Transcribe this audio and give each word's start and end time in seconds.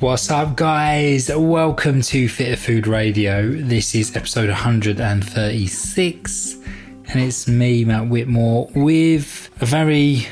What's 0.00 0.28
up, 0.30 0.56
guys? 0.56 1.28
Welcome 1.28 2.00
to 2.00 2.26
Fitter 2.26 2.56
Food 2.56 2.86
Radio. 2.86 3.50
This 3.50 3.94
is 3.94 4.16
episode 4.16 4.48
136, 4.48 6.54
and 7.04 7.20
it's 7.20 7.46
me, 7.46 7.84
Matt 7.84 8.08
Whitmore, 8.08 8.70
with 8.74 9.50
a 9.60 9.66
very 9.66 10.26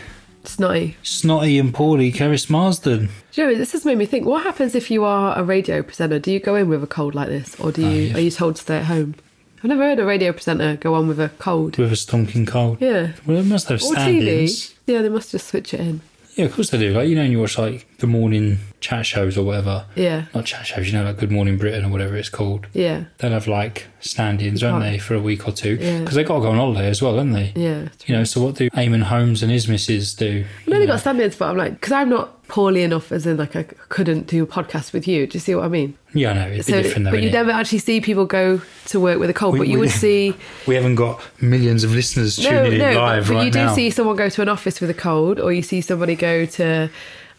Snotty. 0.45 0.97
snotty 1.03 1.59
and 1.59 1.75
poorly 1.75 2.11
Keris 2.11 2.49
Marsden. 2.49 3.11
Do 3.33 3.43
you 3.43 3.49
know, 3.49 3.55
this 3.57 3.73
has 3.73 3.85
made 3.85 3.99
me 3.99 4.07
think 4.07 4.25
what 4.25 4.43
happens 4.43 4.75
if 4.75 4.91
you 4.91 5.05
are 5.05 5.39
a 5.39 5.45
radio 5.45 5.83
presenter? 5.83 6.19
Do 6.19 6.33
you 6.33 6.41
go 6.41 6.55
in 6.55 6.71
with 6.71 6.83
a 6.83 6.87
cold 6.87 7.15
like 7.15 7.29
this 7.29 7.61
or 7.61 7.71
do 7.71 7.85
oh, 7.85 7.91
you 7.91 8.03
yeah. 8.05 8.17
are 8.17 8.21
you 8.21 8.31
told 8.31 8.57
to 8.57 8.63
stay 8.63 8.79
at 8.79 8.87
home? 8.87 9.17
I've 9.59 9.65
never 9.65 9.83
heard 9.83 9.99
a 9.99 10.07
radio 10.07 10.33
presenter 10.33 10.77
go 10.77 10.95
on 10.95 11.09
with 11.09 11.21
a 11.21 11.29
cold. 11.39 11.77
With 11.77 11.93
a 11.93 11.95
stonking 11.95 12.47
cold. 12.47 12.81
Yeah. 12.81 13.13
Well, 13.27 13.37
it 13.37 13.45
must 13.45 13.69
have 13.69 13.83
Or. 13.83 13.95
TV. 13.97 14.75
Yeah, 14.87 15.03
they 15.03 15.11
must 15.11 15.33
just 15.33 15.49
switch 15.49 15.75
it 15.75 15.81
in. 15.81 16.01
Yeah, 16.39 16.45
of 16.45 16.55
course 16.55 16.71
they 16.71 16.79
do. 16.79 16.93
Like, 16.93 17.09
you 17.09 17.17
know, 17.17 17.23
when 17.23 17.33
you 17.33 17.41
watch, 17.41 17.59
like, 17.59 17.87
the 17.99 18.07
morning 18.07 18.59
chat 18.79 19.05
shows 19.05 19.37
or 19.37 19.43
whatever. 19.43 19.87
Yeah. 19.97 20.27
Not 20.33 20.45
chat 20.45 20.65
shows, 20.67 20.87
you 20.87 20.93
know, 20.93 21.03
like 21.03 21.17
Good 21.17 21.33
Morning 21.33 21.59
Britain 21.59 21.85
or 21.85 21.89
whatever 21.89 22.17
it's 22.17 22.29
called. 22.29 22.69
Yeah. 22.73 23.07
They'll 23.19 23.33
have, 23.33 23.49
like, 23.49 23.89
stand-ins, 23.99 24.63
won't 24.63 24.85
they, 24.85 24.99
for 24.99 25.17
a 25.17 25.21
week 25.21 25.49
or 25.49 25.53
two. 25.53 25.79
Yeah. 25.81 25.99
Because 25.99 26.15
they've 26.15 26.27
got 26.27 26.37
to 26.37 26.41
go 26.43 26.51
on 26.51 26.57
holiday 26.57 26.89
as 26.89 27.03
well, 27.03 27.17
don't 27.17 27.33
they? 27.33 27.53
Yeah. 27.57 27.89
You 28.07 28.15
know, 28.15 28.23
so 28.23 28.41
what 28.41 28.55
do 28.55 28.71
Eamonn 28.71 29.03
Holmes 29.03 29.43
and 29.43 29.51
his 29.51 29.67
missus 29.67 30.15
do? 30.15 30.45
Know 30.69 30.79
they 30.79 30.87
got 30.87 31.01
stand-ins, 31.01 31.35
but 31.35 31.51
I'm 31.51 31.57
like, 31.57 31.73
because 31.73 31.91
I'm 31.91 32.09
not 32.09 32.38
poorly 32.49 32.83
enough, 32.83 33.13
as 33.13 33.27
in 33.27 33.37
like 33.37 33.55
I 33.55 33.63
couldn't 33.91 34.27
do 34.27 34.43
a 34.43 34.47
podcast 34.47 34.93
with 34.93 35.07
you. 35.07 35.27
Do 35.27 35.37
you 35.37 35.41
see 35.41 35.55
what 35.55 35.65
I 35.65 35.69
mean? 35.69 35.97
Yeah, 36.15 36.31
I 36.31 36.35
know. 36.35 36.47
It'd 36.47 36.57
be 36.67 36.73
So, 36.73 36.83
different 36.83 37.05
though, 37.05 37.11
but 37.13 37.23
you 37.23 37.31
never 37.31 37.51
actually 37.51 37.79
see 37.79 38.01
people 38.01 38.25
go 38.27 38.61
to 38.87 39.01
work 39.01 39.19
with 39.21 39.31
a 39.31 39.35
cold. 39.35 39.53
We- 39.55 39.59
but 39.61 39.69
you 39.69 39.75
we- 39.75 39.81
would 39.81 39.91
see 39.91 40.35
We 40.67 40.75
haven't 40.75 40.97
got 40.97 41.21
millions 41.43 41.85
of 41.85 41.93
listeners 41.95 42.37
tuning 42.37 42.55
no, 42.55 42.65
in 42.65 42.79
no, 42.79 43.01
live 43.01 43.25
but, 43.25 43.29
but 43.29 43.35
right 43.37 43.45
you 43.45 43.51
do 43.51 43.59
now. 43.61 43.75
see 43.75 43.91
someone 43.91 44.17
go 44.17 44.29
to 44.29 44.43
an 44.43 44.49
office 44.49 44.81
with 44.81 44.91
a 44.91 44.95
cold, 44.95 45.39
or 45.39 45.53
you 45.53 45.63
see 45.63 45.81
somebody 45.83 46.15
go 46.17 46.47
to, 46.47 46.91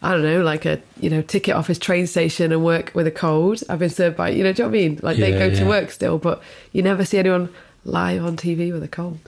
I 0.02 0.12
don't 0.12 0.22
know, 0.22 0.42
like 0.42 0.64
a 0.64 0.80
you 1.00 1.10
know 1.10 1.22
ticket 1.22 1.54
office 1.56 1.78
train 1.78 2.06
station 2.06 2.52
and 2.52 2.64
work 2.64 2.92
with 2.94 3.06
a 3.06 3.10
cold. 3.10 3.62
I've 3.68 3.80
been 3.80 3.90
served 3.90 4.16
by 4.16 4.30
you 4.30 4.44
know, 4.44 4.52
do 4.52 4.62
you 4.62 4.68
know 4.68 4.70
what 4.72 4.78
I 4.78 4.80
mean? 4.80 5.00
Like 5.02 5.16
they 5.18 5.32
Yeah, 5.32 5.48
go 5.48 5.54
to 5.56 5.64
work 5.66 5.90
still, 5.90 6.18
but 6.18 6.40
you 6.72 6.82
never 6.82 7.04
see 7.04 7.18
anyone 7.18 7.48
live 7.84 8.24
on 8.24 8.36
TV 8.36 8.72
with 8.72 8.82
a 8.84 8.88
cold. 8.88 9.18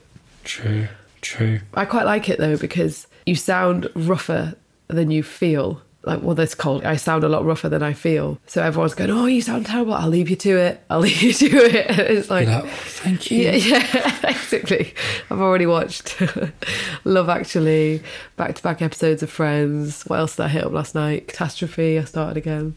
True, 0.45 0.87
true. 1.21 1.61
I 1.75 1.85
quite 1.85 2.07
like 2.07 2.29
it 2.29 2.39
though 2.39 2.57
because 2.57 3.07
you 3.27 3.35
sound 3.35 3.89
rougher 3.95 4.55
than 4.93 5.11
you 5.11 5.23
feel. 5.23 5.81
Like, 6.05 6.21
well, 6.21 6.35
this 6.35 6.57
cold, 6.57 6.85
I 6.85 6.97
sound 6.97 7.23
a 7.23 7.29
lot 7.29 7.45
rougher 7.45 7.69
than 7.69 7.81
I 7.81 7.93
feel. 7.93 8.41
So 8.47 8.61
everyone's 8.61 8.95
going, 8.95 9.11
"Oh, 9.11 9.27
you 9.27 9.41
sound 9.41 9.67
terrible. 9.67 9.95
I'll 9.95 10.09
leave 10.09 10.29
you 10.29 10.35
to 10.35 10.57
it. 10.57 10.83
I'll 10.91 10.99
leave 11.09 11.23
you 11.23 11.33
to 11.33 11.47
it." 11.47 11.91
It's 11.99 12.29
like, 12.29 12.49
like, 12.49 12.65
oh, 12.65 12.69
thank 12.69 13.31
you. 13.31 13.43
yeah, 13.45 13.53
yeah, 13.53 14.19
basically. 14.23 14.95
I've 15.31 15.41
already 15.41 15.67
watched 15.67 16.21
Love 17.05 17.29
Actually, 17.29 18.03
back 18.37 18.57
to 18.57 18.63
back 18.65 18.83
episodes 18.83 19.23
of 19.23 19.31
Friends. 19.31 20.03
What 20.05 20.19
else 20.19 20.35
did 20.37 20.47
I 20.47 20.49
hit 20.49 20.65
up 20.65 20.73
last 20.73 20.97
night? 20.97 21.29
Catastrophe, 21.29 21.99
I 22.01 22.05
started 22.05 22.37
again. 22.37 22.75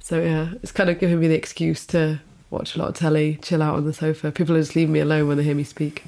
So, 0.00 0.20
yeah, 0.20 0.54
it's 0.60 0.72
kind 0.72 0.90
of 0.90 0.98
giving 0.98 1.20
me 1.20 1.28
the 1.28 1.36
excuse 1.36 1.86
to 1.86 2.20
watch 2.50 2.74
a 2.74 2.80
lot 2.80 2.88
of 2.88 2.96
telly, 2.96 3.38
chill 3.42 3.62
out 3.62 3.76
on 3.76 3.84
the 3.84 3.92
sofa. 3.92 4.32
People 4.32 4.56
are 4.56 4.60
just 4.60 4.74
leave 4.74 4.88
me 4.88 4.98
alone 4.98 5.28
when 5.28 5.36
they 5.36 5.44
hear 5.44 5.54
me 5.54 5.62
speak. 5.62 6.02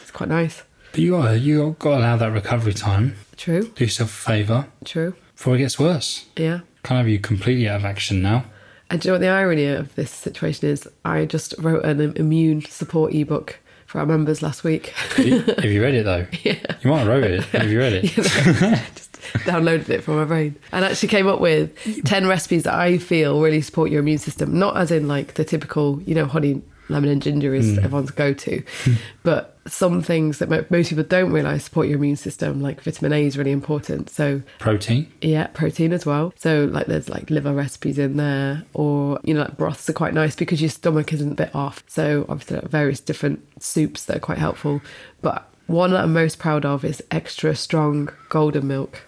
It's 0.00 0.12
quite 0.12 0.28
nice. 0.28 0.62
But 0.92 1.00
you 1.00 1.16
are 1.16 1.34
you 1.34 1.74
got 1.80 1.90
to 1.90 1.98
allow 1.98 2.16
that 2.16 2.32
recovery 2.32 2.74
time. 2.74 3.16
True, 3.40 3.62
Do 3.74 3.84
yourself 3.84 4.10
a 4.10 4.30
favour 4.32 4.66
true. 4.84 5.14
before 5.34 5.54
it 5.54 5.60
gets 5.60 5.78
worse. 5.78 6.26
Yeah. 6.36 6.60
Can't 6.82 6.98
have 6.98 7.08
you 7.08 7.18
completely 7.18 7.66
out 7.70 7.76
of 7.76 7.86
action 7.86 8.20
now. 8.20 8.44
And 8.90 9.00
do 9.00 9.08
you 9.08 9.10
know 9.10 9.14
what 9.14 9.20
the 9.22 9.28
irony 9.28 9.64
of 9.64 9.94
this 9.94 10.10
situation 10.10 10.68
is? 10.68 10.86
I 11.06 11.24
just 11.24 11.54
wrote 11.56 11.82
an 11.86 12.02
immune 12.18 12.60
support 12.60 13.14
ebook 13.14 13.58
for 13.86 13.98
our 13.98 14.04
members 14.04 14.42
last 14.42 14.62
week. 14.62 14.88
Have 14.88 15.26
you, 15.26 15.40
have 15.40 15.64
you 15.64 15.82
read 15.82 15.94
it 15.94 16.04
though? 16.04 16.26
yeah. 16.42 16.58
You 16.82 16.90
might 16.90 16.98
have 16.98 17.08
wrote 17.08 17.24
it. 17.24 17.44
Have 17.44 17.70
you 17.70 17.78
read 17.78 17.94
it? 17.94 18.02
just 18.94 19.12
downloaded 19.46 19.88
it 19.88 20.04
from 20.04 20.16
my 20.16 20.26
brain 20.26 20.54
and 20.70 20.84
actually 20.84 21.08
came 21.08 21.26
up 21.26 21.40
with 21.40 21.74
10 22.04 22.26
recipes 22.26 22.64
that 22.64 22.74
I 22.74 22.98
feel 22.98 23.40
really 23.40 23.62
support 23.62 23.90
your 23.90 24.00
immune 24.00 24.18
system. 24.18 24.58
Not 24.58 24.76
as 24.76 24.90
in 24.90 25.08
like 25.08 25.32
the 25.32 25.46
typical, 25.46 26.02
you 26.02 26.14
know, 26.14 26.26
honey, 26.26 26.60
lemon, 26.90 27.08
and 27.08 27.22
ginger 27.22 27.54
is 27.54 27.78
hmm. 27.78 27.84
everyone's 27.86 28.10
go 28.10 28.34
to, 28.34 28.62
hmm. 28.84 28.94
but 29.22 29.49
some 29.66 30.02
things 30.02 30.38
that 30.38 30.48
most 30.70 30.88
people 30.88 31.04
don't 31.04 31.32
realize 31.32 31.64
support 31.64 31.86
your 31.86 31.96
immune 31.98 32.16
system, 32.16 32.60
like 32.60 32.80
vitamin 32.82 33.12
A 33.12 33.26
is 33.26 33.36
really 33.36 33.50
important. 33.50 34.10
So, 34.10 34.42
Protein. 34.58 35.10
yeah, 35.20 35.48
protein 35.48 35.92
as 35.92 36.06
well. 36.06 36.32
So, 36.36 36.64
like, 36.64 36.86
there's 36.86 37.08
like 37.08 37.30
liver 37.30 37.52
recipes 37.52 37.98
in 37.98 38.16
there, 38.16 38.64
or 38.74 39.20
you 39.22 39.34
know, 39.34 39.42
like 39.42 39.56
broths 39.56 39.88
are 39.88 39.94
quite 39.94 40.14
nice 40.14 40.34
because 40.34 40.60
your 40.60 40.70
stomach 40.70 41.12
isn't 41.12 41.32
a 41.32 41.34
bit 41.34 41.54
off. 41.54 41.84
So, 41.86 42.24
obviously, 42.28 42.56
like 42.56 42.68
various 42.68 43.00
different 43.00 43.46
soups 43.62 44.04
that 44.06 44.16
are 44.16 44.20
quite 44.20 44.38
helpful. 44.38 44.80
But 45.20 45.46
one 45.66 45.90
that 45.92 46.04
I'm 46.04 46.12
most 46.12 46.38
proud 46.38 46.64
of 46.64 46.84
is 46.84 47.02
extra 47.10 47.54
strong 47.54 48.08
golden 48.28 48.66
milk, 48.66 49.02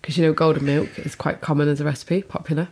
because 0.00 0.16
you 0.16 0.24
know, 0.24 0.32
golden 0.32 0.64
milk 0.64 0.98
is 0.98 1.14
quite 1.14 1.40
common 1.40 1.68
as 1.68 1.80
a 1.80 1.84
recipe, 1.84 2.22
popular. 2.22 2.68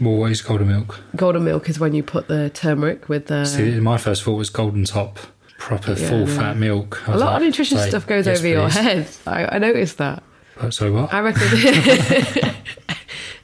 Well, 0.00 0.16
what 0.16 0.30
is 0.30 0.40
golden 0.40 0.68
milk? 0.68 1.00
Golden 1.14 1.44
milk 1.44 1.68
is 1.68 1.78
when 1.78 1.94
you 1.94 2.02
put 2.02 2.28
the 2.28 2.48
turmeric 2.50 3.08
with 3.08 3.26
the. 3.26 3.44
See, 3.44 3.78
my 3.80 3.98
first 3.98 4.22
thought 4.22 4.36
was 4.36 4.48
golden 4.48 4.84
top, 4.84 5.18
proper 5.60 5.92
Yeah, 5.92 6.08
full 6.08 6.26
fat 6.26 6.56
milk. 6.56 7.06
A 7.06 7.10
lot 7.12 7.18
like, 7.18 7.36
of 7.36 7.42
nutrition 7.42 7.78
say, 7.78 7.90
stuff 7.90 8.06
goes 8.06 8.26
yes, 8.26 8.38
over 8.38 8.48
your 8.48 8.68
head. 8.68 9.06
I, 9.26 9.44
I 9.44 9.58
noticed 9.58 9.98
that. 9.98 10.24
Uh, 10.58 10.70
Sorry, 10.70 10.90
what? 10.90 11.12
I 11.14 11.20
reckon 11.20 11.42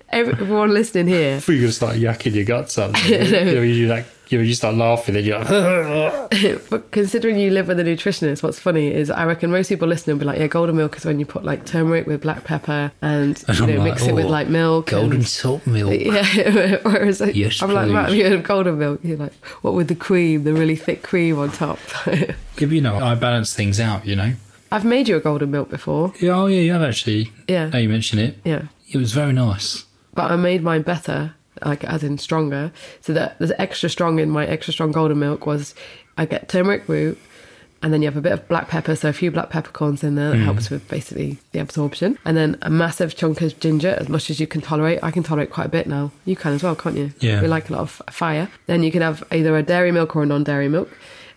everyone 0.08 0.72
listening 0.72 1.06
here 1.06 1.36
I 1.36 1.40
thought 1.40 1.52
you 1.52 1.58
were 1.58 1.60
going 1.60 1.70
to 1.70 1.76
start 1.76 1.96
yakking 1.96 2.34
your 2.34 2.44
guts 2.44 2.78
up. 2.78 3.04
you, 3.08 3.18
know, 3.18 3.62
you 3.62 3.86
like, 3.86 4.06
you 4.32 4.40
you 4.40 4.54
start 4.54 4.74
laughing, 4.74 5.14
then 5.14 5.24
you're 5.24 5.38
like, 5.38 6.68
but 6.70 6.90
considering 6.90 7.38
you 7.38 7.50
live 7.50 7.68
with 7.68 7.78
a 7.80 7.84
nutritionist, 7.84 8.42
what's 8.42 8.58
funny 8.58 8.92
is 8.92 9.10
I 9.10 9.24
reckon 9.24 9.50
most 9.50 9.68
people 9.68 9.88
listening 9.88 10.16
will 10.16 10.20
be 10.20 10.26
like, 10.26 10.38
yeah, 10.38 10.46
golden 10.46 10.76
milk 10.76 10.96
is 10.96 11.04
when 11.04 11.18
you 11.20 11.26
put 11.26 11.44
like 11.44 11.64
turmeric 11.64 12.06
with 12.06 12.22
black 12.22 12.44
pepper 12.44 12.92
and 13.02 13.42
And 13.48 13.58
you 13.58 13.66
know 13.66 13.74
like, 13.78 13.92
mix 13.92 14.02
it 14.06 14.14
with 14.14 14.26
"Oh, 14.26 14.28
like 14.28 14.48
milk. 14.48 14.86
golden 14.90 15.18
and, 15.20 15.26
top 15.36 15.66
milk. 15.66 15.92
yeah. 16.00 16.78
Whereas 16.82 17.20
Yes, 17.34 17.62
I'm 17.62 17.72
like, 17.72 17.88
Matt, 17.88 17.96
have 17.96 18.08
please. 18.08 18.18
you 18.18 18.24
heard 18.24 18.32
of 18.34 18.42
golden 18.42 18.78
milk? 18.78 19.00
You're 19.02 19.16
like, 19.18 19.34
what 19.62 19.74
with 19.74 19.88
the 19.88 19.94
cream, 19.94 20.44
the 20.44 20.52
really 20.52 20.76
thick 20.76 21.02
cream 21.02 21.38
on 21.38 21.50
top? 21.52 21.78
But 22.04 22.70
you 22.70 22.80
know, 22.80 22.96
I 22.96 23.14
balance 23.14 23.54
things 23.54 23.78
out, 23.80 24.06
you 24.06 24.16
know. 24.16 24.32
I've 24.72 24.84
made 24.84 25.06
you 25.08 25.16
a 25.16 25.20
golden 25.20 25.52
milk 25.52 25.70
before. 25.70 26.12
Yeah, 26.20 26.32
oh 26.40 26.46
yeah, 26.46 26.60
you 26.60 26.72
have 26.72 26.82
actually. 26.82 27.30
Yeah. 27.46 27.68
Now 27.68 27.78
you 27.78 27.88
mention 27.88 28.18
it. 28.18 28.38
Yeah. 28.44 28.62
It 28.90 28.96
was 28.98 29.12
very 29.12 29.32
nice. 29.32 29.84
but 30.14 30.30
I 30.30 30.36
made 30.36 30.62
mine 30.62 30.82
better, 30.82 31.34
like 31.64 31.84
as 31.84 32.02
in 32.02 32.18
stronger. 32.18 32.72
So 33.00 33.12
that 33.12 33.38
there's 33.38 33.52
extra 33.58 33.88
strong 33.88 34.18
in 34.18 34.30
my 34.30 34.46
extra 34.46 34.72
strong 34.72 34.92
golden 34.92 35.18
milk 35.18 35.46
was 35.46 35.74
I 36.18 36.26
get 36.26 36.48
turmeric 36.48 36.88
root, 36.88 37.18
and 37.82 37.92
then 37.92 38.02
you 38.02 38.08
have 38.08 38.16
a 38.16 38.22
bit 38.22 38.32
of 38.32 38.48
black 38.48 38.68
pepper, 38.68 38.96
so 38.96 39.08
a 39.08 39.12
few 39.12 39.30
black 39.30 39.50
peppercorns 39.50 40.02
in 40.02 40.14
there 40.14 40.30
that 40.30 40.36
mm. 40.36 40.44
helps 40.44 40.70
with 40.70 40.88
basically 40.88 41.38
the 41.52 41.58
absorption, 41.58 42.18
and 42.24 42.36
then 42.36 42.56
a 42.62 42.70
massive 42.70 43.14
chunk 43.16 43.40
of 43.42 43.58
ginger, 43.60 43.96
as 43.98 44.08
much 44.08 44.30
as 44.30 44.40
you 44.40 44.46
can 44.46 44.60
tolerate. 44.60 44.98
I 45.02 45.10
can 45.10 45.22
tolerate 45.22 45.50
quite 45.50 45.66
a 45.66 45.70
bit 45.70 45.86
now. 45.86 46.10
You 46.24 46.36
can 46.36 46.54
as 46.54 46.62
well, 46.62 46.74
can't 46.74 46.96
you? 46.96 47.12
Yeah. 47.20 47.42
We 47.42 47.48
like 47.48 47.68
a 47.68 47.74
lot 47.74 47.82
of 47.82 48.02
fire. 48.10 48.48
Then 48.66 48.82
you 48.82 48.90
can 48.90 49.02
have 49.02 49.22
either 49.30 49.56
a 49.56 49.62
dairy 49.62 49.92
milk 49.92 50.16
or 50.16 50.22
a 50.22 50.26
non-dairy 50.26 50.68
milk. 50.68 50.90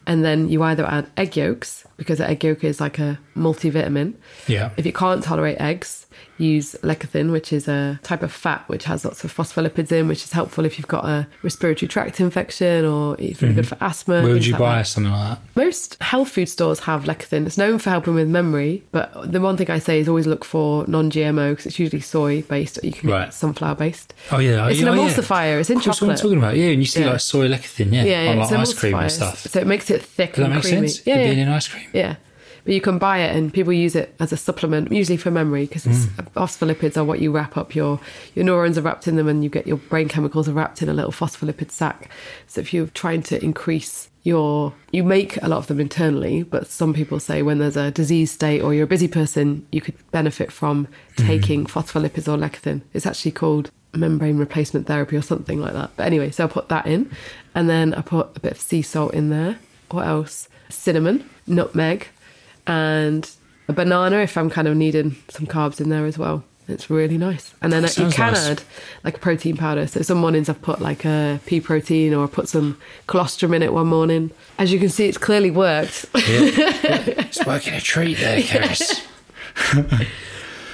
And 0.07 0.25
then 0.25 0.49
you 0.49 0.63
either 0.63 0.85
add 0.85 1.07
egg 1.17 1.37
yolks 1.37 1.85
because 1.97 2.17
the 2.17 2.27
egg 2.27 2.43
yolk 2.43 2.63
is 2.63 2.79
like 2.79 2.97
a 2.97 3.19
multivitamin. 3.35 4.15
Yeah. 4.47 4.71
If 4.75 4.85
you 4.87 4.93
can't 4.93 5.23
tolerate 5.23 5.59
eggs, 5.59 6.07
use 6.37 6.73
lecithin, 6.83 7.31
which 7.31 7.51
is 7.51 7.67
a 7.67 7.99
type 8.03 8.23
of 8.23 8.31
fat 8.31 8.63
which 8.67 8.85
has 8.85 9.03
lots 9.03 9.23
of 9.23 9.35
phospholipids 9.35 9.91
in, 9.91 10.07
which 10.07 10.23
is 10.23 10.31
helpful 10.31 10.63
if 10.65 10.77
you've 10.77 10.87
got 10.87 11.05
a 11.05 11.27
respiratory 11.43 11.87
tract 11.87 12.19
infection 12.21 12.85
or 12.85 13.15
it's 13.19 13.41
really 13.41 13.53
good 13.55 13.67
for 13.67 13.77
asthma. 13.81 14.15
Mm-hmm. 14.15 14.23
Where 14.25 14.33
would 14.33 14.45
you 14.45 14.53
like 14.53 14.59
buy 14.59 14.77
that. 14.77 14.87
something 14.87 15.11
like 15.11 15.29
that? 15.37 15.39
Most 15.55 16.01
health 16.01 16.29
food 16.29 16.47
stores 16.47 16.79
have 16.81 17.03
lecithin. 17.03 17.45
It's 17.45 17.57
known 17.57 17.77
for 17.79 17.89
helping 17.89 18.13
with 18.15 18.27
memory, 18.29 18.83
but 18.91 19.31
the 19.31 19.41
one 19.41 19.57
thing 19.57 19.69
I 19.69 19.79
say 19.79 19.99
is 19.99 20.07
always 20.07 20.27
look 20.27 20.45
for 20.45 20.85
non-GMO 20.87 21.51
because 21.51 21.65
it's 21.65 21.79
usually 21.79 22.01
soy 22.01 22.41
based, 22.43 22.77
or 22.81 22.85
you 22.87 22.93
can 22.93 23.09
Right. 23.09 23.25
get 23.25 23.33
sunflower 23.33 23.75
based. 23.75 24.13
Oh 24.31 24.39
yeah, 24.39 24.67
It's 24.69 24.81
oh, 24.81 24.87
an 24.91 24.97
yeah. 24.97 25.03
emulsifier. 25.09 25.59
It's 25.59 25.69
in 25.69 25.77
Of 25.77 25.83
course, 25.83 26.01
what 26.01 26.11
I'm 26.11 26.15
talking 26.17 26.37
about. 26.37 26.55
Yeah, 26.55 26.67
and 26.69 26.79
you 26.79 26.85
see 26.85 27.01
Yeah. 27.01 27.11
like 27.11 27.19
soy 27.19 27.47
lecithin, 27.49 27.91
yeah, 27.93 28.03
Yeah, 28.03 28.23
yeah, 28.23 28.31
on 28.31 28.37
like 28.39 28.51
ice 28.51 28.73
cream 28.73 28.95
and 28.95 29.11
stuff. 29.11 29.39
So 29.47 29.59
it 29.59 29.67
makes 29.67 29.89
it 29.91 30.01
thick 30.01 30.31
Does 30.33 30.37
that 30.37 30.45
and 30.45 30.53
make 30.55 30.63
creamy. 30.63 30.87
sense? 30.87 31.05
Yeah, 31.05 31.19
yeah. 31.19 31.33
be 31.33 31.41
in 31.41 31.49
ice 31.49 31.67
cream. 31.67 31.87
Yeah. 31.93 32.15
But 32.65 32.73
you 32.73 32.81
can 32.81 32.97
buy 32.97 33.19
it 33.19 33.35
and 33.35 33.53
people 33.53 33.73
use 33.73 33.95
it 33.95 34.15
as 34.19 34.31
a 34.31 34.37
supplement, 34.37 34.91
usually 34.91 35.17
for 35.17 35.31
memory, 35.31 35.65
because 35.65 35.85
Mm. 35.85 36.27
phospholipids 36.35 36.97
are 36.97 37.03
what 37.03 37.19
you 37.19 37.31
wrap 37.31 37.57
up 37.57 37.75
your 37.75 37.99
your 38.35 38.45
neurons 38.45 38.77
are 38.77 38.81
wrapped 38.81 39.07
in 39.07 39.15
them 39.15 39.27
and 39.27 39.43
you 39.43 39.49
get 39.49 39.67
your 39.67 39.77
brain 39.77 40.07
chemicals 40.07 40.47
are 40.49 40.53
wrapped 40.53 40.81
in 40.81 40.89
a 40.89 40.93
little 40.93 41.11
phospholipid 41.11 41.71
sac. 41.71 42.09
So 42.47 42.61
if 42.61 42.73
you're 42.73 42.87
trying 42.87 43.23
to 43.23 43.43
increase 43.43 44.09
your 44.23 44.73
you 44.91 45.03
make 45.03 45.41
a 45.41 45.47
lot 45.47 45.57
of 45.57 45.67
them 45.67 45.79
internally, 45.79 46.43
but 46.43 46.67
some 46.67 46.93
people 46.93 47.19
say 47.19 47.41
when 47.41 47.59
there's 47.59 47.77
a 47.77 47.89
disease 47.91 48.31
state 48.31 48.61
or 48.61 48.73
you're 48.73 48.83
a 48.83 48.87
busy 48.87 49.07
person, 49.07 49.65
you 49.71 49.81
could 49.81 49.95
benefit 50.11 50.51
from 50.51 50.87
Mm. 51.17 51.27
taking 51.27 51.65
phospholipids 51.65 52.27
or 52.27 52.37
lecithin. 52.37 52.81
It's 52.93 53.05
actually 53.05 53.31
called 53.31 53.71
membrane 53.93 54.37
replacement 54.37 54.85
therapy 54.87 55.15
or 55.15 55.21
something 55.21 55.59
like 55.59 55.73
that. 55.73 55.89
But 55.95 56.05
anyway, 56.05 56.29
so 56.31 56.43
I 56.43 56.47
put 56.47 56.69
that 56.69 56.85
in 56.85 57.09
and 57.55 57.67
then 57.69 57.93
I 57.95 58.01
put 58.01 58.27
a 58.35 58.39
bit 58.39 58.51
of 58.51 58.59
sea 58.61 58.81
salt 58.83 59.13
in 59.13 59.29
there. 59.29 59.57
What 59.89 60.05
else? 60.05 60.47
Cinnamon, 60.69 61.27
nutmeg, 61.47 62.09
and 62.69 63.29
a 63.67 63.73
banana 63.73 64.17
if 64.19 64.37
I'm 64.37 64.49
kind 64.49 64.67
of 64.67 64.77
needing 64.77 65.15
some 65.29 65.45
carbs 65.47 65.81
in 65.81 65.89
there 65.89 66.05
as 66.05 66.17
well. 66.17 66.43
It's 66.67 66.87
really 66.89 67.17
nice. 67.17 67.51
And 67.63 67.73
then 67.73 67.81
That 67.81 67.97
you 67.97 68.09
can 68.11 68.33
nice. 68.33 68.47
add 68.47 68.61
like 69.03 69.15
a 69.17 69.19
protein 69.19 69.57
powder. 69.57 69.87
So 69.87 70.03
some 70.03 70.19
mornings 70.19 70.49
I've 70.49 70.61
put 70.61 70.79
like 70.79 71.03
a 71.03 71.39
pea 71.47 71.61
protein 71.61 72.13
or 72.13 72.25
I 72.25 72.27
put 72.27 72.47
some 72.47 72.77
colostrum 73.07 73.55
in 73.55 73.63
it 73.63 73.73
one 73.73 73.87
morning. 73.87 74.29
As 74.59 74.71
you 74.71 74.77
can 74.79 74.89
see, 74.89 75.07
it's 75.07 75.17
clearly 75.17 75.49
worked. 75.49 76.05
It's 76.13 77.43
working 77.45 77.73
a 77.73 77.81
treat 77.81 78.17
there, 78.19 78.39
Keris. 78.41 79.03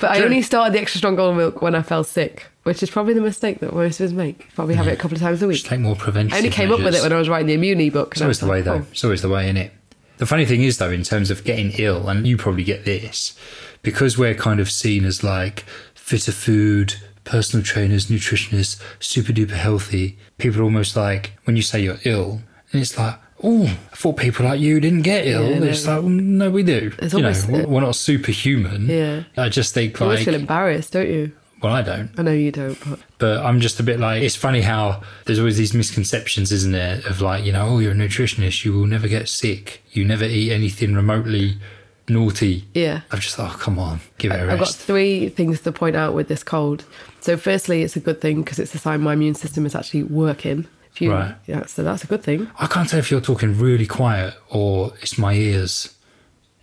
But 0.01 0.11
I 0.11 0.21
only 0.23 0.41
started 0.41 0.73
the 0.73 0.81
extra 0.81 0.97
strong 0.99 1.15
golden 1.15 1.37
milk 1.37 1.61
when 1.61 1.73
I 1.75 1.81
fell 1.81 2.03
sick. 2.03 2.47
which 2.63 2.83
is 2.83 2.89
probably 2.89 3.13
the 3.13 3.21
mistake 3.21 3.59
that 3.61 3.73
most 3.73 3.99
of 4.01 4.07
us 4.07 4.11
make. 4.11 4.53
Probably 4.53 4.75
have 4.75 4.87
it 4.87 4.91
a 4.93 4.97
couple 4.97 5.15
of 5.15 5.21
times 5.21 5.41
a 5.41 5.47
week. 5.47 5.55
Just 5.57 5.67
take 5.67 5.79
more 5.79 5.95
preventive. 5.95 6.33
I 6.33 6.37
only 6.39 6.49
came 6.49 6.71
up 6.73 6.79
with 6.81 6.93
it 6.95 7.01
when 7.03 7.13
I 7.13 7.17
was 7.17 7.29
writing 7.29 7.47
the 7.47 7.53
immune 7.53 7.89
book. 7.91 8.09
Oh. 8.09 8.11
It's 8.11 8.21
always 8.21 8.39
the 8.41 8.47
way, 8.47 8.61
though. 8.61 8.83
It's 8.91 9.03
always 9.05 9.21
the 9.21 9.29
way, 9.29 9.47
in 9.49 9.55
it? 9.55 9.71
The 10.17 10.25
funny 10.25 10.45
thing 10.45 10.63
is, 10.63 10.77
though, 10.77 10.91
in 10.91 11.03
terms 11.03 11.29
of 11.29 11.43
getting 11.43 11.71
ill, 11.77 12.07
and 12.07 12.25
you 12.27 12.37
probably 12.37 12.63
get 12.63 12.85
this, 12.85 13.37
because 13.81 14.17
we're 14.17 14.33
kind 14.35 14.59
of 14.59 14.71
seen 14.71 15.03
as 15.05 15.23
like 15.23 15.65
fitter 15.93 16.31
food, 16.31 16.95
personal 17.23 17.63
trainers, 17.63 18.07
nutritionists, 18.07 18.81
super 18.99 19.33
duper 19.33 19.51
healthy, 19.51 20.17
people 20.37 20.61
are 20.61 20.63
almost 20.63 20.95
like, 20.95 21.33
when 21.43 21.55
you 21.55 21.61
say 21.61 21.81
you're 21.81 21.99
ill, 22.05 22.41
and 22.71 22.81
it's 22.81 22.97
like, 22.97 23.15
oh, 23.43 23.63
I 23.91 23.95
thought 23.95 24.17
people 24.17 24.45
like 24.45 24.59
you 24.59 24.79
didn't 24.79 25.01
get 25.01 25.27
ill. 25.27 25.49
Yeah, 25.49 25.59
no. 25.59 25.65
it's 25.67 25.85
like, 25.85 25.99
well, 25.99 26.09
no, 26.09 26.49
we 26.49 26.63
do. 26.63 26.93
It's 26.99 27.13
you 27.13 27.19
know, 27.21 27.27
almost- 27.27 27.49
we're, 27.49 27.63
uh, 27.63 27.67
we're 27.67 27.81
not 27.81 27.95
superhuman. 27.95 28.87
Yeah. 28.87 29.23
I 29.37 29.49
just 29.49 29.73
think, 29.73 29.99
like. 29.99 30.19
You 30.19 30.25
feel 30.25 30.35
embarrassed, 30.35 30.93
don't 30.93 31.09
you? 31.09 31.31
Well, 31.65 31.73
I 31.73 31.81
don't. 31.81 32.11
I 32.15 32.21
know 32.21 32.31
you 32.31 32.51
don't, 32.51 32.77
but 32.87 32.99
But 33.17 33.43
I'm 33.43 33.59
just 33.59 33.79
a 33.79 33.83
bit 33.83 33.99
like, 33.99 34.21
it's 34.21 34.35
funny 34.35 34.61
how 34.61 35.01
there's 35.25 35.39
always 35.39 35.57
these 35.57 35.73
misconceptions, 35.73 36.51
isn't 36.51 36.71
there? 36.71 37.01
Of 37.09 37.21
like, 37.21 37.43
you 37.43 37.51
know, 37.51 37.67
oh, 37.67 37.79
you're 37.79 37.93
a 37.93 37.95
nutritionist, 37.95 38.63
you 38.63 38.73
will 38.73 38.85
never 38.85 39.07
get 39.07 39.27
sick, 39.27 39.81
you 39.91 40.05
never 40.05 40.25
eat 40.25 40.51
anything 40.51 40.93
remotely 40.93 41.57
naughty. 42.07 42.67
yeah. 42.75 43.01
I've 43.11 43.19
just 43.19 43.39
like, 43.39 43.51
oh, 43.51 43.57
come 43.57 43.79
on, 43.79 43.99
give 44.19 44.31
it 44.31 44.35
a 44.35 44.45
rest. 44.45 44.53
I've 44.53 44.59
got 44.59 44.75
three 44.75 45.29
things 45.29 45.61
to 45.61 45.71
point 45.71 45.95
out 45.95 46.13
with 46.13 46.27
this 46.27 46.43
cold. 46.43 46.85
So, 47.19 47.35
firstly, 47.35 47.81
it's 47.81 47.95
a 47.95 47.99
good 47.99 48.21
thing 48.21 48.43
because 48.43 48.59
it's 48.59 48.75
a 48.75 48.77
sign 48.77 49.01
my 49.01 49.13
immune 49.13 49.33
system 49.33 49.65
is 49.65 49.73
actually 49.73 50.03
working. 50.03 50.67
You, 50.99 51.11
Right. 51.11 51.35
Yeah, 51.47 51.65
so 51.65 51.83
that's 51.83 52.03
a 52.03 52.07
good 52.07 52.23
thing. 52.23 52.49
I 52.59 52.67
can't 52.67 52.87
tell 52.87 52.99
if 52.99 53.09
you're 53.09 53.19
talking 53.19 53.57
really 53.57 53.87
quiet 53.87 54.35
or 54.49 54.93
it's 55.01 55.17
my 55.17 55.33
ears. 55.33 55.94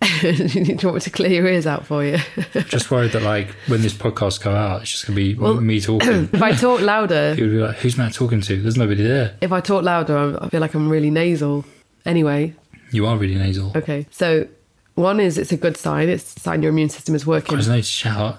You 0.22 0.76
want 0.82 0.94
me 0.94 1.00
to 1.00 1.10
clear 1.10 1.30
your 1.30 1.46
ears 1.46 1.66
out 1.66 1.86
for 1.86 2.04
you? 2.04 2.18
Just 2.66 2.90
worried 2.90 3.12
that 3.12 3.22
like 3.22 3.48
when 3.68 3.82
this 3.82 3.94
podcast 3.94 4.42
go 4.42 4.52
out, 4.54 4.82
it's 4.82 4.90
just 4.90 5.06
gonna 5.06 5.16
be 5.16 5.34
me 5.34 5.80
talking. 5.80 6.28
if 6.32 6.42
I 6.42 6.52
talk 6.52 6.80
louder, 6.80 7.34
People 7.36 7.50
will 7.50 7.56
be 7.58 7.62
like, 7.68 7.76
who's 7.76 7.96
Matt 7.96 8.12
talking 8.14 8.40
to? 8.40 8.60
There's 8.60 8.76
nobody 8.76 9.02
there. 9.02 9.36
if 9.40 9.52
I 9.52 9.60
talk 9.60 9.84
louder, 9.84 10.16
I'm- 10.16 10.50
feel 10.50 10.60
like 10.60 10.74
I'm 10.74 10.88
really 10.88 11.10
nasal. 11.10 11.64
Anyway, 12.04 12.54
You 12.90 13.06
are 13.06 13.16
really 13.16 13.36
nasal. 13.36 13.72
okay. 13.76 14.06
So, 14.10 14.48
one 14.94 15.20
is 15.20 15.38
it's 15.38 15.52
a 15.52 15.56
good 15.56 15.76
sign. 15.76 16.08
It's 16.08 16.36
a 16.36 16.40
sign 16.40 16.62
your 16.62 16.70
immune 16.70 16.88
system 16.90 17.14
is 17.14 17.24
working. 17.26 17.54
There's 17.56 17.68
no 17.68 17.76
need 17.76 17.82
to 17.84 17.88
shout. 17.88 18.38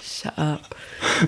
Shut 0.00 0.38
up. 0.38 0.74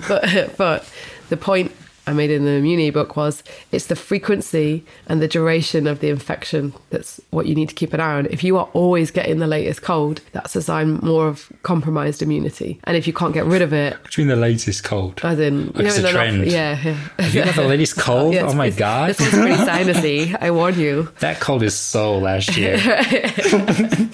But 0.07 0.57
but 0.57 0.89
the 1.29 1.37
point 1.37 1.71
I 2.07 2.13
made 2.13 2.29
in 2.31 2.45
the 2.45 2.51
immune 2.51 2.91
book 2.93 3.15
was 3.15 3.43
it's 3.71 3.87
the 3.87 3.95
frequency 3.95 4.83
and 5.07 5.21
the 5.21 5.27
duration 5.27 5.87
of 5.87 5.99
the 5.99 6.09
infection 6.09 6.73
that's 6.91 7.19
what 7.31 7.47
you 7.47 7.55
need 7.55 7.69
to 7.69 7.75
keep 7.75 7.93
an 7.93 7.99
eye 7.99 8.17
on. 8.19 8.25
If 8.27 8.43
you 8.43 8.57
are 8.57 8.69
always 8.73 9.11
getting 9.11 9.39
the 9.39 9.47
latest 9.47 9.81
cold, 9.81 10.21
that's 10.31 10.55
a 10.55 10.61
sign 10.61 10.99
more 11.01 11.27
of 11.27 11.51
compromised 11.63 12.21
immunity. 12.21 12.79
And 12.83 12.95
if 12.95 13.07
you 13.07 13.13
can't 13.13 13.33
get 13.33 13.45
rid 13.45 13.61
of 13.61 13.73
it, 13.73 14.01
Between 14.03 14.27
the 14.27 14.35
latest 14.35 14.83
cold. 14.83 15.19
as 15.23 15.39
in 15.39 15.67
Like 15.73 15.85
it's 15.87 15.97
a 15.97 16.11
trend. 16.11 16.45
yeah, 16.45 16.79
yeah. 16.83 16.93
Have 17.19 17.33
you 17.35 17.43
got 17.43 17.55
the 17.55 17.67
latest 17.67 17.97
cold? 18.07 18.33
Yeah, 18.33 18.45
oh 18.47 18.53
my 18.53 18.69
god. 18.69 19.09
This 19.09 19.19
one's 19.21 19.33
pretty 19.33 19.55
sinusy. 19.63 20.37
I 20.41 20.51
warn 20.51 20.79
you. 20.79 21.09
That 21.19 21.39
cold 21.39 21.63
is 21.63 21.75
so 21.75 22.17
last 22.19 22.55
year. 22.55 22.77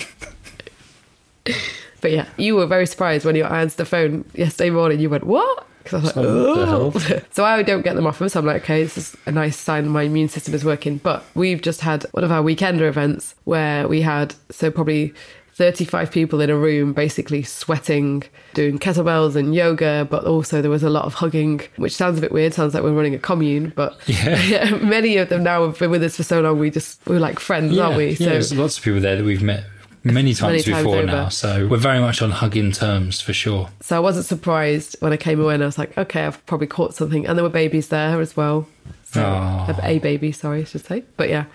But 2.01 2.11
yeah, 2.11 2.25
you 2.37 2.55
were 2.55 2.65
very 2.65 2.85
surprised 2.87 3.25
when 3.25 3.35
you 3.35 3.43
answered 3.45 3.77
the 3.77 3.85
phone 3.85 4.25
yesterday 4.33 4.69
morning. 4.71 4.99
You 4.99 5.09
went, 5.09 5.25
"What?" 5.25 5.67
Because 5.83 5.93
I 5.93 5.97
was 6.03 6.15
like, 6.15 6.25
"Oh." 6.27 6.65
hell? 6.91 7.21
so 7.31 7.43
I 7.45 7.63
don't 7.63 7.81
get 7.83 7.95
them 7.95 8.05
often. 8.07 8.29
So 8.29 8.39
I'm 8.39 8.45
like, 8.45 8.63
okay, 8.63 8.83
this 8.83 8.97
is 8.97 9.15
a 9.25 9.31
nice 9.31 9.57
sign 9.57 9.87
my 9.87 10.03
immune 10.03 10.29
system 10.29 10.53
is 10.53 10.63
working. 10.65 10.97
But 10.97 11.23
we've 11.35 11.61
just 11.61 11.81
had 11.81 12.05
one 12.11 12.23
of 12.23 12.31
our 12.31 12.43
weekender 12.43 12.87
events 12.87 13.33
where 13.45 13.87
we 13.87 14.01
had 14.01 14.35
so 14.51 14.69
probably 14.69 15.13
35 15.55 16.11
people 16.11 16.39
in 16.41 16.49
a 16.49 16.55
room, 16.55 16.93
basically 16.93 17.43
sweating, 17.43 18.23
doing 18.53 18.79
kettlebells 18.79 19.35
and 19.35 19.53
yoga. 19.53 20.07
But 20.09 20.23
also 20.25 20.61
there 20.61 20.71
was 20.71 20.83
a 20.83 20.89
lot 20.89 21.05
of 21.05 21.15
hugging, 21.15 21.61
which 21.77 21.95
sounds 21.95 22.17
a 22.17 22.21
bit 22.21 22.31
weird. 22.31 22.53
Sounds 22.53 22.73
like 22.73 22.83
we're 22.83 22.93
running 22.93 23.13
a 23.15 23.19
commune, 23.19 23.73
but 23.75 23.97
Yeah. 24.07 24.75
many 24.77 25.17
of 25.17 25.29
them 25.29 25.43
now 25.43 25.65
have 25.65 25.77
been 25.79 25.91
with 25.91 26.03
us 26.03 26.15
for 26.15 26.23
so 26.23 26.41
long. 26.41 26.57
We 26.59 26.69
just 26.71 26.99
we're 27.07 27.19
like 27.19 27.39
friends, 27.39 27.77
aren't 27.77 27.97
we? 27.97 28.11
Yeah, 28.11 28.29
there's 28.29 28.53
lots 28.53 28.77
of 28.77 28.83
people 28.83 29.01
there 29.01 29.15
that 29.17 29.25
we've 29.25 29.43
met 29.43 29.63
many 30.03 30.33
times 30.33 30.67
Many 30.67 30.83
before 30.83 31.03
now. 31.03 31.29
So 31.29 31.67
we're 31.67 31.77
very 31.77 31.99
much 31.99 32.21
on 32.21 32.31
hugging 32.31 32.71
terms 32.71 33.21
for 33.21 33.33
sure. 33.33 33.69
So 33.81 33.95
I 33.95 33.99
wasn't 33.99 34.25
surprised 34.25 34.95
when 34.99 35.13
I 35.13 35.17
came 35.17 35.39
away 35.39 35.53
and 35.53 35.63
I 35.63 35.65
was 35.65 35.77
like, 35.77 35.97
okay, 35.97 36.25
I've 36.25 36.43
probably 36.45 36.67
caught 36.67 36.93
something. 36.95 37.25
And 37.25 37.37
there 37.37 37.43
were 37.43 37.49
babies 37.49 37.89
there 37.89 38.19
as 38.21 38.35
well. 38.35 38.67
So 39.03 39.23
ah. 39.23 39.67
Aw. 39.69 39.85
a 39.85 39.99
baby, 39.99 40.31
sorry, 40.31 40.61
I 40.61 40.63
should 40.63 40.85
say. 40.85 41.03
But 41.17 41.29
yeah. 41.29 41.45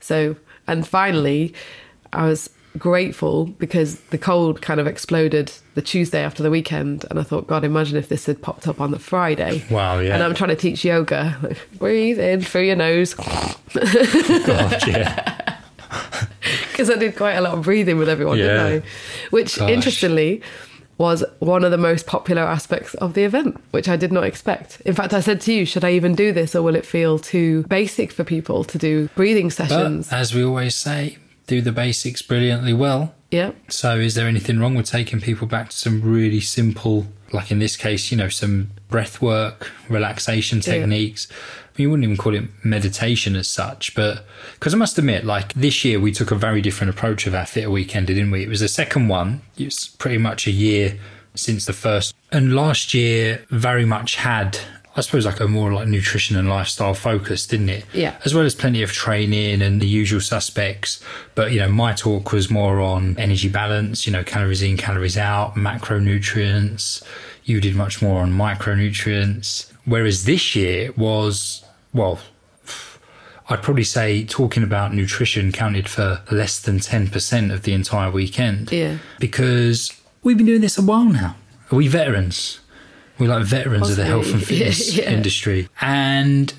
So, 0.00 0.36
and 0.66 0.86
finally, 0.86 1.54
I 2.12 2.26
was 2.26 2.50
grateful 2.76 3.46
because 3.46 3.98
the 4.10 4.18
cold 4.18 4.62
kind 4.62 4.78
of 4.78 4.86
exploded 4.86 5.52
the 5.74 5.82
Tuesday 5.82 6.22
after 6.22 6.42
the 6.42 6.50
weekend. 6.50 7.04
And 7.10 7.18
I 7.18 7.22
thought, 7.22 7.46
God, 7.46 7.64
imagine 7.64 7.96
if 7.96 8.08
this 8.08 8.26
had 8.26 8.40
popped 8.40 8.68
up 8.68 8.80
on 8.80 8.90
the 8.90 8.98
Friday. 8.98 9.64
Wow, 9.70 9.98
yeah. 9.98 10.14
And 10.14 10.22
I'm 10.22 10.34
trying 10.34 10.50
to 10.50 10.56
teach 10.56 10.84
yoga. 10.84 11.36
Like, 11.42 11.58
breathe 11.78 12.18
in 12.18 12.42
through 12.42 12.62
your 12.62 12.76
nose. 12.76 13.14
God, 13.14 14.86
yeah. 14.86 15.37
Because 16.78 16.90
I 16.90 16.96
did 16.98 17.16
quite 17.16 17.34
a 17.34 17.40
lot 17.40 17.54
of 17.58 17.64
breathing 17.64 17.98
with 17.98 18.08
everyone, 18.08 18.38
Yeah. 18.38 18.46
didn't 18.68 18.82
I? 18.84 18.86
Which, 19.30 19.58
Gosh. 19.58 19.68
interestingly, 19.70 20.40
was 20.96 21.24
one 21.40 21.64
of 21.64 21.70
the 21.72 21.78
most 21.78 22.06
popular 22.06 22.42
aspects 22.42 22.94
of 22.94 23.14
the 23.14 23.24
event, 23.24 23.56
which 23.72 23.88
I 23.88 23.96
did 23.96 24.12
not 24.12 24.22
expect. 24.24 24.80
In 24.84 24.94
fact, 24.94 25.12
I 25.12 25.20
said 25.20 25.40
to 25.42 25.52
you, 25.52 25.64
should 25.64 25.84
I 25.84 25.90
even 25.92 26.14
do 26.14 26.32
this 26.32 26.54
or 26.54 26.62
will 26.62 26.76
it 26.76 26.86
feel 26.86 27.18
too 27.18 27.64
basic 27.68 28.12
for 28.12 28.22
people 28.24 28.62
to 28.64 28.78
do 28.78 29.08
breathing 29.16 29.50
sessions? 29.50 30.08
But 30.08 30.16
as 30.18 30.34
we 30.34 30.42
always 30.44 30.74
say, 30.76 31.18
do 31.48 31.60
the 31.60 31.72
basics 31.72 32.22
brilliantly 32.22 32.72
well. 32.74 33.14
yeah. 33.30 33.50
So 33.68 33.96
is 33.96 34.14
there 34.14 34.26
anything 34.28 34.58
wrong 34.60 34.74
with 34.76 34.86
taking 34.86 35.20
people 35.20 35.46
back 35.46 35.70
to 35.70 35.76
some 35.76 36.00
really 36.02 36.40
simple, 36.40 37.06
like 37.32 37.50
in 37.50 37.58
this 37.58 37.76
case, 37.76 38.10
you 38.10 38.16
know, 38.16 38.28
some 38.28 38.70
breath 38.88 39.20
work, 39.22 39.70
relaxation 39.88 40.60
techniques? 40.60 41.28
Mean, 41.30 41.38
you 41.78 41.90
wouldn't 41.90 42.04
even 42.04 42.16
call 42.16 42.34
it 42.34 42.44
meditation 42.64 43.36
as 43.36 43.48
such, 43.48 43.94
but 43.94 44.24
because 44.54 44.74
I 44.74 44.76
must 44.76 44.98
admit, 44.98 45.24
like 45.24 45.52
this 45.54 45.84
year 45.84 46.00
we 46.00 46.12
took 46.12 46.30
a 46.30 46.34
very 46.34 46.60
different 46.60 46.90
approach 46.90 47.26
of 47.26 47.34
our 47.34 47.46
Fitter 47.46 47.70
Weekend, 47.70 48.06
didn't 48.08 48.30
we? 48.30 48.42
It 48.42 48.48
was 48.48 48.60
the 48.60 48.68
second 48.68 49.08
one. 49.08 49.42
It's 49.56 49.88
pretty 49.88 50.18
much 50.18 50.46
a 50.46 50.50
year 50.50 50.98
since 51.34 51.66
the 51.66 51.72
first. 51.72 52.14
And 52.32 52.54
last 52.54 52.94
year 52.94 53.44
very 53.50 53.84
much 53.84 54.16
had, 54.16 54.58
I 54.96 55.00
suppose, 55.02 55.24
like 55.24 55.40
a 55.40 55.46
more 55.46 55.72
like 55.72 55.86
nutrition 55.88 56.36
and 56.36 56.48
lifestyle 56.48 56.94
focus, 56.94 57.46
didn't 57.46 57.68
it? 57.68 57.84
Yeah. 57.92 58.18
As 58.24 58.34
well 58.34 58.44
as 58.44 58.54
plenty 58.54 58.82
of 58.82 58.92
training 58.92 59.62
and 59.62 59.80
the 59.80 59.86
usual 59.86 60.20
suspects. 60.20 61.02
But, 61.34 61.52
you 61.52 61.60
know, 61.60 61.68
my 61.68 61.92
talk 61.92 62.32
was 62.32 62.50
more 62.50 62.80
on 62.80 63.16
energy 63.18 63.48
balance, 63.48 64.06
you 64.06 64.12
know, 64.12 64.24
calories 64.24 64.62
in, 64.62 64.76
calories 64.76 65.16
out, 65.16 65.54
macronutrients. 65.54 67.02
You 67.44 67.60
did 67.60 67.76
much 67.76 68.02
more 68.02 68.20
on 68.20 68.32
micronutrients. 68.32 69.70
Whereas 69.84 70.24
this 70.24 70.54
year 70.54 70.92
was, 70.96 71.64
well, 71.92 72.20
I'd 73.48 73.62
probably 73.62 73.84
say 73.84 74.24
talking 74.24 74.62
about 74.62 74.92
nutrition 74.94 75.52
counted 75.52 75.88
for 75.88 76.20
less 76.30 76.60
than 76.60 76.78
10% 76.80 77.52
of 77.52 77.62
the 77.62 77.72
entire 77.72 78.10
weekend. 78.10 78.70
Yeah. 78.70 78.98
Because 79.18 79.90
we've 80.22 80.36
been 80.36 80.46
doing 80.46 80.60
this 80.60 80.76
a 80.78 80.82
while 80.82 81.04
now. 81.06 81.36
Are 81.72 81.76
we 81.76 81.88
veterans? 81.88 82.60
We're 83.18 83.28
like 83.30 83.44
veterans 83.44 83.90
of 83.90 83.96
the 83.96 84.04
health 84.04 84.26
and 84.26 84.34
Possibly. 84.40 84.58
fitness 84.58 84.96
Yeah. 84.96 85.10
industry. 85.10 85.68
And 85.80 86.52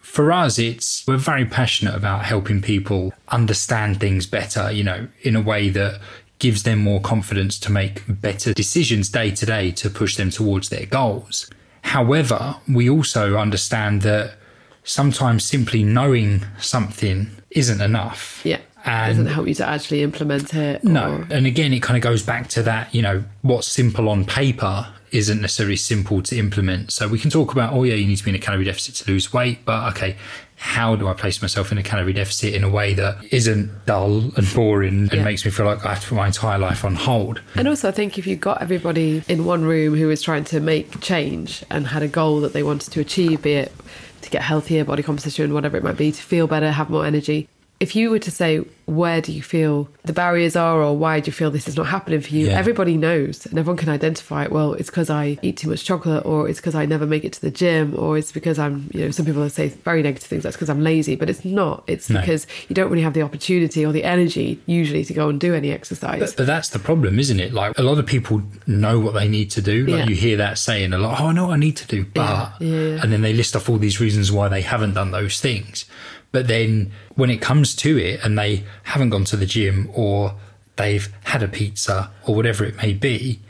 for 0.00 0.32
us, 0.32 0.58
it's 0.58 1.06
we're 1.06 1.18
very 1.18 1.44
passionate 1.44 1.94
about 1.94 2.24
helping 2.24 2.62
people 2.62 3.12
understand 3.28 4.00
things 4.00 4.26
better, 4.26 4.72
you 4.72 4.82
know, 4.82 5.08
in 5.22 5.36
a 5.36 5.40
way 5.40 5.68
that 5.68 6.00
gives 6.38 6.62
them 6.62 6.78
more 6.78 7.00
confidence 7.02 7.58
to 7.60 7.70
make 7.70 8.02
better 8.08 8.54
decisions 8.54 9.10
day 9.10 9.30
to 9.30 9.44
day 9.46 9.70
to 9.72 9.90
push 9.90 10.16
them 10.16 10.30
towards 10.30 10.70
their 10.70 10.86
goals. 10.86 11.50
However, 11.82 12.56
we 12.66 12.88
also 12.88 13.36
understand 13.36 14.02
that 14.02 14.36
sometimes 14.84 15.44
simply 15.44 15.82
knowing 15.82 16.44
something 16.58 17.30
isn't 17.50 17.80
enough. 17.80 18.40
Yeah. 18.44 18.58
And 18.84 19.16
Doesn't 19.18 19.26
help 19.34 19.46
you 19.46 19.54
to 19.56 19.68
actually 19.68 20.02
implement 20.02 20.54
it. 20.54 20.82
no. 20.84 21.26
And 21.30 21.46
again, 21.46 21.72
it 21.74 21.82
kind 21.82 21.96
of 21.98 22.02
goes 22.02 22.22
back 22.22 22.48
to 22.50 22.62
that, 22.62 22.94
you 22.94 23.02
know, 23.02 23.24
what's 23.42 23.68
simple 23.68 24.08
on 24.08 24.24
paper 24.24 24.86
isn't 25.12 25.40
necessarily 25.40 25.76
simple 25.76 26.22
to 26.22 26.38
implement. 26.38 26.92
So 26.92 27.08
we 27.08 27.18
can 27.18 27.30
talk 27.30 27.52
about, 27.52 27.72
oh, 27.74 27.82
yeah, 27.82 27.94
you 27.94 28.06
need 28.06 28.16
to 28.16 28.24
be 28.24 28.30
in 28.30 28.36
a 28.36 28.38
calorie 28.38 28.64
deficit 28.64 28.94
to 28.96 29.10
lose 29.10 29.32
weight. 29.32 29.64
But 29.64 29.90
okay, 29.92 30.16
how 30.62 30.94
do 30.94 31.08
I 31.08 31.14
place 31.14 31.40
myself 31.40 31.72
in 31.72 31.78
a 31.78 31.82
calorie 31.82 32.12
deficit 32.12 32.52
in 32.52 32.62
a 32.62 32.68
way 32.68 32.92
that 32.92 33.16
isn't 33.32 33.86
dull 33.86 34.30
and 34.36 34.54
boring 34.54 35.08
and 35.10 35.12
Yeah. 35.14 35.24
makes 35.24 35.42
me 35.42 35.50
feel 35.50 35.64
like 35.64 35.84
I 35.86 35.94
have 35.94 36.02
to 36.02 36.08
put 36.08 36.16
my 36.16 36.26
entire 36.26 36.58
life 36.58 36.84
on 36.84 36.94
hold? 36.96 37.40
And 37.54 37.66
also, 37.66 37.88
I 37.88 37.92
think 37.92 38.18
if 38.18 38.26
you 38.26 38.36
got 38.36 38.60
everybody 38.60 39.22
in 39.26 39.46
one 39.46 39.64
room 39.64 39.94
who 39.96 40.06
was 40.06 40.20
trying 40.20 40.44
to 40.44 40.60
make 40.60 41.00
change 41.00 41.64
and 41.70 41.86
had 41.86 42.02
a 42.02 42.08
goal 42.08 42.40
that 42.42 42.52
they 42.52 42.62
wanted 42.62 42.92
to 42.92 43.00
achieve, 43.00 43.40
be 43.40 43.54
it 43.54 43.72
to 44.20 44.28
get 44.28 44.42
healthier 44.42 44.84
body 44.84 45.02
composition, 45.02 45.54
whatever 45.54 45.78
it 45.78 45.82
might 45.82 45.96
be, 45.96 46.12
to 46.12 46.22
feel 46.22 46.46
better, 46.46 46.70
have 46.70 46.90
more 46.90 47.06
energy, 47.06 47.48
if 47.80 47.96
you 47.96 48.10
were 48.10 48.18
to 48.18 48.30
say, 48.30 48.58
where 48.84 49.20
do 49.22 49.32
you 49.32 49.42
feel 49.42 49.88
the 50.04 50.12
barriers 50.12 50.54
are, 50.54 50.82
or 50.82 50.96
why 50.96 51.18
do 51.20 51.28
you 51.28 51.32
feel 51.32 51.50
this 51.50 51.66
is 51.66 51.76
not 51.76 51.86
happening 51.86 52.20
for 52.20 52.28
you? 52.34 52.48
Yeah. 52.48 52.58
Everybody 52.58 52.96
knows 52.96 53.46
and 53.46 53.58
everyone 53.58 53.78
can 53.78 53.88
identify 53.88 54.44
it. 54.44 54.52
Well, 54.52 54.74
it's 54.74 54.90
because 54.90 55.08
I 55.08 55.38
eat 55.42 55.56
too 55.56 55.70
much 55.70 55.84
chocolate, 55.84 56.26
or 56.26 56.48
it's 56.48 56.58
because 56.58 56.74
I 56.74 56.84
never 56.86 57.06
make 57.06 57.24
it 57.24 57.32
to 57.34 57.40
the 57.40 57.50
gym, 57.50 57.94
or 57.98 58.18
it's 58.18 58.32
because 58.32 58.58
I'm, 58.58 58.90
you 58.92 59.04
know, 59.04 59.10
some 59.12 59.24
people 59.24 59.48
say 59.48 59.68
very 59.68 60.02
negative 60.02 60.28
things. 60.28 60.42
That's 60.42 60.56
because 60.56 60.68
I'm 60.68 60.82
lazy, 60.82 61.16
but 61.16 61.30
it's 61.30 61.44
not. 61.44 61.84
It's 61.86 62.10
No. 62.10 62.20
because 62.20 62.46
you 62.68 62.74
don't 62.74 62.90
really 62.90 63.02
have 63.02 63.14
the 63.14 63.22
opportunity 63.22 63.86
or 63.86 63.92
the 63.92 64.04
energy 64.04 64.60
usually 64.66 65.04
to 65.04 65.14
go 65.14 65.28
and 65.30 65.40
do 65.40 65.54
any 65.54 65.70
exercise. 65.70 66.20
But, 66.20 66.34
but 66.36 66.46
that's 66.46 66.68
the 66.70 66.80
problem, 66.80 67.18
isn't 67.18 67.40
it? 67.40 67.54
Like 67.54 67.78
a 67.78 67.82
lot 67.82 67.98
of 67.98 68.04
people 68.06 68.42
know 68.66 68.98
what 69.00 69.14
they 69.14 69.28
need 69.28 69.50
to 69.52 69.62
do. 69.62 69.86
Like 69.86 70.00
Yeah. 70.00 70.06
you 70.08 70.16
hear 70.16 70.36
that 70.36 70.58
saying 70.58 70.92
a 70.92 70.98
lot, 70.98 71.20
oh, 71.20 71.28
I 71.28 71.32
know 71.32 71.46
what 71.46 71.54
I 71.54 71.58
need 71.58 71.76
to 71.78 71.86
do, 71.86 72.04
but, 72.12 72.52
Yeah, 72.60 73.00
and 73.02 73.10
then 73.12 73.22
they 73.22 73.32
list 73.32 73.56
off 73.56 73.70
all 73.70 73.78
these 73.78 74.00
reasons 74.00 74.30
why 74.30 74.48
they 74.48 74.60
haven't 74.62 74.92
done 74.94 75.12
those 75.12 75.40
things. 75.40 75.86
But 76.32 76.48
then 76.48 76.92
when 77.14 77.30
it 77.30 77.40
comes 77.40 77.74
to 77.76 77.98
it 77.98 78.24
and 78.24 78.38
they 78.38 78.64
haven't 78.84 79.10
gone 79.10 79.24
to 79.24 79.36
the 79.36 79.46
gym 79.46 79.90
or 79.94 80.34
they've 80.76 81.08
had 81.24 81.42
a 81.42 81.48
pizza 81.48 82.10
or 82.26 82.34
whatever 82.34 82.64
it 82.64 82.76
may 82.76 82.92
be, 82.92 83.40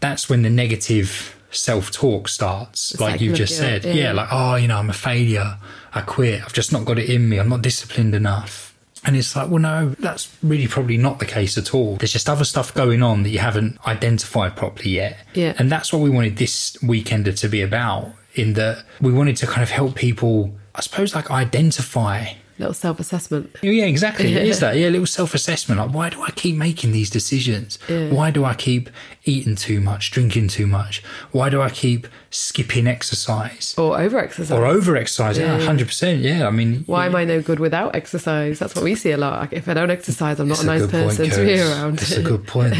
that's 0.00 0.28
when 0.28 0.42
the 0.42 0.50
negative 0.50 1.34
self 1.50 1.90
talk 1.90 2.28
starts, 2.28 2.98
like 3.00 3.12
cycle 3.12 3.26
you 3.26 3.32
just 3.32 3.56
said. 3.56 3.84
yeah. 3.84 3.94
yeah, 3.94 4.12
like, 4.12 4.28
oh, 4.30 4.56
you 4.56 4.68
know, 4.68 4.76
I'm 4.76 4.90
a 4.90 4.94
failure. 4.94 5.58
I 5.94 6.02
quit. 6.02 6.42
I've 6.42 6.52
just 6.52 6.72
not 6.72 6.84
got 6.84 6.98
it 6.98 7.08
in 7.08 7.28
me. 7.28 7.38
I'm 7.38 7.48
not 7.48 7.62
disciplined 7.62 8.14
enough. 8.14 8.74
And 9.04 9.16
it's 9.16 9.36
like, 9.36 9.48
well, 9.48 9.60
no, 9.60 9.90
that's 10.00 10.36
really 10.42 10.66
probably 10.66 10.96
not 10.96 11.20
the 11.20 11.26
case 11.26 11.56
at 11.56 11.72
all. 11.72 11.96
There's 11.96 12.12
just 12.12 12.28
other 12.28 12.44
stuff 12.44 12.74
going 12.74 13.02
on 13.02 13.22
that 13.22 13.30
you 13.30 13.38
haven't 13.38 13.78
identified 13.86 14.56
properly 14.56 14.90
yet. 14.90 15.16
Yeah. 15.32 15.54
And 15.58 15.70
that's 15.70 15.92
what 15.92 16.02
we 16.02 16.10
wanted 16.10 16.36
this 16.36 16.76
weekender 16.78 17.38
to 17.38 17.48
be 17.48 17.62
about, 17.62 18.10
in 18.34 18.54
that 18.54 18.84
we 19.00 19.12
wanted 19.12 19.36
to 19.38 19.46
kind 19.46 19.62
of 19.62 19.70
help 19.70 19.94
people, 19.94 20.54
I 20.76 20.82
suppose, 20.82 21.14
like 21.14 21.30
identify. 21.30 22.34
Little 22.58 22.74
self 22.74 22.98
assessment. 23.00 23.54
Yeah, 23.62 23.84
exactly. 23.84 24.32
It 24.34 24.46
is 24.48 24.60
that. 24.64 24.76
Yeah, 24.76 24.88
a 24.88 24.90
little 24.90 25.06
self 25.06 25.34
assessment. 25.34 25.80
Like, 25.80 25.92
why 25.92 26.08
do 26.10 26.22
I 26.22 26.30
keep 26.30 26.56
making 26.56 26.92
these 26.92 27.10
decisions? 27.10 27.78
Yeah. 27.88 28.10
Why 28.10 28.30
do 28.30 28.44
I 28.44 28.54
keep 28.54 28.88
eating 29.24 29.56
too 29.56 29.80
much, 29.80 30.10
drinking 30.10 30.48
too 30.48 30.66
much? 30.66 31.02
Why 31.32 31.50
do 31.50 31.60
I 31.60 31.68
keep 31.68 32.06
skipping 32.30 32.86
exercise? 32.86 33.74
Or 33.76 33.98
over 34.00 34.18
exercise. 34.18 34.56
Or 34.56 34.64
over 34.64 34.96
exercise? 34.96 35.36
Yeah, 35.38 35.58
Yeah. 35.58 35.66
100%. 35.66 36.22
Yeah, 36.22 36.46
I 36.46 36.50
mean, 36.50 36.84
Why 36.86 37.06
am 37.06 37.14
I 37.16 37.24
no 37.24 37.42
good 37.42 37.58
without 37.60 37.94
exercise? 37.94 38.58
That's 38.58 38.74
what 38.74 38.84
we 38.84 38.94
see 38.94 39.10
a 39.10 39.16
lot. 39.16 39.40
Like, 39.40 39.52
if 39.52 39.68
I 39.68 39.74
don't 39.74 39.90
exercise, 39.90 40.38
I'm 40.40 40.48
not 40.48 40.54
It's 40.54 40.62
a 40.62 40.66
nice 40.66 40.80
good 40.82 40.90
point, 40.90 41.08
person 41.18 41.30
to 41.30 41.44
be 41.44 41.60
around. 41.60 42.00
It's 42.00 42.12
a 42.16 42.22
good 42.22 42.46
point. 42.54 42.74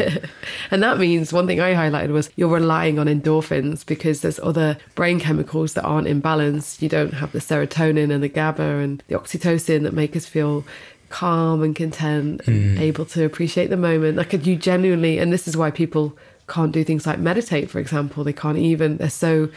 and 0.70 0.82
that 0.82 0.98
means 0.98 1.32
one 1.32 1.46
thing 1.46 1.60
I 1.60 1.74
highlighted 1.74 2.10
was 2.12 2.30
you're 2.36 2.48
relying 2.48 2.98
on 2.98 3.06
endorphins 3.08 3.84
because 3.84 4.20
there's 4.22 4.38
other 4.40 4.78
brain 4.94 5.18
chemicals 5.20 5.74
that 5.74 5.82
aren't 5.84 6.06
in 6.06 6.20
balance. 6.20 6.80
You 6.80 6.88
don't 6.88 7.14
have 7.14 7.32
the 7.32 7.40
serotonin 7.40 8.12
and 8.14 8.22
the 8.22 8.28
GABA 8.28 8.62
and 8.62 9.02
the 9.08 9.16
oxytocin 9.16 9.65
that 9.66 9.92
make 9.92 10.16
us 10.16 10.26
feel 10.26 10.64
calm 11.08 11.62
and 11.62 11.76
content 11.76 12.42
and 12.46 12.78
mm. 12.78 12.80
able 12.80 13.04
to 13.06 13.24
appreciate 13.24 13.68
the 13.70 13.76
moment. 13.76 14.16
Like 14.16 14.32
you 14.32 14.56
genuinely, 14.56 15.18
and 15.18 15.32
this 15.32 15.46
is 15.46 15.56
why 15.56 15.70
people 15.70 16.16
can't 16.48 16.72
do 16.72 16.84
things 16.84 17.06
like 17.06 17.18
meditate, 17.18 17.70
for 17.70 17.78
example. 17.78 18.24
They 18.24 18.32
can't 18.32 18.58
even. 18.58 18.96
They're 18.96 19.10
so 19.10 19.48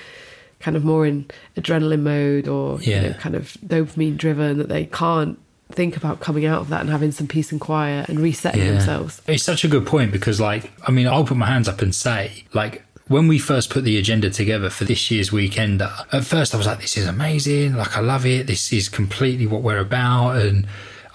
kind 0.59 0.75
of 0.75 0.83
more 0.83 1.05
in 1.05 1.25
adrenaline 1.55 2.01
mode 2.01 2.47
or 2.47 2.81
you 2.81 2.99
know 2.99 3.13
kind 3.13 3.35
of 3.35 3.53
dopamine 3.65 4.17
driven 4.17 4.57
that 4.57 4.67
they 4.67 4.85
can't 4.85 5.39
think 5.71 5.95
about 5.95 6.19
coming 6.19 6.45
out 6.45 6.61
of 6.61 6.69
that 6.69 6.81
and 6.81 6.89
having 6.89 7.11
some 7.11 7.27
peace 7.27 7.51
and 7.51 7.61
quiet 7.61 8.09
and 8.09 8.19
resetting 8.19 8.65
themselves. 8.65 9.21
It's 9.27 9.43
such 9.43 9.63
a 9.63 9.67
good 9.67 9.85
point 9.85 10.11
because, 10.11 10.41
like, 10.41 10.71
I 10.87 10.91
mean, 10.91 11.07
I'll 11.07 11.23
put 11.23 11.37
my 11.37 11.45
hands 11.45 11.67
up 11.67 11.81
and 11.81 11.93
say, 11.93 12.43
like, 12.53 12.83
when 13.09 13.27
we 13.27 13.39
first 13.39 13.71
put 13.71 13.83
the 13.83 13.97
agenda 13.97 14.29
together 14.29 14.69
for 14.69 14.85
this 14.85 15.09
year's 15.09 15.31
weekend, 15.31 15.81
at 15.81 16.23
first 16.23 16.53
I 16.53 16.57
was 16.57 16.67
like, 16.67 16.79
this 16.79 16.95
is 16.95 17.07
amazing. 17.07 17.75
Like, 17.75 17.97
I 17.97 18.01
love 18.01 18.25
it. 18.25 18.45
This 18.45 18.71
is 18.71 18.87
completely 18.87 19.47
what 19.47 19.63
we're 19.63 19.79
about. 19.79 20.37
And 20.37 20.67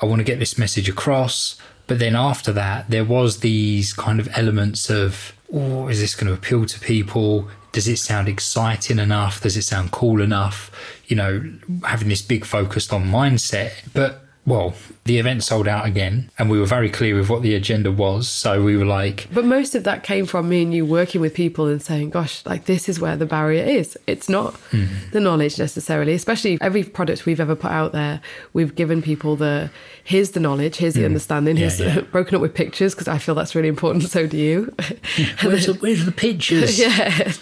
I 0.02 0.06
want 0.06 0.18
to 0.18 0.24
get 0.24 0.40
this 0.40 0.58
message 0.58 0.88
across. 0.88 1.56
But 1.86 2.00
then 2.00 2.16
after 2.16 2.52
that, 2.52 2.90
there 2.90 3.04
was 3.04 3.40
these 3.40 3.92
kind 3.92 4.18
of 4.18 4.28
elements 4.36 4.90
of, 4.90 5.34
oh, 5.52 5.86
is 5.86 6.00
this 6.00 6.16
going 6.16 6.26
to 6.26 6.34
appeal 6.34 6.66
to 6.66 6.80
people? 6.80 7.48
Does 7.70 7.86
it 7.86 7.98
sound 7.98 8.26
exciting 8.26 8.98
enough? 8.98 9.40
Does 9.40 9.56
it 9.56 9.62
sound 9.62 9.92
cool 9.92 10.20
enough? 10.20 10.72
You 11.06 11.14
know, 11.14 11.52
having 11.84 12.08
this 12.08 12.22
big 12.22 12.44
focus 12.44 12.92
on 12.92 13.04
mindset. 13.04 13.70
But 13.92 14.20
well, 14.44 14.74
the 15.04 15.18
event 15.18 15.42
sold 15.42 15.68
out 15.68 15.84
again, 15.84 16.30
and 16.38 16.48
we 16.48 16.58
were 16.58 16.64
very 16.64 16.88
clear 16.88 17.14
with 17.14 17.28
what 17.28 17.42
the 17.42 17.54
agenda 17.54 17.92
was. 17.92 18.26
So 18.26 18.62
we 18.62 18.76
were 18.76 18.86
like, 18.86 19.28
But 19.32 19.44
most 19.44 19.74
of 19.74 19.84
that 19.84 20.02
came 20.02 20.24
from 20.24 20.48
me 20.48 20.62
and 20.62 20.72
you 20.72 20.86
working 20.86 21.20
with 21.20 21.34
people 21.34 21.66
and 21.66 21.82
saying, 21.82 22.10
gosh, 22.10 22.44
like 22.46 22.64
this 22.64 22.88
is 22.88 22.98
where 22.98 23.14
the 23.14 23.26
barrier 23.26 23.62
is. 23.62 23.98
It's 24.06 24.30
not 24.30 24.54
mm-hmm. 24.70 25.10
the 25.10 25.20
knowledge 25.20 25.58
necessarily, 25.58 26.14
especially 26.14 26.56
every 26.62 26.84
product 26.84 27.26
we've 27.26 27.40
ever 27.40 27.54
put 27.54 27.70
out 27.70 27.92
there, 27.92 28.22
we've 28.54 28.74
given 28.74 29.02
people 29.02 29.36
the 29.36 29.70
here's 30.04 30.30
the 30.32 30.40
knowledge, 30.40 30.76
here's 30.76 30.94
the 30.94 31.02
mm. 31.02 31.06
understanding, 31.06 31.56
here's 31.56 31.80
yeah. 31.80 32.00
broken 32.12 32.36
up 32.36 32.42
with 32.42 32.54
pictures 32.54 32.94
because 32.94 33.08
I 33.08 33.18
feel 33.18 33.34
that's 33.34 33.54
really 33.54 33.68
important. 33.68 34.04
So 34.04 34.26
do 34.26 34.36
you. 34.36 34.74
where's 35.42 35.66
the, 35.66 35.76
where's 35.80 36.04
the 36.04 36.12
pictures? 36.12 36.78
yeah. 36.84 37.32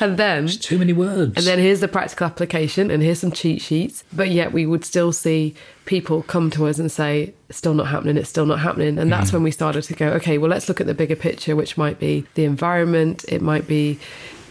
And 0.00 0.16
then 0.16 0.48
Too 0.48 0.78
many 0.78 0.92
words. 0.92 1.36
And 1.36 1.46
then 1.46 1.58
here's 1.58 1.80
the 1.80 1.88
practical 1.88 2.26
application, 2.26 2.90
and 2.90 3.02
here's 3.02 3.20
some 3.20 3.32
cheat 3.32 3.62
sheets. 3.62 4.04
But 4.12 4.30
yet 4.30 4.52
we 4.52 4.66
would 4.66 4.84
still 4.84 5.12
see 5.12 5.54
people 5.84 6.22
come 6.22 6.50
to 6.50 6.66
us 6.66 6.78
and 6.78 6.90
say, 6.90 6.99
"It's 7.00 7.58
still 7.58 7.74
not 7.74 7.86
happening, 7.88 8.16
it's 8.16 8.28
still 8.28 8.46
not 8.46 8.60
happening. 8.60 8.98
And 8.98 9.12
that's 9.12 9.32
when 9.32 9.42
we 9.42 9.50
started 9.50 9.82
to 9.82 9.94
go, 9.94 10.08
okay, 10.08 10.38
well, 10.38 10.50
let's 10.50 10.68
look 10.68 10.80
at 10.80 10.86
the 10.86 10.94
bigger 10.94 11.16
picture, 11.16 11.56
which 11.56 11.76
might 11.76 11.98
be 11.98 12.26
the 12.34 12.44
environment, 12.44 13.24
it 13.28 13.42
might 13.42 13.66
be 13.66 13.98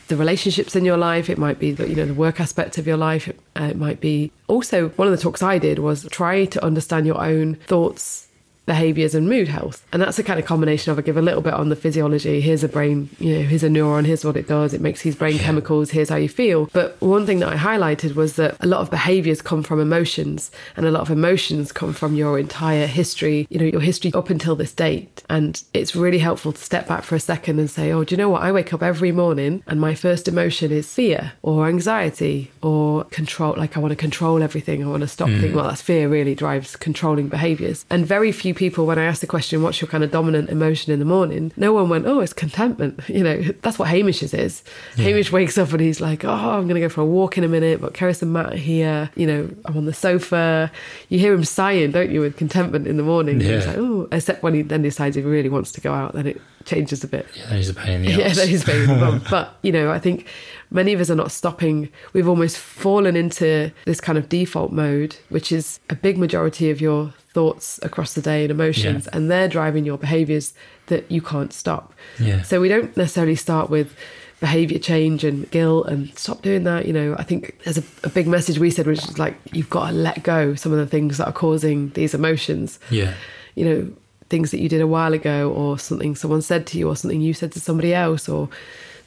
the 0.08 0.18
relationships 0.18 0.76
in 0.76 0.84
your 0.86 0.98
life, 0.98 1.30
it 1.30 1.38
might 1.38 1.60
be 1.60 1.72
the, 1.72 1.88
you 1.88 1.96
know 1.96 2.06
the 2.06 2.14
work 2.14 2.40
aspect 2.40 2.78
of 2.78 2.88
your 2.88 2.98
life, 2.98 3.30
uh, 3.60 3.64
it 3.64 3.78
might 3.78 4.02
be 4.02 4.32
also 4.48 4.90
one 4.90 5.08
of 5.08 5.12
the 5.12 5.22
talks 5.22 5.44
I 5.44 5.60
did 5.60 5.80
was 5.80 6.08
try 6.10 6.46
to 6.46 6.66
understand 6.66 7.06
your 7.06 7.22
own 7.22 7.56
thoughts 7.68 8.29
behaviors 8.70 9.16
and 9.16 9.28
mood 9.28 9.48
health. 9.48 9.84
And 9.92 10.00
that's 10.00 10.20
a 10.20 10.24
kind 10.24 10.40
of 10.40 10.46
combination 10.46 10.92
of 10.92 11.00
I 11.00 11.02
give 11.02 11.18
a 11.18 11.24
little 11.24 11.42
bit 11.42 11.56
on 11.56 11.70
the 11.70 11.76
physiology. 11.76 12.40
Here's 12.40 12.64
a 12.64 12.68
brain, 12.70 13.10
you 13.18 13.34
know, 13.40 13.42
here's 13.42 13.64
a 13.64 13.68
neuron, 13.68 14.06
here's 14.06 14.24
what 14.24 14.38
it 14.38 14.48
does. 14.48 14.76
It 14.76 14.80
makes 14.80 15.02
these 15.02 15.16
brain 15.16 15.40
chemicals, 15.40 15.90
here's 15.90 16.10
how 16.10 16.18
you 16.18 16.30
feel. 16.30 16.70
But 16.72 16.96
one 17.02 17.26
thing 17.26 17.40
that 17.40 17.50
I 17.50 17.56
highlighted 17.56 18.14
was 18.14 18.36
that 18.36 18.56
a 18.60 18.68
lot 18.68 18.82
of 18.82 18.92
behaviors 18.92 19.42
come 19.42 19.64
from 19.64 19.80
emotions 19.80 20.52
and 20.78 20.86
a 20.86 20.92
lot 20.92 21.02
of 21.02 21.10
emotions 21.10 21.72
come 21.72 21.94
from 21.94 22.14
your 22.14 22.38
entire 22.38 22.86
history, 22.86 23.48
you 23.50 23.58
know, 23.58 23.66
your 23.66 23.82
history 23.82 24.14
up 24.14 24.30
until 24.30 24.56
this 24.56 24.72
date. 24.72 25.24
And 25.32 25.64
it's 25.74 25.96
really 25.96 26.20
helpful 26.20 26.52
to 26.54 26.64
step 26.64 26.88
back 26.88 27.02
for 27.02 27.16
a 27.16 27.20
second 27.20 27.58
and 27.58 27.72
say, 27.72 27.92
oh, 27.92 28.04
do 28.04 28.14
you 28.14 28.18
know 28.18 28.30
what? 28.30 28.44
I 28.44 28.52
wake 28.52 28.72
up 28.72 28.84
every 28.84 29.12
morning 29.12 29.64
and 29.66 29.82
my 29.82 29.96
first 29.96 30.28
emotion 30.28 30.72
is 30.72 30.94
fear 30.94 31.34
or 31.42 31.68
anxiety 31.68 32.52
or 32.62 33.06
control. 33.06 33.56
Like 33.58 33.76
I 33.76 33.80
want 33.80 33.94
to 33.94 33.96
control 33.96 34.44
everything. 34.44 34.84
I 34.84 34.88
want 34.88 35.02
to 35.02 35.08
stop 35.08 35.30
mm. 35.30 35.40
thinking. 35.40 35.56
Well, 35.56 35.70
that's 35.70 35.82
fear 35.82 36.08
really 36.08 36.36
drives 36.36 36.76
controlling 36.76 37.30
behaviors. 37.30 37.84
And 37.90 38.06
very 38.06 38.32
few 38.32 38.54
people, 38.60 38.86
when 38.86 39.00
I 39.00 39.06
asked 39.06 39.22
the 39.22 39.28
question, 39.28 39.64
what's 39.64 39.82
your 39.82 39.88
kind 39.88 40.04
of 40.04 40.12
dominant 40.12 40.50
emotion 40.50 40.94
in 40.94 41.00
the 41.00 41.06
morning? 41.06 41.52
No 41.58 41.74
one 41.74 41.90
went, 41.90 42.06
oh, 42.06 42.20
it's 42.20 42.34
contentment. 42.34 43.00
You 43.10 43.24
know, 43.24 43.42
that's 43.64 43.80
what 43.80 43.90
Hamish's 43.90 44.34
is. 44.36 44.62
Hamish 44.96 45.32
wakes 45.32 45.58
up 45.58 45.72
and 45.72 45.82
he's 45.82 46.00
like, 46.00 46.24
oh, 46.24 46.30
I'm 46.30 46.68
going 46.68 46.76
to 46.76 46.82
go 46.82 46.90
for 46.90 47.02
a 47.02 47.06
walk 47.06 47.38
in 47.38 47.44
a 47.44 47.48
minute, 47.48 47.82
but 47.82 47.94
Keris 47.94 48.22
and 48.22 48.32
Matt 48.32 48.54
are 48.54 48.58
here. 48.58 49.10
You 49.16 49.26
know, 49.26 49.50
I'm 49.66 49.76
on 49.78 49.86
the 49.86 49.94
sofa. 49.94 50.72
You 51.10 51.18
hear 51.18 51.34
him 51.34 51.44
sighing, 51.44 51.92
don't 51.92 52.12
you, 52.12 52.22
with 52.22 52.38
contentment 52.38 52.86
in 52.88 52.98
the 52.98 53.04
morning? 53.04 53.40
He's 53.40 53.50
Yeah. 53.50 53.66
like, 53.66 53.78
oh, 53.78 54.08
except 54.12 54.44
when 54.44 54.54
he 54.54 54.62
then 54.62 54.84
decides 54.84 55.16
he 55.16 55.22
really 55.24 55.50
wants 55.50 55.72
to 55.74 55.82
go 55.82 55.94
out, 55.94 56.14
then 56.14 56.28
it 56.28 56.40
changes 56.66 57.04
a 57.04 57.08
bit. 57.08 57.26
yeah, 57.36 57.48
that 57.48 57.58
is 57.60 57.70
a 57.70 57.74
pain 57.74 58.04
in 58.04 58.06
the 58.06 58.12
ass. 58.12 58.18
Yeah, 58.38 58.46
that 58.46 58.50
is 58.54 58.64
very 58.64 58.86
bum. 58.86 59.22
But, 59.30 59.56
you 59.64 59.72
know, 59.72 59.90
I 59.92 59.98
think 60.00 60.28
many 60.72 60.94
of 60.94 61.00
us 61.02 61.10
are 61.10 61.16
not 61.16 61.32
stopping. 61.32 61.90
We've 62.14 62.28
almost 62.28 62.58
fallen 62.58 63.16
into 63.16 63.72
this 63.86 64.00
kind 64.02 64.18
of 64.18 64.30
default 64.30 64.72
mode, 64.72 65.16
which 65.30 65.52
is 65.52 65.80
a 65.90 65.96
big 65.96 66.18
majority 66.18 66.70
of 66.70 66.80
your 66.82 67.14
thoughts 67.34 67.80
across 67.84 68.14
the 68.14 68.22
day 68.22 68.44
and 68.44 68.52
emotions, 68.52 69.06
Yeah. 69.06 69.18
and 69.18 69.30
they're 69.32 69.48
driving 69.48 69.86
your 69.86 69.98
behaviors 69.98 70.54
that 70.88 71.10
you 71.12 71.22
can't 71.22 71.54
stop. 71.54 71.94
Yeah. 72.20 72.42
So 72.42 72.60
we 72.62 72.68
don't 72.70 72.96
necessarily 72.98 73.36
start 73.36 73.70
with 73.70 73.96
behavior 74.40 74.80
change 74.80 75.24
and 75.24 75.50
guilt 75.52 75.88
and 75.88 76.18
stop 76.18 76.42
doing 76.42 76.64
that. 76.64 76.86
You 76.86 76.94
know, 76.94 77.16
I 77.20 77.24
think 77.24 77.60
there's 77.66 77.78
a, 77.78 77.84
a 78.04 78.10
big 78.10 78.26
message 78.28 78.58
we 78.58 78.72
said, 78.72 78.88
which 78.88 79.00
is 79.04 79.20
like, 79.20 79.36
you've 79.52 79.70
got 79.70 79.88
to 79.90 79.94
let 79.94 80.24
go 80.24 80.56
some 80.56 80.72
of 80.72 80.78
the 80.78 80.88
things 80.88 81.18
that 81.18 81.28
are 81.28 81.34
causing 81.34 81.90
these 81.90 82.14
emotions 82.14 82.80
Yeah. 82.90 83.14
you 83.56 83.66
know, 83.66 83.92
things 84.30 84.52
that 84.52 84.60
you 84.60 84.70
did 84.70 84.80
a 84.82 84.88
while 84.88 85.14
ago 85.14 85.52
or 85.52 85.78
something 85.80 86.16
someone 86.16 86.42
said 86.42 86.66
to 86.68 86.78
you 86.78 86.88
or 86.88 86.96
something 86.96 87.20
you 87.20 87.34
said 87.34 87.52
to 87.52 87.60
somebody 87.60 87.94
else 87.94 88.30
or 88.30 88.48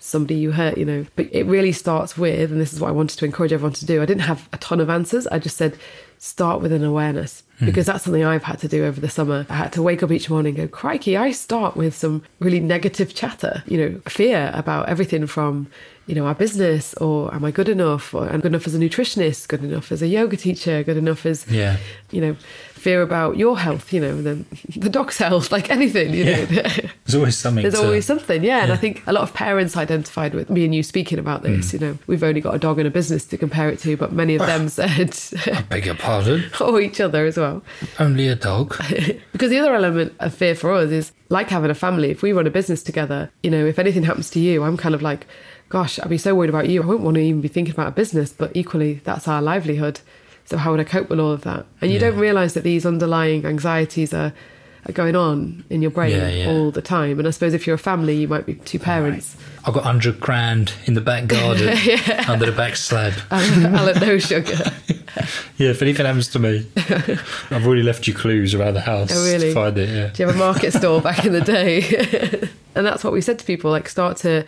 somebody 0.02 0.34
you 0.34 0.50
hurt, 0.50 0.76
you 0.76 0.84
know. 0.84 1.06
But 1.16 1.28
it 1.32 1.46
really 1.46 1.72
starts 1.72 2.18
with, 2.18 2.50
and 2.50 2.60
this 2.60 2.72
is 2.72 2.80
what 2.80 2.88
I 2.88 2.92
wanted 2.92 3.18
to 3.18 3.24
encourage 3.24 3.52
everyone 3.52 3.72
to 3.74 3.86
do. 3.86 4.02
I 4.02 4.06
didn't 4.06 4.22
have 4.22 4.48
a 4.52 4.58
ton 4.58 4.80
of 4.80 4.90
answers. 4.90 5.26
I 5.28 5.38
just 5.38 5.56
said, 5.56 5.78
start 6.18 6.60
with 6.60 6.72
an 6.72 6.84
awareness 6.84 7.42
hmm. 7.58 7.66
because 7.66 7.86
that's 7.86 8.04
something 8.04 8.24
I've 8.24 8.44
had 8.44 8.58
to 8.60 8.68
do 8.68 8.84
over 8.84 9.00
the 9.00 9.08
summer. 9.08 9.46
I 9.48 9.54
had 9.54 9.72
to 9.74 9.82
wake 9.82 10.02
up 10.02 10.10
each 10.10 10.28
morning 10.28 10.58
and 10.58 10.70
go, 10.70 10.76
crikey, 10.76 11.16
I 11.16 11.30
start 11.32 11.76
with 11.76 11.94
some 11.94 12.22
really 12.40 12.60
negative 12.60 13.14
chatter, 13.14 13.62
you 13.66 13.78
know, 13.78 14.00
fear 14.08 14.50
about 14.54 14.88
everything 14.88 15.26
from, 15.26 15.68
you 16.06 16.14
know, 16.14 16.26
our 16.26 16.34
business 16.34 16.94
or 16.94 17.32
am 17.34 17.44
I 17.44 17.50
good 17.50 17.68
enough? 17.68 18.14
Or 18.14 18.28
I'm 18.28 18.40
good 18.40 18.52
enough 18.52 18.66
as 18.66 18.74
a 18.74 18.78
nutritionist, 18.78 19.48
good 19.48 19.64
enough 19.64 19.90
as 19.90 20.02
a 20.02 20.06
yoga 20.08 20.36
teacher, 20.36 20.82
good 20.82 20.96
enough 20.96 21.26
as, 21.26 21.46
Yeah. 21.48 21.76
you 22.10 22.20
know, 22.20 22.36
fear 22.82 23.02
about 23.02 23.36
your 23.36 23.58
health, 23.58 23.92
you 23.92 24.00
know, 24.00 24.20
the, 24.20 24.44
the 24.76 24.90
dog's 24.90 25.18
health, 25.18 25.52
like 25.52 25.70
anything, 25.70 26.12
you 26.14 26.24
know. 26.24 26.44
There's 26.46 27.14
always 27.14 27.36
something. 27.36 27.62
There's 27.62 27.74
to, 27.74 27.84
always 27.84 28.06
something, 28.06 28.42
yeah. 28.42 28.62
And 28.62 28.72
I 28.72 28.76
think 28.76 29.02
a 29.06 29.12
lot 29.12 29.22
of 29.22 29.34
parents 29.34 29.76
identified 29.76 30.34
with 30.34 30.50
me 30.50 30.64
and 30.64 30.74
you 30.74 30.82
speaking 30.82 31.18
about 31.18 31.42
this. 31.42 31.68
Mm. 31.68 31.72
You 31.72 31.78
know, 31.78 31.98
we've 32.06 32.22
only 32.22 32.40
got 32.40 32.54
a 32.54 32.58
dog 32.58 32.78
and 32.78 32.88
a 32.88 32.90
business 32.90 33.24
to 33.26 33.38
compare 33.38 33.68
it 33.68 33.78
to, 33.80 33.96
but 33.96 34.12
many 34.12 34.34
of 34.34 34.40
them 34.40 34.68
said, 34.68 35.16
I 35.46 35.62
beg 35.62 35.86
your 35.86 35.94
pardon. 35.94 36.44
or 36.60 36.80
each 36.80 37.00
other 37.00 37.24
as 37.24 37.36
well. 37.36 37.42
well. 37.42 37.62
Only 37.98 38.28
a 38.28 38.36
dog. 38.36 38.76
Because 39.32 39.50
the 39.50 39.58
other 39.58 39.74
element 39.74 40.14
of 40.20 40.32
fear 40.34 40.54
for 40.54 40.72
us 40.72 40.90
is 40.90 41.10
like 41.28 41.48
having 41.48 41.70
a 41.70 41.74
family. 41.74 42.10
If 42.10 42.22
we 42.22 42.32
run 42.32 42.46
a 42.46 42.50
business 42.50 42.82
together, 42.82 43.30
you 43.42 43.50
know, 43.50 43.66
if 43.66 43.78
anything 43.78 44.04
happens 44.04 44.30
to 44.30 44.40
you, 44.40 44.62
I'm 44.62 44.76
kind 44.76 44.94
of 44.94 45.02
like, 45.02 45.26
gosh, 45.68 45.98
I'd 45.98 46.08
be 46.08 46.18
so 46.18 46.34
worried 46.34 46.50
about 46.50 46.68
you. 46.68 46.82
I 46.82 46.86
wouldn't 46.86 47.04
want 47.04 47.16
to 47.16 47.22
even 47.22 47.40
be 47.40 47.48
thinking 47.48 47.74
about 47.74 47.88
a 47.88 47.92
business, 47.92 48.32
but 48.32 48.52
equally, 48.54 49.00
that's 49.04 49.26
our 49.26 49.42
livelihood. 49.42 50.00
So 50.44 50.56
how 50.58 50.70
would 50.72 50.80
I 50.80 50.84
cope 50.84 51.08
with 51.08 51.20
all 51.20 51.32
of 51.32 51.42
that? 51.42 51.66
And 51.80 51.90
you 51.90 51.98
Yeah. 51.98 52.10
don't 52.10 52.18
realize 52.18 52.54
that 52.54 52.62
these 52.64 52.84
underlying 52.84 53.46
anxieties 53.46 54.12
are, 54.12 54.32
are 54.88 54.92
going 54.92 55.16
on 55.16 55.64
in 55.70 55.80
your 55.82 55.90
brain 55.90 56.10
Yeah, 56.16 56.28
yeah. 56.28 56.48
all 56.50 56.70
the 56.70 56.82
time. 56.82 57.18
And 57.18 57.26
I 57.28 57.30
suppose 57.30 57.54
if 57.54 57.66
you're 57.66 57.76
a 57.76 57.78
family, 57.78 58.16
you 58.16 58.28
might 58.28 58.44
be 58.46 58.54
two 58.54 58.78
parents. 58.78 59.36
I've 59.64 59.74
got 59.74 59.84
100 59.84 60.18
grand 60.18 60.72
in 60.86 60.94
the 60.94 61.00
back 61.00 61.28
garden 61.28 61.68
under 62.28 62.46
the 62.46 62.52
back 62.56 62.74
slab. 62.76 63.12
Alan, 63.30 63.98
no 64.00 64.18
sugar. 64.18 64.56
Yeah, 65.58 65.68
if 65.70 65.82
anything 65.82 66.06
happens 66.06 66.28
to 66.28 66.38
me, 66.38 66.66
I've 67.50 67.66
already 67.66 67.82
left 67.82 68.08
you 68.08 68.14
clues 68.14 68.54
around 68.54 68.74
the 68.74 68.80
house 68.80 69.10
Oh, 69.14 69.22
really? 69.30 69.48
to 69.48 69.54
find 69.54 69.76
it. 69.76 69.88
Yeah. 69.90 70.06
Do 70.08 70.22
you 70.22 70.26
have 70.26 70.34
a 70.34 70.38
market 70.38 70.72
store 70.72 71.00
back 71.02 71.24
in 71.26 71.32
the 71.32 71.42
day? 71.42 72.48
and 72.74 72.84
that's 72.86 73.04
what 73.04 73.12
we 73.12 73.20
said 73.20 73.38
to 73.38 73.44
people 73.44 73.70
like, 73.70 73.88
start 73.90 74.16
to 74.18 74.44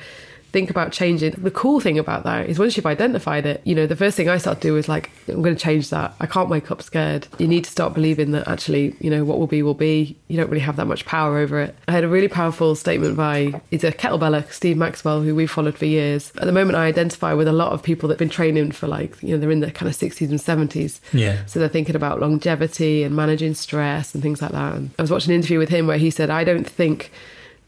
think 0.55 0.71
about 0.71 0.93
changing. 0.93 1.35
The 1.37 1.51
cool 1.51 1.81
thing 1.81 1.99
about 1.99 2.23
that 2.23 2.49
is 2.49 2.61
once 2.61 2.77
you've 2.77 2.87
identified 2.87 3.45
it, 3.45 3.61
you 3.65 3.75
know, 3.75 3.89
the 3.89 3.97
first 3.97 4.17
thing 4.17 4.29
I 4.29 4.39
start 4.39 4.61
to 4.61 4.69
do 4.69 4.77
is 4.77 4.89
like, 4.89 5.11
I'm 5.27 5.43
going 5.43 5.57
to 5.57 5.61
change 5.61 5.91
that. 5.91 6.15
I 6.21 6.27
can't 6.27 6.49
wake 6.49 6.71
up 6.71 6.81
scared. 6.81 7.27
You 7.39 7.49
need 7.49 7.65
to 7.65 7.71
start 7.71 7.93
believing 7.93 8.31
that 8.31 8.47
actually, 8.47 8.95
you 9.01 9.11
know, 9.11 9.25
what 9.25 9.41
will 9.41 9.49
be 9.49 9.65
will 9.65 9.75
be. 9.75 10.17
You 10.29 10.37
don't 10.37 10.49
really 10.49 10.61
have 10.61 10.77
that 10.77 10.87
much 10.87 11.07
power 11.07 11.39
over 11.39 11.61
it. 11.61 11.75
I 11.89 11.93
had 11.93 12.05
a 12.05 12.09
really 12.09 12.29
powerful 12.29 12.77
statement 12.77 13.17
by, 13.17 13.61
it's 13.73 13.83
a 13.83 13.91
kettlebeller, 13.91 14.49
Steve 14.53 14.77
Maxwell, 14.77 15.23
who 15.23 15.35
we've 15.35 15.51
followed 15.51 15.77
for 15.77 15.87
years. 15.87 16.33
At 16.39 16.45
the 16.45 16.53
moment, 16.53 16.79
I 16.79 16.87
identify 16.87 17.33
with 17.33 17.49
a 17.49 17.53
lot 17.53 17.73
of 17.73 17.83
people 17.83 18.09
that 18.09 18.15
have 18.15 18.21
been 18.21 18.29
training 18.29 18.71
for 18.71 18.87
like, 18.87 19.21
you 19.25 19.31
know, 19.31 19.39
they're 19.39 19.51
in 19.51 19.59
their 19.59 19.73
kind 19.73 19.89
of 19.89 19.97
60s 19.97 20.31
and 20.31 20.39
70s. 20.39 21.01
Yeah. 21.13 21.45
So 21.47 21.59
they're 21.59 21.69
thinking 21.69 21.97
about 21.97 22.21
longevity 22.21 23.03
and 23.03 23.17
managing 23.17 23.55
stress 23.55 24.15
and 24.15 24.23
things 24.23 24.41
like 24.41 24.53
that. 24.53 24.75
And 24.77 24.91
I 25.01 25.03
was 25.03 25.11
watching 25.11 25.33
an 25.33 25.37
interview 25.41 25.59
with 25.59 25.71
him 25.71 25.89
where 25.89 25.99
he 25.99 26.11
said, 26.11 26.31
I 26.31 26.45
don't 26.45 26.69
think 26.69 27.11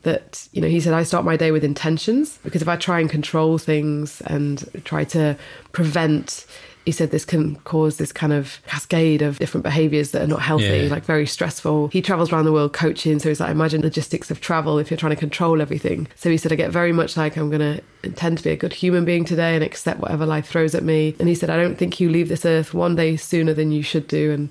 that, 0.07 0.49
you 0.53 0.61
know, 0.63 0.69
he 0.69 0.81
said, 0.81 0.95
I 0.95 1.03
start 1.03 1.25
my 1.25 1.37
day 1.37 1.51
with 1.53 1.63
intentions 1.63 2.39
because 2.43 2.63
if 2.63 2.69
I 2.69 2.77
try 2.77 2.99
and 3.01 3.11
control 3.11 3.59
things 3.59 4.21
and 4.23 4.65
try 4.85 5.05
to 5.05 5.37
prevent, 5.73 6.47
he 6.85 6.93
said 6.93 7.11
this 7.11 7.25
can 7.25 7.57
cause 7.65 7.97
this 7.99 8.13
kind 8.13 8.33
of 8.33 8.61
cascade 8.69 9.21
of 9.21 9.39
different 9.39 9.65
behaviors 9.65 10.13
that 10.13 10.23
are 10.23 10.27
not 10.29 10.41
healthy, 10.41 10.65
Yeah. 10.85 10.89
like 10.89 11.05
very 11.05 11.27
stressful. 11.27 11.89
He 11.89 12.01
travels 12.01 12.33
around 12.33 12.45
the 12.45 12.53
world 12.53 12.73
coaching. 12.73 13.19
So 13.19 13.29
he's 13.29 13.41
like, 13.41 13.51
imagine 13.51 13.83
logistics 13.83 14.31
of 14.31 14.41
travel 14.41 14.79
if 14.79 14.91
you're 14.91 14.97
trying 14.97 15.11
to 15.11 15.17
control 15.17 15.61
everything. 15.61 16.07
So 16.15 16.31
he 16.31 16.37
said, 16.37 16.53
I 16.53 16.55
get 16.55 16.71
very 16.71 16.93
much 16.93 17.17
like 17.17 17.37
I'm 17.37 17.51
going 17.51 17.77
to 17.77 17.83
intend 18.05 18.39
to 18.39 18.45
be 18.45 18.51
a 18.51 18.57
good 18.57 18.73
human 18.73 19.05
being 19.05 19.25
today 19.25 19.55
and 19.57 19.65
accept 19.65 19.99
whatever 20.01 20.25
life 20.25 20.47
throws 20.47 20.75
at 20.77 20.85
me. 20.85 21.17
And 21.19 21.29
he 21.29 21.35
said, 21.35 21.51
I 21.51 21.57
don't 21.57 21.77
think 21.77 21.99
you 22.01 22.09
leave 22.09 22.29
this 22.29 22.45
earth 22.47 22.73
one 22.73 22.95
day 22.95 23.17
sooner 23.17 23.53
than 23.53 23.73
you 23.73 23.83
should 23.83 24.07
do. 24.07 24.31
And 24.33 24.51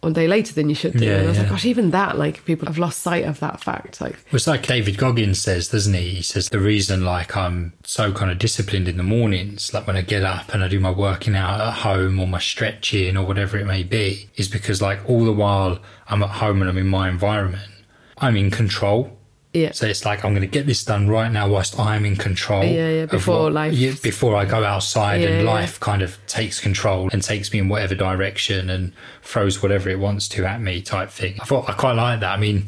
one 0.00 0.12
day 0.12 0.28
later 0.28 0.52
than 0.52 0.68
you 0.68 0.74
should 0.74 0.96
do. 0.96 1.04
Yeah, 1.04 1.16
and 1.16 1.24
I 1.24 1.28
was 1.28 1.38
like, 1.38 1.46
yeah. 1.46 1.50
gosh, 1.50 1.64
even 1.64 1.90
that, 1.90 2.18
like 2.18 2.44
people 2.44 2.66
have 2.66 2.78
lost 2.78 3.00
sight 3.00 3.24
of 3.24 3.40
that 3.40 3.62
fact. 3.62 4.00
Like, 4.00 4.12
Well, 4.26 4.36
It's 4.36 4.46
like 4.46 4.66
David 4.66 4.98
Goggins 4.98 5.40
says, 5.40 5.68
doesn't 5.68 5.94
he? 5.94 6.10
He 6.10 6.22
says 6.22 6.48
the 6.50 6.60
reason 6.60 7.04
like 7.04 7.36
I'm 7.36 7.72
so 7.84 8.12
kind 8.12 8.30
of 8.30 8.38
disciplined 8.38 8.88
in 8.88 8.98
the 8.98 9.02
mornings, 9.02 9.72
like 9.74 9.86
when 9.86 9.96
I 9.96 10.02
get 10.02 10.22
up 10.22 10.52
and 10.54 10.62
I 10.62 10.68
do 10.68 10.78
my 10.78 10.90
working 10.90 11.34
out 11.34 11.60
at 11.60 11.72
home 11.72 12.20
or 12.20 12.26
my 12.26 12.38
stretching 12.38 13.16
or 13.16 13.26
whatever 13.26 13.58
it 13.58 13.66
may 13.66 13.82
be, 13.82 14.28
is 14.36 14.48
because 14.48 14.80
like 14.80 15.00
all 15.08 15.24
the 15.24 15.32
while 15.32 15.78
I'm 16.08 16.22
at 16.22 16.30
home 16.30 16.60
and 16.60 16.70
I'm 16.70 16.78
in 16.78 16.88
my 16.88 17.08
environment, 17.08 17.70
I'm 18.18 18.36
in 18.36 18.50
control. 18.50 19.15
Yeah, 19.56 19.72
So 19.72 19.86
it's 19.86 20.04
like 20.04 20.24
I'm 20.24 20.32
going 20.32 20.42
to 20.42 20.46
get 20.58 20.66
this 20.66 20.84
done 20.84 21.08
right 21.08 21.30
now 21.32 21.48
whilst 21.48 21.78
I'm 21.78 22.04
in 22.04 22.16
control. 22.16 22.64
Yeah, 22.64 22.90
yeah, 22.90 23.06
before 23.06 23.50
life- 23.50 23.72
yeah, 23.72 23.92
before 24.02 24.36
I 24.36 24.44
go 24.44 24.62
outside 24.64 25.20
Yeah, 25.22 25.28
and 25.28 25.44
yeah. 25.44 25.50
life 25.52 25.80
kind 25.80 26.02
of 26.02 26.18
takes 26.26 26.60
control 26.60 27.08
and 27.12 27.22
takes 27.22 27.52
me 27.52 27.58
in 27.60 27.68
whatever 27.68 27.94
direction 27.94 28.70
and 28.70 28.92
throws 29.22 29.62
whatever 29.62 29.88
it 29.88 29.98
wants 29.98 30.28
to 30.28 30.44
at 30.44 30.60
me, 30.60 30.82
type 30.82 31.10
thing. 31.10 31.34
I 31.40 31.44
thought 31.44 31.68
I 31.68 31.72
quite 31.72 31.92
like 31.96 32.20
that. 32.20 32.32
I 32.32 32.36
mean, 32.36 32.66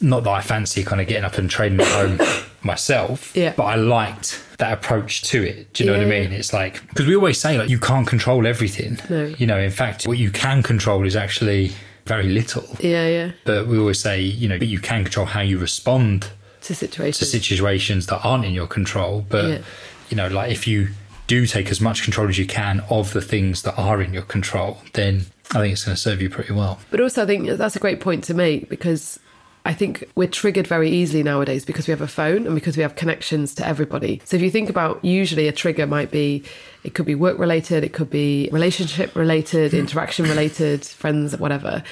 not 0.00 0.24
that 0.24 0.30
I 0.30 0.40
fancy 0.42 0.82
kind 0.84 1.00
of 1.00 1.06
getting 1.08 1.24
up 1.24 1.38
and 1.38 1.48
training 1.48 1.80
at 1.80 1.86
home 1.88 2.18
myself, 2.62 3.32
Yeah. 3.34 3.52
but 3.56 3.64
I 3.64 3.76
liked 3.76 4.42
that 4.58 4.72
approach 4.72 5.22
to 5.22 5.42
it. 5.42 5.72
Do 5.72 5.84
you 5.84 5.90
know 5.90 5.96
what 5.98 6.06
I 6.06 6.10
Yeah. 6.10 6.22
mean? 6.24 6.32
It's 6.32 6.52
like 6.52 6.86
because 6.88 7.06
we 7.06 7.14
always 7.14 7.38
say 7.38 7.56
like 7.58 7.68
you 7.70 7.78
can't 7.78 8.06
control 8.06 8.46
everything. 8.46 8.98
No. 9.08 9.26
You 9.38 9.46
know, 9.46 9.58
in 9.58 9.70
fact, 9.70 10.06
what 10.06 10.18
you 10.18 10.30
can 10.30 10.62
control 10.62 11.06
is 11.06 11.14
actually 11.16 11.72
very 12.06 12.28
little. 12.28 12.64
yeah, 12.80 13.06
yeah, 13.08 13.32
But 13.44 13.66
we 13.66 13.78
always 13.78 14.00
say, 14.00 14.20
you 14.20 14.48
know, 14.48 14.58
but 14.58 14.68
you 14.68 14.78
can 14.80 15.02
control 15.04 15.26
how 15.26 15.40
you 15.40 15.58
respond 15.58 16.28
to 16.62 16.74
situations. 16.74 17.18
to 17.18 17.24
situations 17.38 18.06
that 18.06 18.20
aren't 18.24 18.44
in 18.44 18.52
your 18.54 18.66
control. 18.66 19.26
But 19.28 19.44
Yeah. 19.48 19.58
you 20.08 20.16
know, 20.16 20.28
like 20.28 20.50
if 20.52 20.66
you 20.66 20.88
do 21.26 21.46
take 21.46 21.70
as 21.70 21.80
much 21.80 22.02
control 22.04 22.28
as 22.28 22.38
you 22.38 22.46
can 22.46 22.80
of 22.88 23.12
the 23.12 23.20
things 23.20 23.62
that 23.62 23.74
are 23.76 24.00
in 24.00 24.12
your 24.14 24.22
control, 24.22 24.78
then 24.92 25.26
I 25.50 25.60
think 25.60 25.72
it's 25.72 25.84
going 25.84 25.96
to 25.96 26.00
serve 26.00 26.22
you 26.22 26.30
pretty 26.30 26.52
well. 26.52 26.78
But 26.90 27.00
also, 27.00 27.22
I 27.24 27.26
think 27.26 27.48
that's 27.48 27.76
a 27.76 27.80
great 27.80 28.00
point 28.00 28.24
to 28.24 28.34
make 28.34 28.68
because 28.68 29.18
I 29.66 29.74
think 29.74 30.08
we're 30.14 30.28
triggered 30.28 30.68
very 30.68 30.88
easily 30.88 31.24
nowadays 31.24 31.64
because 31.64 31.88
we 31.88 31.90
have 31.90 32.00
a 32.00 32.06
phone 32.06 32.46
and 32.46 32.54
because 32.54 32.76
we 32.76 32.84
have 32.84 32.94
connections 32.94 33.52
to 33.56 33.66
everybody. 33.66 34.22
So 34.24 34.36
if 34.36 34.42
you 34.42 34.50
think 34.50 34.70
about 34.70 35.04
usually 35.04 35.48
a 35.48 35.52
trigger 35.52 35.88
might 35.88 36.12
be 36.12 36.44
it 36.84 36.94
could 36.94 37.04
be 37.04 37.16
work 37.16 37.36
related, 37.36 37.82
it 37.82 37.92
could 37.92 38.08
be 38.08 38.48
relationship 38.52 39.16
related, 39.16 39.72
hmm. 39.72 39.78
interaction 39.78 40.26
related, 40.26 40.84
friends, 40.84 41.36
whatever. 41.36 41.82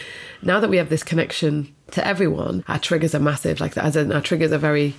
Now 0.41 0.61
that 0.61 0.71
we 0.71 0.77
have 0.77 0.89
this 0.89 1.03
connection 1.03 1.75
to 1.91 2.07
everyone, 2.07 2.63
our 2.69 2.79
triggers 2.79 3.13
are 3.13 3.21
massive. 3.21 3.59
Like 3.59 3.77
as 3.77 3.97
in 3.97 4.13
our 4.13 4.21
triggers 4.21 4.53
are 4.53 4.59
very 4.59 4.95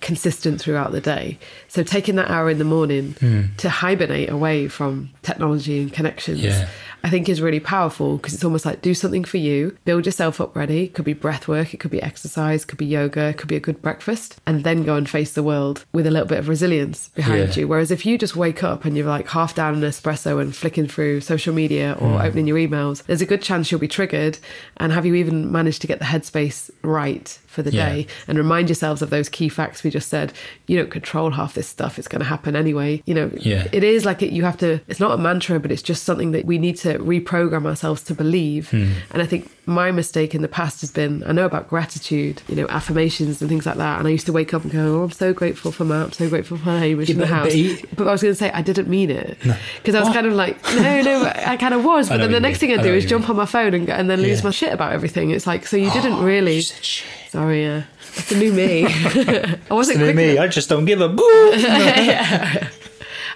consistent 0.00 0.60
throughout 0.60 0.92
the 0.92 1.00
day. 1.00 1.38
So 1.68 1.82
taking 1.82 2.16
that 2.16 2.30
hour 2.30 2.50
in 2.50 2.58
the 2.58 2.64
morning 2.64 3.14
hmm. 3.18 3.42
to 3.58 3.68
hibernate 3.68 4.30
away 4.30 4.68
from 4.68 5.10
technology 5.22 5.80
and 5.80 5.92
connections. 5.92 6.40
Yeah. 6.40 6.68
I 7.04 7.10
think 7.10 7.28
is 7.28 7.40
really 7.40 7.60
powerful 7.60 8.16
because 8.16 8.34
it's 8.34 8.42
almost 8.42 8.66
like 8.66 8.82
do 8.82 8.92
something 8.92 9.22
for 9.22 9.36
you, 9.36 9.76
build 9.84 10.06
yourself 10.06 10.40
up 10.40 10.56
ready. 10.56 10.84
It 10.84 10.94
could 10.94 11.04
be 11.04 11.12
breath 11.12 11.46
work, 11.46 11.72
it 11.72 11.76
could 11.76 11.90
be 11.90 12.02
exercise, 12.02 12.64
it 12.64 12.66
could 12.66 12.78
be 12.78 12.86
yoga, 12.86 13.26
it 13.26 13.36
could 13.36 13.48
be 13.48 13.54
a 13.54 13.60
good 13.60 13.80
breakfast, 13.80 14.40
and 14.44 14.64
then 14.64 14.82
go 14.82 14.96
and 14.96 15.08
face 15.08 15.32
the 15.32 15.42
world 15.42 15.84
with 15.92 16.06
a 16.06 16.10
little 16.10 16.26
bit 16.26 16.38
of 16.38 16.48
resilience 16.48 17.08
behind 17.10 17.50
Yeah. 17.50 17.60
you. 17.60 17.68
Whereas 17.68 17.92
if 17.92 18.06
you 18.06 18.18
just 18.18 18.34
wake 18.34 18.64
up 18.64 18.84
and 18.84 18.96
you're 18.96 19.06
like 19.06 19.28
half 19.28 19.54
down 19.54 19.74
an 19.74 19.82
espresso 19.82 20.40
and 20.40 20.54
flicking 20.54 20.88
through 20.88 21.20
social 21.20 21.54
media 21.54 21.96
or 22.00 22.10
hmm. 22.10 22.26
opening 22.26 22.48
your 22.48 22.58
emails, 22.58 23.04
there's 23.04 23.22
a 23.22 23.26
good 23.26 23.42
chance 23.42 23.70
you'll 23.70 23.80
be 23.80 23.88
triggered. 23.88 24.38
And 24.78 24.92
have 24.92 25.06
you 25.06 25.14
even 25.14 25.52
managed 25.52 25.82
to 25.82 25.86
get 25.86 26.00
the 26.00 26.06
headspace 26.06 26.70
right 26.82 27.38
for 27.56 27.62
the 27.62 27.72
Yeah. 27.72 27.88
day? 27.88 28.06
And 28.28 28.38
remind 28.38 28.68
yourselves 28.68 29.02
of 29.02 29.10
those 29.10 29.28
key 29.28 29.48
facts 29.48 29.82
we 29.82 29.90
just 29.90 30.08
said. 30.08 30.32
You 30.68 30.76
don't 30.76 30.90
control 30.90 31.30
half 31.32 31.54
this 31.54 31.66
stuff, 31.66 31.98
it's 31.98 32.06
going 32.06 32.20
to 32.20 32.28
happen 32.28 32.54
anyway. 32.54 33.02
You 33.06 33.14
know, 33.14 33.30
Yeah. 33.36 33.66
it 33.72 33.82
is 33.82 34.04
like 34.04 34.22
it, 34.22 34.30
you 34.32 34.44
have 34.44 34.58
to 34.58 34.80
it's 34.86 35.00
not 35.00 35.12
a 35.12 35.18
mantra 35.18 35.58
but 35.58 35.72
it's 35.72 35.82
just 35.82 36.04
something 36.04 36.32
that 36.32 36.44
we 36.44 36.58
need 36.58 36.76
to 36.76 36.98
reprogram 36.98 37.64
ourselves 37.66 38.02
to 38.04 38.14
believe 38.14 38.70
Hmm. 38.70 38.86
and 39.12 39.22
i 39.22 39.26
think 39.26 39.50
my 39.68 39.90
mistake 39.90 40.32
in 40.34 40.42
the 40.42 40.48
past 40.48 40.80
has 40.80 40.92
been 40.92 41.24
i 41.26 41.32
know 41.32 41.44
about 41.44 41.68
gratitude 41.68 42.40
you 42.48 42.54
know 42.54 42.66
affirmations 42.68 43.40
and 43.40 43.48
things 43.50 43.66
like 43.66 43.76
that 43.76 43.98
and 43.98 44.06
i 44.06 44.10
used 44.12 44.24
to 44.26 44.32
wake 44.32 44.54
up 44.54 44.62
and 44.62 44.70
go 44.72 45.00
oh 45.00 45.02
i'm 45.02 45.10
so 45.10 45.32
grateful 45.32 45.72
for 45.72 45.84
matt 45.84 46.04
i'm 46.06 46.12
so 46.12 46.28
grateful 46.28 46.56
for 46.56 46.62
hamish 46.64 47.08
Yeah, 47.08 47.14
in 47.14 47.20
the 47.20 47.26
house 47.26 47.52
but 47.80 47.96
but 47.96 48.06
i 48.08 48.12
was 48.12 48.22
going 48.22 48.32
to 48.32 48.38
say 48.38 48.50
i 48.52 48.62
didn't 48.62 48.88
mean 48.88 49.10
it 49.10 49.36
because 49.78 49.94
i 49.96 49.98
was 49.98 50.06
What? 50.08 50.14
kind 50.14 50.26
of 50.28 50.34
like 50.34 50.62
no 50.76 51.02
no 51.02 51.32
i 51.44 51.56
kind 51.56 51.74
of 51.74 51.84
was 51.84 52.08
but 52.10 52.18
then 52.18 52.30
the 52.30 52.38
next 52.38 52.62
mean. 52.62 52.70
thing 52.70 52.78
i 52.78 52.82
I 52.82 52.86
do 52.86 52.94
is 52.94 53.04
jump 53.06 53.28
on 53.28 53.34
my 53.36 53.46
phone 53.46 53.74
and, 53.74 53.90
and 53.90 54.08
then 54.08 54.20
lose 54.22 54.38
Yeah. 54.38 54.44
my 54.44 54.50
shit 54.50 54.72
about 54.72 54.92
everything 54.92 55.30
it's 55.30 55.46
like 55.48 55.66
so 55.66 55.76
you 55.76 55.90
didn't 55.90 56.12
oh, 56.14 56.24
really 56.24 56.60
shit. 56.60 57.04
sorry 57.30 57.62
yeah 57.64 57.84
it's 58.14 58.28
the 58.30 58.36
new 58.36 58.52
me 58.52 58.86
i 59.70 59.74
wasn't 59.74 59.98
To 59.98 60.04
quick 60.04 60.16
me. 60.16 60.38
I 60.38 60.46
just 60.46 60.68
don't 60.68 60.84
give 60.84 61.00
a 61.00 61.08
boo. 61.08 61.22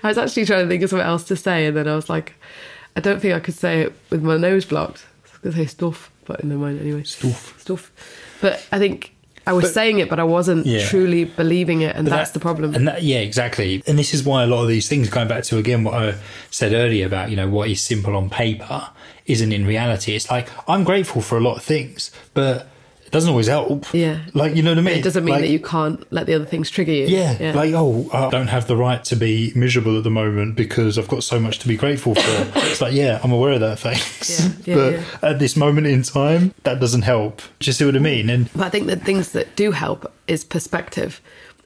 I 0.02 0.08
was 0.08 0.16
actually 0.18 0.46
trying 0.46 0.64
to 0.64 0.68
think 0.68 0.82
of 0.82 0.90
something 0.90 1.06
else 1.06 1.24
to 1.24 1.36
say, 1.36 1.66
and 1.66 1.76
then 1.76 1.86
I 1.86 1.94
was 1.94 2.08
like, 2.08 2.32
I 2.96 3.00
don't 3.00 3.20
think 3.20 3.34
I 3.34 3.40
could 3.40 3.54
say 3.54 3.82
it 3.82 3.92
with 4.08 4.22
my 4.22 4.36
nose 4.38 4.64
blocked. 4.64 5.04
I 5.26 5.28
was 5.30 5.38
going 5.42 5.52
to 5.52 5.58
say 5.60 5.66
stuff, 5.66 6.09
but 6.30 6.48
their 6.48 6.58
mind 6.58 6.80
anyway. 6.80 7.02
Stuff. 7.04 7.54
Stuff. 7.60 7.90
But 8.40 8.64
I 8.72 8.78
think 8.78 9.14
I 9.46 9.52
was 9.52 9.64
But- 9.64 9.74
saying 9.74 9.98
it, 9.98 10.08
but 10.08 10.18
I 10.20 10.24
wasn't 10.24 10.66
Yeah. 10.66 10.86
truly 10.86 11.24
believing 11.24 11.80
it, 11.82 11.96
and 11.96 12.06
that's 12.06 12.30
that- 12.30 12.34
the 12.34 12.40
problem. 12.40 12.74
And 12.74 12.86
that, 12.86 13.02
yeah, 13.02 13.18
exactly. 13.18 13.82
And 13.86 13.98
this 13.98 14.14
is 14.14 14.22
why 14.22 14.44
a 14.44 14.46
lot 14.46 14.62
of 14.62 14.68
these 14.68 14.86
things, 14.88 15.08
going 15.08 15.28
back 15.28 15.42
to 15.44 15.58
again 15.58 15.82
what 15.82 15.94
I 15.94 16.14
said 16.50 16.72
earlier 16.72 17.06
about, 17.06 17.30
you 17.30 17.36
know, 17.36 17.48
what 17.48 17.68
is 17.68 17.80
simple 17.80 18.14
on 18.16 18.30
paper 18.30 18.88
isn't 19.26 19.52
in 19.52 19.66
reality. 19.66 20.14
It's 20.14 20.30
like, 20.30 20.48
I'm 20.68 20.84
grateful 20.84 21.22
for 21.22 21.36
a 21.38 21.40
lot 21.40 21.56
of 21.56 21.62
things, 21.62 22.10
but 22.34 22.68
it 23.10 23.14
doesn't 23.14 23.30
always 23.30 23.48
help. 23.48 23.92
Yeah. 23.92 24.20
Like, 24.34 24.54
you 24.54 24.62
know 24.62 24.70
what 24.70 24.78
I 24.78 24.82
mean? 24.82 24.98
it 24.98 25.02
doesn't 25.02 25.24
mean 25.24 25.34
Like, 25.34 25.40
that 25.42 25.50
you 25.50 25.58
can't 25.58 26.00
let 26.12 26.26
the 26.26 26.34
other 26.34 26.44
things 26.44 26.70
trigger 26.70 26.92
you. 26.92 27.06
Yeah, 27.06 27.52
like 27.56 27.74
oh, 27.74 28.08
I 28.12 28.30
don't 28.30 28.46
have 28.46 28.68
the 28.68 28.76
right 28.76 29.02
to 29.06 29.16
be 29.16 29.52
miserable 29.56 29.98
at 29.98 30.04
the 30.04 30.10
moment 30.10 30.54
because 30.54 30.96
I've 30.96 31.08
got 31.08 31.24
so 31.24 31.40
much 31.40 31.58
to 31.58 31.66
be 31.66 31.76
grateful 31.76 32.14
for. 32.14 32.20
it's 32.60 32.80
like, 32.80 32.92
yeah, 32.92 33.18
I'm 33.24 33.32
aware 33.32 33.50
of 33.54 33.60
that, 33.60 33.80
thanks. 33.80 34.38
Yeah, 34.38 34.52
yeah, 34.64 34.74
but 34.76 34.92
yeah. 34.92 35.04
at 35.28 35.38
this 35.40 35.56
moment 35.56 35.88
in 35.88 36.02
time, 36.04 36.54
that 36.62 36.78
doesn't 36.78 37.02
help. 37.02 37.42
Do 37.58 37.66
you 37.68 37.72
see 37.72 37.84
what 37.84 37.96
I 37.96 37.98
mean? 37.98 38.30
And 38.30 38.48
But 38.52 38.62
I 38.62 38.70
think 38.70 38.86
the 38.86 38.94
things 38.94 39.32
that 39.32 39.56
do 39.56 39.72
help 39.72 40.12
is 40.28 40.44
perspective. 40.44 41.20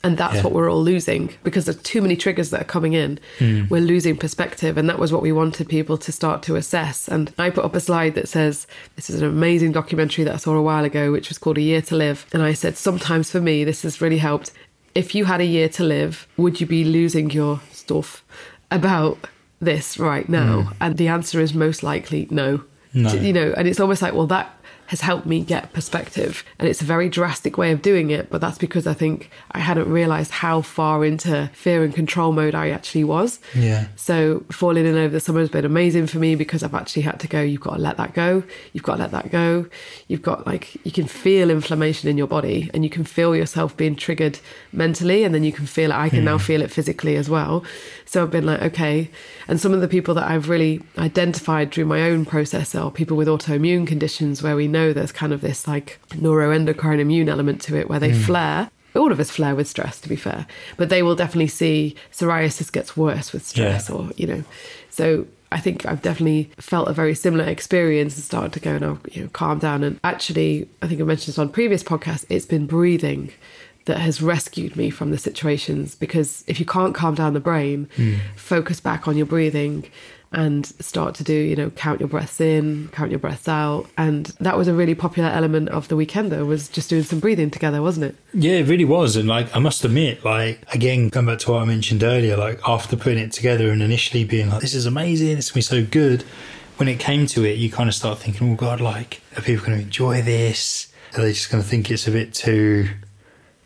And 0.05 0.17
that's 0.17 0.37
Yeah. 0.37 0.43
what 0.43 0.53
we're 0.53 0.71
all 0.71 0.83
losing 0.83 1.31
because 1.43 1.65
there's 1.65 1.79
too 1.79 2.01
many 2.03 2.15
triggers 2.15 2.51
that 2.51 2.61
are 2.61 2.65
coming 2.77 2.93
in. 2.93 3.19
Hmm. 3.39 3.63
We're 3.71 3.81
losing 3.81 4.17
perspective. 4.17 4.77
And 4.79 4.89
that 4.89 4.99
was 4.99 5.13
what 5.13 5.23
we 5.23 5.33
wanted 5.33 5.69
people 5.69 5.97
to 5.99 6.13
start 6.13 6.43
to 6.45 6.55
assess. 6.57 7.09
And 7.09 7.33
I 7.39 7.51
put 7.51 7.65
up 7.65 7.75
a 7.75 7.81
slide 7.81 8.15
that 8.15 8.29
says, 8.29 8.67
This 8.97 9.11
is 9.11 9.21
an 9.21 9.27
amazing 9.29 9.73
documentary 9.73 10.23
that 10.25 10.35
I 10.35 10.37
saw 10.37 10.55
a 10.55 10.63
while 10.63 10.85
ago, 10.85 11.11
which 11.11 11.29
was 11.31 11.39
called 11.39 11.59
A 11.59 11.63
Year 11.63 11.83
to 11.83 11.97
Live. 11.97 12.27
And 12.33 12.43
I 12.43 12.53
said, 12.53 12.77
Sometimes 12.77 13.31
for 13.31 13.41
me, 13.41 13.65
this 13.65 13.83
has 13.83 14.01
really 14.01 14.19
helped. 14.19 14.53
If 14.95 15.15
you 15.15 15.25
had 15.25 15.41
a 15.41 15.45
year 15.47 15.69
to 15.71 15.83
live, 15.83 16.29
would 16.37 16.61
you 16.61 16.67
be 16.69 16.85
losing 16.85 17.31
your 17.31 17.61
stuff 17.73 18.23
about 18.71 19.19
this 19.61 19.99
right 19.99 20.29
now? 20.29 20.63
Hmm. 20.63 20.73
And 20.81 20.97
the 20.99 21.09
answer 21.09 21.41
is 21.41 21.55
most 21.55 21.83
likely 21.83 22.29
no. 22.31 22.63
No. 22.93 23.13
You 23.13 23.33
know, 23.33 23.53
and 23.57 23.67
it's 23.67 23.81
almost 23.81 24.03
like, 24.03 24.15
well, 24.15 24.29
that 24.29 24.55
has 24.87 25.01
helped 25.01 25.27
me 25.27 25.41
get 25.41 25.73
perspective. 25.73 26.45
And 26.59 26.69
it's 26.69 26.83
a 26.83 26.85
very 26.85 27.09
drastic 27.09 27.57
way 27.57 27.73
of 27.73 27.83
doing 27.83 28.11
it, 28.11 28.31
but 28.31 28.41
that's 28.41 28.59
because 28.59 28.87
I 28.87 28.95
think 28.95 29.31
I 29.53 29.59
hadn't 29.59 29.91
realized 29.91 30.31
how 30.31 30.61
far 30.61 31.05
into 31.05 31.51
fear 31.55 31.83
and 31.85 31.95
control 31.95 32.33
mode 32.33 32.55
I 32.55 32.71
actually 32.71 33.05
was. 33.05 33.41
Yeah. 33.55 33.87
So 33.97 34.45
falling 34.51 34.87
in 34.87 34.97
over 34.97 35.13
the 35.13 35.21
summer 35.21 35.41
has 35.41 35.49
been 35.49 35.65
amazing 35.65 36.07
for 36.07 36.19
me 36.19 36.35
because 36.35 36.63
I've 36.63 36.75
actually 36.75 37.03
had 37.03 37.21
to 37.21 37.29
go, 37.29 37.41
you've 37.41 37.61
got 37.61 37.77
to 37.77 37.81
let 37.81 37.97
that 37.97 38.15
go. 38.15 38.43
You've 38.73 38.83
got 38.83 38.97
to 38.97 39.03
let 39.03 39.11
that 39.13 39.31
go. 39.31 39.67
You've 40.09 40.23
got 40.23 40.47
like, 40.47 40.75
you 40.85 40.93
can 40.93 41.07
feel 41.07 41.51
inflammation 41.51 42.09
in 42.09 42.19
your 42.19 42.27
body 42.27 42.71
and 42.75 42.85
you 42.85 42.91
can 42.91 43.05
feel 43.05 43.35
yourself 43.35 43.77
being 43.77 43.97
triggered 43.97 44.39
mentally. 44.73 45.25
And 45.25 45.35
then 45.35 45.45
you 45.45 45.53
can 45.53 45.67
feel 45.67 45.91
it. 45.91 45.95
I 45.95 46.09
can 46.09 46.25
now 46.25 46.39
hmm. 46.39 46.45
feel 46.45 46.63
it 46.63 46.71
physically 46.71 47.17
as 47.17 47.29
well. 47.29 47.65
So 48.15 48.23
I've 48.23 48.31
been 48.31 48.47
like, 48.47 48.63
okay. 48.63 49.11
And 49.49 49.61
some 49.61 49.73
of 49.75 49.81
the 49.81 49.89
people 49.89 50.15
that 50.15 50.31
I've 50.31 50.49
really 50.49 50.81
identified 50.97 51.73
through 51.73 51.87
my 51.87 52.03
own 52.03 52.25
process 52.25 52.73
are 52.73 52.89
people 52.89 53.17
with 53.17 53.27
autoimmune 53.27 53.89
conditions 53.89 54.41
where 54.41 54.55
we 54.55 54.69
know 54.69 54.93
there's 54.93 55.11
kind 55.11 55.33
of 55.33 55.41
this 55.41 55.67
like 55.67 55.99
neuroendocrine 56.11 57.01
immune 57.01 57.29
element 57.29 57.61
to 57.63 57.77
it 57.77 57.89
where 57.89 57.99
they 57.99 58.13
hmm. 58.13 58.23
flare. 58.23 58.71
All 58.95 59.11
of 59.11 59.19
us 59.19 59.33
flare 59.33 59.57
with 59.57 59.67
stress, 59.67 60.01
to 60.01 60.09
be 60.09 60.15
fair, 60.15 60.47
but 60.77 60.91
they 60.91 61.03
will 61.03 61.17
definitely 61.17 61.49
see 61.49 61.97
psoriasis 62.13 62.71
gets 62.71 62.97
worse 62.97 63.33
with 63.33 63.45
stress, 63.45 63.89
Yeah. 63.89 63.97
or 63.97 64.11
you 64.15 64.29
know. 64.29 64.45
So 64.91 65.27
I 65.51 65.59
think 65.59 65.85
I've 65.85 66.01
definitely 66.01 66.53
felt 66.57 66.87
a 66.87 66.93
very 66.93 67.17
similar 67.17 67.43
experience 67.43 68.15
and 68.15 68.23
started 68.23 68.53
to 68.53 68.61
go 68.61 68.79
now, 68.79 68.99
you 69.11 69.23
know, 69.23 69.29
calm 69.33 69.59
down. 69.59 69.83
And 69.83 69.99
actually, 70.05 70.69
I 70.83 70.87
think 70.87 71.01
I 71.01 71.05
mentioned 71.05 71.33
this 71.33 71.39
on 71.41 71.49
previous 71.49 71.83
podcasts. 71.83 72.27
It's 72.29 72.47
been 72.47 72.67
breathing 72.67 73.33
that 73.87 73.99
has 73.99 74.23
rescued 74.23 74.77
me 74.77 74.91
from 74.91 75.11
the 75.11 75.19
situations 75.19 75.95
because 75.95 76.45
if 76.47 76.59
you 76.59 76.67
can't 76.67 76.95
calm 76.95 77.15
down 77.15 77.35
the 77.35 77.41
brain, 77.41 77.89
hmm. 77.97 78.15
focus 78.37 78.81
back 78.81 79.07
on 79.07 79.17
your 79.17 79.27
breathing 79.27 79.85
and 80.33 80.67
start 80.67 81.15
to 81.15 81.25
do, 81.25 81.33
you 81.33 81.55
know, 81.55 81.71
count 81.71 82.01
your 82.01 82.09
breaths 82.09 82.41
in, 82.41 82.89
count 82.89 83.11
your 83.11 83.21
breaths 83.21 83.49
out. 83.49 83.87
And 83.97 84.27
that 84.41 84.57
was 84.59 84.67
a 84.67 84.75
really 84.75 84.95
popular 84.95 85.29
element 85.29 85.69
of 85.69 85.89
the 85.89 85.97
weekend 85.97 86.33
though, 86.33 86.45
was 86.45 86.69
just 86.69 86.91
doing 86.91 87.05
some 87.05 87.21
breathing 87.21 87.51
together, 87.51 87.81
wasn't 87.81 88.07
it? 88.07 88.17
Yeah, 88.33 88.55
it 88.55 88.67
really 88.67 88.85
was. 88.85 89.17
And 89.17 89.29
like, 89.29 89.55
I 89.55 89.61
must 89.61 89.85
admit, 89.85 90.25
like, 90.25 90.61
again, 90.75 91.09
going 91.09 91.27
back 91.27 91.39
to 91.41 91.53
what 91.53 91.63
I 91.63 91.65
mentioned 91.65 92.03
earlier, 92.03 92.37
like, 92.37 92.61
after 92.67 92.97
putting 92.97 93.19
it 93.19 93.33
together 93.33 93.71
and 93.71 93.81
initially 93.81 94.25
being 94.25 94.51
like, 94.51 94.61
this 94.61 94.75
is 94.75 94.87
amazing, 94.87 95.39
it's 95.39 95.53
going 95.53 95.63
to 95.63 95.71
be 95.73 95.83
so 95.85 95.91
good, 95.91 96.25
when 96.77 96.89
it 96.89 96.99
came 96.99 97.27
to 97.27 97.45
it, 97.45 97.57
you 97.57 97.71
kind 97.71 97.89
of 97.89 97.95
start 97.95 98.19
thinking, 98.19 98.51
oh, 98.51 98.57
God, 98.57 98.81
like, 98.81 99.21
are 99.37 99.43
people 99.43 99.65
going 99.65 99.79
to 99.79 99.85
enjoy 99.85 100.23
this? 100.23 100.93
Are 101.17 101.23
they 101.23 101.33
just 101.33 101.49
going 101.49 101.63
to 101.63 101.69
think 101.69 101.91
it's 101.91 102.09
a 102.09 102.11
bit 102.11 102.35
too 102.35 102.89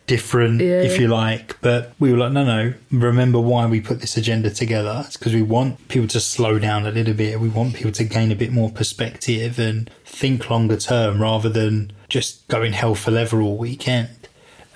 different, 0.09 0.61
Yeah, 0.61 0.83
if 0.83 0.99
you 0.99 1.07
like? 1.07 1.61
But 1.61 1.93
we 2.01 2.11
were 2.11 2.19
like, 2.19 2.33
no, 2.33 2.45
no, 2.45 2.75
remember 2.91 3.39
why 3.39 3.67
we 3.67 3.81
put 3.81 4.01
this 4.01 4.17
agenda 4.17 4.51
together. 4.51 5.05
It's 5.07 5.17
because 5.17 5.35
we 5.35 5.43
want 5.43 5.87
people 5.87 6.09
to 6.09 6.19
slow 6.19 6.59
down 6.59 6.87
a 6.87 6.91
little 6.91 7.15
bit. 7.15 7.39
We 7.39 7.49
want 7.49 7.75
people 7.75 7.93
to 7.93 8.05
gain 8.05 8.33
a 8.33 8.35
bit 8.35 8.51
more 8.51 8.71
perspective 8.71 9.61
and 9.61 9.89
think 10.05 10.51
longer 10.51 10.77
term 10.77 11.23
rather 11.23 11.49
than 11.49 11.93
just 12.09 12.49
going 12.49 12.73
hell 12.73 12.97
for 12.97 13.13
leather 13.13 13.41
all 13.41 13.57
weekend. 13.57 14.09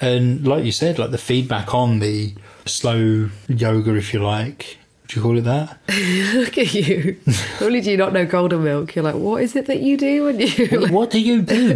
And 0.00 0.46
like 0.46 0.64
you 0.64 0.72
said, 0.72 0.98
like 0.98 1.10
the 1.10 1.18
feedback 1.18 1.74
on 1.74 1.98
the 1.98 2.34
slow 2.66 3.30
yoga, 3.48 3.94
if 3.96 4.12
you 4.12 4.22
like, 4.22 4.78
would 5.12 5.16
you 5.16 5.22
call 5.22 5.38
it 5.38 5.42
that? 5.42 5.78
Look 6.34 6.56
at 6.58 6.72
you. 6.74 7.16
Not 7.26 7.62
only 7.62 7.80
do 7.80 7.90
you 7.90 7.96
not 7.96 8.12
know 8.12 8.24
golden 8.24 8.64
milk, 8.64 8.94
you're 8.94 9.04
like, 9.04 9.14
what 9.14 9.42
is 9.42 9.54
it 9.56 9.66
that 9.66 9.80
you 9.80 9.96
do 9.96 10.24
when 10.24 10.40
you 10.40 10.66
like, 10.66 10.90
what 10.92 11.10
do 11.10 11.20
you 11.20 11.42
do? 11.42 11.74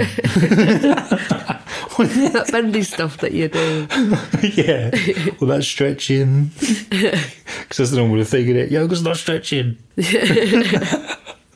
What 1.96 2.08
is 2.08 2.32
that 2.32 2.48
bendy 2.50 2.82
stuff 2.82 3.18
that 3.18 3.32
you 3.32 3.48
do? 3.48 3.86
yeah. 4.54 4.90
Well, 5.40 5.48
that's 5.48 5.66
stretching. 5.66 6.50
Because 6.58 7.76
that's 7.76 7.90
the 7.90 7.96
normal 7.98 8.22
thing, 8.24 8.48
is 8.48 8.56
it? 8.56 8.70
Yoga's 8.70 9.02
not 9.02 9.16
stretching. 9.16 9.76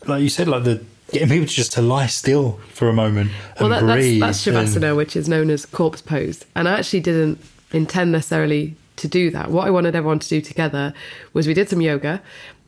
like 0.07 0.23
you 0.23 0.29
said, 0.29 0.49
like 0.49 0.65
the 0.65 0.85
getting 1.13 1.29
people 1.29 1.47
just 1.47 1.73
to 1.73 1.83
lie 1.83 2.07
still 2.07 2.61
for 2.73 2.89
a 2.89 2.93
moment 2.93 3.31
and 3.59 3.69
Well, 3.69 3.81
that, 3.81 3.87
that's, 3.87 4.01
breathe. 4.01 4.21
that's 4.21 4.47
and- 4.47 4.57
Shavasana, 4.57 4.97
which 4.97 5.17
is 5.17 5.29
known 5.29 5.51
as 5.51 5.67
corpse 5.67 6.01
pose. 6.03 6.45
And 6.55 6.69
I 6.69 6.79
actually 6.79 7.01
didn't 7.01 7.41
intend 7.73 8.13
necessarily 8.13 8.77
to 9.01 9.09
do 9.09 9.31
that. 9.31 9.51
What 9.51 9.67
I 9.67 9.71
wanted 9.71 9.95
everyone 9.95 10.19
to 10.21 10.29
do 10.29 10.41
together 10.41 10.95
was 11.33 11.47
we 11.47 11.55
did 11.55 11.69
some 11.69 11.81
yoga. 11.81 12.23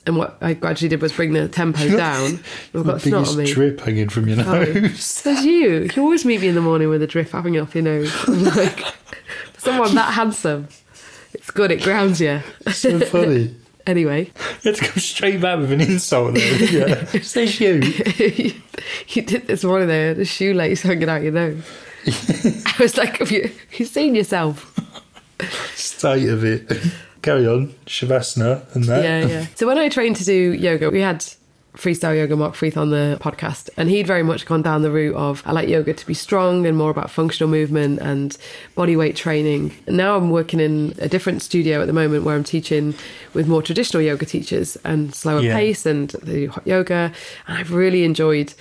And 0.04 0.16
what 0.16 0.36
I 0.40 0.54
gradually 0.54 0.88
did 0.88 1.00
was 1.00 1.12
bring 1.12 1.32
the 1.32 1.46
tempo 1.46 1.96
down. 1.96 2.40
We've 2.72 2.84
got 2.84 3.00
snot 3.00 3.28
on 3.28 3.36
me. 3.36 3.52
drip 3.52 3.78
hanging 3.80 4.08
from 4.08 4.26
your 4.26 4.38
nose. 4.38 5.00
Says 5.04 5.44
you. 5.44 5.88
You 5.94 6.02
always 6.02 6.24
meet 6.24 6.40
me 6.40 6.48
in 6.48 6.56
the 6.56 6.60
morning 6.60 6.88
with 6.88 7.02
a 7.02 7.06
drip 7.06 7.30
hanging 7.30 7.60
off 7.60 7.74
your 7.74 7.84
nose. 7.84 8.12
I'm 8.26 8.42
like, 8.42 8.80
someone 9.58 9.94
that 9.94 10.14
handsome, 10.14 10.66
it's 11.34 11.52
good. 11.52 11.70
It 11.70 11.82
grounds 11.82 12.20
you. 12.20 12.40
so 12.72 12.98
funny. 13.00 13.54
Anyway, 13.84 14.30
You 14.62 14.70
had 14.70 14.76
to 14.76 14.84
come 14.84 15.00
straight 15.00 15.40
back 15.40 15.58
with 15.58 15.72
an 15.72 15.80
insult 15.80 16.34
there. 16.34 16.62
Yeah. 16.70 17.04
Says 17.20 17.58
you. 17.58 17.82
you 19.08 19.22
did 19.22 19.48
this 19.48 19.64
morning 19.64 19.88
there, 19.88 20.14
the 20.14 20.24
shoelace 20.24 20.82
hanging 20.82 21.08
out 21.08 21.22
your 21.22 21.32
nose. 21.32 21.64
I 22.06 22.76
was 22.78 22.96
like, 22.96 23.16
have 23.16 23.32
you, 23.32 23.42
have 23.42 23.80
you 23.80 23.86
seen 23.86 24.14
yourself? 24.14 24.78
State 25.74 26.28
of 26.28 26.44
it. 26.44 26.70
Carry 27.22 27.46
on. 27.46 27.68
Shavasana 27.86 28.74
and 28.74 28.84
that. 28.84 29.02
Yeah, 29.04 29.26
yeah. 29.26 29.46
So 29.54 29.66
when 29.66 29.78
I 29.78 29.88
trained 29.88 30.16
to 30.16 30.24
do 30.24 30.52
yoga, 30.52 30.90
we 30.90 31.00
had 31.00 31.24
freestyle 31.76 32.14
yoga 32.14 32.36
Mark 32.36 32.54
Freeth 32.54 32.76
on 32.76 32.90
the 32.90 33.16
podcast, 33.22 33.70
and 33.78 33.88
he'd 33.88 34.06
very 34.06 34.22
much 34.22 34.44
gone 34.44 34.60
down 34.60 34.82
the 34.82 34.90
route 34.90 35.14
of 35.16 35.42
I 35.46 35.52
like 35.52 35.68
yoga 35.68 35.94
to 35.94 36.06
be 36.06 36.12
strong 36.14 36.66
and 36.66 36.76
more 36.76 36.90
about 36.90 37.10
functional 37.10 37.48
movement 37.48 38.00
and 38.00 38.36
body 38.74 38.94
weight 38.96 39.16
training. 39.16 39.72
And 39.86 39.96
now 39.96 40.16
I'm 40.16 40.30
working 40.30 40.60
in 40.60 40.94
a 40.98 41.08
different 41.08 41.40
studio 41.42 41.80
at 41.80 41.86
the 41.86 41.92
moment 41.94 42.24
where 42.24 42.34
I'm 42.34 42.44
teaching 42.44 42.94
with 43.32 43.46
more 43.48 43.62
traditional 43.62 44.02
yoga 44.02 44.26
teachers 44.26 44.76
and 44.84 45.14
slower 45.14 45.40
Yeah. 45.40 45.54
pace 45.56 45.86
and 45.86 46.10
the 46.22 46.46
hot 46.46 46.66
yoga. 46.66 47.12
And 47.46 47.56
I've 47.58 47.72
really 47.72 48.04
enjoyed 48.04 48.52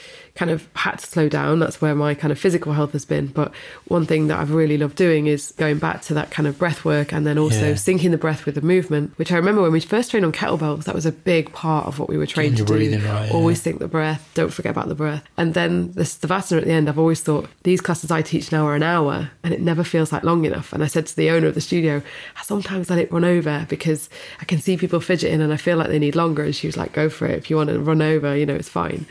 kind 0.41 0.49
of 0.49 0.67
had 0.75 0.97
to 0.97 1.05
slow 1.05 1.29
down. 1.29 1.59
That's 1.59 1.79
where 1.81 1.93
my 1.93 2.15
kind 2.15 2.31
of 2.31 2.39
physical 2.39 2.73
health 2.73 2.93
has 2.93 3.05
been. 3.05 3.27
But 3.27 3.53
one 3.89 4.07
thing 4.07 4.25
that 4.29 4.39
I've 4.39 4.51
really 4.51 4.75
loved 4.75 4.95
doing 4.95 5.27
is 5.27 5.51
going 5.55 5.77
back 5.77 6.01
to 6.03 6.15
that 6.15 6.31
kind 6.31 6.47
of 6.47 6.57
breath 6.57 6.83
work 6.83 7.13
and 7.13 7.27
then 7.27 7.37
also 7.37 7.67
Yeah. 7.67 7.73
syncing 7.73 8.09
the 8.09 8.17
breath 8.17 8.47
with 8.47 8.55
the 8.55 8.61
movement, 8.61 9.11
which 9.17 9.31
I 9.31 9.35
remember 9.35 9.61
when 9.61 9.71
we 9.71 9.79
first 9.81 10.09
trained 10.09 10.25
on 10.25 10.31
kettlebells, 10.31 10.85
that 10.85 10.95
was 10.95 11.05
a 11.05 11.11
big 11.11 11.53
part 11.53 11.85
of 11.85 11.99
what 11.99 12.09
we 12.09 12.17
were 12.17 12.25
trained 12.25 12.57
to 12.57 12.65
do. 12.65 12.73
right, 12.73 12.81
yeah. 12.89 13.29
Always 13.31 13.61
sync 13.61 13.77
the 13.77 13.87
breath, 13.87 14.27
don't 14.33 14.51
forget 14.51 14.71
about 14.71 14.87
the 14.87 14.95
breath. 14.95 15.23
And 15.37 15.53
then 15.53 15.91
the 15.91 16.05
Savasana 16.05 16.57
at 16.57 16.63
the 16.65 16.71
end, 16.71 16.89
I've 16.89 16.97
always 16.97 17.21
thought 17.21 17.47
these 17.61 17.79
classes 17.81 18.09
I 18.09 18.23
teach 18.23 18.51
now 18.51 18.65
are 18.65 18.73
an 18.75 18.81
hour 18.81 19.29
and 19.43 19.53
it 19.53 19.61
never 19.61 19.83
feels 19.83 20.11
like 20.11 20.23
long 20.23 20.43
enough. 20.45 20.73
And 20.73 20.83
I 20.83 20.87
said 20.87 21.05
to 21.05 21.15
the 21.15 21.29
owner 21.29 21.45
of 21.45 21.53
the 21.53 21.61
studio, 21.61 22.01
sometimes 22.01 22.41
I 22.41 22.43
sometimes 22.71 22.89
let 22.89 22.99
it 22.99 23.11
run 23.11 23.25
over 23.25 23.65
because 23.69 24.09
I 24.39 24.45
can 24.45 24.59
see 24.59 24.75
people 24.75 24.99
fidgeting 25.01 25.39
and 25.41 25.53
I 25.53 25.57
feel 25.57 25.77
like 25.77 25.89
they 25.89 25.99
need 25.99 26.15
longer. 26.15 26.43
And 26.43 26.55
she 26.55 26.67
was 26.67 26.77
like, 26.77 26.93
go 26.93 27.09
for 27.09 27.27
it. 27.27 27.37
If 27.37 27.49
you 27.49 27.57
want 27.57 27.69
to 27.69 27.79
run 27.79 28.01
over, 28.01 28.35
you 28.35 28.45
know, 28.45 28.55
it's 28.55 28.69
fine. 28.69 29.05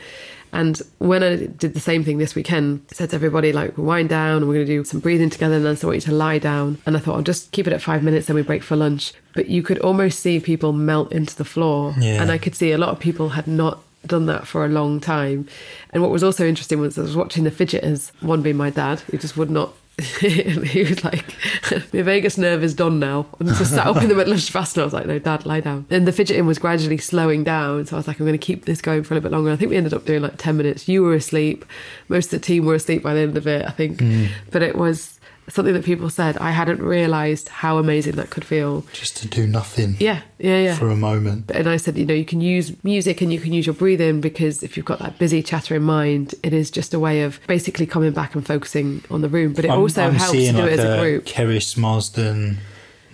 And 0.53 0.81
when 0.97 1.23
I 1.23 1.45
did 1.45 1.73
the 1.73 1.79
same 1.79 2.03
thing 2.03 2.17
this 2.17 2.35
weekend, 2.35 2.85
I 2.91 2.95
said 2.95 3.09
to 3.11 3.15
everybody, 3.15 3.53
like, 3.53 3.77
we'll 3.77 3.87
wind 3.87 4.09
down 4.09 4.37
and 4.37 4.47
we're 4.47 4.55
going 4.55 4.67
to 4.67 4.73
do 4.73 4.83
some 4.83 4.99
breathing 4.99 5.29
together. 5.29 5.55
And 5.55 5.65
then 5.65 5.77
I 5.81 5.85
want 5.85 5.95
you 5.95 6.01
to 6.01 6.11
lie 6.11 6.39
down. 6.39 6.77
And 6.85 6.97
I 6.97 6.99
thought, 6.99 7.15
I'll 7.15 7.23
just 7.23 7.51
keep 7.51 7.67
it 7.67 7.73
at 7.73 7.81
five 7.81 8.03
minutes, 8.03 8.27
then 8.27 8.35
we 8.35 8.41
break 8.41 8.63
for 8.63 8.75
lunch. 8.75 9.13
But 9.33 9.47
you 9.47 9.63
could 9.63 9.79
almost 9.79 10.19
see 10.19 10.39
people 10.39 10.73
melt 10.73 11.11
into 11.11 11.35
the 11.35 11.45
floor. 11.45 11.95
Yeah. 11.97 12.21
And 12.21 12.31
I 12.31 12.37
could 12.37 12.55
see 12.55 12.71
a 12.71 12.77
lot 12.77 12.89
of 12.89 12.99
people 12.99 13.29
had 13.29 13.47
not 13.47 13.79
done 14.05 14.25
that 14.25 14.47
for 14.47 14.65
a 14.65 14.67
long 14.67 14.99
time. 14.99 15.47
And 15.91 16.01
what 16.01 16.11
was 16.11 16.23
also 16.23 16.45
interesting 16.45 16.79
was 16.79 16.97
I 16.97 17.03
was 17.03 17.15
watching 17.15 17.43
the 17.43 17.51
fidgeters, 17.51 18.11
one 18.21 18.41
being 18.41 18.57
my 18.57 18.71
dad, 18.71 18.99
who 19.01 19.17
just 19.17 19.37
would 19.37 19.49
not. 19.49 19.73
he 20.19 20.83
was 20.83 21.03
like, 21.03 21.35
my 21.93 22.01
vagus 22.01 22.37
nerve 22.37 22.63
is 22.63 22.73
done 22.73 22.99
now. 22.99 23.27
And 23.39 23.49
just 23.49 23.71
sat 23.71 23.87
up 23.87 24.01
in 24.01 24.09
the 24.09 24.15
middle 24.15 24.33
of 24.33 24.39
Shavasana. 24.39 24.81
I 24.81 24.85
was 24.85 24.93
like, 24.93 25.05
no, 25.05 25.19
dad, 25.19 25.45
lie 25.45 25.61
down. 25.61 25.85
And 25.89 26.07
the 26.07 26.11
fidgeting 26.11 26.45
was 26.45 26.59
gradually 26.59 26.97
slowing 26.97 27.43
down. 27.43 27.85
So 27.85 27.95
I 27.95 27.99
was 27.99 28.07
like, 28.07 28.19
I'm 28.19 28.25
going 28.25 28.37
to 28.37 28.45
keep 28.45 28.65
this 28.65 28.81
going 28.81 29.03
for 29.03 29.13
a 29.13 29.15
little 29.15 29.29
bit 29.29 29.35
longer. 29.35 29.51
I 29.51 29.55
think 29.55 29.71
we 29.71 29.77
ended 29.77 29.93
up 29.93 30.05
doing 30.05 30.21
like 30.21 30.37
10 30.37 30.57
minutes. 30.57 30.87
You 30.87 31.03
were 31.03 31.13
asleep. 31.13 31.65
Most 32.09 32.33
of 32.33 32.41
the 32.41 32.45
team 32.45 32.65
were 32.65 32.75
asleep 32.75 33.03
by 33.03 33.13
the 33.13 33.21
end 33.21 33.37
of 33.37 33.47
it, 33.47 33.65
I 33.65 33.71
think. 33.71 34.01
Hmm. 34.01 34.25
But 34.51 34.63
it 34.63 34.75
was 34.75 35.19
something 35.49 35.73
that 35.73 35.83
people 35.83 36.09
said. 36.09 36.37
I 36.37 36.51
hadn't 36.51 36.81
realised 36.81 37.49
how 37.49 37.77
amazing 37.77 38.15
that 38.15 38.29
could 38.29 38.45
feel. 38.45 38.85
Just 38.93 39.17
to 39.17 39.27
do 39.27 39.45
nothing 39.47 39.97
Yeah, 39.99 40.21
yeah, 40.39 40.57
yeah. 40.59 40.75
for 40.75 40.89
a 40.89 40.95
moment. 40.95 41.51
And 41.51 41.67
I 41.67 41.77
said, 41.77 41.97
you 41.97 42.05
know, 42.05 42.13
you 42.13 42.25
can 42.25 42.39
use 42.41 42.71
music 42.83 43.21
and 43.21 43.33
you 43.33 43.39
can 43.39 43.51
use 43.51 43.65
your 43.65 43.75
breathing 43.75 44.21
because 44.21 44.63
if 44.63 44.77
you've 44.77 44.85
got 44.85 44.99
that 44.99 45.17
busy 45.19 45.43
chattering 45.43 45.83
mind, 45.83 46.35
it 46.43 46.53
is 46.53 46.71
just 46.71 46.93
a 46.93 46.99
way 46.99 47.23
of 47.23 47.39
basically 47.47 47.85
coming 47.85 48.11
back 48.11 48.33
and 48.35 48.45
focusing 48.45 49.03
on 49.11 49.21
the 49.21 49.29
room. 49.29 49.53
But 49.53 49.65
it 49.65 49.71
I'm- 49.71 49.79
also 49.79 50.03
I'm 50.03 50.15
helps 50.15 50.31
to 50.37 50.51
do 50.51 50.57
like 50.57 50.71
it 50.71 50.79
as 50.79 50.85
a 50.85 50.87
the 50.89 50.97
group. 50.97 51.25
Keris 51.25 51.75
Marsden 51.77 52.59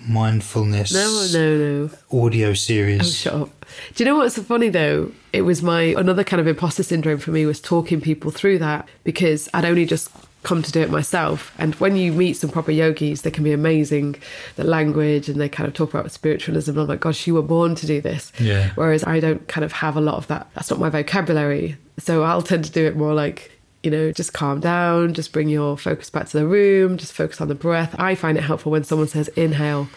mindfulness 0.08 0.94
No, 0.94 1.28
no, 1.34 1.58
no. 1.58 1.90
audio 2.26 2.50
Oh, 2.50 2.54
series. 2.54 3.16
shut 3.16 3.34
up. 3.34 3.66
Do 3.96 4.04
you 4.04 4.10
know 4.10 4.16
what's 4.18 4.36
so 4.36 4.44
funny 4.44 4.70
though? 4.70 5.12
It 5.34 5.42
was 5.42 5.62
my 5.62 5.82
another 5.98 6.24
kind 6.24 6.40
of 6.40 6.48
imposter 6.48 6.84
syndrome 6.84 7.18
for 7.20 7.32
me 7.32 7.46
was 7.46 7.60
talking 7.60 8.00
people 8.00 8.32
through 8.32 8.60
that 8.60 8.88
because 9.04 9.50
I'd 9.54 9.66
only 9.66 9.86
just 9.86 10.10
come 10.44 10.62
to 10.62 10.72
do 10.72 10.82
it 10.82 10.90
myself. 10.90 11.54
And 11.58 11.76
when 11.76 11.96
you 11.96 12.12
meet 12.14 12.34
some 12.34 12.50
proper 12.50 12.72
yogis, 12.72 13.22
they 13.24 13.32
can 13.32 13.44
be 13.44 13.52
amazing, 13.52 14.16
the 14.56 14.64
language 14.64 15.30
and 15.30 15.42
they 15.42 15.50
kind 15.50 15.68
of 15.68 15.74
talk 15.74 15.94
about 15.94 16.10
spiritualism. 16.12 16.72
And 16.72 16.80
I'm 16.82 16.88
like, 16.88 17.02
gosh, 17.02 17.28
you 17.28 17.34
were 17.34 17.42
born 17.42 17.76
to 17.76 17.86
do 17.86 18.02
this. 18.02 18.32
Yeah. 18.40 18.72
Whereas 18.76 19.04
I 19.04 19.20
don't 19.20 19.48
kind 19.48 19.66
of 19.66 19.72
have 19.74 19.98
a 19.98 20.02
lot 20.02 20.16
of 20.16 20.28
that. 20.28 20.48
That's 20.54 20.70
not 20.70 20.80
my 20.80 20.90
vocabulary. 20.90 21.78
So 22.00 22.24
I'll 22.24 22.42
tend 22.42 22.66
to 22.66 22.72
do 22.72 22.86
it 22.86 22.96
more 22.96 23.14
like, 23.14 23.52
you 23.84 23.92
know, 23.92 24.12
just 24.12 24.34
calm 24.34 24.60
down, 24.60 25.14
just 25.14 25.34
bring 25.34 25.50
your 25.50 25.78
focus 25.78 26.10
back 26.10 26.28
to 26.30 26.38
the 26.38 26.48
room, 26.48 26.98
just 26.98 27.14
focus 27.14 27.42
on 27.42 27.48
the 27.48 27.56
breath. 27.56 27.96
I 28.00 28.16
find 28.16 28.38
it 28.38 28.44
helpful 28.44 28.72
when 28.72 28.84
someone 28.84 29.08
says 29.08 29.28
inhale 29.30 29.90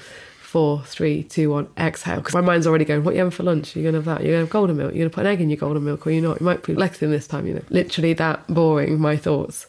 four, 0.51 0.83
three, 0.83 1.23
two, 1.23 1.49
one, 1.51 1.69
exhale. 1.79 2.17
Because 2.17 2.35
my 2.35 2.41
mind's 2.41 2.67
already 2.67 2.85
going, 2.85 3.05
what 3.05 3.13
are 3.13 3.15
you 3.15 3.19
having 3.21 3.31
for 3.31 3.45
lunch? 3.45 3.77
You're 3.77 3.85
going 3.85 3.93
to 3.93 3.99
have 3.99 4.19
that. 4.19 4.25
You're 4.25 4.33
going 4.33 4.41
to 4.41 4.47
have 4.47 4.51
golden 4.51 4.77
milk. 4.77 4.93
You're 4.93 5.03
going 5.03 5.11
to 5.11 5.15
put 5.15 5.25
an 5.25 5.33
egg 5.33 5.41
in 5.41 5.49
your 5.49 5.59
golden 5.59 5.85
milk 5.85 6.05
or 6.05 6.11
you're 6.11 6.25
not. 6.25 6.41
You 6.41 6.47
might 6.47 6.65
put 6.65 6.77
lecithin 6.77 7.11
this 7.11 7.29
time, 7.29 7.47
you 7.47 7.55
know. 7.55 7.63
Literally 7.71 8.15
that 8.15 8.45
boring, 8.49 8.99
my 8.99 9.17
thoughts. 9.17 9.69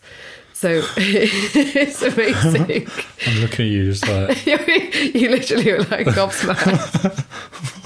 So 0.62 0.84
it's 0.96 2.04
amazing. 2.04 2.88
I'm 3.26 3.42
looking 3.42 3.66
at 3.66 3.72
you 3.72 3.86
just 3.86 4.08
like, 4.08 4.46
you 5.16 5.30
literally 5.32 5.72
were 5.72 5.80
like 5.80 6.06
gobsmacked. 6.06 7.80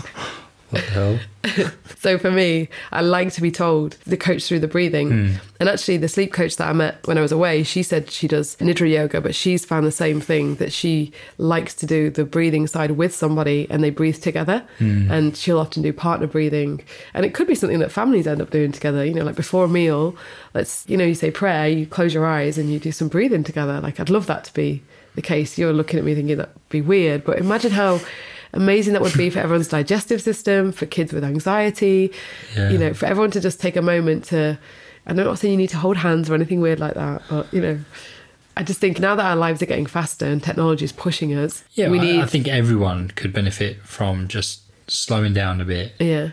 What 0.69 0.83
the 0.83 0.91
hell? 0.91 1.19
So 2.05 2.19
for 2.19 2.29
me, 2.29 2.69
I 2.91 3.01
like 3.01 3.33
to 3.33 3.41
be 3.41 3.49
told 3.49 3.93
the 4.05 4.15
coach 4.15 4.43
through 4.43 4.59
the 4.59 4.67
breathing. 4.67 5.09
Hmm. 5.09 5.35
And 5.59 5.67
actually, 5.67 5.97
the 5.97 6.07
sleep 6.07 6.33
coach 6.33 6.55
that 6.57 6.69
I 6.69 6.73
met 6.73 6.99
when 7.07 7.17
I 7.17 7.21
was 7.21 7.31
away, 7.31 7.63
she 7.63 7.81
said 7.81 8.11
she 8.11 8.27
does 8.27 8.55
nidra 8.57 8.91
yoga, 8.91 9.21
but 9.21 9.33
she's 9.33 9.65
found 9.65 9.87
the 9.87 9.91
same 9.91 10.21
thing 10.21 10.55
that 10.55 10.71
she 10.71 11.11
likes 11.39 11.73
to 11.75 11.87
do 11.87 12.11
the 12.11 12.23
breathing 12.23 12.67
side 12.67 12.91
with 12.91 13.15
somebody 13.15 13.65
and 13.71 13.83
they 13.83 13.89
breathe 13.89 14.21
together. 14.21 14.63
Hmm. 14.77 15.09
And 15.09 15.35
she'll 15.35 15.57
often 15.57 15.81
do 15.81 15.91
partner 15.91 16.27
breathing. 16.27 16.83
And 17.15 17.25
it 17.25 17.33
could 17.33 17.47
be 17.47 17.55
something 17.55 17.79
that 17.79 17.91
families 17.91 18.27
end 18.27 18.39
up 18.39 18.51
doing 18.51 18.71
together, 18.71 19.03
you 19.03 19.15
know, 19.15 19.23
like 19.23 19.35
before 19.35 19.65
a 19.65 19.67
meal, 19.67 20.15
let's, 20.53 20.87
you 20.87 20.97
know, 20.97 21.05
you 21.05 21.15
say 21.15 21.31
prayer, 21.31 21.67
you 21.67 21.87
close 21.87 22.13
your 22.13 22.27
eyes 22.27 22.59
and 22.59 22.71
you 22.71 22.77
do 22.77 22.91
some 22.91 23.07
breathing 23.07 23.43
together. 23.43 23.81
Like, 23.81 23.99
I'd 23.99 24.11
love 24.11 24.27
that 24.27 24.43
to 24.43 24.53
be 24.53 24.83
the 25.15 25.23
case. 25.23 25.57
You're 25.57 25.73
looking 25.73 25.97
at 25.97 26.05
me 26.05 26.13
thinking 26.13 26.37
that'd 26.37 26.69
be 26.69 26.81
weird, 26.81 27.23
but 27.23 27.39
imagine 27.39 27.71
how 27.71 27.99
amazing 28.55 28.93
that 28.93 29.01
would 29.01 29.13
be 29.17 29.29
for 29.29 29.39
everyone's 29.39 29.67
digestive 29.79 30.21
system, 30.21 30.71
for 30.71 30.85
kids 30.85 31.13
with 31.13 31.23
anxiety, 31.23 32.11
Yeah. 32.55 32.69
you 32.71 32.77
know, 32.77 32.93
for 32.93 33.05
everyone 33.05 33.31
to 33.31 33.39
just 33.41 33.59
take 33.59 33.75
a 33.75 33.81
moment 33.81 34.25
to. 34.25 34.57
I'm 35.07 35.15
not 35.15 35.37
saying 35.37 35.51
you 35.51 35.57
need 35.57 35.69
to 35.69 35.77
hold 35.77 35.97
hands 35.97 36.29
or 36.31 36.33
anything 36.33 36.61
weird 36.61 36.79
like 36.79 36.95
that, 36.95 37.21
but 37.29 37.53
you 37.53 37.61
know, 37.61 37.79
I 38.57 38.63
just 38.63 38.79
think 38.79 38.99
now 38.99 39.13
that 39.15 39.23
our 39.25 39.35
lives 39.35 39.61
are 39.61 39.67
getting 39.67 39.85
faster 39.85 40.25
and 40.25 40.41
technology 40.41 40.83
is 40.85 40.91
pushing 40.91 41.31
us, 41.35 41.63
Yeah, 41.73 41.89
we 41.89 41.99
I, 41.99 42.01
need. 42.01 42.21
I 42.21 42.25
think 42.25 42.47
everyone 42.47 43.09
could 43.09 43.31
benefit 43.31 43.81
from 43.83 44.27
just 44.27 44.61
slowing 44.89 45.33
down 45.33 45.61
a 45.61 45.65
bit 45.65 45.93
yeah, 45.99 46.29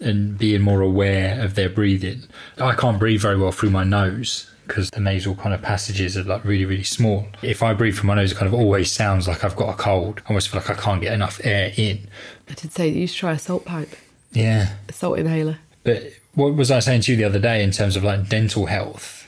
and 0.00 0.36
being 0.36 0.60
more 0.60 0.80
aware 0.82 1.40
of 1.42 1.54
their 1.54 1.68
breathing. 1.70 2.24
I 2.58 2.74
can't 2.74 2.98
breathe 2.98 3.22
very 3.22 3.38
well 3.38 3.52
through 3.52 3.70
my 3.70 3.84
nose 3.84 4.50
because 4.70 4.90
the 4.90 5.00
nasal 5.00 5.34
kind 5.34 5.52
of 5.54 5.60
passages 5.60 6.16
are 6.16 6.22
like 6.22 6.44
really, 6.44 6.64
really 6.64 6.84
small. 6.84 7.26
If 7.42 7.62
I 7.62 7.74
breathe 7.74 7.96
through 7.96 8.06
my 8.08 8.14
nose, 8.14 8.30
it 8.32 8.36
kind 8.36 8.46
of 8.46 8.54
always 8.54 8.90
sounds 8.92 9.26
like 9.28 9.42
I've 9.44 9.56
got 9.56 9.68
a 9.68 9.76
cold. 9.76 10.22
I 10.24 10.28
almost 10.28 10.48
feel 10.48 10.60
like 10.60 10.70
I 10.70 10.74
can't 10.74 11.00
get 11.02 11.12
enough 11.12 11.40
air 11.44 11.72
in. 11.76 12.06
I 12.48 12.54
did 12.54 12.72
say 12.72 12.90
that 12.92 12.98
you 12.98 13.06
should 13.06 13.16
try 13.18 13.32
a 13.32 13.38
salt 13.38 13.64
pipe, 13.64 13.90
Yeah. 14.32 14.74
a 14.88 14.92
salt 14.92 15.18
inhaler. 15.18 15.58
But 15.82 16.12
what 16.34 16.54
was 16.54 16.70
I 16.70 16.78
saying 16.78 17.00
to 17.02 17.10
you 17.12 17.16
the 17.18 17.24
other 17.24 17.38
day 17.40 17.62
in 17.64 17.72
terms 17.72 17.96
of 17.96 18.04
like 18.04 18.28
dental 18.28 18.66
health? 18.66 19.26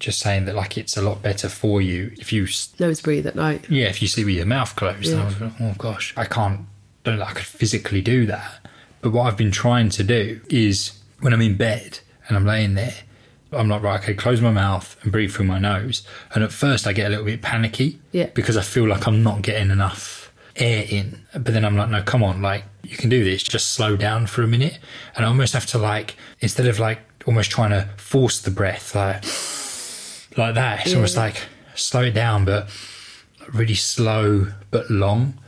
Just 0.00 0.20
saying 0.20 0.44
that 0.44 0.54
like 0.54 0.76
it's 0.76 0.96
a 0.98 1.02
lot 1.02 1.22
better 1.22 1.48
for 1.48 1.80
you 1.80 2.12
if 2.18 2.30
you, 2.32 2.46
Nose 2.78 3.00
breathe 3.00 3.26
at 3.26 3.34
night. 3.36 3.64
yeah, 3.70 3.86
if 3.86 4.02
you 4.02 4.08
sleep 4.08 4.26
with 4.26 4.34
your 4.36 4.44
mouth 4.46 4.76
closed. 4.76 5.10
And 5.10 5.22
I 5.22 5.24
was 5.24 5.40
like, 5.40 5.52
oh 5.60 5.74
gosh, 5.78 6.12
I 6.16 6.26
can't, 6.26 6.60
don't 7.04 7.18
know, 7.18 7.24
I 7.24 7.32
could 7.32 7.46
physically 7.46 8.02
do 8.02 8.26
that. 8.26 8.66
But 9.00 9.12
what 9.12 9.22
I've 9.26 9.36
been 9.38 9.50
trying 9.52 9.88
to 9.90 10.02
do 10.04 10.40
is 10.50 10.98
when 11.20 11.32
I'm 11.32 11.40
in 11.40 11.56
bed 11.56 12.00
and 12.28 12.36
I'm 12.36 12.44
laying 12.44 12.74
there, 12.74 12.94
I'm 13.56 13.68
like, 13.68 13.82
right, 13.82 14.00
okay, 14.02 14.14
close 14.14 14.40
my 14.40 14.50
mouth 14.50 14.96
and 15.02 15.12
breathe 15.12 15.32
through 15.32 15.46
my 15.46 15.58
nose. 15.58 16.06
And 16.34 16.42
at 16.44 16.52
first 16.52 16.86
I 16.86 16.92
get 16.92 17.06
a 17.06 17.10
little 17.10 17.24
bit 17.24 17.42
panicky 17.42 18.00
Yeah. 18.12 18.26
because 18.34 18.56
I 18.56 18.62
feel 18.62 18.86
like 18.86 19.06
I'm 19.06 19.22
not 19.22 19.42
getting 19.42 19.70
enough 19.70 20.32
air 20.56 20.84
in. 20.88 21.20
But 21.32 21.46
then 21.46 21.64
I'm 21.64 21.76
like, 21.76 21.90
no, 21.90 22.02
come 22.02 22.22
on, 22.22 22.42
like 22.42 22.64
you 22.82 22.96
can 22.96 23.08
do 23.10 23.24
this. 23.24 23.42
Just 23.42 23.72
slow 23.72 23.96
down 23.96 24.26
for 24.26 24.42
a 24.42 24.46
minute. 24.46 24.78
And 25.16 25.24
I 25.24 25.28
almost 25.28 25.52
have 25.54 25.66
to 25.66 25.78
like, 25.78 26.16
instead 26.40 26.66
of 26.66 26.78
like 26.78 27.00
almost 27.26 27.50
trying 27.50 27.70
to 27.70 27.88
force 27.96 28.40
the 28.40 28.50
breath, 28.50 28.94
like, 28.94 29.24
like 30.36 30.54
that, 30.54 30.80
it's 30.80 30.90
Yeah. 30.90 30.96
almost 30.96 31.16
like 31.16 31.36
slow 31.74 32.02
it 32.02 32.14
down, 32.14 32.44
but 32.44 32.68
really 33.52 33.74
slow 33.74 34.48
but 34.70 34.90
long. 34.90 35.38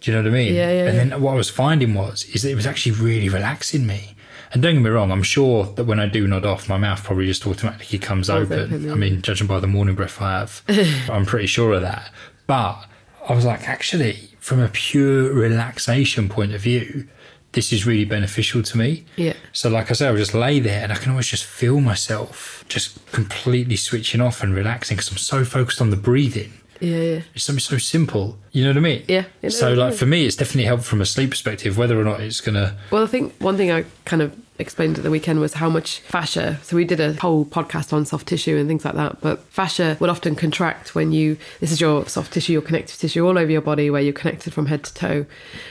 Do 0.00 0.10
you 0.10 0.16
know 0.16 0.22
what 0.22 0.30
I 0.30 0.34
mean? 0.34 0.54
Yeah, 0.54 0.70
yeah, 0.70 0.84
And 0.86 0.96
yeah. 0.96 1.04
then 1.16 1.22
what 1.22 1.32
I 1.32 1.36
was 1.36 1.50
finding 1.50 1.94
was 1.94 2.24
is 2.26 2.42
that 2.42 2.50
it 2.50 2.54
was 2.54 2.66
actually 2.66 2.92
really 2.92 3.28
relaxing 3.28 3.86
me. 3.86 4.14
And 4.52 4.62
don't 4.62 4.74
get 4.74 4.82
me 4.82 4.90
wrong, 4.90 5.10
I'm 5.10 5.22
sure 5.22 5.64
that 5.64 5.84
when 5.84 5.98
I 5.98 6.06
do 6.06 6.26
nod 6.26 6.44
off, 6.44 6.68
my 6.68 6.78
mouth 6.78 7.02
probably 7.02 7.26
just 7.26 7.46
automatically 7.46 7.98
comes 7.98 8.30
open. 8.30 8.74
open. 8.74 8.90
I 8.90 8.94
mean, 8.94 9.22
judging 9.22 9.46
by 9.46 9.60
the 9.60 9.66
morning 9.66 9.94
breath 9.94 10.20
I 10.20 10.40
have, 10.40 10.62
I'm 11.10 11.26
pretty 11.26 11.46
sure 11.46 11.72
of 11.72 11.82
that. 11.82 12.10
But 12.46 12.86
I 13.28 13.34
was 13.34 13.44
like, 13.44 13.68
actually, 13.68 14.30
from 14.38 14.60
a 14.60 14.68
pure 14.68 15.32
relaxation 15.32 16.28
point 16.28 16.54
of 16.54 16.60
view, 16.60 17.08
this 17.52 17.72
is 17.72 17.86
really 17.86 18.04
beneficial 18.04 18.62
to 18.62 18.78
me. 18.78 19.04
Yeah. 19.16 19.32
So, 19.52 19.68
like 19.68 19.90
I 19.90 19.94
said, 19.94 20.10
I'll 20.10 20.16
just 20.16 20.34
lay 20.34 20.60
there 20.60 20.82
and 20.82 20.92
I 20.92 20.96
can 20.96 21.10
always 21.10 21.26
just 21.26 21.44
feel 21.44 21.80
myself 21.80 22.64
just 22.68 23.04
completely 23.12 23.76
switching 23.76 24.20
off 24.20 24.42
and 24.42 24.54
relaxing 24.54 24.96
because 24.96 25.10
I'm 25.10 25.18
so 25.18 25.44
focused 25.44 25.80
on 25.80 25.90
the 25.90 25.96
breathing. 25.96 26.52
Yeah, 26.80 26.96
yeah. 26.96 27.20
It's 27.34 27.44
something 27.44 27.60
so 27.60 27.78
simple. 27.78 28.38
You 28.52 28.64
know 28.64 28.70
what 28.70 28.76
I 28.78 28.80
mean? 28.80 29.04
Yeah, 29.08 29.24
So, 29.48 29.72
like, 29.74 29.94
for 29.94 30.06
me, 30.06 30.24
it's 30.26 30.36
definitely 30.36 30.64
helped 30.64 30.84
from 30.84 31.00
a 31.00 31.06
sleep 31.06 31.30
perspective, 31.30 31.76
whether 31.76 32.00
or 32.00 32.04
not 32.04 32.20
it's 32.20 32.40
going 32.40 32.54
to. 32.54 32.74
Well, 32.90 33.02
I 33.02 33.06
think 33.06 33.34
one 33.38 33.56
thing 33.56 33.70
I 33.70 33.84
kind 34.04 34.22
of 34.22 34.36
explained 34.58 34.96
at 34.96 35.04
the 35.04 35.10
weekend 35.10 35.40
was 35.40 35.54
how 35.54 35.68
much 35.68 36.00
fascia. 36.00 36.58
So 36.62 36.76
we 36.76 36.84
did 36.84 37.00
a 37.00 37.12
whole 37.14 37.44
podcast 37.44 37.92
on 37.92 38.06
soft 38.06 38.26
tissue 38.28 38.56
and 38.56 38.66
things 38.68 38.84
like 38.84 38.94
that. 38.94 39.20
But 39.20 39.40
fascia 39.44 39.96
will 40.00 40.10
often 40.10 40.34
contract 40.34 40.94
when 40.94 41.12
you. 41.12 41.36
This 41.60 41.72
is 41.72 41.80
your 41.80 42.06
soft 42.08 42.32
tissue, 42.32 42.52
your 42.54 42.62
connective 42.62 42.98
tissue 42.98 43.26
all 43.26 43.38
over 43.38 43.50
your 43.50 43.60
body, 43.60 43.90
where 43.90 44.02
you're 44.02 44.12
connected 44.12 44.52
from 44.52 44.66
head 44.66 44.84
to 44.84 44.94
toe, 44.94 45.26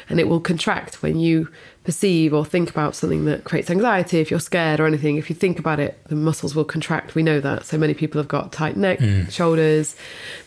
and 0.10 0.20
it 0.20 0.28
will 0.28 0.40
contract 0.40 1.02
when 1.02 1.20
you 1.20 1.50
perceive 1.86 2.34
or 2.34 2.44
think 2.44 2.70
about 2.70 2.96
something 2.96 3.26
that 3.26 3.44
creates 3.44 3.70
anxiety. 3.70 4.20
If 4.20 4.32
you're 4.32 4.40
scared 4.40 4.80
or 4.80 4.88
anything, 4.88 5.18
if 5.18 5.30
you 5.30 5.36
think 5.36 5.60
about 5.60 5.80
it, 5.80 5.98
the 6.08 6.16
muscles 6.16 6.56
will 6.56 6.66
contract. 6.66 7.14
We 7.14 7.22
know 7.24 7.40
that. 7.40 7.66
So 7.66 7.78
many 7.78 7.94
people 7.94 8.20
have 8.20 8.28
got 8.28 8.52
tight 8.52 8.76
neck, 8.76 9.00
hmm. 9.00 9.26
shoulders. 9.26 9.96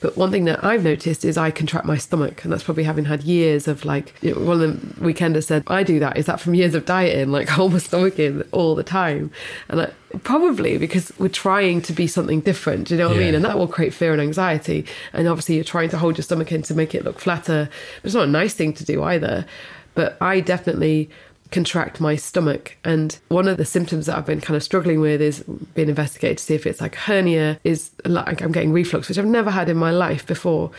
But 0.01 0.17
one 0.17 0.33
thing 0.33 0.45
that 0.47 0.63
I've 0.65 0.83
noticed 0.83 1.25
is 1.25 1.39
I 1.39 1.51
contract 1.53 1.87
my 1.87 1.97
stomach, 1.97 2.43
and 2.43 2.53
that's 2.53 2.65
probably 2.65 2.85
having 2.85 3.05
had 3.05 3.23
years 3.23 3.69
of 3.69 3.85
like. 3.85 4.13
You 4.21 4.35
know, 4.35 4.41
one 4.45 4.61
of 4.61 4.97
the 4.97 5.05
weekenders 5.05 5.45
said, 5.45 5.63
"I 5.69 5.85
do 5.85 6.01
that. 6.01 6.17
Is 6.17 6.27
that 6.27 6.41
from 6.41 6.55
years 6.55 6.75
of 6.75 6.85
dieting? 6.85 7.31
Like 7.31 7.49
hold 7.59 7.73
my 7.73 7.79
stomach 7.79 8.19
in 8.19 8.43
all 8.51 8.75
the 8.75 8.83
time, 8.83 9.31
and 9.69 9.83
I, 9.83 9.93
probably 10.25 10.77
because 10.77 11.13
we're 11.19 11.29
trying 11.29 11.83
to 11.83 11.93
be 11.93 12.09
something 12.09 12.41
different. 12.41 12.89
Do 12.89 12.95
you 12.95 12.99
know 12.99 13.09
what 13.09 13.17
I 13.17 13.21
mean? 13.21 13.35
And 13.35 13.45
that 13.45 13.57
will 13.57 13.69
create 13.69 13.95
fear 13.95 14.13
and 14.13 14.21
anxiety. 14.21 14.87
And 15.13 15.29
obviously, 15.29 15.55
you're 15.55 15.65
trying 15.65 15.91
to 15.91 15.99
hold 15.99 16.19
your 16.19 16.25
stomach 16.25 16.51
in 16.51 16.63
to 16.63 16.75
make 16.75 16.95
it 16.95 17.05
look 17.05 17.21
flatter. 17.21 17.69
But 18.03 18.07
it's 18.07 18.15
not 18.15 18.25
a 18.25 18.31
nice 18.31 18.55
thing 18.55 18.73
to 18.75 18.85
do 18.85 19.05
either. 19.05 19.47
But 19.95 20.17
I 20.21 20.41
definitely 20.41 21.11
contract 21.51 22.01
my 22.01 22.15
stomach 22.17 22.77
and 22.85 23.19
one 23.29 23.49
of 23.49 23.57
the 23.57 23.65
symptoms 23.65 24.07
that 24.07 24.17
i've 24.17 24.27
been 24.27 24.41
kind 24.41 24.57
of 24.57 24.63
struggling 24.63 25.01
with 25.01 25.21
is 25.21 25.43
being 25.75 25.89
investigated 25.89 26.37
to 26.39 26.45
see 26.45 26.55
if 26.55 26.67
it's 26.67 26.81
like 26.81 26.95
hernia 26.95 27.59
is 27.65 27.91
like 28.05 28.43
i'm 28.43 28.53
getting 28.53 28.73
reflux 28.73 29.09
which 29.09 29.19
i've 29.19 29.25
never 29.25 29.51
had 29.51 29.69
in 29.69 29.77
my 29.77 29.91
life 29.91 30.27
before 30.27 30.71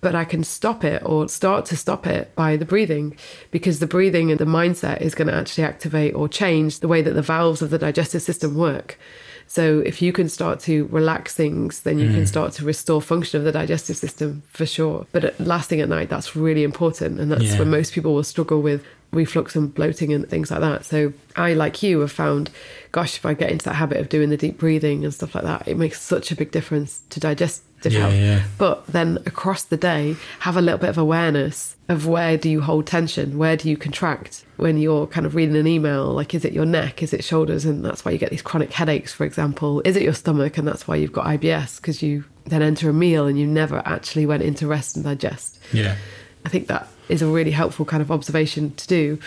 but 0.00 0.16
I 0.16 0.24
can 0.24 0.42
stop 0.42 0.82
it 0.82 1.00
or 1.06 1.28
start 1.28 1.64
to 1.66 1.76
stop 1.76 2.08
it 2.08 2.34
by 2.34 2.56
the 2.56 2.64
breathing 2.64 3.16
because 3.52 3.78
the 3.78 3.86
breathing 3.86 4.32
and 4.32 4.40
the 4.40 4.44
mindset 4.44 5.00
is 5.00 5.14
going 5.14 5.28
to 5.28 5.34
actually 5.34 5.62
activate 5.62 6.12
or 6.16 6.28
change 6.28 6.80
the 6.80 6.88
way 6.88 7.02
that 7.02 7.12
the 7.12 7.22
valves 7.22 7.62
of 7.62 7.70
the 7.70 7.78
digestive 7.78 8.20
system 8.20 8.56
work. 8.56 8.98
So 9.46 9.78
if 9.86 10.02
you 10.02 10.12
can 10.12 10.28
start 10.28 10.58
to 10.62 10.86
relax 10.86 11.34
things, 11.36 11.82
then 11.82 12.00
you 12.00 12.08
Mm. 12.08 12.14
can 12.14 12.26
start 12.26 12.52
to 12.54 12.64
restore 12.64 13.00
function 13.00 13.38
of 13.38 13.44
the 13.44 13.52
digestive 13.52 13.96
system 13.96 14.42
for 14.48 14.66
sure. 14.66 15.06
But 15.12 15.22
at 15.24 15.38
last 15.38 15.68
thing 15.68 15.80
at 15.80 15.88
night, 15.88 16.08
that's 16.08 16.34
really 16.34 16.64
important. 16.64 17.20
And 17.20 17.30
that's 17.30 17.44
Yeah. 17.52 17.60
when 17.60 17.70
most 17.70 17.92
people 17.92 18.12
will 18.12 18.24
struggle 18.24 18.60
with 18.60 18.82
reflux 19.12 19.54
and 19.54 19.72
bloating 19.74 20.12
and 20.12 20.28
things 20.28 20.50
like 20.50 20.60
that. 20.60 20.84
So 20.84 21.12
I, 21.36 21.52
like 21.54 21.82
you, 21.82 22.00
have 22.00 22.12
found, 22.12 22.50
gosh, 22.92 23.16
if 23.16 23.26
I 23.26 23.34
get 23.34 23.50
into 23.50 23.66
that 23.66 23.74
habit 23.74 23.98
of 23.98 24.08
doing 24.08 24.30
the 24.30 24.36
deep 24.36 24.58
breathing 24.58 25.04
and 25.04 25.12
stuff 25.12 25.34
like 25.34 25.44
that, 25.44 25.68
it 25.68 25.76
makes 25.76 26.00
such 26.00 26.32
a 26.32 26.36
big 26.36 26.50
difference 26.50 27.02
to 27.10 27.20
digestive 27.20 27.92
Yeah, 27.92 28.00
health. 28.00 28.14
yeah. 28.14 28.42
But 28.58 28.86
then 28.86 29.18
across 29.26 29.64
the 29.64 29.76
day, 29.76 30.16
have 30.40 30.56
a 30.56 30.62
little 30.62 30.78
bit 30.78 30.88
of 30.88 30.96
awareness 30.98 31.76
of 31.90 32.06
where 32.06 32.38
do 32.38 32.48
you 32.48 32.62
hold 32.62 32.86
tension? 32.86 33.36
Where 33.36 33.54
do 33.56 33.68
you 33.68 33.76
contract 33.76 34.46
when 34.56 34.78
you're 34.78 35.06
kind 35.06 35.26
of 35.26 35.34
reading 35.34 35.56
an 35.56 35.66
email? 35.66 36.06
Like, 36.06 36.32
is 36.34 36.44
it 36.46 36.54
your 36.54 36.64
neck? 36.64 37.02
Is 37.02 37.12
it 37.12 37.22
shoulders? 37.22 37.66
And 37.66 37.84
that's 37.84 38.04
why 38.06 38.12
you 38.12 38.18
get 38.18 38.30
these 38.30 38.40
chronic 38.40 38.72
headaches, 38.72 39.12
for 39.12 39.24
example. 39.26 39.82
Is 39.84 39.94
it 39.96 40.02
your 40.02 40.14
stomach? 40.14 40.56
And 40.56 40.66
that's 40.66 40.88
why 40.88 40.96
you've 40.96 41.12
got 41.12 41.26
IBS 41.26 41.76
because 41.76 42.02
you 42.02 42.24
then 42.46 42.62
enter 42.62 42.88
a 42.88 42.92
meal 42.94 43.26
and 43.26 43.38
you 43.38 43.46
never 43.46 43.82
actually 43.84 44.24
went 44.24 44.42
into 44.42 44.66
rest 44.66 44.96
and 44.96 45.04
digest. 45.04 45.58
Yeah. 45.72 45.96
I 46.44 46.48
think 46.48 46.66
that 46.68 46.88
is 47.08 47.22
a 47.22 47.26
really 47.26 47.50
helpful 47.52 47.84
kind 47.84 48.02
of 48.02 48.10
observation 48.10 48.72
to 48.74 48.86
do. 48.88 49.18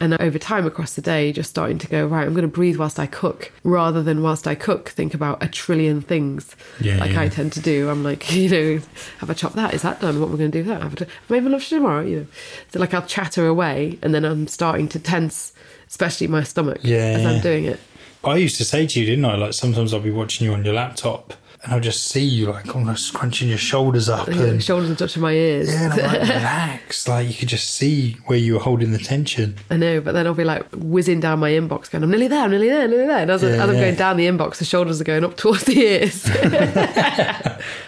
And 0.00 0.20
over 0.20 0.36
time 0.36 0.66
across 0.66 0.94
the 0.94 1.00
day, 1.02 1.32
just 1.32 1.50
starting 1.50 1.78
to 1.78 1.86
go, 1.86 2.04
right, 2.06 2.26
I'm 2.26 2.32
going 2.34 2.42
to 2.42 2.48
breathe 2.48 2.76
whilst 2.76 2.98
I 2.98 3.06
cook 3.06 3.52
rather 3.62 4.02
than 4.02 4.20
whilst 4.20 4.48
I 4.48 4.56
cook, 4.56 4.88
think 4.88 5.14
about 5.14 5.40
a 5.40 5.46
trillion 5.48 6.00
things 6.00 6.56
Yeah, 6.80 6.96
like 6.96 7.12
yeah. 7.12 7.20
I 7.20 7.28
tend 7.28 7.52
to 7.52 7.60
do. 7.60 7.88
I'm 7.88 8.02
like, 8.02 8.32
you 8.34 8.48
know, 8.48 8.80
have 9.18 9.30
I 9.30 9.34
chopped 9.34 9.54
that? 9.54 9.74
Is 9.74 9.82
that 9.82 10.00
done? 10.00 10.18
What 10.18 10.26
am 10.28 10.34
I 10.34 10.38
going 10.38 10.50
to 10.50 10.62
do 10.62 10.68
with 10.68 10.76
that? 10.76 10.82
Have 10.82 11.02
I, 11.08 11.12
maybe 11.32 11.48
lunch 11.48 11.68
tomorrow, 11.68 12.00
you 12.02 12.16
know. 12.20 12.26
So 12.72 12.80
like 12.80 12.92
I'll 12.94 13.06
chatter 13.06 13.46
away 13.46 13.98
and 14.02 14.12
then 14.12 14.24
I'm 14.24 14.48
starting 14.48 14.88
to 14.88 14.98
tense, 14.98 15.52
especially 15.86 16.26
my 16.26 16.42
stomach 16.42 16.78
Yeah, 16.82 16.96
as. 17.20 17.26
I'm 17.26 17.40
doing 17.40 17.66
it. 17.66 17.78
I 18.24 18.36
used 18.38 18.56
to 18.56 18.64
say 18.64 18.88
to 18.88 18.98
you, 19.00 19.06
didn't 19.06 19.24
I? 19.24 19.36
Like 19.36 19.52
sometimes 19.52 19.94
I'll 19.94 20.00
be 20.00 20.10
watching 20.10 20.44
you 20.46 20.52
on 20.54 20.64
your 20.64 20.74
laptop 20.74 21.34
and 21.64 21.72
I'll 21.72 21.80
just 21.80 22.06
see 22.06 22.24
you 22.24 22.46
like 22.50 22.74
almost 22.74 23.06
scrunching 23.06 23.48
your 23.48 23.56
shoulders 23.58 24.08
up 24.08 24.26
Your 24.28 24.46
and 24.48 24.62
shoulders 24.62 24.90
are 24.90 24.96
touching 24.96 25.22
my 25.22 25.30
ears. 25.32 25.68
yeah, 25.72 25.84
and 25.84 25.92
I'm 25.92 25.98
like, 26.12 26.20
relax. 26.28 27.06
Like 27.08 27.28
you 27.28 27.34
could 27.34 27.48
just 27.48 27.70
see 27.70 28.14
where 28.26 28.36
you 28.38 28.54
were 28.54 28.58
holding 28.60 28.90
the 28.92 28.98
tension. 28.98 29.54
I 29.70 29.76
know, 29.76 30.00
but 30.00 30.12
then 30.12 30.26
I'll 30.26 30.34
be 30.34 30.42
like 30.44 30.66
whizzing 30.74 31.20
down 31.20 31.38
my 31.38 31.50
inbox, 31.50 31.90
going, 31.90 32.02
"I'm 32.02 32.10
nearly 32.10 32.26
there, 32.28 32.42
I'm 32.44 32.50
nearly 32.50 32.68
there, 32.68 32.82
I'm 32.84 32.90
nearly 32.90 33.06
there." 33.06 33.18
And 33.18 33.30
as, 33.30 33.42
Yeah, 33.42 33.48
as 33.50 33.60
I'm 33.60 33.74
yeah. 33.74 33.80
going 33.80 33.94
down 33.94 34.16
the 34.16 34.26
inbox, 34.26 34.56
the 34.56 34.64
shoulders 34.64 35.00
are 35.00 35.04
going 35.04 35.24
up 35.24 35.36
towards 35.36 35.64
the 35.64 35.78
ears. 35.78 36.28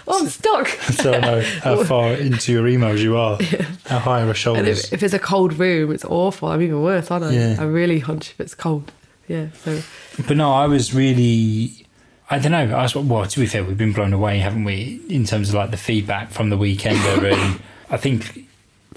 oh, 0.06 0.20
I'm 0.20 0.28
stuck. 0.28 0.68
So 0.68 1.10
I 1.12 1.12
don't 1.12 1.22
know 1.22 1.40
how 1.62 1.82
far 1.84 2.12
into 2.12 2.52
your 2.52 2.64
emails 2.64 2.98
you 2.98 3.16
are. 3.16 3.38
How 3.86 3.98
high 3.98 4.18
are 4.20 4.22
our 4.22 4.28
And 4.28 4.36
shoulders? 4.36 4.84
if, 4.84 4.92
if 4.94 5.02
it's 5.02 5.14
a 5.14 5.18
cold 5.18 5.58
room, 5.58 5.92
it's 5.92 6.04
awful. 6.04 6.48
I'm 6.48 6.62
even 6.62 6.82
worse, 6.82 7.10
aren't 7.10 7.24
I? 7.24 7.32
Yeah. 7.32 7.56
I 7.58 7.64
really 7.64 7.98
hunch 8.00 8.30
if 8.30 8.40
it's 8.40 8.54
cold. 8.54 8.92
Yeah. 9.28 9.48
So 9.64 9.80
But 10.28 10.36
no, 10.36 10.52
I 10.52 10.66
was 10.66 10.94
really. 10.94 11.83
I 12.30 12.38
don't 12.38 12.52
know. 12.52 12.74
I 12.74 12.82
was, 12.82 12.94
well, 12.94 13.26
to 13.26 13.40
be 13.40 13.46
fair, 13.46 13.62
we've 13.64 13.76
been 13.76 13.92
blown 13.92 14.12
away, 14.12 14.38
haven't 14.38 14.64
we, 14.64 15.00
in 15.08 15.24
terms 15.24 15.50
of 15.50 15.56
like 15.56 15.70
the 15.70 15.76
feedback 15.76 16.30
from 16.30 16.50
the 16.50 16.56
weekender, 16.56 17.32
and 17.32 17.60
I 17.90 17.96
think, 17.96 18.48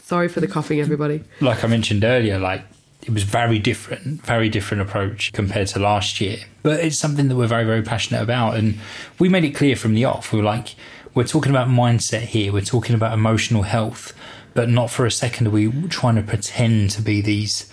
sorry 0.01 0.29
for 0.29 0.39
the 0.39 0.47
coughing, 0.47 0.79
everybody. 0.79 1.23
like 1.41 1.63
I 1.63 1.67
mentioned 1.67 2.03
earlier, 2.03 2.39
like 2.39 2.63
it 3.03 3.11
was 3.11 3.23
very 3.23 3.59
different, 3.59 4.25
very 4.25 4.49
different 4.49 4.81
approach 4.81 5.33
compared 5.33 5.67
to 5.67 5.79
last 5.79 6.21
year. 6.21 6.39
But 6.63 6.79
it's 6.79 6.97
something 6.97 7.27
that 7.27 7.35
we're 7.35 7.47
very, 7.47 7.65
very 7.65 7.81
passionate 7.81 8.21
about, 8.21 8.55
and 8.55 8.79
we 9.19 9.27
made 9.27 9.43
it 9.43 9.55
clear 9.55 9.75
from 9.75 9.93
the 9.93 10.05
off. 10.05 10.31
We 10.31 10.39
were 10.39 10.45
like, 10.45 10.75
we're 11.13 11.25
talking 11.25 11.51
about 11.51 11.67
mindset 11.67 12.21
here. 12.21 12.53
We're 12.53 12.61
talking 12.61 12.95
about 12.95 13.13
emotional 13.13 13.63
health, 13.63 14.13
but 14.53 14.69
not 14.69 14.89
for 14.89 15.05
a 15.05 15.11
second 15.11 15.47
are 15.47 15.51
we 15.51 15.69
trying 15.89 16.15
to 16.15 16.21
pretend 16.21 16.91
to 16.91 17.01
be 17.01 17.21
these 17.21 17.71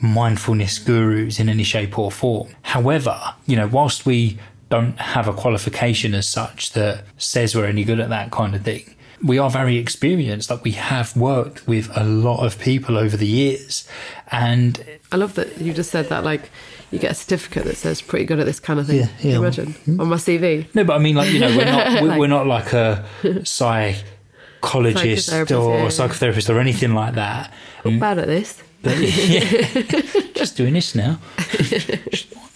mindfulness 0.00 0.78
gurus 0.78 1.38
in 1.38 1.48
any 1.48 1.62
shape 1.62 1.98
or 1.98 2.10
form. 2.10 2.48
However, 2.62 3.18
you 3.46 3.56
know, 3.56 3.66
whilst 3.66 4.04
we 4.04 4.38
don't 4.68 4.98
have 4.98 5.28
a 5.28 5.32
qualification 5.32 6.14
as 6.14 6.28
such 6.28 6.72
that 6.72 7.04
says 7.18 7.54
we're 7.54 7.66
any 7.66 7.84
good 7.84 8.00
at 8.00 8.08
that 8.08 8.30
kind 8.30 8.54
of 8.54 8.62
thing, 8.62 8.96
we 9.22 9.38
are 9.38 9.50
very 9.50 9.76
experienced. 9.76 10.50
Like 10.50 10.64
we 10.64 10.72
have 10.72 11.16
worked 11.16 11.66
with 11.66 11.90
a 11.96 12.04
lot 12.04 12.44
of 12.44 12.58
people 12.58 12.98
over 12.98 13.16
the 13.16 13.26
years, 13.26 13.88
and 14.30 14.84
I 15.12 15.16
love 15.16 15.34
that 15.34 15.60
you 15.60 15.72
just 15.72 15.90
said 15.90 16.08
that. 16.08 16.24
Like, 16.24 16.50
you 16.90 16.98
get 16.98 17.12
a 17.12 17.14
certificate 17.14 17.64
that 17.64 17.76
says 17.76 18.02
"pretty 18.02 18.24
good 18.24 18.38
at 18.40 18.46
this 18.46 18.60
kind 18.60 18.80
of 18.80 18.86
thing." 18.86 19.00
Yeah, 19.00 19.08
yeah. 19.20 19.36
imagine 19.36 19.68
mm-hmm. 19.68 20.00
on 20.00 20.08
my 20.08 20.16
CV. 20.16 20.72
no, 20.74 20.84
but 20.84 20.94
I 20.94 20.98
mean, 20.98 21.16
like 21.16 21.32
you 21.32 21.40
know, 21.40 21.56
we're 21.56 21.64
not 21.64 22.02
we're, 22.02 22.18
we're 22.18 22.26
not 22.26 22.46
like 22.46 22.72
a 22.72 23.04
psychologist 23.44 25.30
Psychotherapist, 25.30 25.60
or 25.60 25.74
yeah, 25.76 25.82
yeah. 25.82 25.88
psychotherapist 25.88 26.54
or 26.54 26.60
anything 26.60 26.94
like 26.94 27.14
that. 27.14 27.52
Not 27.84 28.00
bad 28.00 28.18
at 28.18 28.26
this. 28.26 28.62
But 28.86 28.98
yeah, 29.00 30.30
just 30.34 30.56
doing 30.56 30.74
this 30.74 30.94
now. 30.94 31.18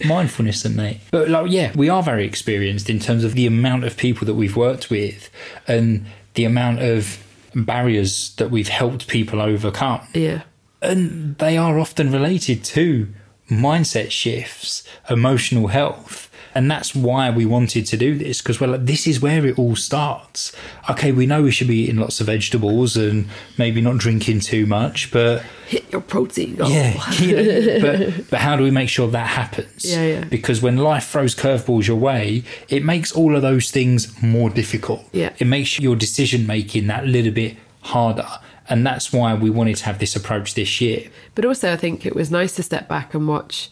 Mindfulness, 0.05 0.63
and 0.63 0.77
mate. 0.77 1.01
But 1.11 1.29
like, 1.29 1.51
yeah, 1.51 1.73
we 1.75 1.89
are 1.89 2.01
very 2.01 2.25
experienced 2.25 2.89
in 2.89 2.99
terms 2.99 3.23
of 3.25 3.33
the 3.35 3.45
amount 3.45 3.83
of 3.83 3.97
people 3.97 4.25
that 4.25 4.33
we've 4.35 4.55
worked 4.55 4.89
with 4.89 5.29
and 5.67 6.05
the 6.35 6.45
amount 6.45 6.79
of 6.79 7.21
barriers 7.53 8.33
that 8.35 8.49
we've 8.49 8.69
helped 8.69 9.07
people 9.07 9.41
overcome. 9.41 10.01
Yeah. 10.13 10.43
And 10.81 11.37
they 11.37 11.57
are 11.57 11.77
often 11.77 12.11
related 12.11 12.63
to 12.63 13.09
mindset 13.49 14.09
shifts, 14.11 14.83
emotional 15.09 15.67
health. 15.67 16.30
And 16.53 16.69
that's 16.69 16.93
why 16.93 17.29
we 17.29 17.45
wanted 17.45 17.85
to 17.85 17.97
do 17.97 18.17
this 18.17 18.41
because 18.41 18.59
we're 18.59 18.67
like, 18.67 18.85
this 18.85 19.07
is 19.07 19.21
where 19.21 19.45
it 19.45 19.57
all 19.57 19.75
starts. 19.75 20.51
Okay, 20.89 21.11
we 21.13 21.25
know 21.25 21.43
we 21.43 21.51
should 21.51 21.67
be 21.69 21.83
eating 21.83 21.97
lots 21.97 22.19
of 22.19 22.27
vegetables 22.27 22.97
and 22.97 23.27
maybe 23.57 23.79
not 23.79 23.97
drinking 23.97 24.41
too 24.41 24.65
much, 24.65 25.11
but 25.11 25.43
Hit 25.67 25.89
your 25.89 26.01
protein 26.01 26.55
goal. 26.55 26.69
yeah, 26.69 27.11
you 27.19 27.35
know, 27.37 27.79
but 27.81 28.29
but 28.29 28.39
how 28.41 28.57
do 28.57 28.63
we 28.63 28.71
make 28.71 28.89
sure 28.89 29.07
that 29.07 29.27
happens? 29.27 29.89
Yeah, 29.89 30.05
yeah. 30.05 30.23
Because 30.25 30.61
when 30.61 30.75
life 30.75 31.07
throws 31.07 31.33
curveballs 31.33 31.87
your 31.87 31.95
way, 31.97 32.43
it 32.67 32.83
makes 32.83 33.13
all 33.13 33.33
of 33.35 33.41
those 33.41 33.71
things 33.71 34.21
more 34.21 34.49
difficult. 34.49 35.05
Yeah. 35.13 35.31
it 35.39 35.47
makes 35.47 35.79
your 35.79 35.95
decision 35.95 36.45
making 36.45 36.87
that 36.87 37.07
little 37.07 37.31
bit 37.31 37.55
harder, 37.83 38.27
and 38.69 38.85
that's 38.85 39.13
why 39.13 39.33
we 39.33 39.49
wanted 39.49 39.77
to 39.77 39.85
have 39.85 39.99
this 39.99 40.15
approach 40.17 40.53
this 40.55 40.81
year. 40.81 41.09
But 41.35 41.45
also, 41.45 41.71
I 41.71 41.77
think 41.77 42.05
it 42.05 42.13
was 42.15 42.29
nice 42.29 42.53
to 42.57 42.63
step 42.63 42.89
back 42.89 43.13
and 43.13 43.25
watch 43.27 43.69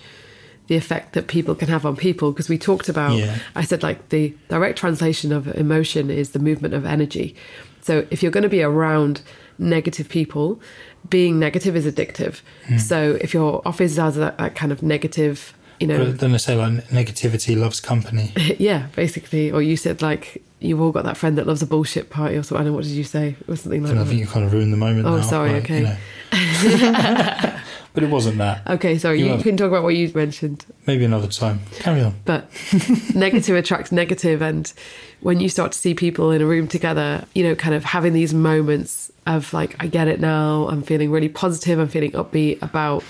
the 0.70 0.76
effect 0.76 1.14
that 1.14 1.28
people 1.28 1.56
can 1.56 1.68
have 1.68 1.84
on 1.84 1.96
people 1.96 2.32
because 2.32 2.48
we 2.48 2.58
talked 2.58 2.88
about, 2.88 3.18
Yeah. 3.18 3.40
I 3.56 3.64
said, 3.64 3.82
like 3.82 4.10
the 4.10 4.36
direct 4.50 4.78
translation 4.78 5.34
of 5.34 5.48
emotion 5.56 6.12
is 6.12 6.30
the 6.30 6.40
movement 6.40 6.76
of 6.76 6.86
energy. 6.86 7.36
So 7.82 8.06
if 8.12 8.22
you're 8.22 8.32
going 8.32 8.44
to 8.44 8.50
be 8.50 8.62
around 8.62 9.22
negative 9.58 10.08
people, 10.08 10.62
being 11.10 11.40
negative 11.40 11.76
is 11.76 11.88
addictive. 11.88 12.42
Hmm. 12.68 12.78
So 12.78 13.18
if 13.20 13.34
your 13.34 13.64
office 13.68 13.98
has 13.98 14.16
that, 14.16 14.38
that 14.38 14.56
kind 14.56 14.72
of 14.72 14.84
negative, 14.84 15.54
you 15.80 15.88
know, 15.88 16.06
But 16.06 16.20
then 16.20 16.32
they 16.32 16.38
say 16.38 16.56
like 16.56 16.86
negativity 16.88 17.58
loves 17.58 17.80
company. 17.80 18.34
yeah, 18.60 18.88
basically, 18.96 19.52
or 19.52 19.62
you 19.62 19.78
said 19.78 20.02
like 20.02 20.44
you've 20.60 20.82
all 20.82 20.92
got 20.92 21.06
that 21.06 21.16
friend 21.16 21.38
that 21.38 21.48
loves 21.48 21.62
a 21.62 21.66
bullshit 21.66 22.10
party 22.10 22.36
or 22.36 22.44
something. 22.44 22.58
I 22.58 22.64
don't 22.66 22.74
know, 22.74 22.76
what 22.76 22.84
did 22.84 22.92
you 22.92 23.04
say? 23.06 23.36
It 23.40 23.48
was 23.48 23.62
something 23.62 23.82
like 23.84 23.92
And 23.92 24.00
I 24.00 24.04
think 24.04 24.20
you 24.20 24.28
kind 24.28 24.46
of 24.46 24.52
ruined 24.52 24.74
the 24.74 24.78
moment. 24.78 25.08
Oh, 25.08 25.18
now, 25.18 25.22
sorry, 25.22 25.54
like, 25.54 25.64
okay. 25.64 25.78
you 25.78 25.84
know. 25.84 25.96
but 27.94 28.04
it 28.04 28.10
wasn't 28.10 28.38
that. 28.40 28.68
Okay, 28.68 28.98
sorry, 28.98 29.20
You 29.22 29.36
you 29.36 29.42
can 29.42 29.56
talk 29.58 29.70
about 29.70 29.84
what 29.84 29.96
you 29.96 30.12
mentioned. 30.14 30.66
Maybe 30.86 31.06
another 31.06 31.28
time. 31.28 31.62
Carry 31.80 32.02
on. 32.02 32.16
but 32.26 32.50
negative 33.16 33.56
attracts 33.56 33.92
negative 33.92 34.42
and 34.42 34.74
when 35.22 35.40
you 35.40 35.50
start 35.50 35.72
to 35.72 35.78
see 35.78 35.94
people 35.94 36.32
in 36.32 36.42
a 36.42 36.46
room 36.46 36.68
together 36.68 37.26
you 37.34 37.44
know 37.44 37.56
kind 37.56 37.76
of 37.76 37.84
having 37.84 38.14
these 38.14 38.34
moments 38.34 39.12
of 39.28 39.52
like 39.54 39.76
i 39.84 39.88
get 39.88 40.08
it 40.08 40.20
now 40.20 40.68
i'm 40.70 40.82
feeling 40.82 41.12
really 41.12 41.28
positive 41.30 41.78
i'm 41.78 41.90
feeling 41.90 42.12
upbeat 42.14 42.62
about 42.62 43.04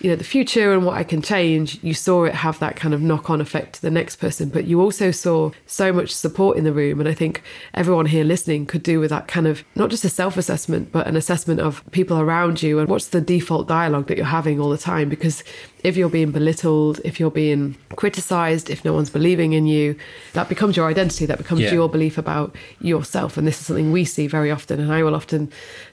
you 0.00 0.10
know 0.10 0.16
the 0.16 0.24
future 0.24 0.72
and 0.72 0.84
what 0.84 0.96
i 0.96 1.02
can 1.02 1.20
change 1.20 1.78
you 1.82 1.94
saw 1.94 2.24
it 2.24 2.34
have 2.34 2.58
that 2.58 2.76
kind 2.76 2.94
of 2.94 3.02
knock-on 3.02 3.40
effect 3.40 3.74
to 3.74 3.82
the 3.82 3.90
next 3.90 4.16
person 4.16 4.48
but 4.48 4.64
you 4.64 4.80
also 4.80 5.10
saw 5.10 5.50
so 5.66 5.92
much 5.92 6.10
support 6.10 6.56
in 6.56 6.64
the 6.64 6.72
room. 6.72 7.00
And 7.00 7.08
i 7.08 7.14
think 7.14 7.42
everyone 7.74 8.06
here 8.06 8.24
listening 8.24 8.66
could 8.66 8.82
do 8.82 9.00
with 9.00 9.10
that 9.10 9.28
kind 9.28 9.46
of 9.46 9.64
not 9.74 9.90
just 9.90 10.04
a 10.04 10.08
self-assessment 10.08 10.92
but 10.92 11.06
an 11.06 11.16
assessment 11.16 11.60
of 11.60 11.82
people 11.90 12.18
around 12.18 12.62
you 12.62 12.78
and 12.78 12.88
what's 12.88 13.08
the 13.08 13.20
default 13.20 13.68
dialogue 13.68 14.06
that 14.06 14.16
you're 14.16 14.26
having 14.26 14.60
all 14.60 14.70
the 14.70 14.78
time. 14.78 15.08
Because 15.08 15.44
if 15.84 15.96
you're 15.96 16.08
being 16.08 16.30
belittled 16.32 17.00
if 17.04 17.20
you're 17.20 17.30
being 17.30 17.76
criticized 17.96 18.68
if 18.70 18.84
no 18.84 18.92
one's 18.92 19.10
believing 19.10 19.52
in 19.52 19.66
you 19.66 19.94
that 20.32 20.48
becomes 20.48 20.76
your 20.76 20.88
identity 20.88 21.24
that 21.26 21.38
becomes 21.38 21.60
Yeah. 21.60 21.72
your 21.72 21.88
belief 21.88 22.18
about 22.18 22.54
yourself. 22.80 23.36
And 23.36 23.46
this 23.46 23.60
is 23.60 23.66
something 23.66 23.92
we 23.92 24.04
see 24.04 24.26
very 24.26 24.50
often. 24.50 24.80
And 24.80 24.92
i 24.92 25.02
will 25.02 25.14
often 25.14 25.50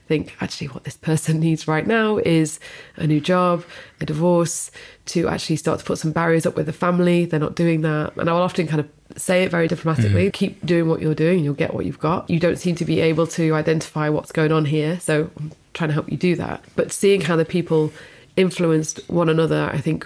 think 0.08 0.36
actually 0.42 0.68
what 0.68 0.84
this 0.84 0.98
person 1.10 1.40
needs 1.40 1.68
right 1.68 1.86
now 1.88 2.18
is 2.18 2.60
a 2.98 3.06
new 3.08 3.20
job 3.20 3.64
a 4.02 4.06
divorce 4.06 4.72
to 5.06 5.28
actually 5.28 5.56
start 5.56 5.80
to 5.80 5.86
put 5.86 5.98
some 5.98 6.12
barriers 6.12 6.46
up 6.46 6.56
with 6.56 6.66
the 6.66 6.74
family. 6.74 7.26
They're 7.26 7.40
not 7.40 7.56
doing 7.56 7.82
that. 7.82 8.16
And 8.18 8.30
i 8.30 8.34
will 8.34 8.42
often 8.42 8.68
kind 8.68 8.80
of 8.82 8.88
say 9.18 9.44
it 9.44 9.52
very 9.52 9.68
diplomatically. 9.68 10.26
Mm-hmm. 10.26 10.32
Keep 10.32 10.66
doing 10.66 10.90
what 10.90 11.02
you're 11.02 11.16
doing. 11.16 11.44
You'll 11.44 11.54
get 11.54 11.74
what 11.74 11.86
you've 11.86 12.00
got. 12.00 12.30
You 12.30 12.40
don't 12.40 12.58
seem 12.58 12.76
to 12.76 12.86
be 12.86 13.00
able 13.02 13.28
to 13.28 13.54
identify 13.54 14.10
what's 14.10 14.32
going 14.32 14.52
on 14.52 14.66
here. 14.66 15.00
So 15.00 15.30
i'm 15.38 15.52
trying 15.74 15.90
to 15.90 15.94
help 15.94 16.12
you 16.12 16.18
do 16.18 16.36
that. 16.38 16.64
But 16.76 16.92
seeing 16.92 17.22
how 17.22 17.36
the 17.36 17.46
people 17.46 17.92
influenced 18.38 19.00
one 19.10 19.30
another 19.30 19.70
i 19.74 19.78
think 19.80 20.06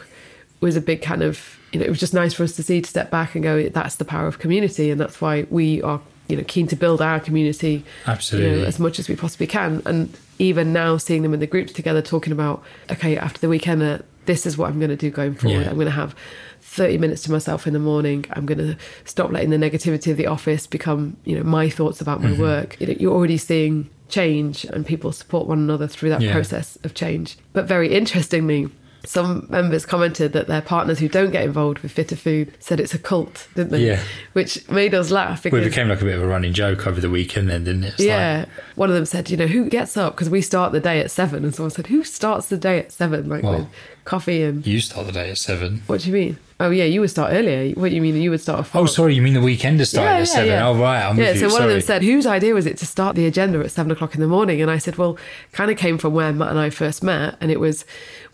was 0.62 0.76
a 0.76 0.82
big 0.82 1.02
kind 1.02 1.24
of 1.24 1.58
you 1.72 1.80
know 1.80 1.86
it 1.86 1.90
was 1.90 2.00
just 2.00 2.14
nice 2.14 2.34
for 2.34 2.44
us 2.44 2.56
to 2.56 2.64
see 2.64 2.82
to 2.82 2.90
step 2.90 3.10
back 3.10 3.34
and 3.36 3.44
go 3.44 3.70
that's 3.70 3.96
the 3.96 4.06
power 4.06 4.28
of 4.28 4.40
community 4.40 4.90
and 4.92 5.00
that's 5.00 5.20
why 5.22 5.46
we 5.50 5.82
are 5.82 6.02
you 6.28 6.36
know 6.38 6.44
keen 6.48 6.68
to 6.68 6.76
build 6.76 7.02
our 7.02 7.20
community 7.20 7.72
you 7.74 7.84
Absolutely. 8.08 8.62
know, 8.62 8.68
as 8.68 8.80
much 8.80 9.00
as 9.00 9.08
we 9.10 9.16
possibly 9.16 9.48
can 9.48 9.82
and 9.86 10.16
even 10.38 10.72
now 10.74 10.96
seeing 10.98 11.24
them 11.24 11.34
in 11.34 11.40
the 11.40 11.48
groups 11.48 11.74
together 11.74 12.02
talking 12.02 12.32
about 12.34 12.64
okay 12.92 13.18
after 13.18 13.40
the 13.40 13.50
weekend 13.50 13.82
uh, 13.82 13.98
this 14.26 14.46
is 14.46 14.58
what 14.58 14.70
i'm 14.70 14.80
going 14.80 14.90
to 14.92 14.96
do 14.96 15.10
going 15.10 15.34
forward 15.34 15.62
Yeah. 15.62 15.70
i'm 15.70 15.76
going 15.76 15.86
to 15.86 15.92
have 15.92 16.14
30 16.62 16.98
minutes 17.00 17.24
to 17.24 17.32
myself 17.32 17.66
in 17.66 17.74
the 17.74 17.80
morning 17.80 18.26
i'm 18.34 18.46
going 18.46 18.60
to 18.60 18.78
stop 19.06 19.32
letting 19.32 19.50
the 19.50 19.58
negativity 19.58 20.12
of 20.12 20.18
the 20.18 20.28
office 20.28 20.68
become 20.68 21.18
you 21.26 21.36
know 21.36 21.44
my 21.44 21.70
thoughts 21.70 22.00
about 22.02 22.20
Mm-hmm. 22.22 22.34
my 22.34 22.40
work 22.40 22.80
you 22.80 22.88
know, 22.88 22.94
you're 23.00 23.14
already 23.14 23.38
seeing 23.38 23.90
change 24.10 24.66
and 24.66 24.86
people 24.86 25.12
support 25.12 25.48
one 25.48 25.60
another 25.60 25.88
through 25.88 26.10
that 26.10 26.22
Yeah. 26.22 26.32
process 26.32 26.78
of 26.84 26.94
change 26.94 27.38
but 27.54 27.66
very 27.66 27.94
interestingly 27.94 28.70
some 29.06 29.48
members 29.50 29.86
commented 29.86 30.34
that 30.34 30.48
their 30.48 30.62
partners 30.62 31.00
who 31.00 31.08
don't 31.08 31.32
get 31.32 31.46
involved 31.46 31.80
with 31.80 31.92
fitter 31.94 32.18
food 32.18 32.54
said 32.60 32.82
it's 32.82 32.94
a 32.94 33.00
cult, 33.00 33.48
didn't 33.56 33.72
they? 33.72 33.86
Yeah. 33.88 34.02
Which 34.34 34.70
made 34.70 34.94
us 34.94 35.10
laugh 35.10 35.46
Well, 35.46 35.52
because 35.52 35.68
it 35.68 35.70
became 35.70 35.88
like 35.88 36.02
a 36.02 36.06
bit 36.06 36.16
of 36.18 36.22
a 36.22 36.28
running 36.28 36.52
joke 36.52 36.86
over 36.86 37.00
the 37.00 37.10
weekend, 37.10 37.50
then, 37.50 37.64
didn't 37.64 37.86
it? 37.86 37.94
It's 37.94 38.04
yeah, 38.04 38.44
one 38.76 38.90
of 38.90 38.96
them 38.96 39.06
said, 39.06 39.30
you 39.30 39.38
know, 39.38 39.48
who 39.48 39.70
gets 39.70 39.96
up 39.96 40.16
because 40.16 40.30
we 40.30 40.42
start 40.42 40.74
the 40.74 40.82
day 40.82 41.00
at 41.00 41.12
seven, 41.12 41.46
and 41.46 41.56
someone 41.56 41.72
said, 41.72 41.88
who 41.88 42.04
starts 42.04 42.48
the 42.50 42.58
day 42.58 42.78
at 42.78 42.92
seven, 42.92 43.30
like 43.30 43.42
Well- 43.44 43.60
with 43.60 43.68
coffee 44.06 44.44
and 44.44 44.66
you 44.66 44.80
start 44.80 45.06
the 45.06 45.14
day 45.14 45.30
at 45.30 45.38
seven. 45.38 45.82
what 45.88 46.02
do 46.02 46.08
you 46.08 46.14
mean? 46.14 46.38
Oh 46.62 46.72
yeah, 46.72 46.84
you 46.84 47.00
would 47.00 47.10
start 47.10 47.32
earlier. 47.32 47.74
What 47.76 47.90
do 47.90 47.96
you 47.96 48.02
mean? 48.02 48.18
You 48.18 48.32
would 48.32 48.42
start 48.42 48.60
at 48.60 48.62
oh, 48.62 48.64
four? 48.64 48.82
Oh, 48.82 48.86
sorry, 48.86 49.16
you 49.16 49.22
mean 49.22 49.34
the 49.34 49.40
weekender 49.40 49.88
started 49.88 50.24
at 50.24 50.28
seven? 50.28 50.62
Oh, 50.62 50.76
right, 50.76 51.06
I'm 51.06 51.18
yeah, 51.18 51.34
so 51.34 51.48
you. 51.48 51.54
one 51.54 51.64
of 51.64 51.70
them 51.70 51.80
said, 51.80 52.04
whose 52.04 52.26
idea 52.26 52.54
was 52.54 52.66
it 52.66 52.76
to 52.80 52.86
start 52.86 53.16
the 53.16 53.26
agenda 53.26 53.60
at 53.60 53.72
seven 53.72 53.94
o'clock 53.94 54.14
in 54.14 54.20
the 54.20 54.28
morning? 54.28 54.62
And 54.62 54.70
I 54.70 54.78
said, 54.78 54.98
well, 54.98 55.18
kind 55.54 55.72
of 55.72 55.78
came 55.78 55.98
from 55.98 56.14
where 56.14 56.34
Matt 56.34 56.50
and 56.50 56.60
I 56.60 56.70
first 56.70 57.02
met. 57.02 57.38
And 57.40 57.50
it 57.50 57.62
was, 57.62 57.86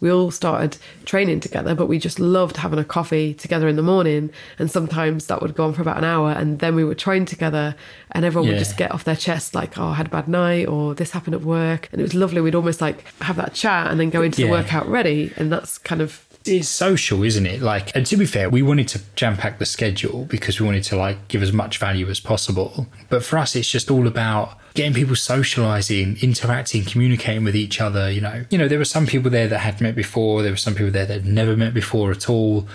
we 0.05 0.11
all 0.11 0.29
started 0.29 0.77
training 1.05 1.39
together, 1.39 1.73
but 1.73 1.87
we 1.87 1.97
just 1.97 2.19
loved 2.19 2.57
having 2.57 2.77
a 2.77 2.83
coffee 2.83 3.33
together 3.33 3.67
in 3.67 3.75
the 3.75 3.81
morning. 3.81 4.29
And 4.59 4.69
sometimes 4.69 5.25
that 5.25 5.41
would 5.41 5.55
go 5.55 5.65
on 5.65 5.73
for 5.73 5.81
about 5.81 5.97
an 5.97 6.03
hour. 6.03 6.29
And 6.29 6.59
then 6.59 6.75
we 6.75 6.83
would 6.83 6.99
train 6.99 7.25
together 7.25 7.75
and 8.11 8.23
everyone 8.23 8.49
would 8.49 8.59
just 8.59 8.77
get 8.77 8.91
off 8.91 9.03
their 9.03 9.15
chest 9.15 9.55
like, 9.55 9.79
oh, 9.79 9.87
I 9.87 9.95
had 9.95 10.05
a 10.05 10.09
bad 10.11 10.27
night 10.27 10.67
or 10.67 10.93
this 10.93 11.09
happened 11.09 11.33
at 11.33 11.41
work. 11.41 11.89
And 11.91 11.99
it 11.99 12.03
was 12.03 12.13
lovely. 12.13 12.39
We'd 12.39 12.53
almost 12.53 12.81
like 12.81 13.03
have 13.21 13.35
that 13.37 13.55
chat 13.55 13.89
and 13.89 13.99
then 13.99 14.11
go 14.11 14.21
into 14.21 14.41
the 14.41 14.49
workout 14.49 14.87
ready. 14.87 15.33
And 15.37 15.51
that's 15.51 15.79
kind 15.79 16.01
of 16.01 16.24
It's 16.45 16.69
social, 16.69 17.23
isn't 17.23 17.45
it? 17.45 17.61
Like, 17.61 17.95
and 17.95 18.05
to 18.05 18.17
be 18.17 18.25
fair, 18.25 18.49
we 18.49 18.61
wanted 18.61 18.87
to 18.89 19.01
jam 19.15 19.35
pack 19.37 19.57
the 19.59 19.65
schedule 19.65 20.25
because 20.25 20.59
we 20.59 20.65
wanted 20.65 20.83
to 20.85 20.95
like 20.95 21.27
give 21.27 21.41
as 21.41 21.51
much 21.51 21.77
value 21.79 22.07
as 22.09 22.19
possible. 22.19 22.87
But 23.09 23.23
for 23.23 23.37
us, 23.37 23.55
it's 23.55 23.69
just 23.69 23.89
all 23.89 24.05
about 24.07 24.57
getting 24.75 24.93
people 24.93 25.15
socializing, 25.15 26.17
interacting, 26.21 26.83
communicating 26.83 27.43
with 27.43 27.55
each 27.55 27.81
other. 27.81 28.11
You 28.11 28.21
know, 28.21 28.45
you 28.49 28.57
know, 28.57 28.67
there 28.67 28.77
were 28.77 28.85
some 28.85 29.07
people 29.07 29.31
there 29.31 29.47
that 29.47 29.59
had 29.59 29.81
met 29.81 29.95
before. 29.95 30.41
There 30.43 30.51
were 30.51 30.57
some 30.57 30.75
people 30.75 30.91
there 30.91 31.05
that 31.05 31.13
had 31.23 31.25
never 31.25 31.55
met 31.57 31.73
before 31.73 32.11
at 32.11 32.29
all. 32.29 32.67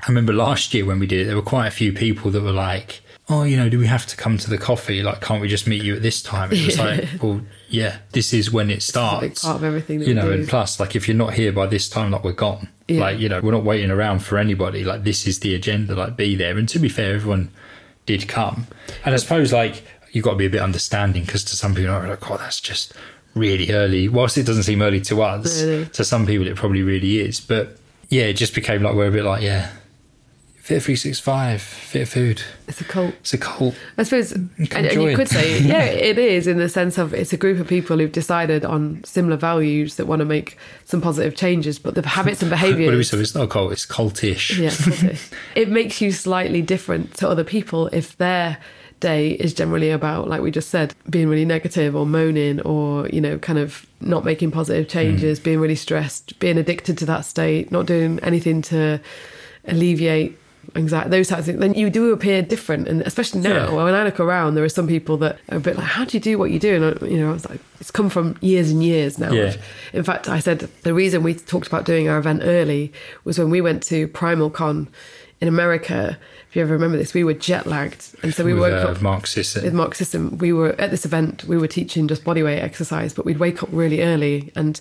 I 0.00 0.06
remember 0.08 0.32
last 0.32 0.72
year 0.74 0.84
when 0.84 1.00
we 1.00 1.06
did 1.08 1.20
it, 1.22 1.24
there 1.24 1.34
were 1.36 1.42
quite 1.42 1.66
a 1.66 1.72
few 1.72 1.92
people 1.92 2.30
that 2.30 2.42
were 2.42 2.52
like, 2.52 3.00
"Oh, 3.28 3.42
you 3.42 3.56
know, 3.56 3.68
do 3.68 3.78
we 3.80 3.88
have 3.88 4.06
to 4.06 4.16
come 4.16 4.38
to 4.38 4.48
the 4.48 4.58
coffee? 4.58 5.02
Like, 5.02 5.20
can't 5.20 5.40
we 5.40 5.48
just 5.48 5.66
meet 5.66 5.82
you 5.82 5.96
at 5.96 6.02
this 6.02 6.22
time?" 6.22 6.52
It 6.52 6.64
was 6.66 6.76
Yeah. 6.76 6.84
like, 6.84 7.08
"Well, 7.20 7.40
yeah, 7.68 7.96
this 8.12 8.32
is 8.32 8.52
when 8.52 8.70
it 8.70 8.74
It's 8.74 8.90
a 8.90 8.92
big 8.92 9.36
starts." 9.36 9.44
part 9.44 9.56
of 9.56 9.64
everything 9.64 9.98
that 9.98 10.06
you 10.08 10.14
know, 10.14 10.30
and 10.30 10.46
plus, 10.46 10.78
like, 10.78 10.94
if 10.94 11.08
you're 11.08 11.16
not 11.16 11.34
here 11.34 11.50
by 11.50 11.66
this 11.66 11.88
time, 11.88 12.12
like, 12.12 12.22
we're 12.22 12.32
gone. 12.32 12.68
Yeah. 12.88 13.00
Like, 13.00 13.18
you 13.18 13.28
know, 13.28 13.40
we're 13.40 13.52
not 13.52 13.64
waiting 13.64 13.90
around 13.90 14.20
for 14.20 14.38
anybody. 14.38 14.82
Like, 14.82 15.04
this 15.04 15.26
is 15.26 15.40
the 15.40 15.54
agenda. 15.54 15.94
Like, 15.94 16.16
be 16.16 16.34
there. 16.34 16.56
And 16.56 16.68
to 16.70 16.78
be 16.78 16.88
fair, 16.88 17.14
everyone 17.14 17.50
did 18.06 18.26
come. 18.28 18.66
And 19.04 19.14
I 19.14 19.18
suppose, 19.18 19.52
like, 19.52 19.84
you've 20.12 20.24
got 20.24 20.30
to 20.32 20.36
be 20.36 20.46
a 20.46 20.50
bit 20.50 20.62
understanding 20.62 21.24
because 21.24 21.44
to 21.44 21.56
some 21.56 21.74
people, 21.74 21.92
are 21.92 22.08
like, 22.08 22.30
"Oh, 22.30 22.38
that's 22.38 22.60
just 22.60 22.94
really 23.34 23.70
early." 23.72 24.08
Whilst 24.08 24.38
it 24.38 24.46
doesn't 24.46 24.62
seem 24.62 24.80
early 24.80 25.02
to 25.02 25.20
us, 25.22 25.62
Really? 25.62 25.84
to 25.86 26.04
some 26.04 26.26
people, 26.26 26.46
it 26.46 26.56
probably 26.56 26.82
really 26.82 27.18
is. 27.18 27.40
But 27.40 27.76
yeah, 28.08 28.24
it 28.24 28.34
just 28.34 28.54
became 28.54 28.82
like 28.82 28.94
we're 28.94 29.08
a 29.08 29.12
bit 29.12 29.24
like, 29.24 29.42
yeah, 29.42 29.70
Fit 30.68 30.82
Three 30.82 30.96
Six 30.96 31.18
Five, 31.18 31.62
Fit 31.62 32.06
Food. 32.06 32.42
It's 32.66 32.78
a 32.82 32.84
cult. 32.84 33.14
It's 33.20 33.32
a 33.32 33.38
cult. 33.38 33.74
I 33.96 34.02
suppose, 34.02 34.32
and, 34.32 34.50
and 34.72 34.92
you 34.92 35.16
could 35.16 35.30
say, 35.30 35.58
yeah, 35.62 35.84
it 35.84 36.18
is 36.18 36.46
in 36.46 36.58
the 36.58 36.68
sense 36.68 36.98
of 36.98 37.14
it's 37.14 37.32
a 37.32 37.38
group 37.38 37.58
of 37.58 37.66
people 37.66 37.96
who've 37.96 38.12
decided 38.12 38.66
on 38.66 39.02
similar 39.02 39.38
values 39.38 39.94
that 39.94 40.04
want 40.04 40.20
to 40.20 40.26
make 40.26 40.58
some 40.84 41.00
positive 41.00 41.34
changes, 41.34 41.78
but 41.78 41.94
the 41.94 42.06
habits 42.06 42.42
and 42.42 42.50
What 42.50 42.60
do 42.60 42.98
we 42.98 43.02
say? 43.02 43.16
It's 43.16 43.34
not 43.34 43.44
a 43.44 43.46
cult. 43.46 43.72
It's 43.72 43.86
cultish. 43.86 44.58
Yeah, 44.58 44.68
cultish. 44.68 45.32
it 45.54 45.70
makes 45.70 46.02
you 46.02 46.12
slightly 46.12 46.60
different 46.60 47.14
to 47.14 47.26
other 47.30 47.44
people 47.44 47.86
if 47.86 48.18
their 48.18 48.58
day 49.00 49.30
is 49.30 49.54
generally 49.54 49.88
about, 49.88 50.28
like 50.28 50.42
we 50.42 50.50
just 50.50 50.68
said, 50.68 50.94
being 51.08 51.30
really 51.30 51.46
negative 51.46 51.96
or 51.96 52.04
moaning 52.04 52.60
or, 52.60 53.08
you 53.08 53.22
know, 53.22 53.38
kind 53.38 53.58
of 53.58 53.86
not 54.02 54.22
making 54.22 54.50
positive 54.50 54.84
hmm. 54.84 54.90
changes, 54.90 55.40
being 55.40 55.60
really 55.60 55.76
stressed, 55.76 56.38
being 56.40 56.58
addicted 56.58 56.98
to 56.98 57.06
that 57.06 57.24
state, 57.24 57.72
not 57.72 57.86
doing 57.86 58.18
anything 58.20 58.60
to 58.60 59.00
alleviate 59.64 60.38
anxiety, 60.76 61.10
those 61.10 61.28
types 61.28 61.40
of 61.40 61.46
things, 61.46 61.60
then 61.60 61.74
you 61.74 61.90
do 61.90 62.12
appear 62.12 62.42
different. 62.42 62.88
And 62.88 63.02
especially 63.02 63.40
now, 63.40 63.70
Yeah. 63.70 63.84
when 63.84 63.94
I 63.94 64.04
look 64.04 64.20
around, 64.20 64.54
there 64.54 64.64
are 64.64 64.68
some 64.68 64.86
people 64.86 65.16
that 65.18 65.38
are 65.50 65.58
a 65.58 65.60
bit 65.60 65.76
like, 65.76 65.86
how 65.86 66.04
do 66.04 66.16
you 66.16 66.20
do 66.20 66.38
what 66.38 66.50
you 66.50 66.58
do? 66.58 66.74
And, 66.76 66.84
I- 66.84 67.06
you 67.06 67.18
know, 67.18 67.30
I 67.30 67.32
was 67.32 67.48
like, 67.48 67.60
it's 67.80 67.90
come 67.90 68.08
from 68.10 68.36
years 68.40 68.70
and 68.70 68.82
years 68.82 69.18
now. 69.18 69.32
Yeah. 69.32 69.54
in 69.92 70.02
fact, 70.04 70.28
I 70.28 70.40
said 70.40 70.68
the 70.82 70.94
reason 70.94 71.22
we 71.22 71.34
talked 71.34 71.66
about 71.66 71.84
doing 71.84 72.08
our 72.08 72.18
event 72.18 72.42
early 72.44 72.92
was 73.24 73.38
when 73.38 73.50
we 73.50 73.60
went 73.60 73.82
to 73.84 74.08
PrimalCon 74.08 74.88
in 75.40 75.48
America. 75.48 76.18
If 76.50 76.56
you 76.56 76.62
ever 76.62 76.72
remember 76.72 76.96
this, 76.96 77.12
we 77.14 77.24
were 77.24 77.34
jet 77.34 77.66
lagged, 77.66 78.06
and 78.22 78.34
so 78.34 78.42
we 78.44 78.54
with 78.54 78.62
woke 78.62 78.84
uh, 78.86 78.90
up 78.92 79.02
Mark 79.02 79.26
Sisson. 79.26 79.62
with 79.64 79.74
Mark 79.74 79.94
Sisson. 79.94 80.38
We 80.38 80.52
were 80.52 80.70
at 80.80 80.90
this 80.90 81.04
event. 81.04 81.44
We 81.44 81.58
were 81.58 81.68
teaching 81.68 82.08
just 82.08 82.24
bodyweight 82.24 82.62
exercise, 82.62 83.12
but 83.12 83.24
we'd 83.26 83.38
wake 83.38 83.62
up 83.62 83.68
really 83.70 84.02
early, 84.02 84.50
and 84.56 84.80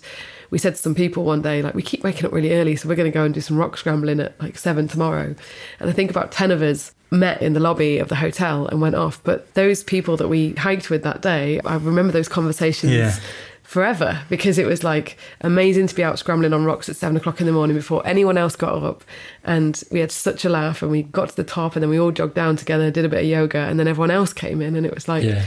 we 0.50 0.58
said 0.58 0.76
to 0.76 0.82
some 0.82 0.96
people 0.96 1.24
one 1.24 1.42
day, 1.42 1.62
like, 1.62 1.76
we 1.76 1.82
keep 1.82 2.04
waking 2.04 2.26
up 2.26 2.32
really 2.32 2.54
early, 2.54 2.76
so 2.76 2.88
we're 2.88 2.96
going 2.96 3.12
to 3.12 3.16
go 3.18 3.24
and 3.24 3.34
do 3.34 3.42
some 3.42 3.58
rock 3.58 3.78
scrambling 3.78 4.20
at 4.20 4.40
like 4.42 4.58
seven 4.58 4.88
tomorrow. 4.88 5.36
And 5.80 5.90
I 5.90 5.94
think 5.94 6.10
about 6.12 6.32
ten 6.32 6.52
of 6.52 6.62
us 6.62 6.94
met 7.12 7.42
in 7.42 7.54
the 7.54 7.60
lobby 7.60 7.98
of 8.00 8.10
the 8.10 8.16
hotel 8.16 8.68
and 8.68 8.82
went 8.82 8.96
off. 8.96 9.22
But 9.24 9.54
those 9.54 9.84
people 9.84 10.18
that 10.18 10.28
we 10.28 10.52
hiked 10.54 10.90
with 10.90 11.04
that 11.04 11.22
day, 11.22 11.60
I 11.66 11.76
remember 11.76 12.12
those 12.12 12.28
conversations 12.28 12.92
Yeah. 12.94 13.16
forever 13.64 14.22
because 14.30 14.58
it 14.58 14.66
was 14.66 14.84
like 14.84 15.18
amazing 15.42 15.88
to 15.88 15.96
be 15.96 16.04
out 16.04 16.18
scrambling 16.20 16.54
on 16.54 16.64
rocks 16.66 16.88
at 16.90 16.96
seven 16.96 17.18
o'clock 17.18 17.40
in 17.42 17.46
the 17.48 17.54
morning 17.54 17.76
before 17.76 18.06
anyone 18.06 18.38
else 18.38 18.56
got 18.56 18.82
up. 18.84 19.04
And 19.44 19.82
we 19.92 20.00
had 20.00 20.12
such 20.12 20.46
a 20.46 20.50
laugh 20.50 20.82
and 20.82 20.92
we 20.92 21.04
got 21.04 21.30
to 21.30 21.36
the 21.36 21.44
top 21.44 21.76
and 21.76 21.84
then 21.84 21.90
we 21.90 22.00
all 22.00 22.12
jogged 22.12 22.36
down 22.36 22.56
together, 22.58 22.92
did 22.92 23.06
a 23.06 23.10
bit 23.10 23.20
of 23.24 23.26
yoga, 23.30 23.60
and 23.60 23.80
then 23.80 23.88
everyone 23.88 24.12
else 24.12 24.34
came 24.34 24.62
in 24.62 24.76
and 24.76 24.86
it 24.86 24.94
was 24.94 25.08
like, 25.08 25.24
Yeah. 25.24 25.44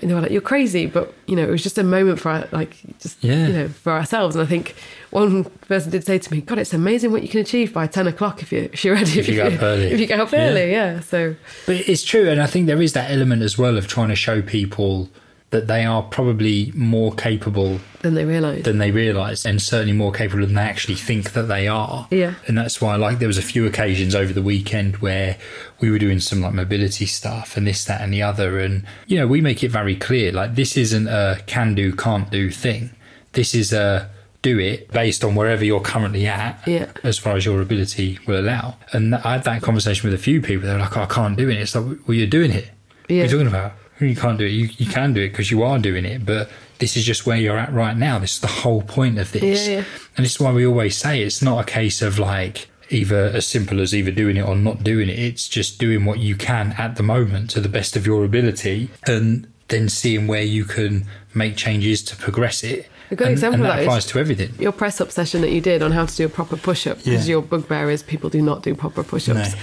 And 0.00 0.10
they 0.10 0.14
were 0.14 0.20
like, 0.20 0.30
"You're 0.30 0.40
crazy," 0.40 0.86
but 0.86 1.12
you 1.26 1.36
know, 1.36 1.42
it 1.42 1.50
was 1.50 1.62
just 1.62 1.78
a 1.78 1.84
moment 1.84 2.20
for 2.20 2.48
like 2.52 2.76
just 3.00 3.22
Yeah. 3.22 3.46
you 3.46 3.52
know 3.52 3.68
for 3.68 3.92
ourselves. 3.92 4.34
And 4.36 4.42
I 4.42 4.46
think 4.46 4.74
one 5.10 5.44
person 5.68 5.90
did 5.90 6.04
say 6.04 6.18
to 6.18 6.32
me, 6.34 6.40
"God, 6.40 6.58
it's 6.58 6.72
amazing 6.74 7.12
what 7.12 7.22
you 7.22 7.28
can 7.28 7.40
achieve 7.40 7.72
by 7.72 7.86
ten 7.86 8.06
o'clock 8.06 8.42
if 8.42 8.52
you 8.52 8.68
if 8.72 8.84
you're 8.84 8.94
ready 8.94 9.18
If 9.18 9.28
you 9.28 9.34
get 9.34 9.52
up 9.54 9.62
early. 9.62 9.86
If 9.92 10.00
you 10.00 10.06
get 10.06 10.20
up 10.20 10.32
early, 10.32 10.70
yeah." 10.70 11.00
So 11.00 11.34
But 11.66 11.76
it's 11.88 12.02
true, 12.02 12.28
and 12.28 12.40
I 12.40 12.46
think 12.46 12.66
there 12.66 12.82
is 12.82 12.92
that 12.94 13.10
element 13.10 13.42
as 13.42 13.58
well 13.58 13.76
of 13.76 13.86
trying 13.86 14.08
to 14.08 14.16
show 14.16 14.42
people 14.42 15.08
that 15.50 15.66
they 15.66 15.84
are 15.84 16.02
probably 16.02 16.70
more 16.76 17.12
capable 17.12 17.80
then 18.02 18.14
they 18.14 18.24
realise. 18.24 18.64
than 18.64 18.78
they 18.78 18.92
realise, 18.92 19.44
and 19.44 19.60
certainly 19.60 19.92
more 19.92 20.12
capable 20.12 20.46
than 20.46 20.54
they 20.54 20.62
actually 20.62 20.94
think 20.94 21.32
that 21.32 21.42
they 21.48 21.66
are. 21.66 22.06
Yeah. 22.10 22.34
and 22.46 22.56
that's 22.56 22.80
why, 22.80 22.94
like, 22.96 23.18
there 23.18 23.26
was 23.28 23.36
a 23.38 23.42
few 23.42 23.66
occasions 23.66 24.14
over 24.14 24.32
the 24.32 24.42
weekend 24.42 24.98
where 24.98 25.36
we 25.80 25.90
were 25.90 25.98
doing 25.98 26.20
some 26.20 26.40
like 26.40 26.54
mobility 26.54 27.04
stuff 27.06 27.56
and 27.56 27.66
this, 27.66 27.84
that, 27.86 28.00
and 28.00 28.12
the 28.12 28.22
other, 28.22 28.60
and 28.60 28.84
you 29.06 29.18
know, 29.18 29.26
we 29.26 29.40
make 29.40 29.64
it 29.64 29.70
very 29.70 29.96
clear, 29.96 30.30
like, 30.32 30.54
this 30.54 30.76
isn't 30.76 31.08
a 31.08 31.40
can 31.46 31.74
do, 31.74 31.92
can't 31.94 32.30
do 32.30 32.50
thing. 32.50 32.90
This 33.32 33.54
is 33.54 33.72
a 33.72 34.08
do 34.42 34.58
it 34.58 34.90
based 34.90 35.22
on 35.22 35.34
wherever 35.34 35.64
you're 35.64 35.80
currently 35.80 36.26
at, 36.26 36.62
Yeah. 36.66 36.86
as 37.02 37.18
far 37.18 37.36
as 37.36 37.44
your 37.44 37.60
ability 37.60 38.18
will 38.26 38.40
allow. 38.40 38.76
And 38.92 39.14
I 39.16 39.32
had 39.32 39.44
that 39.44 39.62
conversation 39.62 40.08
with 40.08 40.18
a 40.18 40.22
few 40.22 40.40
people. 40.40 40.66
They're 40.66 40.78
like, 40.78 40.96
oh, 40.96 41.02
I 41.02 41.06
can't 41.06 41.36
do 41.36 41.48
it. 41.50 41.58
It's 41.58 41.74
like, 41.74 41.84
well, 42.06 42.16
you're 42.16 42.26
doing 42.26 42.50
it. 42.52 42.70
What 43.02 43.10
Yeah. 43.10 43.22
are 43.22 43.24
you 43.26 43.30
talking 43.32 43.46
about? 43.48 43.72
You 44.00 44.16
can't 44.16 44.38
do 44.38 44.44
it. 44.44 44.50
You, 44.50 44.68
you 44.78 44.86
can 44.86 45.12
do 45.12 45.22
it 45.22 45.30
because 45.30 45.50
you 45.50 45.62
are 45.62 45.78
doing 45.78 46.04
it, 46.04 46.24
but 46.24 46.50
this 46.78 46.96
is 46.96 47.04
just 47.04 47.26
where 47.26 47.36
you're 47.36 47.58
at 47.58 47.72
right 47.72 47.96
now. 47.96 48.18
This 48.18 48.34
is 48.34 48.40
the 48.40 48.46
whole 48.46 48.82
point 48.82 49.18
of 49.18 49.32
this. 49.32 49.68
Yeah, 49.68 49.78
yeah. 49.78 49.84
And 50.16 50.24
this 50.24 50.32
is 50.32 50.40
why 50.40 50.52
we 50.52 50.66
always 50.66 50.96
say 50.96 51.22
it's 51.22 51.42
not 51.42 51.60
a 51.60 51.70
case 51.70 52.02
of 52.02 52.18
like 52.18 52.68
either 52.88 53.26
as 53.34 53.46
simple 53.46 53.80
as 53.80 53.94
either 53.94 54.10
doing 54.10 54.36
it 54.36 54.42
or 54.46 54.56
not 54.56 54.82
doing 54.82 55.08
it. 55.08 55.18
It's 55.18 55.48
just 55.48 55.78
doing 55.78 56.04
what 56.04 56.18
you 56.18 56.36
can 56.36 56.72
at 56.72 56.96
the 56.96 57.02
moment 57.02 57.50
to 57.50 57.60
the 57.60 57.68
best 57.68 57.96
of 57.96 58.06
your 58.06 58.24
ability 58.24 58.90
and 59.06 59.50
then 59.68 59.88
seeing 59.88 60.26
where 60.26 60.42
you 60.42 60.64
can 60.64 61.06
make 61.32 61.56
changes 61.56 62.02
to 62.04 62.16
progress 62.16 62.64
it. 62.64 62.88
A 63.10 63.16
good 63.16 63.26
and, 63.28 63.32
example 63.32 63.54
and 63.54 63.62
of 63.62 63.68
that 63.68 63.76
that 63.76 63.82
is- 63.82 63.86
applies 63.86 64.06
to 64.06 64.18
everything. 64.20 64.54
your 64.58 64.72
press 64.72 65.00
up 65.00 65.10
session 65.10 65.40
that 65.40 65.50
you 65.50 65.60
did 65.60 65.82
on 65.82 65.92
how 65.92 66.06
to 66.06 66.16
do 66.16 66.24
a 66.26 66.28
proper 66.28 66.56
push 66.56 66.86
up 66.86 66.98
because 66.98 67.26
Yeah. 67.28 67.32
your 67.34 67.42
bugbear 67.42 67.90
is 67.90 68.02
people 68.02 68.30
do 68.30 68.40
not 68.40 68.62
do 68.62 68.74
proper 68.74 69.02
push 69.02 69.28
ups. 69.28 69.52
No. 69.52 69.58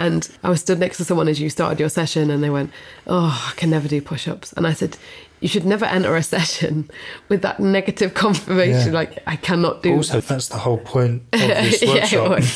And 0.00 0.28
I 0.44 0.50
was 0.50 0.60
stood 0.60 0.78
next 0.78 0.96
to 0.98 1.04
someone 1.04 1.28
as 1.28 1.40
you 1.40 1.50
started 1.50 1.80
your 1.80 1.88
session 1.88 2.30
and 2.30 2.42
they 2.42 2.50
went, 2.50 2.70
Oh, 3.06 3.50
I 3.50 3.54
can 3.56 3.70
never 3.70 3.88
do 3.88 4.00
push 4.00 4.26
ups. 4.28 4.52
And 4.54 4.66
I 4.66 4.72
said, 4.72 4.96
You 5.40 5.48
should 5.48 5.64
never 5.64 5.84
enter 5.84 6.14
a 6.16 6.22
session 6.36 6.90
with 7.28 7.42
that 7.42 7.60
negative 7.60 8.14
confirmation, 8.14 8.88
Yeah. 8.92 8.98
like, 9.00 9.18
I 9.26 9.36
cannot 9.36 9.82
do 9.82 9.94
Also, 9.94 10.20
that's 10.20 10.48
the 10.48 10.58
whole 10.58 10.78
point 10.78 11.22
of 11.32 11.40
this 11.40 11.82
workshop. 11.86 12.42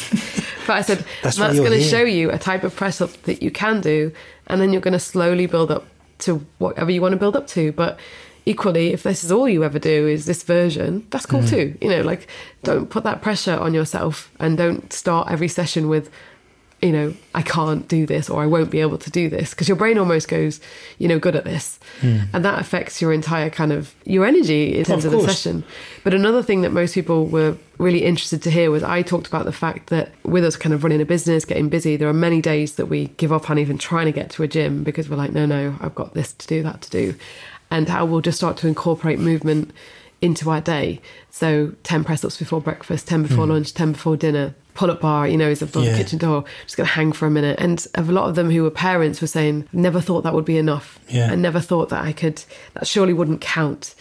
But 0.65 0.75
I 0.77 0.83
said, 0.83 1.05
That's 1.25 1.41
why 1.41 1.53
going 1.57 1.73
to 1.73 1.83
show 1.83 2.03
you 2.05 2.31
a 2.31 2.39
type 2.39 2.63
of 2.63 2.77
press 2.77 3.01
up 3.01 3.11
that 3.25 3.43
you 3.43 3.51
can 3.51 3.81
do, 3.81 4.13
and 4.47 4.61
then 4.61 4.73
you're 4.73 4.81
going 4.81 4.93
to 4.93 5.01
slowly 5.01 5.47
build 5.47 5.73
up 5.73 5.85
to 6.21 6.47
whatever 6.59 6.89
you 6.93 7.01
want 7.03 7.13
to 7.15 7.19
build 7.19 7.35
up 7.35 7.49
to. 7.49 7.73
But 7.73 7.99
equally, 8.47 8.93
if 8.93 9.03
this 9.05 9.23
is 9.25 9.31
all 9.33 9.49
you 9.49 9.63
ever 9.65 9.79
do 9.79 10.07
is 10.09 10.27
this 10.27 10.43
version, 10.43 11.07
that's 11.11 11.27
Mm. 11.27 11.31
cool 11.31 11.45
too. 11.45 11.75
You 11.81 11.89
know, 11.91 12.03
like 12.03 12.27
don't 12.65 12.91
put 12.91 13.05
that 13.05 13.23
pressure 13.23 13.55
on 13.57 13.75
yourself 13.75 14.31
and 14.41 14.57
don't 14.57 14.93
start 14.93 15.29
every 15.31 15.49
session 15.49 15.89
with, 15.89 16.11
you 16.81 16.91
know, 16.91 17.15
I 17.33 17.43
can't 17.43 17.87
do 17.87 18.07
this 18.07 18.29
or 18.29 18.43
I 18.43 18.47
won't 18.47 18.69
be 18.71 18.81
able 18.81 18.99
to 18.99 19.11
do 19.11 19.29
this 19.29 19.51
because 19.51 19.69
your 19.69 19.77
brain 19.77 19.99
almost 19.99 20.27
goes, 20.27 20.61
you 20.99 21.07
know, 21.07 21.21
good 21.21 21.37
at 21.37 21.45
this. 21.45 21.79
And 22.03 22.45
that 22.45 22.59
affects 22.59 23.01
your 23.01 23.13
entire 23.13 23.51
kind 23.51 23.73
of 23.73 23.95
your 24.05 24.27
energy 24.27 24.77
in 24.77 24.85
terms 24.85 25.05
Of 25.05 25.13
of, 25.15 25.23
the 25.23 25.29
session. 25.29 25.63
But 26.03 26.13
another 26.13 26.43
thing 26.43 26.63
that 26.63 26.73
most 26.73 26.95
people 26.95 27.27
were 27.27 27.57
really 27.79 28.05
interested 28.05 28.43
to 28.43 28.51
hear 28.51 28.71
was 28.73 28.83
I 28.83 29.03
talked 29.03 29.29
about 29.29 29.45
the 29.45 29.53
fact 29.53 29.91
that 29.91 30.11
with 30.25 30.45
us 30.45 30.57
kind 30.57 30.73
of 30.75 30.83
running 30.83 31.01
a 31.01 31.05
business, 31.05 31.45
getting 31.45 31.69
busy, 31.69 31.97
there 31.97 32.09
are 32.09 32.13
many 32.13 32.41
days 32.41 32.75
that 32.75 32.87
we 32.87 33.07
give 33.17 33.33
up 33.33 33.49
on 33.51 33.59
even 33.61 33.79
trying 33.79 34.07
to 34.07 34.13
get 34.13 34.31
to 34.31 34.43
a 34.43 34.49
gym 34.49 34.83
because 34.83 35.09
we're 35.09 35.17
like, 35.17 35.33
no, 35.33 35.47
no, 35.47 35.77
I've 35.81 35.95
got 35.95 36.15
this 36.15 36.33
to 36.33 36.47
do, 36.49 36.65
that 36.65 36.83
to 36.83 36.91
do. 36.91 37.15
And 37.73 37.89
how 37.89 38.05
we'll 38.05 38.21
just 38.21 38.39
start 38.39 38.57
to 38.59 38.69
incorporate 38.69 39.19
movement 39.19 39.73
into 40.21 40.51
our 40.51 40.61
day. 40.61 41.01
So 41.31 41.75
10 41.83 42.05
press 42.05 42.25
ups 42.25 42.39
before 42.39 42.61
breakfast, 42.61 43.09
10 43.09 43.23
before 43.23 43.45
hmm. 43.45 43.53
lunch, 43.53 43.75
10 43.75 43.93
before 43.93 44.17
dinner. 44.17 44.55
Pull 44.75 44.91
up 44.91 45.03
bar, 45.03 45.29
you 45.29 45.37
know, 45.37 45.51
is 45.51 45.61
above. 45.61 45.85
Yeah. 45.85 45.93
the 45.93 45.99
kitchen 45.99 46.19
door, 46.19 46.45
just 46.65 46.79
going 46.79 46.87
to 46.87 46.93
hang 46.93 47.13
for 47.13 47.27
a 47.27 47.31
minute. 47.31 47.59
And 47.61 47.85
a 47.95 48.03
lot 48.03 48.29
of 48.29 48.37
them 48.37 48.51
who 48.51 48.63
were 48.63 48.71
parents 48.71 49.21
were 49.21 49.27
saying, 49.27 49.69
never 49.73 50.01
thought 50.01 50.23
that 50.23 50.33
would 50.33 50.47
be 50.47 50.57
enough. 50.57 50.99
Yeah. 51.09 51.31
I 51.31 51.35
never 51.35 51.61
thought 51.61 51.91
that 51.91 52.03
I 52.03 52.13
could, 52.13 52.43
that 52.75 52.87
surely 52.87 53.13
wouldn't 53.13 53.43
count. 53.43 53.95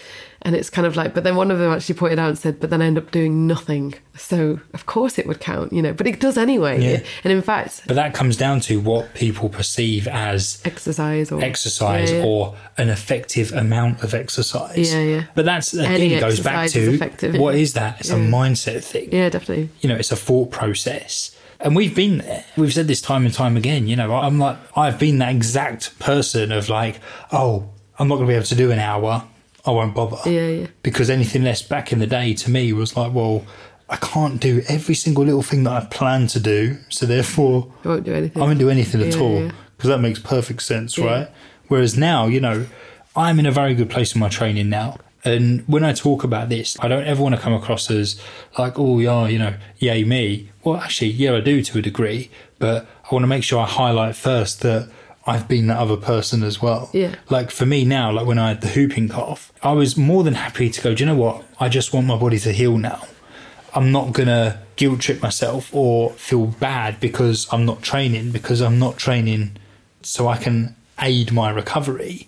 And 0.44 0.56
it's 0.56 0.72
kind 0.72 0.88
of 0.88 0.96
like, 0.96 1.14
but 1.14 1.24
then 1.24 1.36
one 1.36 1.52
of 1.52 1.60
them 1.60 1.72
actually 1.72 1.96
pointed 1.96 2.18
out 2.18 2.30
and 2.30 2.38
said, 2.38 2.60
but 2.60 2.72
then 2.72 2.82
I 2.82 2.86
end 2.86 2.98
up 2.98 3.12
doing 3.12 3.46
nothing. 3.46 3.94
So 4.18 4.60
of 4.74 4.88
course 4.88 5.20
it 5.20 5.28
would 5.28 5.40
count, 5.40 5.72
you 5.72 5.84
know, 5.84 5.94
but 5.94 6.08
it 6.08 6.20
does 6.20 6.36
anyway. 6.36 6.82
Yeah. 6.82 7.04
And 7.24 7.32
in 7.32 7.42
fact, 7.44 7.84
But 7.86 7.94
that 7.96 8.16
comes 8.16 8.38
down 8.38 8.60
to 8.62 8.80
what 8.80 9.14
people 9.14 9.50
perceive 9.50 10.08
as 10.08 10.60
exercise 10.66 11.32
or 11.32 11.44
exercise 11.44 12.12
Yeah, 12.12 12.18
yeah. 12.20 12.26
or 12.26 12.56
an 12.80 12.90
effective 12.90 13.52
amount 13.54 14.02
of 14.04 14.16
exercise. 14.16 14.92
Yeah, 14.92 15.02
yeah. 15.02 15.24
But 15.36 15.46
that's 15.46 15.74
again 15.76 16.20
goes 16.20 16.40
back 16.40 16.66
is 16.66 16.74
to 16.74 16.94
effective. 16.96 17.36
what 17.38 17.54
is 17.54 17.74
that? 17.74 18.00
It's 18.00 18.10
a 18.10 18.16
mindset 18.16 18.84
thing. 18.84 19.10
yeah, 19.12 19.30
definitely. 19.30 19.70
You 19.82 19.90
know, 19.90 19.96
it's 19.96 20.12
a 20.12 20.16
thought 20.16 20.50
process. 20.50 21.36
And 21.60 21.76
we've 21.76 21.96
been 21.96 22.18
there. 22.18 22.44
We've 22.58 22.74
said 22.74 22.88
this 22.88 23.02
time 23.02 23.26
and 23.26 23.34
time 23.34 23.56
again. 23.56 23.86
You 23.88 23.96
know, 23.96 24.12
I'm 24.16 24.40
like, 24.40 24.58
I've 24.76 24.98
been 24.98 25.20
that 25.20 25.30
exact 25.36 26.00
person 26.00 26.52
of 26.52 26.70
like, 26.70 27.00
oh, 27.32 27.70
I'm 28.00 28.08
not 28.08 28.16
going 28.16 28.26
to 28.26 28.32
be 28.32 28.36
able 28.36 28.48
to 28.48 28.56
do 28.56 28.72
an 28.72 28.80
hour. 28.80 29.26
I 29.66 29.72
won't 29.72 29.94
bother. 29.94 30.18
Yeah, 30.30 30.48
yeah. 30.48 30.68
Because 30.84 31.10
anything 31.10 31.44
less 31.44 31.62
back 31.62 31.92
in 31.94 32.00
the 32.00 32.08
day 32.08 32.34
to 32.34 32.50
me 32.52 32.74
was 32.74 32.98
like, 32.98 33.14
well, 33.14 33.46
I 33.90 33.98
can't 33.98 34.40
do 34.40 34.62
every 34.68 34.96
single 34.96 35.24
little 35.26 35.42
thing 35.44 35.64
that 35.66 35.74
I 35.74 35.86
plan 35.86 36.28
to 36.28 36.40
do. 36.40 36.78
So 36.90 37.06
therefore, 37.06 37.72
I 37.84 37.88
won't 37.90 38.04
do 38.06 38.14
anything. 38.14 38.42
I 38.42 38.46
won't 38.46 38.60
do 38.60 38.70
anything 38.70 39.02
at 39.02 39.16
Yeah, 39.16 39.22
all 39.22 39.42
yeah. 39.44 39.52
because 39.78 39.90
that 39.90 40.00
makes 40.00 40.20
perfect 40.20 40.62
sense, 40.64 40.98
Yeah. 40.98 41.06
right? 41.06 41.28
Whereas 41.68 41.98
now, 41.98 42.28
you 42.28 42.40
know, 42.40 42.66
I'm 43.16 43.40
in 43.40 43.46
a 43.46 43.52
very 43.52 43.74
good 43.76 43.90
place 43.90 44.16
in 44.16 44.20
my 44.20 44.30
training 44.30 44.70
now. 44.70 44.98
And 45.24 45.64
when 45.68 45.84
I 45.84 45.94
talk 45.94 46.24
about 46.24 46.50
this, 46.50 46.76
I 46.80 46.88
don't 46.88 47.04
ever 47.06 47.22
want 47.22 47.36
to 47.36 47.42
come 47.42 47.54
across 47.54 47.92
as 47.92 48.20
like, 48.58 48.80
oh, 48.80 48.98
yeah, 48.98 49.28
you 49.28 49.38
know, 49.38 49.54
yay, 49.78 50.04
me. 50.04 50.50
Well, 50.64 50.78
actually, 50.78 51.12
yeah, 51.12 51.36
I 51.36 51.42
do 51.42 51.62
to 51.62 51.78
a 51.78 51.82
degree, 51.82 52.32
but 52.58 52.88
I 53.04 53.14
want 53.14 53.24
to 53.24 53.28
make 53.28 53.44
sure 53.44 53.60
I 53.60 53.68
highlight 53.68 54.16
first 54.16 54.62
that 54.62 54.90
I've 55.32 55.48
been 55.48 55.68
that 55.68 55.78
other 55.78 55.96
person 55.96 56.44
as 56.44 56.62
well. 56.62 56.90
Yeah. 56.92 57.16
Like 57.30 57.52
for 57.52 57.66
me 57.66 57.86
now, 57.86 58.12
like 58.12 58.26
when 58.26 58.38
I 58.38 58.50
had 58.50 58.62
the 58.62 58.68
whooping 58.68 59.08
cough, 59.08 59.54
I 59.64 59.72
was 59.72 59.96
more 59.96 60.24
than 60.24 60.34
happy 60.34 60.70
to 60.70 60.82
go, 60.82 60.94
do 60.94 61.04
you 61.04 61.06
know 61.06 61.16
what? 61.16 61.46
I 61.58 61.70
just 61.70 61.94
want 61.94 62.06
my 62.06 62.18
body 62.18 62.38
to 62.40 62.52
heal 62.52 62.78
now. 62.78 63.08
I'm 63.74 63.94
not 63.94 64.12
gonna 64.12 64.62
guilt 64.76 65.00
trip 65.00 65.22
myself 65.22 65.74
or 65.74 66.10
feel 66.12 66.48
bad 66.48 67.00
because 67.00 67.48
I'm 67.54 67.66
not 67.66 67.82
training 67.82 68.32
because 68.32 68.60
I'm 68.62 68.78
not 68.78 68.98
training 68.98 69.56
so 70.02 70.28
I 70.28 70.36
can 70.36 70.76
aid 71.00 71.32
my 71.32 71.50
recovery. 71.50 72.28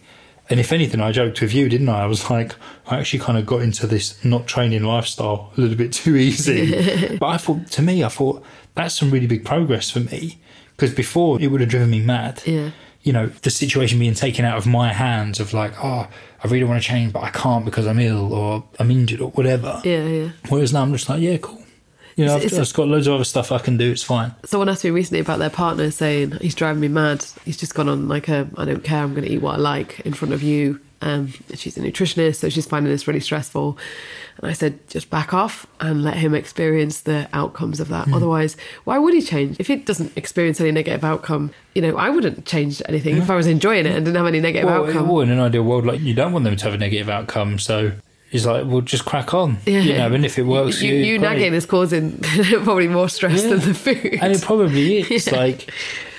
And 0.49 0.59
if 0.61 0.71
anything, 0.71 1.01
I 1.01 1.11
joked 1.11 1.41
with 1.41 1.53
you, 1.53 1.67
didn't 1.67 1.89
I? 1.89 2.03
I 2.03 2.05
was 2.05 2.29
like, 2.29 2.55
I 2.87 2.99
actually 2.99 3.19
kind 3.19 3.37
of 3.37 3.45
got 3.45 3.61
into 3.61 3.85
this 3.85 4.23
not 4.23 4.47
training 4.47 4.83
lifestyle 4.83 5.51
a 5.57 5.61
little 5.61 5.75
bit 5.77 5.91
too 5.91 6.15
easy. 6.15 7.17
but 7.19 7.27
I 7.27 7.37
thought, 7.37 7.67
to 7.71 7.81
me, 7.81 8.03
I 8.03 8.09
thought 8.09 8.43
that's 8.75 8.95
some 8.95 9.11
really 9.11 9.27
big 9.27 9.43
progress 9.43 9.89
for 9.89 9.99
me 9.99 10.37
because 10.75 10.93
before 10.93 11.41
it 11.41 11.47
would 11.47 11.61
have 11.61 11.69
driven 11.69 11.89
me 11.89 12.01
mad 12.01 12.41
Yeah. 12.45 12.71
You 13.03 13.11
know, 13.13 13.27
the 13.27 13.49
situation 13.49 13.99
being 13.99 14.13
taken 14.13 14.45
out 14.45 14.57
of 14.57 14.65
my 14.65 14.93
hands 14.93 15.39
of 15.39 15.53
like, 15.53 15.73
oh, 15.83 16.07
I 16.43 16.47
really 16.47 16.63
want 16.63 16.81
to 16.81 16.87
change, 16.87 17.13
but 17.13 17.21
I 17.23 17.29
can't 17.29 17.65
because 17.65 17.85
I'm 17.85 17.99
ill 17.99 18.33
or 18.33 18.63
I'm 18.79 18.89
injured 18.91 19.19
or 19.21 19.29
whatever. 19.31 19.81
Yeah, 19.83 20.05
yeah. 20.05 20.29
Whereas 20.49 20.71
now 20.73 20.81
I'm 20.83 20.93
just 20.93 21.09
like, 21.09 21.21
yeah, 21.21 21.37
cool. 21.37 21.61
You 22.15 22.25
know, 22.25 22.35
I've, 22.35 22.45
it's- 22.45 22.69
I've 22.69 22.73
got 22.75 22.87
loads 22.87 23.07
of 23.07 23.15
other 23.15 23.23
stuff 23.23 23.51
I 23.51 23.57
can 23.57 23.75
do. 23.75 23.91
It's 23.91 24.03
fine. 24.03 24.35
Someone 24.45 24.69
asked 24.69 24.83
me 24.83 24.91
recently 24.91 25.19
about 25.19 25.39
their 25.39 25.49
partner 25.49 25.89
saying 25.91 26.31
he's 26.41 26.55
driving 26.55 26.79
me 26.79 26.87
mad. 26.87 27.25
He's 27.43 27.57
just 27.57 27.73
gone 27.75 27.89
on 27.89 28.07
like 28.07 28.27
a 28.29 28.47
I 28.57 28.65
don't 28.65 28.83
care. 28.83 29.03
I'm 29.03 29.13
going 29.13 29.25
to 29.25 29.31
eat 29.33 29.41
what 29.41 29.55
I 29.55 29.57
like 29.57 29.99
in 30.01 30.13
front 30.13 30.33
of 30.33 30.43
you. 30.43 30.79
Um, 31.01 31.33
she's 31.55 31.75
a 31.75 31.81
nutritionist, 31.81 32.35
so 32.37 32.47
she's 32.49 32.65
finding 32.67 32.89
this 32.91 33.07
really 33.07 33.19
stressful. 33.19 33.77
And 34.43 34.49
I 34.51 34.53
said, 34.53 34.77
just 34.89 35.09
back 35.09 35.33
off 35.33 35.65
and 35.79 36.03
let 36.03 36.15
him 36.17 36.35
experience 36.35 37.01
the 37.01 37.29
outcomes 37.33 37.79
of 37.79 37.87
that. 37.87 38.11
Otherwise, 38.13 38.57
why 38.83 38.97
would 38.97 39.13
he 39.13 39.21
change 39.21 39.55
if 39.57 39.67
he 39.67 39.77
doesn't 39.77 40.15
experience 40.17 40.59
any 40.59 40.71
negative 40.71 41.03
outcome? 41.03 41.51
You 41.75 41.81
know, 41.81 41.95
I 41.97 42.09
wouldn't 42.09 42.45
change 42.45 42.81
anything 42.89 43.17
if 43.17 43.29
I 43.29 43.35
was 43.35 43.47
enjoying 43.47 43.85
it 43.85 43.95
and 43.95 44.03
didn't 44.05 44.17
have 44.17 44.27
any 44.27 44.41
negative 44.41 44.67
Well, 44.69 44.85
outcome. 44.85 45.07
well, 45.07 45.21
in 45.21 45.31
an 45.31 45.39
ideal 45.39 45.63
world, 45.63 45.85
like 45.85 46.01
you 46.01 46.13
don't 46.13 46.33
want 46.33 46.43
them 46.43 46.55
to 46.57 46.63
have 46.65 46.73
a 46.73 46.77
negative 46.77 47.07
outcome, 47.09 47.57
so 47.57 47.93
he's 48.31 48.45
like, 48.45 48.65
well, 48.67 48.81
just 48.81 49.05
crack 49.05 49.33
on. 49.33 49.57
Yeah. 49.65 49.79
You 49.79 49.93
know, 49.93 50.13
and 50.13 50.25
if 50.25 50.37
it 50.37 50.43
works, 50.43 50.81
you, 50.81 50.93
you, 50.93 51.05
you 51.13 51.19
nagging 51.19 51.53
is 51.53 51.65
causing 51.65 52.17
probably 52.63 52.89
more 52.89 53.07
stress 53.07 53.43
Yeah. 53.43 53.51
than 53.51 53.59
the 53.61 53.73
food. 53.73 54.19
and 54.21 54.33
it 54.33 54.41
probably 54.41 54.99
is 54.99 55.27
Yeah. 55.31 55.37
like, 55.37 55.71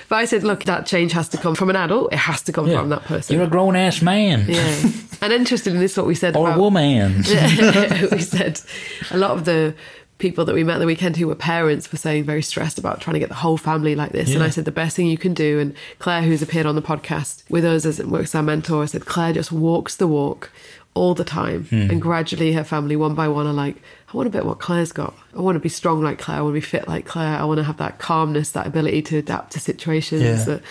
But 0.09 0.17
I 0.17 0.25
said, 0.27 0.43
look, 0.45 0.65
that 0.65 0.87
change 0.87 1.13
has 1.13 1.29
to 1.31 1.37
come 1.39 1.55
from 1.55 1.71
an 1.71 1.77
adult. 1.77 2.13
It 2.13 2.19
has 2.19 2.43
to 2.43 2.53
come 2.53 2.67
yeah, 2.67 2.81
from 2.81 2.89
that 2.91 3.05
person. 3.05 3.35
you're 3.35 3.45
a 3.45 3.49
grown 3.49 3.75
ass 3.77 4.03
man 4.03 4.45
Yeah. 4.49 4.91
and 5.23 5.33
interested 5.33 5.73
in 5.73 5.81
this, 5.81 5.97
what 5.97 6.07
we 6.07 6.15
said 6.15 6.37
or 6.41 6.51
a 6.53 6.59
woman. 6.59 7.17
we 8.13 8.21
said 8.21 8.61
a 9.11 9.17
lot 9.17 9.33
of 9.33 9.45
the 9.45 9.75
people 10.19 10.45
that 10.45 10.55
we 10.55 10.63
met 10.63 10.79
the 10.79 10.87
weekend 10.87 11.17
who 11.17 11.27
were 11.27 11.35
parents 11.35 11.91
were 11.91 11.99
saying 11.99 12.25
very 12.25 12.43
stressed 12.43 12.79
about 12.79 13.01
trying 13.01 13.15
to 13.15 13.21
get 13.21 13.29
the 13.29 13.35
whole 13.35 13.57
family 13.57 13.95
like 13.97 14.13
this. 14.13 14.33
And 14.35 14.43
I 14.45 14.49
said 14.51 14.65
the 14.65 14.71
best 14.71 14.95
thing 14.97 15.07
you 15.07 15.19
can 15.19 15.35
do, 15.35 15.59
and 15.59 15.75
Claire, 15.99 16.23
who's 16.23 16.41
appeared 16.41 16.67
on 16.67 16.77
the 16.77 16.83
podcast 16.83 17.43
with 17.51 17.65
us 17.65 17.85
as 17.85 17.99
it 17.99 18.07
works 18.07 18.35
our 18.35 18.43
mentor, 18.43 18.87
said 18.87 19.07
Claire 19.07 19.33
just 19.33 19.51
walks 19.51 19.97
the 19.97 20.07
walk 20.07 20.51
all 20.95 21.15
the 21.15 21.25
time, 21.25 21.65
Hmm. 21.65 21.91
and 21.91 22.01
gradually 22.01 22.53
her 22.53 22.63
family 22.63 22.95
one 22.95 23.15
by 23.17 23.27
one 23.27 23.49
are 23.49 23.53
like, 23.53 23.83
I 24.15 24.17
want 24.17 24.29
a 24.29 24.31
bit 24.31 24.47
what 24.47 24.61
Claire's 24.61 24.93
got. 24.93 25.12
I 25.37 25.41
want 25.41 25.57
to 25.57 25.61
be 25.61 25.69
strong 25.69 26.01
like 26.01 26.21
Claire. 26.21 26.39
I 26.39 26.43
want 26.43 26.53
to 26.53 26.61
be 26.61 26.61
fit 26.61 26.87
like 26.87 27.05
Claire. 27.05 27.37
I 27.37 27.45
want 27.45 27.59
to 27.59 27.65
have 27.65 27.79
that 27.79 27.99
calmness, 27.99 28.53
that 28.53 28.65
ability 28.65 29.03
to 29.03 29.19
adapt 29.19 29.53
to 29.55 29.61
situations. 29.61 30.23
Yeah. 30.23 30.45
That, 30.45 30.62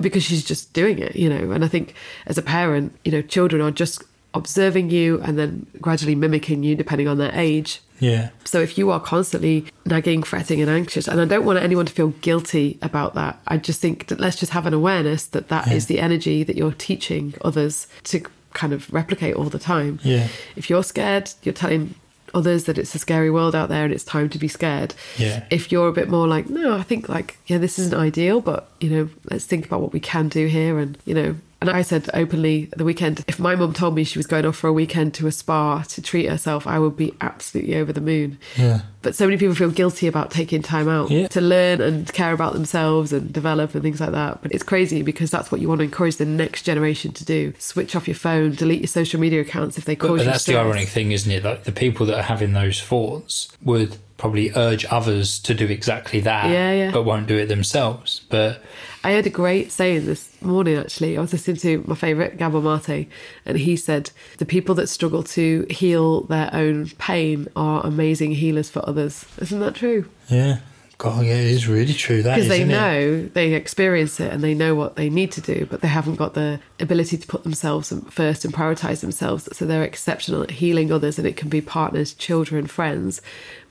because 0.00 0.24
she's 0.24 0.44
just 0.44 0.72
doing 0.72 0.98
it, 0.98 1.14
you 1.14 1.28
know. 1.28 1.52
And 1.52 1.64
I 1.64 1.68
think 1.68 1.94
as 2.26 2.38
a 2.38 2.42
parent, 2.42 2.92
you 3.04 3.12
know, 3.12 3.22
children 3.22 3.62
are 3.62 3.70
just 3.70 4.02
observing 4.34 4.90
you 4.90 5.20
and 5.20 5.38
then 5.38 5.66
gradually 5.80 6.14
mimicking 6.16 6.64
you 6.64 6.74
depending 6.74 7.06
on 7.06 7.18
their 7.18 7.30
age. 7.34 7.80
yeah. 8.00 8.30
So 8.44 8.60
if 8.60 8.76
you 8.78 8.90
are 8.90 8.98
constantly 8.98 9.66
nagging, 9.84 10.22
fretting, 10.24 10.60
and 10.60 10.68
anxious, 10.70 11.06
and 11.06 11.20
I 11.20 11.24
don't 11.26 11.44
want 11.44 11.60
anyone 11.60 11.86
to 11.86 11.92
feel 11.92 12.08
guilty 12.22 12.78
about 12.82 13.14
that, 13.14 13.38
I 13.46 13.58
just 13.58 13.80
think 13.80 14.08
that 14.08 14.18
let's 14.18 14.36
just 14.40 14.50
have 14.52 14.66
an 14.66 14.74
awareness 14.74 15.26
that 15.26 15.48
that 15.50 15.70
is 15.70 15.88
Yeah. 15.88 15.96
the 15.96 16.00
energy 16.02 16.42
that 16.42 16.56
you're 16.56 16.72
teaching 16.72 17.34
others 17.44 17.86
to 18.04 18.22
kind 18.54 18.72
of 18.72 18.92
replicate 18.92 19.36
all 19.36 19.44
the 19.44 19.58
time. 19.58 20.00
Yeah. 20.02 20.26
If 20.56 20.68
you're 20.68 20.82
scared, 20.82 21.30
you're 21.42 21.54
telling 21.54 21.94
others 22.34 22.64
that 22.64 22.78
it's 22.78 22.94
a 22.94 22.98
scary 22.98 23.30
world 23.30 23.54
out 23.54 23.68
there 23.68 23.84
and 23.84 23.92
it's 23.92 24.04
time 24.04 24.28
to 24.30 24.38
be 24.38 24.48
scared. 24.48 24.94
Yeah. 25.16 25.44
If 25.50 25.70
you're 25.70 25.88
a 25.88 25.92
bit 25.92 26.08
more 26.08 26.26
like, 26.26 26.48
no, 26.48 26.76
I 26.76 26.82
think 26.82 27.08
like, 27.08 27.38
yeah, 27.46 27.58
this 27.58 27.78
isn't 27.78 27.94
ideal, 27.94 28.40
but 28.40 28.68
you 28.80 28.90
know, 28.90 29.08
let's 29.30 29.44
think 29.44 29.66
about 29.66 29.80
what 29.80 29.92
we 29.92 30.00
can 30.00 30.28
do 30.28 30.46
here 30.46 30.78
and 30.78 30.98
you 31.04 31.14
know, 31.14 31.36
and 31.68 31.76
I 31.76 31.82
said 31.82 32.08
openly 32.14 32.68
the 32.76 32.84
weekend, 32.84 33.24
if 33.28 33.38
my 33.38 33.54
mum 33.56 33.72
told 33.72 33.94
me 33.94 34.04
she 34.04 34.18
was 34.18 34.26
going 34.26 34.44
off 34.44 34.56
for 34.56 34.66
a 34.68 34.72
weekend 34.72 35.14
to 35.14 35.26
a 35.26 35.32
spa 35.32 35.82
to 35.82 36.02
treat 36.02 36.26
herself, 36.28 36.66
I 36.66 36.78
would 36.78 36.96
be 36.96 37.14
absolutely 37.20 37.76
over 37.76 37.92
the 37.92 38.00
moon. 38.00 38.38
Yeah. 38.56 38.82
But 39.02 39.14
so 39.16 39.24
many 39.26 39.36
people 39.36 39.54
feel 39.54 39.70
guilty 39.70 40.06
about 40.06 40.30
taking 40.30 40.62
time 40.62 40.88
out 40.88 41.10
Yeah. 41.10 41.26
to 41.28 41.40
learn 41.40 41.80
and 41.80 42.12
care 42.12 42.32
about 42.32 42.52
themselves 42.52 43.12
and 43.12 43.32
develop 43.32 43.74
and 43.74 43.82
things 43.82 44.00
like 44.00 44.12
that. 44.12 44.42
But 44.42 44.52
it's 44.52 44.62
crazy 44.62 45.02
because 45.02 45.30
that's 45.30 45.50
what 45.50 45.60
you 45.60 45.68
want 45.68 45.80
to 45.80 45.84
encourage 45.84 46.16
the 46.16 46.24
next 46.24 46.62
generation 46.62 47.12
to 47.12 47.24
do. 47.24 47.52
Switch 47.58 47.96
off 47.96 48.06
your 48.06 48.14
phone, 48.14 48.54
delete 48.54 48.80
your 48.80 48.86
social 48.86 49.18
media 49.18 49.40
accounts 49.40 49.76
if 49.78 49.84
they 49.86 49.96
cause 49.96 50.18
But, 50.18 50.26
you 50.26 50.30
that's 50.30 50.44
the 50.44 50.56
ironic 50.56 50.88
thing, 50.88 51.10
isn't 51.12 51.30
it? 51.30 51.42
Like 51.44 51.64
the 51.64 51.72
people 51.72 52.06
that 52.06 52.16
are 52.16 52.22
having 52.22 52.52
those 52.52 52.80
thoughts 52.80 53.48
would 53.62 53.96
probably 54.18 54.52
urge 54.54 54.84
others 54.88 55.40
to 55.40 55.52
do 55.52 55.66
exactly 55.66 56.20
that, 56.20 56.48
Yeah, 56.48 56.72
yeah. 56.72 56.90
but 56.92 57.02
won't 57.02 57.26
do 57.26 57.36
it 57.36 57.46
themselves. 57.46 58.20
But 58.28 58.62
I 59.04 59.12
heard 59.12 59.26
a 59.26 59.30
great 59.30 59.72
saying 59.72 60.06
this 60.06 60.30
morning 60.42 60.76
actually. 60.76 61.18
I 61.18 61.20
was 61.20 61.32
listening 61.32 61.56
to 61.58 61.84
my 61.88 61.94
favourite, 61.96 62.38
Gabor 62.38 62.60
Mate, 62.60 63.08
and 63.44 63.58
he 63.58 63.76
said 63.76 64.10
the 64.38 64.46
people 64.46 64.74
that 64.76 64.86
struggle 64.86 65.22
to 65.24 65.66
heal 65.70 66.22
their 66.22 66.50
own 66.52 66.88
pain 66.98 67.48
are 67.56 67.84
amazing 67.84 68.32
healers 68.32 68.70
for 68.70 68.88
others. 68.88 69.24
Isn't 69.40 69.58
that 69.60 69.74
true? 69.74 70.08
yeah, 70.28 70.60
God, 70.98 71.26
yeah, 71.26 71.32
it 71.32 71.50
is 71.50 71.66
really 71.66 71.94
true. 71.94 72.22
That 72.22 72.36
Because 72.36 72.48
they 72.48 72.58
isn't 72.62 72.70
it? 72.70 72.74
know, 72.74 73.26
they 73.34 73.54
experience 73.54 74.20
it 74.20 74.32
and 74.32 74.40
they 74.44 74.54
know 74.54 74.76
what 74.76 74.94
they 74.94 75.10
need 75.10 75.32
to 75.32 75.40
do, 75.40 75.66
but 75.68 75.80
they 75.80 75.88
haven't 75.88 76.14
got 76.14 76.34
the 76.34 76.60
ability 76.78 77.16
to 77.18 77.26
put 77.26 77.42
themselves 77.42 77.92
first 78.08 78.44
and 78.44 78.54
prioritize 78.54 79.00
themselves. 79.00 79.48
So 79.56 79.66
they're 79.66 79.82
exceptional 79.82 80.44
at 80.44 80.52
healing 80.52 80.92
others, 80.92 81.18
and 81.18 81.26
it 81.26 81.36
can 81.36 81.48
be 81.48 81.60
partners, 81.60 82.14
children, 82.14 82.68
friends, 82.68 83.20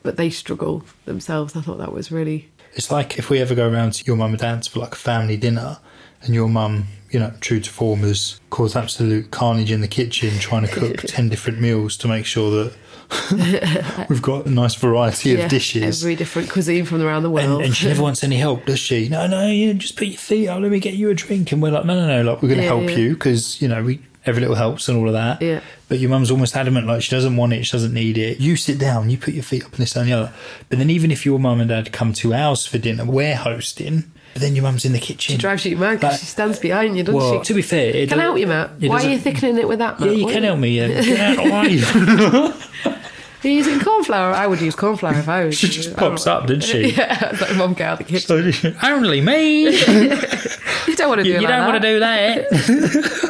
but 0.03 0.17
they 0.17 0.29
struggle 0.29 0.83
themselves. 1.05 1.55
I 1.55 1.61
thought 1.61 1.77
that 1.77 1.93
was 1.93 2.11
really 2.11 2.49
It's 2.73 2.91
like 2.91 3.17
if 3.17 3.29
we 3.29 3.39
ever 3.39 3.53
go 3.55 3.67
around 3.69 3.93
to 3.93 4.05
your 4.05 4.15
mum 4.15 4.31
and 4.31 4.39
dad's 4.39 4.67
for 4.67 4.79
like 4.79 4.93
a 4.93 4.97
family 4.97 5.37
dinner, 5.37 5.77
and 6.23 6.33
your 6.35 6.47
mum, 6.47 6.85
you 7.09 7.19
know, 7.19 7.33
true 7.41 7.59
to 7.59 7.69
form, 7.69 8.01
has 8.01 8.39
caused 8.51 8.75
absolute 8.75 9.31
carnage 9.31 9.71
in 9.71 9.81
the 9.81 9.87
kitchen 9.87 10.37
trying 10.39 10.65
to 10.67 10.71
cook 10.71 10.97
ten 11.07 11.29
different 11.29 11.59
meals 11.59 11.97
to 11.97 12.07
make 12.07 12.25
sure 12.25 12.51
that 12.63 12.73
we've 14.09 14.21
got 14.21 14.45
a 14.45 14.49
nice 14.49 14.75
variety 14.75 15.39
of 15.39 15.49
dishes. 15.49 16.01
every 16.03 16.15
different 16.15 16.49
cuisine 16.49 16.85
from 16.85 17.01
around 17.01 17.23
the 17.23 17.29
world. 17.29 17.57
And, 17.57 17.65
and 17.65 17.75
she 17.75 17.87
never 17.87 18.01
wants 18.03 18.23
any 18.23 18.37
help, 18.37 18.65
does 18.65 18.79
she? 18.79 19.09
No, 19.09 19.27
no, 19.27 19.47
you 19.47 19.73
just 19.73 19.97
put 19.97 20.07
your 20.07 20.17
feet 20.17 20.47
up. 20.47 20.61
Let 20.61 20.71
me 20.71 20.79
get 20.79 20.93
you 20.93 21.09
a 21.09 21.13
drink. 21.13 21.51
And 21.51 21.61
we're 21.61 21.71
like, 21.71 21.85
no, 21.85 21.95
no, 21.95 22.07
no. 22.23 22.31
Like 22.31 22.41
we're 22.41 22.49
going 22.49 22.59
to 22.61 22.63
Yeah, 22.65 22.69
help 22.77 22.89
yeah. 22.89 22.95
you 22.97 23.13
because 23.13 23.61
you 23.61 23.67
know 23.67 23.83
we 23.83 23.99
every 24.25 24.41
little 24.41 24.55
helps 24.55 24.87
and 24.87 24.97
all 24.97 25.07
of 25.07 25.13
that. 25.13 25.41
Yeah. 25.41 25.61
But 25.89 25.99
your 25.99 26.09
mum's 26.09 26.29
almost 26.31 26.55
adamant, 26.55 26.87
like 26.87 27.01
she 27.01 27.11
doesn't 27.11 27.35
want 27.35 27.53
it, 27.53 27.65
she 27.65 27.71
doesn't 27.71 27.93
need 27.93 28.17
it. 28.17 28.39
You 28.39 28.55
sit 28.55 28.77
down, 28.79 29.09
you 29.09 29.17
put 29.17 29.33
your 29.33 29.43
feet 29.43 29.63
up 29.65 29.71
and 29.71 29.79
this 29.79 29.95
and 29.95 30.07
the 30.07 30.13
other. 30.13 30.33
But 30.69 30.77
then 30.79 30.89
even 30.89 31.11
if 31.11 31.25
your 31.25 31.39
mum 31.39 31.59
and 31.59 31.69
dad 31.69 31.91
come 31.91 32.13
to 32.13 32.33
ours 32.33 32.65
for 32.65 32.77
dinner, 32.77 33.03
we're 33.05 33.35
hosting. 33.35 34.11
But 34.33 34.41
then 34.43 34.55
your 34.55 34.63
mum's 34.63 34.85
in 34.85 34.93
the 34.93 34.99
kitchen. 34.99 35.33
She 35.33 35.37
drives 35.37 35.65
you 35.65 35.75
mad 35.75 35.95
because 35.95 36.13
Like- 36.13 36.19
she 36.21 36.25
stands 36.27 36.59
behind 36.59 36.95
you, 36.95 37.03
doesn't 37.03 37.19
well, 37.19 37.39
she? 37.43 37.47
to 37.47 37.53
be 37.53 37.61
fair, 37.61 37.93
it 37.95 38.09
Can 38.09 38.19
I 38.19 38.23
help 38.23 38.37
you, 38.37 38.47
Matt? 38.47 38.79
Why 38.79 39.03
are 39.03 39.09
you 39.09 39.17
thickening 39.17 39.57
it 39.57 39.67
with 39.67 39.79
that, 39.79 39.99
Matt? 39.99 40.09
Yeah, 40.09 40.15
you 40.15 40.25
Why 40.25 40.33
can 40.33 40.43
are 40.43 40.47
help 40.47 40.59
me. 40.59 40.77
Yeah. 40.79 40.87
Get 41.01 41.19
out 41.19 41.37
of 41.39 41.43
the 41.43 42.55
way. 42.85 42.95
Are 43.43 43.47
you 43.47 43.53
using 43.57 43.79
corn 43.79 44.03
flour? 44.03 44.33
I 44.35 44.45
would 44.45 44.61
use 44.61 44.75
corn 44.75 44.95
flour 44.97 45.15
if 45.17 45.27
I 45.27 45.45
was. 45.45 45.57
she 45.57 45.67
just 45.67 45.97
pops 45.97 46.27
up, 46.27 46.45
didn't 46.45 46.63
she? 46.63 46.91
Yeah, 46.95 47.35
like, 47.41 47.55
Mum, 47.55 47.73
get 47.73 47.87
out 47.89 47.99
of 48.01 48.07
the 48.07 48.19
kitchen. 48.19 48.77
Only 48.83 49.19
me. 49.19 49.63
You 49.71 50.95
don't 50.95 51.09
want 51.09 51.19
to 51.19 51.23
do 51.23 51.29
you 51.29 51.39
you 51.41 51.47
don't 51.47 51.67
want 51.67 51.81
to 51.81 51.87
do 51.89 51.99
that. 52.01 53.29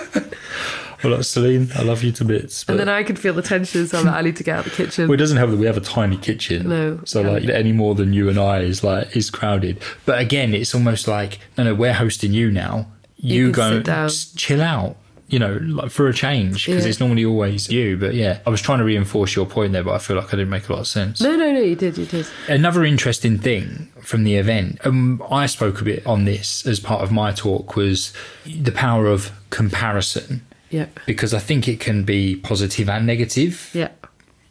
Well, 1.04 1.14
like, 1.16 1.24
Celine, 1.24 1.72
I 1.76 1.84
love 1.84 2.04
you 2.04 2.12
to 2.14 2.26
bits. 2.26 2.64
But 2.64 2.74
And 2.74 2.80
then 2.82 2.90
I 2.90 3.04
could 3.04 3.18
feel 3.20 3.34
the 3.34 3.42
tension, 3.42 3.88
so 3.88 4.00
I'm 4.00 4.06
like, 4.06 4.16
I 4.16 4.22
need 4.22 4.36
to 4.38 4.44
get 4.44 4.58
out 4.60 4.66
of 4.66 4.72
the 4.72 4.78
kitchen. 4.86 5.08
Well, 5.08 5.14
it 5.16 5.18
doesn't 5.18 5.38
have. 5.38 5.52
That 5.52 5.58
we 5.58 5.66
have 5.66 5.78
a 5.78 5.82
tiny 5.82 6.18
kitchen, 6.18 6.70
No, 6.70 7.00
So 7.06 7.22
like 7.22 7.44
any 7.46 7.72
more 7.72 7.96
than 7.96 8.14
you 8.14 8.30
and 8.30 8.38
I 8.40 8.60
is 8.60 8.84
like 8.84 9.16
is 9.16 9.30
crowded. 9.30 9.82
But 10.06 10.20
again, 10.20 10.54
it's 10.54 10.74
almost 10.76 11.08
like 11.08 11.40
no, 11.58 11.64
no, 11.66 11.76
we're 11.76 11.94
hosting 11.94 12.34
you 12.34 12.52
now. 12.52 12.88
You, 13.18 13.46
can 13.46 13.52
go 13.52 13.72
sit 13.78 13.86
down. 13.86 14.06
s- 14.06 14.34
chill 14.36 14.62
out. 14.62 14.98
You 15.28 15.40
know, 15.40 15.54
like 15.62 15.92
for 15.92 16.10
a 16.10 16.14
change 16.14 16.66
because 16.66 16.84
Yeah. 16.84 16.90
it's 16.90 17.00
normally 17.00 17.24
always 17.24 17.70
you. 17.72 17.96
But 17.96 18.16
yeah, 18.16 18.40
I 18.46 18.50
was 18.50 18.60
trying 18.62 18.80
to 18.80 18.84
reinforce 18.84 19.34
your 19.34 19.46
point 19.46 19.72
there, 19.72 19.82
but 19.82 19.94
I 19.94 19.98
feel 20.00 20.18
like 20.18 20.28
I 20.28 20.32
didn't 20.32 20.50
make 20.50 20.68
a 20.68 20.74
lot 20.74 20.80
of 20.82 20.88
sense. 20.88 21.22
No, 21.22 21.38
no, 21.38 21.54
no, 21.54 21.62
you 21.62 21.76
did, 21.78 21.98
you 21.98 22.06
did. 22.06 22.28
Another 22.50 22.84
interesting 22.84 23.38
thing 23.38 23.88
from 24.02 24.26
the 24.26 24.36
event, 24.36 24.80
um, 24.84 25.24
I 25.32 25.46
spoke 25.46 25.80
a 25.80 25.86
bit 25.86 26.06
on 26.06 26.26
this 26.26 26.66
as 26.68 26.82
part 26.82 27.02
of 27.02 27.14
my 27.14 27.32
talk, 27.32 27.78
was 27.78 28.12
the 28.46 28.74
power 28.74 29.08
of 29.08 29.32
comparison 29.52 30.42
Yeah, 30.72 30.88
because 31.06 31.34
I 31.34 31.40
think 31.40 31.68
it 31.68 31.80
can 31.80 32.04
be 32.04 32.38
positive 32.38 32.90
and 32.90 33.06
negative 33.06 33.70
yeah, 33.74 33.90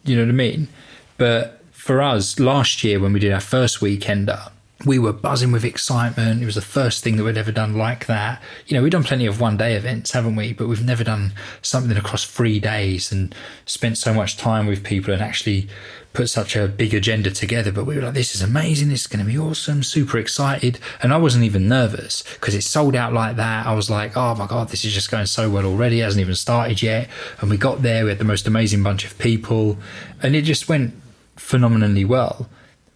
you 0.04 0.16
know 0.16 0.22
what 0.22 0.28
I 0.28 0.32
mean? 0.32 0.68
But 1.16 1.60
for 1.72 2.00
us 2.00 2.38
last 2.38 2.84
year 2.84 3.00
when 3.00 3.12
we 3.12 3.20
did 3.20 3.32
our 3.32 3.40
first 3.40 3.80
weekender, 3.80 4.50
we 4.86 4.98
were 4.98 5.12
buzzing 5.12 5.52
with 5.52 5.64
excitement. 5.64 6.42
It 6.42 6.46
was 6.46 6.54
the 6.54 6.62
first 6.62 7.04
thing 7.04 7.16
that 7.16 7.24
we'd 7.24 7.36
ever 7.36 7.52
done 7.52 7.76
like 7.76 8.06
that. 8.06 8.40
You 8.66 8.76
know, 8.76 8.82
we've 8.82 8.92
done 8.92 9.04
plenty 9.04 9.26
of 9.26 9.40
one 9.40 9.56
day 9.56 9.74
events, 9.74 10.12
haven't 10.12 10.36
we? 10.36 10.52
But 10.52 10.68
we've 10.68 10.84
never 10.84 11.04
done 11.04 11.32
something 11.62 11.96
across 11.96 12.24
three 12.24 12.60
days 12.60 13.12
and 13.12 13.34
spent 13.66 13.98
so 13.98 14.14
much 14.14 14.36
time 14.36 14.66
with 14.66 14.84
people 14.84 15.12
and 15.12 15.22
actually 15.22 15.68
put 16.12 16.28
such 16.28 16.56
a 16.56 16.66
big 16.66 16.92
agenda 16.92 17.30
together. 17.30 17.70
But 17.70 17.84
we 17.84 17.94
were 17.96 18.02
like, 18.02 18.14
this 18.14 18.34
is 18.34 18.42
amazing. 18.42 18.88
This 18.88 19.02
is 19.02 19.06
going 19.06 19.24
to 19.24 19.30
be 19.30 19.38
awesome. 19.38 19.82
Super 19.82 20.18
excited. 20.18 20.78
And 21.02 21.12
I 21.12 21.16
wasn't 21.18 21.44
even 21.44 21.68
nervous 21.68 22.22
because 22.34 22.54
it 22.54 22.62
sold 22.62 22.96
out 22.96 23.12
like 23.12 23.36
that. 23.36 23.66
I 23.66 23.74
was 23.74 23.88
like, 23.90 24.16
oh 24.16 24.34
my 24.34 24.46
God, 24.46 24.70
this 24.70 24.84
is 24.84 24.92
just 24.92 25.10
going 25.10 25.26
so 25.26 25.48
well 25.48 25.64
already. 25.64 26.00
It 26.00 26.04
hasn't 26.04 26.20
even 26.20 26.34
started 26.34 26.82
yet. 26.82 27.08
And 27.40 27.48
we 27.50 27.56
got 27.56 27.82
there. 27.82 28.04
We 28.04 28.10
had 28.10 28.18
the 28.18 28.24
most 28.24 28.46
amazing 28.48 28.82
bunch 28.82 29.04
of 29.04 29.16
people 29.18 29.78
and 30.22 30.34
it 30.34 30.42
just 30.42 30.68
went 30.68 30.94
phenomenally 31.36 32.04
well, 32.04 32.48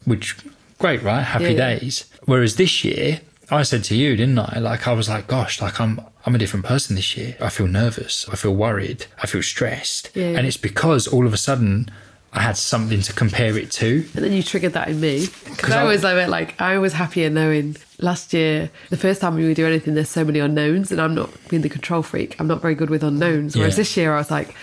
which 0.05 0.37
great, 0.79 1.03
right? 1.03 1.23
Happy 1.23 1.53
Yeah. 1.55 1.77
days. 1.79 2.05
Whereas 2.25 2.57
this 2.57 2.85
year, 2.85 3.21
I 3.51 3.63
said 3.63 3.85
to 3.85 3.95
you, 3.97 4.17
didn't 4.17 4.39
I? 4.39 4.59
Like 4.59 4.89
I 4.89 4.93
was 4.93 5.09
like, 5.09 5.27
gosh, 5.27 5.61
like 5.61 5.81
I'm 5.81 6.01
I'm 6.27 6.35
a 6.35 6.39
different 6.39 6.65
person 6.65 6.97
this 6.97 7.17
year. 7.17 7.37
I 7.41 7.51
feel 7.51 7.67
nervous. 7.67 8.27
I 8.33 8.37
feel 8.37 8.55
worried. 8.55 9.07
I 9.23 9.27
feel 9.27 9.43
stressed. 9.43 10.11
Yeah. 10.15 10.29
And 10.37 10.47
it's 10.47 10.57
because 10.57 11.07
all 11.07 11.27
of 11.27 11.35
a 11.35 11.37
sudden 11.37 11.91
I 12.37 12.41
had 12.41 12.57
something 12.57 13.01
to 13.03 13.13
compare 13.13 13.57
it 13.57 13.71
to. 13.73 14.05
And 14.15 14.25
then 14.25 14.33
you 14.33 14.43
triggered 14.43 14.73
that 14.73 14.89
in 14.89 15.01
me 15.01 15.27
Because 15.45 15.71
I 15.73 15.83
I- 15.83 15.85
was 15.85 16.03
like, 16.03 16.29
like, 16.29 16.61
I 16.61 16.79
was 16.79 16.93
happier 16.93 17.31
knowing 17.31 17.77
last 18.01 18.33
year, 18.35 18.71
the 18.91 18.97
first 18.97 19.21
time 19.21 19.37
we 19.37 19.47
would 19.47 19.55
do 19.57 19.67
anything, 19.67 19.95
there's 19.95 20.09
so 20.09 20.25
many 20.25 20.41
unknowns, 20.41 20.91
and 20.91 21.01
I'm 21.01 21.15
not 21.15 21.31
being 21.49 21.63
the 21.63 21.69
control 21.69 22.03
freak. 22.03 22.35
I'm 22.41 22.49
not 22.49 22.61
very 22.61 22.75
good 22.75 22.91
with 22.91 23.05
unknowns. 23.05 23.57
Whereas 23.57 23.75
Yeah. 23.75 23.77
this 23.77 23.97
year, 23.97 24.15
I 24.15 24.19
was 24.19 24.31
like, 24.33 24.55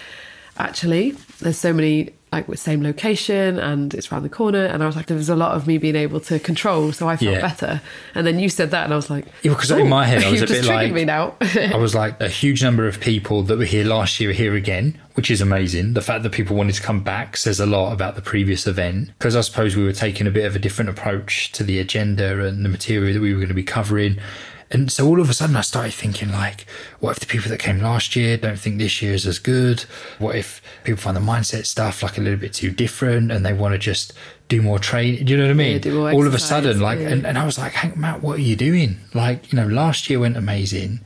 actually, 0.58 1.12
there's 1.40 1.58
so 1.58 1.72
many 1.74 2.10
like 2.32 2.48
with 2.48 2.60
same 2.60 2.82
location 2.82 3.60
and 3.60 3.94
it's 3.94 4.10
around 4.10 4.24
the 4.24 4.30
corner 4.30 4.64
and 4.64 4.82
I 4.82 4.86
was 4.86 4.96
like 4.96 5.08
there 5.08 5.18
was 5.18 5.28
a 5.28 5.36
lot 5.36 5.54
of 5.56 5.68
me 5.68 5.78
being 5.78 5.98
able 5.98 6.22
to 6.22 6.40
control 6.40 6.94
so 6.94 7.10
I 7.10 7.18
felt 7.18 7.36
Yeah. 7.36 7.42
better 7.42 7.82
and 8.16 8.26
then 8.26 8.40
you 8.40 8.48
said 8.48 8.72
that 8.72 8.86
and 8.86 8.94
I 8.94 8.96
was 8.96 9.10
like 9.10 9.26
Yeah, 9.44 9.52
because 9.54 9.70
in 9.72 9.90
my 9.90 10.06
head 10.06 10.24
I 10.24 10.28
oh, 10.28 10.32
was 10.32 10.42
a 10.44 10.48
bit 10.48 10.66
like 10.66 10.94
me 10.94 11.04
now 11.04 11.36
I 11.42 11.76
was 11.76 11.94
like 11.94 12.20
a 12.22 12.30
huge 12.30 12.64
number 12.64 12.88
of 12.88 13.02
people 13.02 13.44
that 13.44 13.58
were 13.58 13.66
here 13.66 13.84
last 13.84 14.20
year 14.20 14.30
are 14.30 14.34
here 14.34 14.56
again, 14.56 14.98
which 15.16 15.30
is 15.30 15.42
amazing. 15.42 15.94
The 15.94 16.02
fact 16.02 16.24
that 16.24 16.32
people 16.32 16.56
wanted 16.56 16.76
to 16.76 16.82
come 16.82 17.04
back 17.04 17.36
says 17.36 17.60
a 17.60 17.66
lot 17.66 17.92
about 17.92 18.16
the 18.16 18.22
previous 18.22 18.66
event 18.66 19.10
because 19.18 19.36
I 19.36 19.42
suppose 19.42 19.76
we 19.76 19.84
were 19.84 19.92
taking 19.92 20.26
a 20.26 20.32
bit 20.32 20.46
of 20.46 20.56
a 20.56 20.60
different 20.60 20.90
approach 20.90 21.52
to 21.54 21.64
the 21.64 21.80
agenda 21.80 22.46
and 22.46 22.64
the 22.64 22.70
material 22.70 23.14
that 23.14 23.20
we 23.22 23.34
were 23.34 23.40
going 23.40 23.50
to 23.50 23.54
be 23.54 23.64
covering. 23.64 24.18
And 24.72 24.90
so 24.90 25.06
all 25.06 25.20
of 25.20 25.30
a 25.30 25.34
sudden 25.34 25.58
I 25.58 25.62
started 25.62 25.94
thinking 25.94 26.32
like, 26.32 26.66
what 27.00 27.12
if 27.12 27.20
the 27.20 27.26
people 27.26 27.50
that 27.50 27.60
came 27.60 27.80
last 27.80 28.16
year 28.16 28.38
don't 28.38 28.58
think 28.58 28.78
this 28.78 29.02
year 29.02 29.14
is 29.14 29.28
as 29.28 29.38
good? 29.38 29.82
What 30.18 30.38
if 30.38 30.62
people 30.86 31.02
find 31.02 31.18
the 31.18 31.22
mindset 31.22 31.66
stuff 31.66 32.02
like 32.02 32.18
a 32.18 32.22
little 32.22 32.40
bit 32.40 32.54
too 32.54 32.72
different 32.72 33.32
and 33.32 33.46
they 33.46 33.52
want 33.52 33.74
to 33.74 33.78
just 33.78 34.14
do 34.48 34.62
more 34.62 34.80
training? 34.80 35.26
Do 35.26 35.34
you 35.34 35.38
know 35.38 35.44
what 35.44 35.52
I 35.52 35.56
mean? 35.56 35.82
more 35.94 36.12
all 36.14 36.26
of 36.26 36.34
a 36.34 36.40
sudden, 36.40 36.80
like, 36.80 37.00
yeah. 37.00 37.10
and, 37.10 37.26
and 37.26 37.38
I 37.38 37.46
was 37.46 37.58
like, 37.58 37.74
Hank, 37.74 37.98
Matt, 37.98 38.22
what 38.22 38.38
are 38.38 38.42
you 38.42 38.56
doing? 38.56 38.98
Like, 39.14 39.52
you 39.52 39.58
know, 39.60 39.68
last 39.68 40.10
year 40.10 40.20
went 40.20 40.38
amazing. 40.38 41.02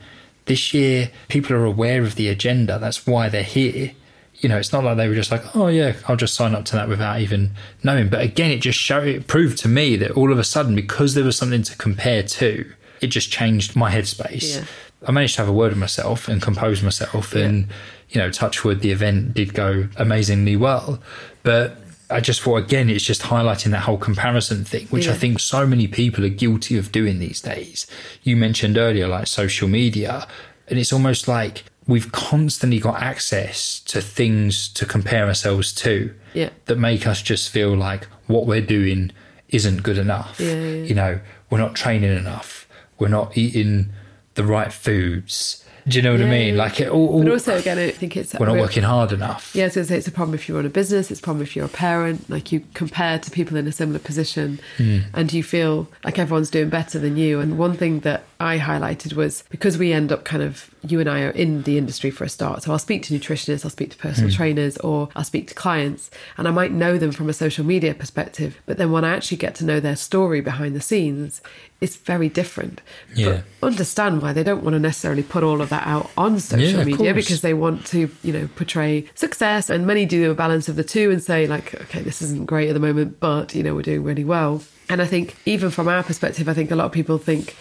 This 0.46 0.72
year, 0.76 1.10
people 1.28 1.56
are 1.56 1.66
aware 1.66 2.04
of 2.04 2.16
the 2.16 2.28
agenda. 2.28 2.78
That's 2.78 3.08
why 3.08 3.30
they're 3.30 3.42
here. 3.42 3.94
You 4.36 4.50
know, 4.50 4.58
it's 4.58 4.72
not 4.72 4.84
like 4.84 4.98
they 4.98 5.08
were 5.08 5.16
just 5.16 5.32
like, 5.32 5.56
oh 5.56 5.68
yeah, 5.68 5.96
I'll 6.08 6.18
just 6.18 6.36
sign 6.36 6.54
up 6.54 6.66
to 6.66 6.76
that 6.76 6.88
without 6.88 7.20
even 7.20 7.52
knowing. 7.82 8.10
But 8.10 8.22
again, 8.22 8.52
it 8.52 8.62
just 8.62 8.78
showed, 8.78 9.08
it 9.08 9.26
proved 9.26 9.58
to 9.60 9.68
me 9.68 9.96
that 9.96 10.12
all 10.12 10.32
of 10.32 10.38
a 10.38 10.44
sudden, 10.44 10.76
because 10.76 11.16
there 11.16 11.24
was 11.24 11.36
something 11.36 11.64
to 11.64 11.76
compare 11.78 12.22
to, 12.22 12.72
it 13.02 13.08
just 13.08 13.32
changed 13.32 13.76
my 13.76 13.92
headspace. 13.94 14.58
Yeah. 14.58 14.66
I 15.08 15.12
managed 15.12 15.36
to 15.36 15.42
have 15.42 15.50
a 15.50 15.54
word 15.54 15.70
with 15.72 15.78
myself 15.78 16.28
and 16.28 16.42
compose 16.42 16.82
myself, 16.82 17.34
and 17.34 17.68
you 18.10 18.20
know, 18.22 18.32
touch 18.32 18.64
wood, 18.64 18.82
the 18.82 18.92
event 18.92 19.34
did 19.34 19.54
go 19.54 19.88
amazingly 19.98 20.56
well. 20.56 21.00
But 21.44 21.78
I 22.10 22.20
just 22.22 22.42
thought 22.42 22.58
again, 22.58 22.90
it's 22.90 23.04
just 23.04 23.24
highlighting 23.24 23.72
that 23.72 23.82
whole 23.82 23.98
comparison 23.98 24.64
thing, 24.64 24.88
which 24.88 25.08
I 25.08 25.14
think 25.14 25.40
so 25.40 25.66
many 25.68 25.88
people 25.88 26.24
are 26.26 26.30
guilty 26.30 26.78
of 26.78 26.92
doing 26.92 27.20
these 27.20 27.42
days. 27.42 27.88
You 28.24 28.36
mentioned 28.36 28.78
earlier, 28.78 29.08
like 29.08 29.28
social 29.28 29.68
media, 29.68 30.28
and 30.68 30.80
it's 30.80 30.94
almost 30.94 31.28
like 31.28 31.64
we've 31.88 32.12
constantly 32.12 32.80
got 32.80 33.00
access 33.02 33.80
to 33.82 34.02
things 34.02 34.68
to 34.70 34.86
compare 34.88 35.28
ourselves 35.28 35.72
to 35.74 36.14
Yeah. 36.34 36.50
that 36.66 36.80
make 36.80 37.06
us 37.06 37.22
just 37.22 37.50
feel 37.52 37.76
like 37.76 38.06
what 38.26 38.48
we're 38.48 38.62
doing 38.62 39.12
isn't 39.50 39.84
good 39.84 40.00
enough. 40.00 40.40
Yeah, 40.40 40.54
yeah. 40.56 40.84
You 40.86 40.96
know, 40.96 41.20
we're 41.52 41.60
not 41.60 41.76
training 41.76 42.16
enough. 42.18 42.65
We're 43.00 43.08
not 43.10 43.38
eating 43.38 43.90
the 44.36 44.44
right 44.44 44.72
foods. 44.72 45.62
Do 45.88 45.98
you 45.98 46.02
know 46.02 46.14
what 46.14 46.22
I 46.24 46.26
mean? 46.30 46.58
Like 46.58 46.80
it 46.82 46.90
all, 46.90 47.22
but 47.22 47.32
also 47.32 47.56
again 47.58 47.78
I 47.78 47.92
think 47.92 48.18
it's 48.18 48.34
we're 48.34 48.48
not 48.48 48.58
working 48.58 48.82
hard 48.82 49.12
enough. 49.12 49.52
Yeah, 49.56 49.66
I 49.66 49.68
was 49.68 49.76
going 49.76 49.86
to 49.86 49.90
say 49.94 49.98
it's 50.00 50.08
a 50.08 50.12
problem 50.12 50.34
if 50.34 50.50
you 50.50 50.56
run 50.56 50.66
a 50.66 50.70
business. 50.70 51.12
It's 51.12 51.20
a 51.20 51.24
problem 51.24 51.44
if 51.44 51.56
you're 51.56 51.66
a 51.66 51.70
parent. 51.70 52.28
Like 52.28 52.52
you 52.52 52.64
compare 52.74 53.20
to 53.20 53.30
people 53.30 53.56
in 53.56 53.68
a 53.68 53.72
similar 53.72 54.00
position, 54.00 54.60
Hmm. 54.78 55.00
and 55.14 55.32
you 55.32 55.44
feel 55.44 55.88
like 56.04 56.18
everyone's 56.18 56.50
doing 56.50 56.70
better 56.70 56.98
than 56.98 57.18
you. 57.18 57.40
And 57.40 57.60
one 57.60 57.76
thing 57.78 58.00
that 58.00 58.24
I 58.40 58.60
highlighted 58.60 59.14
was 59.14 59.44
because 59.50 59.78
we 59.78 59.94
end 59.94 60.12
up 60.12 60.26
kind 60.26 60.44
of 60.44 60.70
you 60.88 61.00
and 61.00 61.10
I 61.10 61.22
are 61.22 61.30
in 61.30 61.64
the 61.64 61.78
industry 61.78 62.12
for 62.12 62.24
a 62.26 62.30
start. 62.30 62.64
So 62.64 62.72
I'll 62.72 62.80
speak 62.80 63.02
to 63.04 63.14
nutritionists, 63.18 63.64
I'll 63.66 63.72
speak 63.72 63.92
to 63.92 63.98
personal 63.98 64.30
Hmm. 64.30 64.36
trainers, 64.36 64.78
or 64.78 65.10
I'll 65.16 65.24
speak 65.24 65.48
to 65.48 65.54
clients, 65.54 66.12
and 66.38 66.48
I 66.48 66.52
might 66.52 66.72
know 66.72 66.98
them 66.98 67.12
from 67.12 67.30
a 67.30 67.34
social 67.34 67.66
media 67.66 67.94
perspective. 67.96 68.58
But 68.66 68.78
then 68.78 68.92
when 68.92 69.04
I 69.04 69.16
actually 69.16 69.38
get 69.38 69.56
to 69.56 69.66
know 69.66 69.80
their 69.80 69.96
story 69.96 70.42
behind 70.42 70.76
the 70.76 70.82
scenes, 70.82 71.42
it's 71.82 71.96
very 71.96 72.30
different. 72.30 72.82
Yeah. 73.16 73.42
But 73.62 73.68
understand 73.68 74.22
why 74.22 74.34
they 74.34 74.44
don't 74.44 74.64
want 74.64 74.76
to 74.76 74.80
necessarily 74.80 75.24
put 75.24 75.44
all 75.44 75.62
of 75.62 75.70
that 75.70 75.88
out 75.88 76.12
on 76.18 76.40
social 76.40 76.80
Yeah, 76.80 76.84
media 76.86 77.14
because 77.14 77.42
they 77.42 77.54
want 77.54 77.86
to, 77.88 78.10
you 78.24 78.34
know, 78.34 78.48
portray 78.56 79.06
success. 79.16 79.70
And 79.70 79.88
many 79.88 80.06
do 80.06 80.30
a 80.30 80.36
balance 80.36 80.70
of 80.70 80.76
the 80.76 80.84
two 80.84 81.10
and 81.10 81.22
say, 81.24 81.48
like, 81.48 81.74
okay, 81.84 82.02
this 82.02 82.22
isn't 82.22 82.46
great 82.46 82.70
at 82.70 82.74
the 82.74 82.80
moment, 82.80 83.20
but, 83.20 83.56
you 83.56 83.64
know, 83.64 83.74
we're 83.76 83.82
doing 83.82 84.04
really 84.04 84.24
well. 84.24 84.62
And 84.88 85.02
I 85.02 85.06
think, 85.06 85.36
even 85.46 85.72
from 85.72 85.88
our 85.88 86.04
perspective, 86.04 86.48
I 86.48 86.54
think 86.54 86.70
a 86.70 86.76
lot 86.76 86.86
of 86.86 86.92
people 86.92 87.18
think, 87.18 87.56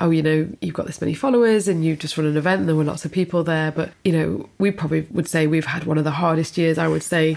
oh, 0.00 0.10
you 0.10 0.22
know, 0.22 0.48
you've 0.60 0.74
got 0.74 0.86
this 0.86 1.00
many 1.00 1.14
followers 1.14 1.68
and 1.68 1.84
you've 1.84 1.98
just 1.98 2.16
run 2.16 2.26
an 2.26 2.36
event 2.36 2.60
and 2.60 2.68
there 2.68 2.76
were 2.76 2.84
lots 2.84 3.04
of 3.04 3.12
people 3.12 3.44
there. 3.44 3.70
But, 3.70 3.90
you 4.04 4.12
know, 4.12 4.48
we 4.58 4.70
probably 4.70 5.02
would 5.10 5.28
say 5.28 5.46
we've 5.46 5.66
had 5.66 5.84
one 5.84 5.98
of 5.98 6.04
the 6.04 6.10
hardest 6.10 6.58
years, 6.58 6.78
I 6.78 6.88
would 6.88 7.02
say, 7.02 7.36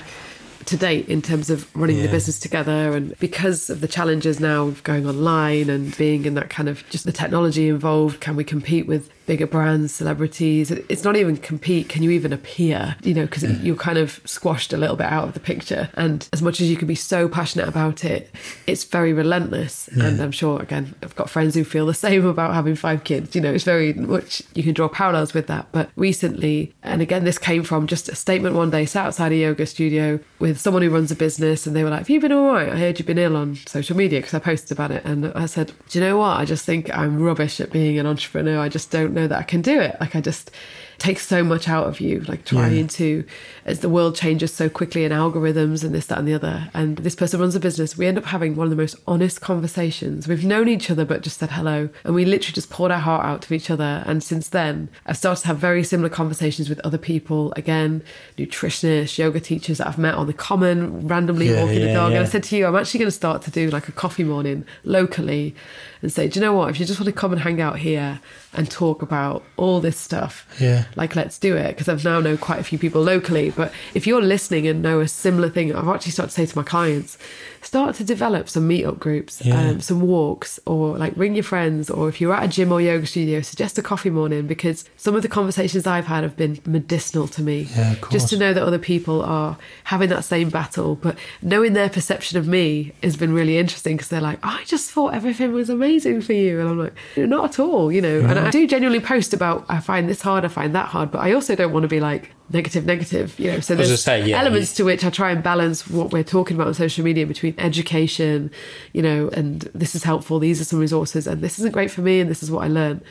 to 0.65 0.77
date 0.77 1.09
in 1.09 1.21
terms 1.21 1.49
of 1.49 1.73
running 1.75 2.01
the 2.01 2.07
business 2.07 2.39
together 2.39 2.95
and 2.95 3.17
because 3.19 3.69
of 3.69 3.81
the 3.81 3.87
challenges 3.87 4.39
now 4.39 4.67
of 4.67 4.81
going 4.83 5.05
online 5.05 5.69
and 5.69 5.95
being 5.97 6.25
in 6.25 6.35
that 6.35 6.49
kind 6.49 6.69
of 6.69 6.87
just 6.89 7.05
the 7.05 7.11
technology 7.11 7.67
involved 7.67 8.21
can 8.21 8.35
we 8.35 8.43
compete 8.43 8.87
with 8.87 9.09
bigger 9.25 9.47
brands 9.47 9.93
celebrities. 9.93 10.71
It's 10.71 11.03
not 11.03 11.15
even 11.15 11.37
compete. 11.37 11.89
Can 11.89 12.03
you 12.03 12.11
even 12.11 12.33
appear? 12.33 12.95
You 13.03 13.13
know 13.13 13.25
because 13.25 13.43
you're 13.61 13.75
kind 13.75 13.97
of 13.97 14.21
squashed 14.25 14.73
a 14.73 14.77
little 14.77 14.95
bit 14.95 15.07
out 15.07 15.27
of 15.27 15.33
the 15.33 15.39
picture. 15.39 15.89
And 15.95 16.27
as 16.33 16.41
much 16.41 16.59
as 16.61 16.69
you 16.69 16.77
can 16.77 16.87
be 16.87 16.95
so 16.95 17.27
passionate 17.27 17.67
about 17.67 18.03
it 18.03 18.31
it's 18.67 18.83
very 18.83 19.13
relentless. 19.13 19.87
And 19.89 20.21
i'm 20.21 20.31
sure 20.31 20.61
again 20.61 20.95
i've 21.03 21.15
got 21.15 21.29
friends 21.29 21.55
who 21.55 21.63
feel 21.63 21.85
the 21.85 21.93
same 21.93 22.25
about 22.25 22.53
having 22.53 22.75
five 22.75 23.03
kids. 23.03 23.35
You 23.35 23.41
know 23.41 23.53
it's 23.53 23.63
very 23.63 23.93
much 23.93 24.41
you 24.53 24.63
can 24.63 24.73
draw 24.73 24.87
parallels 24.87 25.33
with 25.33 25.47
that. 25.47 25.67
But 25.71 25.89
recently 25.95 26.73
and 26.83 27.01
again 27.01 27.23
this 27.23 27.37
came 27.37 27.63
from 27.63 27.87
just 27.87 28.09
a 28.09 28.15
statement 28.15 28.55
one 28.55 28.69
day 28.69 28.85
sat 28.85 29.07
outside 29.07 29.31
a 29.31 29.35
yoga 29.35 29.65
studio 29.65 30.19
with 30.39 30.59
someone 30.59 30.83
who 30.83 30.89
runs 30.89 31.11
a 31.11 31.15
business 31.15 31.65
and 31.65 31.75
they 31.75 31.83
were 31.83 31.89
like 31.89 31.99
have 31.99 32.09
you 32.09 32.19
been 32.19 32.31
all 32.31 32.53
right? 32.53 32.69
I 32.69 32.77
heard 32.77 32.99
you've 32.99 33.07
been 33.07 33.17
ill 33.17 33.37
on 33.37 33.55
social 33.55 33.95
media 33.95 34.19
because 34.19 34.33
i 34.33 34.39
posted 34.39 34.71
about 34.71 34.91
it. 34.91 35.03
And 35.05 35.27
i 35.33 35.45
said 35.45 35.71
do 35.89 35.99
you 35.99 36.05
know 36.05 36.17
what? 36.17 36.39
I 36.39 36.45
just 36.45 36.65
think 36.65 36.95
i'm 36.95 37.21
rubbish 37.21 37.59
at 37.59 37.71
being 37.71 37.99
an 37.99 38.05
entrepreneur. 38.05 38.59
I 38.59 38.69
just 38.69 38.91
don't 38.91 39.12
know 39.13 39.27
that 39.27 39.39
i 39.39 39.43
can 39.43 39.61
do 39.61 39.79
it. 39.79 39.95
Like 39.99 40.15
i 40.15 40.21
just 40.21 40.49
it 40.93 40.99
takes 40.99 41.25
so 41.25 41.43
much 41.43 41.67
out 41.67 41.87
of 41.87 41.99
you 41.99 42.19
like 42.21 42.45
trying 42.45 42.87
to 42.87 43.23
as 43.65 43.79
the 43.79 43.89
world 43.89 44.15
changes 44.15 44.53
so 44.53 44.69
quickly 44.69 45.03
and 45.03 45.13
algorithms 45.13 45.83
and 45.83 45.93
this 45.93 46.05
that 46.05 46.19
and 46.19 46.27
the 46.27 46.33
other 46.35 46.69
and 46.73 46.97
this 46.97 47.15
person 47.15 47.39
runs 47.39 47.55
a 47.55 47.59
business 47.59 47.97
we 47.97 48.05
end 48.05 48.17
up 48.17 48.25
having 48.25 48.55
one 48.55 48.65
of 48.65 48.69
the 48.69 48.75
most 48.75 48.95
honest 49.07 49.41
conversations. 49.41 50.27
We've 50.27 50.45
known 50.45 50.67
each 50.67 50.91
other 50.91 51.03
but 51.03 51.21
just 51.21 51.39
said 51.39 51.49
hello 51.51 51.89
and 52.03 52.13
we 52.13 52.25
literally 52.25 52.53
just 52.53 52.69
poured 52.69 52.91
our 52.91 52.99
heart 52.99 53.25
out 53.25 53.41
to 53.43 53.53
each 53.53 53.69
other. 53.69 54.03
And 54.05 54.23
since 54.23 54.49
then 54.49 54.89
i've 55.07 55.17
started 55.17 55.41
to 55.41 55.47
have 55.47 55.57
very 55.57 55.83
similar 55.83 56.09
conversations 56.09 56.69
with 56.69 56.79
other 56.81 56.97
people. 56.99 57.53
Again 57.55 58.03
nutritionists 58.37 59.17
yoga 59.17 59.39
teachers 59.39 59.79
that 59.79 59.87
i've 59.87 59.97
met 59.97 60.15
on 60.15 60.27
the 60.27 60.33
common 60.33 61.07
randomly 61.07 61.49
Yeah, 61.49 61.63
walking 61.63 61.79
the 61.81 61.87
yeah, 61.87 61.93
dog 61.93 62.11
and 62.11 62.21
i 62.21 62.25
said 62.25 62.43
to 62.43 62.57
you 62.57 62.65
i'm 62.65 62.75
actually 62.75 62.99
going 62.99 63.07
to 63.07 63.11
start 63.11 63.41
to 63.43 63.51
do 63.51 63.69
like 63.69 63.87
a 63.87 63.91
coffee 63.91 64.23
morning 64.23 64.65
locally 64.83 65.55
and 66.03 66.11
say 66.11 66.27
do 66.27 66.39
you 66.39 66.45
know 66.45 66.53
what 66.53 66.69
if 66.69 66.79
you 66.79 66.85
just 66.85 66.99
want 66.99 67.07
to 67.07 67.11
come 67.13 67.31
and 67.31 67.41
hang 67.41 67.59
out 67.59 67.79
here 67.79 68.19
and 68.53 68.69
talk 68.69 69.01
about 69.01 69.41
all 69.57 69.79
this 69.79 69.97
stuff 69.97 70.45
Yeah. 70.59 70.85
like 70.95 71.15
let's 71.15 71.39
do 71.39 71.55
it 71.55 71.69
because 71.69 71.89
I've 71.89 72.03
now 72.03 72.19
know 72.19 72.37
quite 72.37 72.59
a 72.59 72.63
few 72.63 72.77
people 72.77 73.01
locally. 73.01 73.49
But 73.49 73.71
if 73.95 74.05
you're 74.05 74.21
listening 74.21 74.67
and 74.67 74.81
know 74.83 74.99
a 74.99 75.07
similar 75.07 75.49
thing, 75.49 75.73
I've 75.73 75.87
actually 75.87 76.11
started 76.11 76.29
to 76.29 76.35
say 76.35 76.45
to 76.45 76.57
my 76.57 76.63
clients, 76.63 77.17
start 77.63 77.95
to 77.95 78.03
develop 78.03 78.49
some 78.49 78.67
meetup 78.67 78.99
groups, 78.99 79.41
Yeah. 79.43 79.59
um, 79.69 79.79
some 79.81 80.01
walks, 80.01 80.59
or 80.65 80.97
like 80.97 81.13
ring 81.15 81.33
your 81.35 81.43
friends, 81.43 81.89
or 81.89 82.09
if 82.09 82.19
you're 82.19 82.33
at 82.33 82.43
a 82.43 82.47
gym 82.47 82.71
or 82.71 82.81
yoga 82.81 83.05
studio, 83.05 83.41
suggest 83.41 83.77
a 83.77 83.81
coffee 83.81 84.09
morning 84.09 84.47
because 84.47 84.85
some 84.97 85.15
of 85.15 85.21
the 85.21 85.27
conversations 85.27 85.87
I've 85.87 86.05
had 86.07 86.23
have 86.23 86.35
been 86.35 86.59
medicinal 86.65 87.27
to 87.29 87.41
me. 87.41 87.67
Yeah, 87.75 87.93
of 87.93 88.09
Just 88.09 88.29
to 88.29 88.37
know 88.37 88.53
that 88.53 88.63
other 88.63 88.79
people 88.79 89.21
are 89.23 89.57
having 89.85 90.09
that 90.09 90.23
same 90.23 90.49
battle, 90.49 90.95
but 90.95 91.17
knowing 91.41 91.73
their 91.73 91.89
perception 91.89 92.37
of 92.37 92.47
me 92.47 92.91
has 93.01 93.15
been 93.17 93.33
really 93.33 93.57
interesting 93.57 93.95
because 93.97 94.09
they're 94.09 94.21
like, 94.21 94.39
I 94.43 94.63
just 94.65 94.91
thought 94.91 95.13
everything 95.13 95.53
was 95.53 95.69
amazing 95.69 96.21
for 96.21 96.33
you, 96.33 96.59
and 96.59 96.69
I'm 96.69 96.79
like, 96.79 96.93
not 97.17 97.45
at 97.51 97.59
all, 97.59 97.91
you 97.91 98.01
know. 98.01 98.19
And 98.21 98.37
I 98.39 98.49
do 98.51 98.67
genuinely 98.67 98.99
post 98.99 99.33
about 99.33 99.65
I 99.69 99.79
find 99.79 100.09
this 100.09 100.21
hard, 100.21 100.45
I 100.45 100.49
find 100.49 100.75
that 100.75 100.87
hard, 100.87 101.11
but 101.11 101.19
I 101.19 101.33
also 101.33 101.55
don't 101.55 101.71
want 101.71 101.83
to 101.83 101.87
be 101.89 101.99
like 101.99 102.31
negative, 102.53 102.85
negative. 102.85 103.37
You 103.39 103.51
know, 103.51 103.59
so 103.59 103.75
there's 103.75 104.01
say, 104.03 104.25
yeah, 104.25 104.39
elements 104.39 104.73
to 104.75 104.83
which 104.83 105.03
I 105.03 105.09
try 105.09 105.31
and 105.31 105.43
balance 105.43 105.87
what 105.87 106.13
we're 106.13 106.23
talking 106.23 106.55
about 106.55 106.67
on 106.67 106.73
social 106.73 107.03
media 107.03 107.25
between 107.25 107.55
education, 107.57 108.51
you 108.93 109.01
know, 109.01 109.29
and 109.29 109.61
this 109.73 109.95
is 109.95 110.03
helpful. 110.03 110.39
These 110.39 110.61
are 110.61 110.65
some 110.65 110.79
resources, 110.79 111.27
and 111.27 111.41
this 111.41 111.59
isn't 111.59 111.71
great 111.73 111.91
for 111.91 112.01
me, 112.01 112.19
and 112.19 112.29
this 112.29 112.43
is 112.43 112.49
what 112.51 112.63
I 112.63 112.67
learned. 112.67 113.01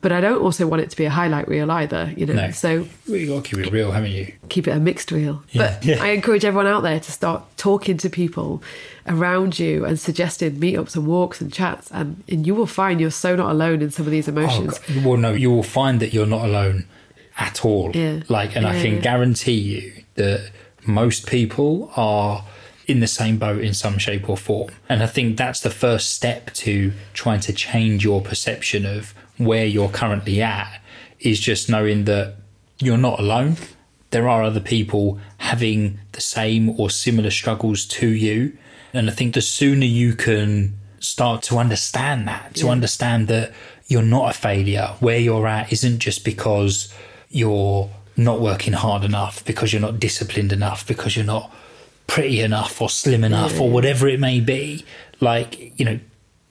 But 0.00 0.12
I 0.12 0.20
don't 0.20 0.40
also 0.40 0.64
want 0.68 0.80
it 0.80 0.90
to 0.90 0.96
be 0.96 1.06
a 1.06 1.10
highlight 1.10 1.48
reel 1.48 1.68
either, 1.72 2.14
you 2.16 2.24
know. 2.24 2.34
No. 2.34 2.50
So 2.52 2.86
you 3.06 3.26
got 3.26 3.44
to 3.44 3.50
keep 3.56 3.66
it 3.66 3.72
real, 3.72 3.90
haven't 3.90 4.12
you? 4.12 4.32
keep 4.48 4.68
it 4.68 4.70
a 4.70 4.78
mixed 4.78 5.10
reel. 5.10 5.42
Yeah, 5.50 5.74
but 5.74 5.84
yeah. 5.84 6.00
I 6.00 6.10
encourage 6.10 6.44
everyone 6.44 6.68
out 6.68 6.82
there 6.84 7.00
to 7.00 7.12
start 7.12 7.42
talking 7.56 7.96
to 7.98 8.08
people 8.08 8.62
around 9.08 9.58
you 9.58 9.84
and 9.84 9.98
suggesting 9.98 10.52
meetups 10.52 10.94
and 10.94 11.04
walks 11.04 11.40
and 11.40 11.52
chats, 11.52 11.90
and, 11.90 12.22
and 12.28 12.46
you 12.46 12.54
will 12.54 12.66
find 12.66 13.00
you're 13.00 13.10
so 13.10 13.34
not 13.34 13.50
alone 13.50 13.82
in 13.82 13.90
some 13.90 14.06
of 14.06 14.12
these 14.12 14.28
Oh, 14.28 14.32
emotions. 14.32 14.78
God. 14.78 15.04
well, 15.04 15.16
no, 15.16 15.32
you 15.32 15.50
will 15.50 15.64
find 15.64 15.98
that 15.98 16.12
you're 16.14 16.26
not 16.26 16.44
alone 16.44 16.84
at 17.38 17.64
all. 17.64 17.90
Yeah. 17.94 18.20
Like, 18.28 18.56
and 18.56 18.66
I 18.66 18.82
can 18.82 18.94
yeah. 18.96 19.00
guarantee 19.00 19.52
you 19.52 19.92
that 20.16 20.50
most 20.84 21.26
people 21.26 21.90
are 21.96 22.44
in 22.86 23.00
the 23.00 23.06
same 23.06 23.38
boat 23.38 23.62
in 23.62 23.74
some 23.74 23.98
shape 23.98 24.28
or 24.28 24.36
form. 24.36 24.70
And 24.88 25.02
I 25.02 25.06
think 25.06 25.36
that's 25.36 25.60
the 25.60 25.70
first 25.70 26.10
step 26.14 26.52
to 26.54 26.92
trying 27.12 27.40
to 27.40 27.52
change 27.52 28.04
your 28.04 28.20
perception 28.20 28.84
of 28.86 29.14
where 29.36 29.66
you're 29.66 29.90
currently 29.90 30.42
at 30.42 30.80
is 31.20 31.38
just 31.38 31.68
knowing 31.68 32.04
that 32.04 32.36
you're 32.80 32.98
not 32.98 33.20
alone. 33.20 33.56
There 34.10 34.28
are 34.28 34.42
other 34.42 34.60
people 34.60 35.20
having 35.38 36.00
the 36.12 36.20
same 36.20 36.70
or 36.80 36.88
similar 36.90 37.30
struggles 37.30 37.84
to 37.86 38.08
you. 38.08 38.56
And 38.92 39.10
I 39.10 39.12
think 39.12 39.34
the 39.34 39.42
sooner 39.42 39.84
you 39.84 40.14
can 40.14 40.78
start 40.98 41.42
to 41.42 41.58
understand 41.58 42.26
that, 42.26 42.54
to 42.54 42.66
Yeah. 42.66 42.72
understand 42.72 43.28
that 43.28 43.52
you're 43.86 44.02
not 44.02 44.30
a 44.30 44.38
failure, 44.38 44.94
where 45.00 45.18
you're 45.18 45.46
at 45.46 45.72
isn't 45.72 45.98
just 45.98 46.24
because 46.24 46.92
you're 47.30 47.90
not 48.16 48.40
working 48.40 48.72
hard 48.72 49.04
enough, 49.04 49.44
because 49.44 49.72
you're 49.72 49.82
not 49.82 50.00
disciplined 50.00 50.52
enough, 50.52 50.86
because 50.86 51.16
you're 51.16 51.24
not 51.26 51.54
pretty 52.06 52.40
enough 52.40 52.80
or 52.80 52.88
slim 52.88 53.22
enough 53.22 53.60
or 53.60 53.68
whatever 53.70 54.08
it 54.08 54.18
may 54.18 54.40
be. 54.40 54.84
Like, 55.20 55.78
you 55.78 55.84
know, 55.84 56.00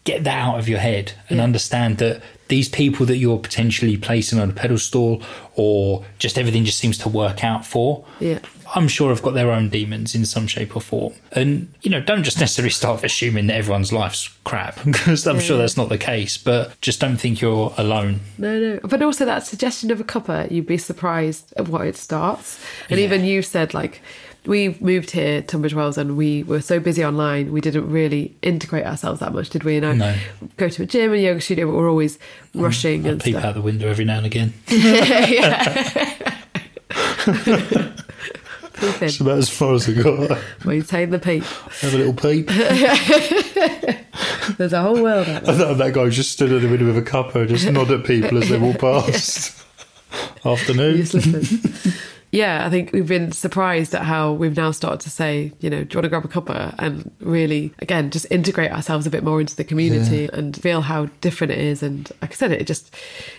get 0.04 0.24
that 0.24 0.38
out 0.38 0.60
of 0.60 0.70
your 0.70 0.80
head 0.80 1.14
and 1.30 1.38
Yeah. 1.38 1.44
understand 1.44 1.98
that 1.98 2.22
these 2.48 2.70
people 2.70 3.06
that 3.08 3.18
you're 3.18 3.40
potentially 3.40 3.98
placing 3.98 4.40
on 4.40 4.50
a 4.52 4.54
pedestal 4.54 5.22
or 5.56 6.06
just 6.20 6.38
everything 6.38 6.64
just 6.64 6.78
seems 6.78 6.98
to 7.00 7.10
work 7.10 7.44
out 7.44 7.66
for. 7.66 8.06
Yeah. 8.22 8.40
I'm 8.76 8.88
sure 8.88 9.10
have 9.10 9.22
got 9.22 9.34
their 9.34 9.52
own 9.52 9.70
demons 9.70 10.16
in 10.16 10.26
some 10.26 10.48
shape 10.48 10.76
or 10.76 10.82
form. 10.82 11.14
And, 11.32 11.74
you 11.82 11.92
know, 11.92 12.02
don't 12.02 12.24
just 12.24 12.40
necessarily 12.40 12.72
start 12.72 13.04
assuming 13.04 13.48
that 13.48 13.56
everyone's 13.56 13.94
life's 13.94 14.30
crap, 14.44 14.78
because 14.86 15.26
I'm 15.28 15.40
sure 15.40 15.58
that's 15.58 15.78
not 15.78 15.90
the 15.90 15.98
case, 15.98 16.38
but 16.38 16.80
just 16.82 17.00
don't 17.00 17.18
think 17.18 17.42
you're 17.42 17.74
alone. 17.78 18.22
No, 18.38 18.60
no. 18.60 18.80
But 18.84 19.02
also 19.02 19.26
that 19.26 19.46
suggestion 19.46 19.92
of 19.92 20.00
a 20.00 20.04
cuppa, 20.04 20.50
you'd 20.52 20.68
be 20.68 20.78
surprised 20.78 21.54
at 21.58 21.68
what 21.68 21.88
it 21.88 21.98
starts. 21.98 22.64
And 22.90 23.00
Yeah. 23.00 23.06
even 23.06 23.26
you 23.26 23.42
said 23.42 23.74
like 23.74 24.02
we 24.46 24.78
moved 24.80 25.12
here, 25.12 25.42
to 25.42 25.48
Tunbridge 25.48 25.74
Wells, 25.74 25.98
and 25.98 26.16
we 26.16 26.44
were 26.44 26.62
so 26.62 26.80
busy 26.80 27.04
online, 27.04 27.52
we 27.52 27.60
didn't 27.60 27.90
really 27.92 28.34
integrate 28.42 28.86
ourselves 28.86 29.20
that 29.20 29.34
much, 29.34 29.50
did 29.50 29.66
we? 29.66 29.76
And 29.76 29.86
I 29.86 29.94
No. 29.94 30.16
go 30.56 30.70
to 30.70 30.84
a 30.84 30.86
gym 30.86 31.12
and 31.12 31.22
yoga 31.22 31.42
studio, 31.42 31.68
but 31.68 31.76
we're 31.76 31.90
always 31.90 32.18
mm. 32.18 32.62
rushing 32.62 33.06
I 33.06 33.10
and 33.10 33.22
peep 33.22 33.34
stuff. 33.34 33.44
out 33.44 33.56
the 33.56 33.62
window 33.62 33.90
every 33.90 34.06
now 34.06 34.20
and 34.20 34.26
again. 34.26 34.54
Peeping, 38.80 39.22
about 39.22 39.40
as 39.40 39.50
far 39.50 39.74
as 39.74 39.90
I 39.90 39.94
got. 39.94 40.30
take 40.88 41.10
the 41.10 41.20
peep. 41.20 41.44
Have 41.44 41.94
a 41.94 41.98
little 41.98 42.14
peep. 42.14 42.48
There's 44.58 44.74
a 44.74 44.82
whole 44.82 45.02
world 45.02 45.28
out 45.28 45.44
there. 45.44 45.56
I 45.56 45.58
thought 45.58 45.78
that 45.78 45.94
guy 45.94 46.10
just 46.10 46.32
stood 46.32 46.52
at 46.52 46.62
the 46.62 46.70
window 46.70 46.86
with 46.86 46.98
a 46.98 47.02
cuppa, 47.02 47.48
just 47.48 47.70
nod 47.70 47.92
at 47.92 48.06
people 48.06 48.38
as 48.38 48.50
they 48.50 48.58
walk 48.58 48.78
past. 48.82 49.64
Afternoon. 50.46 51.06
Yeah, 52.32 52.66
I 52.66 52.70
think 52.70 52.92
we've 52.92 53.08
been 53.08 53.32
surprised 53.32 53.96
at 53.96 54.04
how 54.04 54.34
we've 54.34 54.58
now 54.58 54.72
started 54.72 55.00
to 55.02 55.10
say, 55.10 55.54
you 55.62 55.70
know, 55.70 55.86
do 55.86 55.94
you 55.94 55.98
want 55.98 56.04
to 56.04 56.10
grab 56.10 56.26
a 56.26 56.28
cuppa? 56.28 56.76
And 56.78 57.10
really, 57.22 57.74
again, 57.80 58.12
just 58.12 58.26
integrate 58.30 58.72
ourselves 58.72 59.08
a 59.08 59.10
bit 59.10 59.24
more 59.24 59.40
into 59.40 59.56
the 59.56 59.64
community 59.64 60.30
and 60.34 60.56
feel 60.62 60.82
how 60.82 61.06
different 61.22 61.54
it 61.54 61.60
is. 61.60 61.82
And 61.82 62.12
like 62.22 62.32
I 62.32 62.36
said, 62.36 62.52
it 62.52 62.68
just 62.68 62.94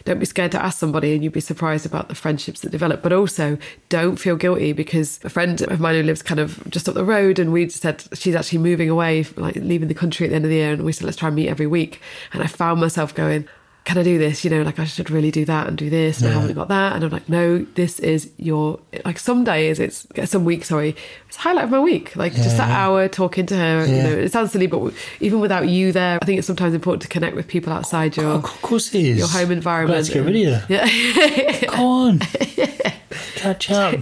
don't 0.05 0.19
be 0.19 0.25
scared 0.25 0.53
to 0.53 0.65
ask 0.65 0.79
somebody 0.79 1.15
and 1.15 1.23
you'd 1.23 1.35
be 1.35 1.41
surprised 1.41 1.85
about 1.85 2.09
the 2.09 2.15
friendships 2.15 2.61
that 2.61 2.71
develop. 2.71 3.03
But 3.03 3.13
also, 3.13 3.59
don't 3.91 4.17
feel 4.17 4.37
guilty 4.37 4.73
because 4.73 5.21
a 5.23 5.29
friend 5.29 5.61
of 5.61 5.81
mine 5.81 5.97
who 5.97 6.03
lives 6.03 6.23
kind 6.23 6.41
of 6.41 6.69
just 6.71 6.89
up 6.89 6.95
the 6.95 7.05
road 7.05 7.39
and 7.39 7.53
we 7.53 7.67
just 7.67 7.83
said 7.83 8.05
she's 8.15 8.35
actually 8.35 8.59
moving 8.59 8.89
away, 8.89 9.27
like 9.37 9.57
leaving 9.57 9.89
the 9.89 9.95
country 9.95 10.27
at 10.27 10.31
the 10.31 10.37
end 10.37 10.47
of 10.47 10.51
the 10.51 10.57
year. 10.57 10.73
And 10.73 10.85
we 10.85 10.93
said, 10.93 11.05
let's 11.05 11.19
try 11.19 11.29
and 11.29 11.37
meet 11.37 11.49
every 11.49 11.67
week. 11.67 12.01
And 12.33 12.43
I 12.43 12.47
found 12.47 12.81
myself 12.81 13.15
going, 13.15 13.47
can 13.89 13.97
I 13.97 14.03
do 14.03 14.19
this? 14.19 14.45
You 14.45 14.51
know, 14.51 14.61
like 14.63 14.79
I 14.79 14.85
should 14.85 15.09
really 15.11 15.31
do 15.31 15.47
that 15.47 15.67
and 15.67 15.79
do 15.79 15.89
this, 15.89 16.21
and 16.21 16.29
I 16.31 16.33
haven't 16.39 16.55
got 16.55 16.69
that. 16.69 16.95
And 16.95 17.03
I'm 17.05 17.11
like, 17.11 17.27
no, 17.29 17.65
this 17.75 17.99
is 18.01 18.31
your 18.37 18.79
like. 19.07 19.19
Some 19.19 19.45
days 19.45 19.81
it's 19.81 20.07
some 20.27 20.45
weeks, 20.45 20.69
sorry, 20.69 20.95
it's 21.27 21.39
a 21.39 21.41
highlight 21.41 21.65
of 21.65 21.71
my 21.71 21.81
week. 21.81 22.15
Like 22.15 22.35
just 22.35 22.59
that 22.59 22.69
Yeah. 22.69 22.85
hour 22.87 23.09
talking 23.09 23.47
to 23.47 23.57
her. 23.57 23.87
You 23.87 24.03
know, 24.03 24.13
it 24.13 24.31
sounds 24.31 24.53
silly, 24.53 24.67
but 24.67 24.93
even 25.21 25.41
without 25.41 25.69
you 25.69 25.91
there, 25.93 26.19
I 26.21 26.25
think 26.27 26.37
it's 26.39 26.47
sometimes 26.47 26.75
important 26.75 27.01
to 27.03 27.09
connect 27.09 27.35
with 27.35 27.49
people 27.49 27.73
outside 27.73 28.15
your 28.17 28.27
Of 28.27 28.43
course 28.63 28.95
it 28.95 29.05
is. 29.05 29.19
your 29.19 29.29
home 29.29 29.51
environment. 29.51 29.97
Let's 29.97 30.11
get 30.11 30.25
rid 30.25 30.37
of 30.37 30.43
you. 30.43 30.59
Yeah, 30.69 31.61
Come 31.69 31.81
on. 31.81 32.19
Catch 33.37 33.71
up. 33.71 33.95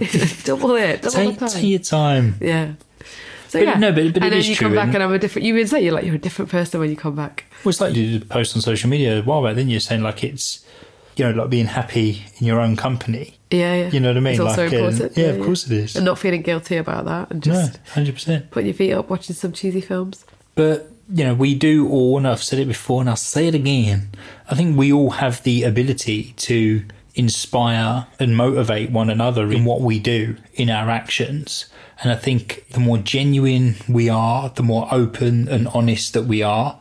double 0.43 0.75
it, 0.75 1.01
double 1.01 1.11
take, 1.35 1.39
take 1.39 1.63
your 1.63 1.79
time. 1.79 2.35
Yeah. 2.41 2.73
So 3.49 3.59
But 3.59 3.67
yeah, 3.67 3.79
no, 3.79 3.91
but- 3.91 4.13
but 4.13 4.23
and 4.23 4.33
then 4.33 4.43
you 4.43 4.55
come 4.55 4.73
back 4.75 4.87
and- 4.87 4.95
and 4.95 5.03
I'm 5.03 5.13
a 5.13 5.19
different. 5.19 5.45
You 5.45 5.53
would 5.55 5.69
say 5.69 5.83
you're 5.83 5.93
like 5.93 6.05
you're 6.05 6.15
a 6.15 6.19
different 6.19 6.51
person 6.51 6.79
when 6.79 6.89
you 6.89 6.95
come 6.97 7.15
back. 7.15 7.45
Well, 7.63 7.69
it's 7.69 7.79
like 7.81 7.95
you 7.95 8.11
did 8.11 8.21
a 8.23 8.25
post 8.25 8.55
on 8.55 8.61
social 8.61 8.89
media 8.89 9.19
a 9.19 9.21
while 9.23 9.43
back, 9.43 9.55
then 9.55 9.69
you're 9.69 9.79
saying 9.79 10.01
like 10.03 10.23
it's, 10.23 10.65
you 11.15 11.23
know, 11.25 11.31
like 11.31 11.49
being 11.49 11.67
happy 11.67 12.25
in 12.39 12.47
your 12.47 12.59
own 12.59 12.75
company. 12.75 13.35
Yeah, 13.49 13.75
yeah. 13.75 13.89
You 13.91 14.01
know 14.01 14.09
what 14.09 14.17
I 14.17 14.19
mean? 14.19 14.33
It's 14.33 14.39
also 14.41 14.63
Like, 14.65 14.73
uh, 14.73 14.75
important. 14.77 15.17
yeah, 15.17 15.25
of 15.27 15.41
course 15.45 15.65
it 15.65 15.71
is. 15.71 15.95
And 15.95 16.03
not 16.03 16.19
feeling 16.19 16.41
guilty 16.41 16.75
about 16.75 17.05
that, 17.05 17.31
and 17.31 17.45
No, 17.45 17.53
just 17.53 17.79
hundred 17.93 18.15
percent. 18.15 18.51
putting 18.51 18.67
your 18.67 18.73
feet 18.75 18.91
up, 18.93 19.09
watching 19.09 19.35
some 19.35 19.53
cheesy 19.53 19.79
films. 19.81 20.25
But 20.55 20.91
you 21.13 21.23
know, 21.23 21.33
we 21.33 21.55
do 21.55 21.87
all, 21.87 22.17
and 22.17 22.27
I've 22.27 22.43
said 22.43 22.59
it 22.59 22.67
before, 22.67 22.99
and 22.99 23.09
I'll 23.09 23.15
say 23.15 23.47
it 23.47 23.55
again. 23.55 24.09
I 24.51 24.55
think 24.55 24.77
we 24.77 24.91
all 24.91 25.11
have 25.11 25.41
the 25.43 25.63
ability 25.63 26.33
to 26.35 26.83
inspire 27.15 28.05
and 28.19 28.35
motivate 28.37 28.91
one 28.91 29.09
another 29.09 29.51
in 29.51 29.63
what 29.65 29.81
we 29.81 29.99
do 29.99 30.35
in 30.55 30.69
our 30.69 30.89
actions. 30.89 31.65
And 32.01 32.11
I 32.11 32.15
think 32.15 32.65
the 32.69 32.79
more 32.79 32.97
genuine 32.97 33.75
we 33.89 34.09
are, 34.09 34.49
the 34.49 34.63
more 34.63 34.87
open 34.91 35.47
and 35.47 35.67
honest 35.69 36.13
that 36.13 36.23
we 36.23 36.43
are, 36.43 36.79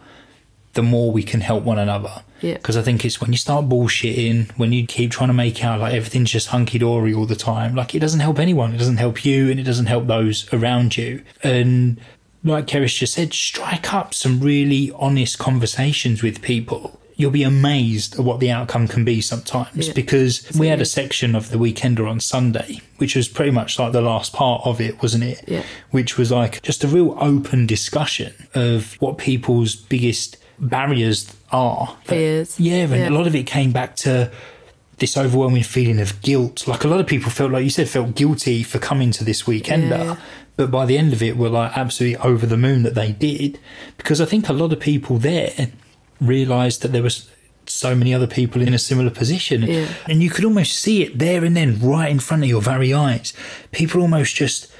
the 0.74 0.82
more 0.82 1.10
we 1.10 1.22
can 1.22 1.40
help 1.40 1.64
one 1.64 1.78
another. 1.78 2.22
Yeah. 2.42 2.54
Because 2.54 2.76
I 2.76 2.82
think 2.82 3.04
it's 3.04 3.20
when 3.20 3.32
you 3.32 3.38
start 3.38 3.66
bullshitting, 3.66 4.52
when 4.58 4.72
you 4.72 4.86
keep 4.86 5.10
trying 5.10 5.28
to 5.28 5.34
make 5.34 5.64
out 5.64 5.80
like 5.80 5.94
everything's 5.94 6.30
just 6.30 6.48
hunky 6.48 6.78
dory 6.78 7.14
all 7.14 7.24
the 7.24 7.34
time, 7.34 7.74
like 7.74 7.94
it 7.94 8.00
doesn't 8.00 8.20
help 8.20 8.38
anyone. 8.38 8.74
It 8.74 8.78
doesn't 8.78 8.98
help 8.98 9.24
you 9.24 9.50
and 9.50 9.58
it 9.58 9.62
doesn't 9.62 9.86
help 9.86 10.06
those 10.06 10.52
around 10.52 10.98
you. 10.98 11.22
And 11.42 11.98
like 12.44 12.66
Keris 12.66 12.98
just 12.98 13.14
said, 13.14 13.32
strike 13.32 13.94
up 13.94 14.12
some 14.12 14.40
really 14.40 14.92
honest 14.96 15.38
conversations 15.38 16.22
with 16.22 16.42
people. 16.42 17.00
You'll 17.18 17.30
be 17.30 17.44
amazed 17.44 18.18
at 18.18 18.20
what 18.20 18.40
the 18.40 18.50
outcome 18.50 18.88
can 18.88 19.02
be 19.04 19.22
sometimes 19.22 19.86
Yeah. 19.88 19.94
because 19.94 20.46
we 20.58 20.68
had 20.68 20.80
a 20.82 20.84
section 20.84 21.34
of 21.34 21.48
the 21.50 21.56
Weekender 21.56 22.06
on 22.08 22.20
Sunday, 22.20 22.80
which 22.98 23.16
was 23.16 23.26
pretty 23.26 23.50
much 23.52 23.78
like 23.78 23.92
the 23.92 24.02
last 24.02 24.34
part 24.34 24.60
of 24.66 24.80
it, 24.82 25.00
wasn't 25.00 25.24
it? 25.24 25.42
Yeah. 25.48 25.62
Which 25.90 26.18
was 26.18 26.30
like 26.30 26.60
just 26.62 26.84
a 26.84 26.88
real 26.88 27.16
open 27.18 27.66
discussion 27.66 28.34
of 28.54 28.96
what 29.00 29.16
people's 29.16 29.74
biggest 29.76 30.36
barriers 30.58 31.32
are. 31.52 31.96
Fears. 32.04 32.60
Yeah, 32.60 32.82
and 32.84 32.92
Yeah. 32.94 33.08
a 33.08 33.16
lot 33.16 33.26
of 33.26 33.34
it 33.34 33.46
came 33.46 33.72
back 33.72 33.96
to 33.96 34.30
this 34.98 35.16
overwhelming 35.16 35.62
feeling 35.62 36.00
of 36.00 36.20
guilt. 36.22 36.66
Like 36.68 36.84
a 36.84 36.88
lot 36.88 37.00
of 37.00 37.06
people 37.06 37.30
felt, 37.30 37.50
like 37.52 37.64
you 37.64 37.70
said, 37.70 37.88
felt 37.88 38.14
guilty 38.14 38.62
for 38.62 38.78
coming 38.78 39.10
to 39.12 39.24
this 39.24 39.42
weekender. 39.44 39.90
Yeah. 40.04 40.16
But 40.56 40.70
by 40.70 40.86
the 40.86 40.96
end 40.96 41.12
of 41.12 41.22
it, 41.22 41.36
were 41.36 41.50
like 41.50 41.76
absolutely 41.76 42.16
over 42.18 42.46
the 42.46 42.56
moon 42.56 42.82
that 42.82 42.94
they 42.94 43.12
did. 43.12 43.58
Because 43.98 44.20
I 44.20 44.24
think 44.26 44.48
a 44.48 44.54
lot 44.54 44.72
of 44.72 44.80
people 44.80 45.18
there 45.18 45.52
realised 46.20 46.82
that 46.82 46.92
there 46.92 47.02
was 47.02 47.30
so 47.66 47.94
many 47.94 48.14
other 48.14 48.26
people 48.26 48.62
in 48.62 48.72
a 48.74 48.78
similar 48.78 49.10
position. 49.10 49.62
Yeah. 49.62 49.88
And 50.08 50.22
you 50.22 50.30
could 50.30 50.44
almost 50.44 50.78
see 50.78 51.02
it 51.02 51.18
there 51.18 51.44
and 51.44 51.56
then, 51.56 51.80
right 51.80 52.10
in 52.10 52.20
front 52.20 52.42
of 52.44 52.48
your 52.48 52.60
very 52.60 52.94
eyes. 52.94 53.32
People 53.72 54.00
almost 54.00 54.36
just 54.36 54.70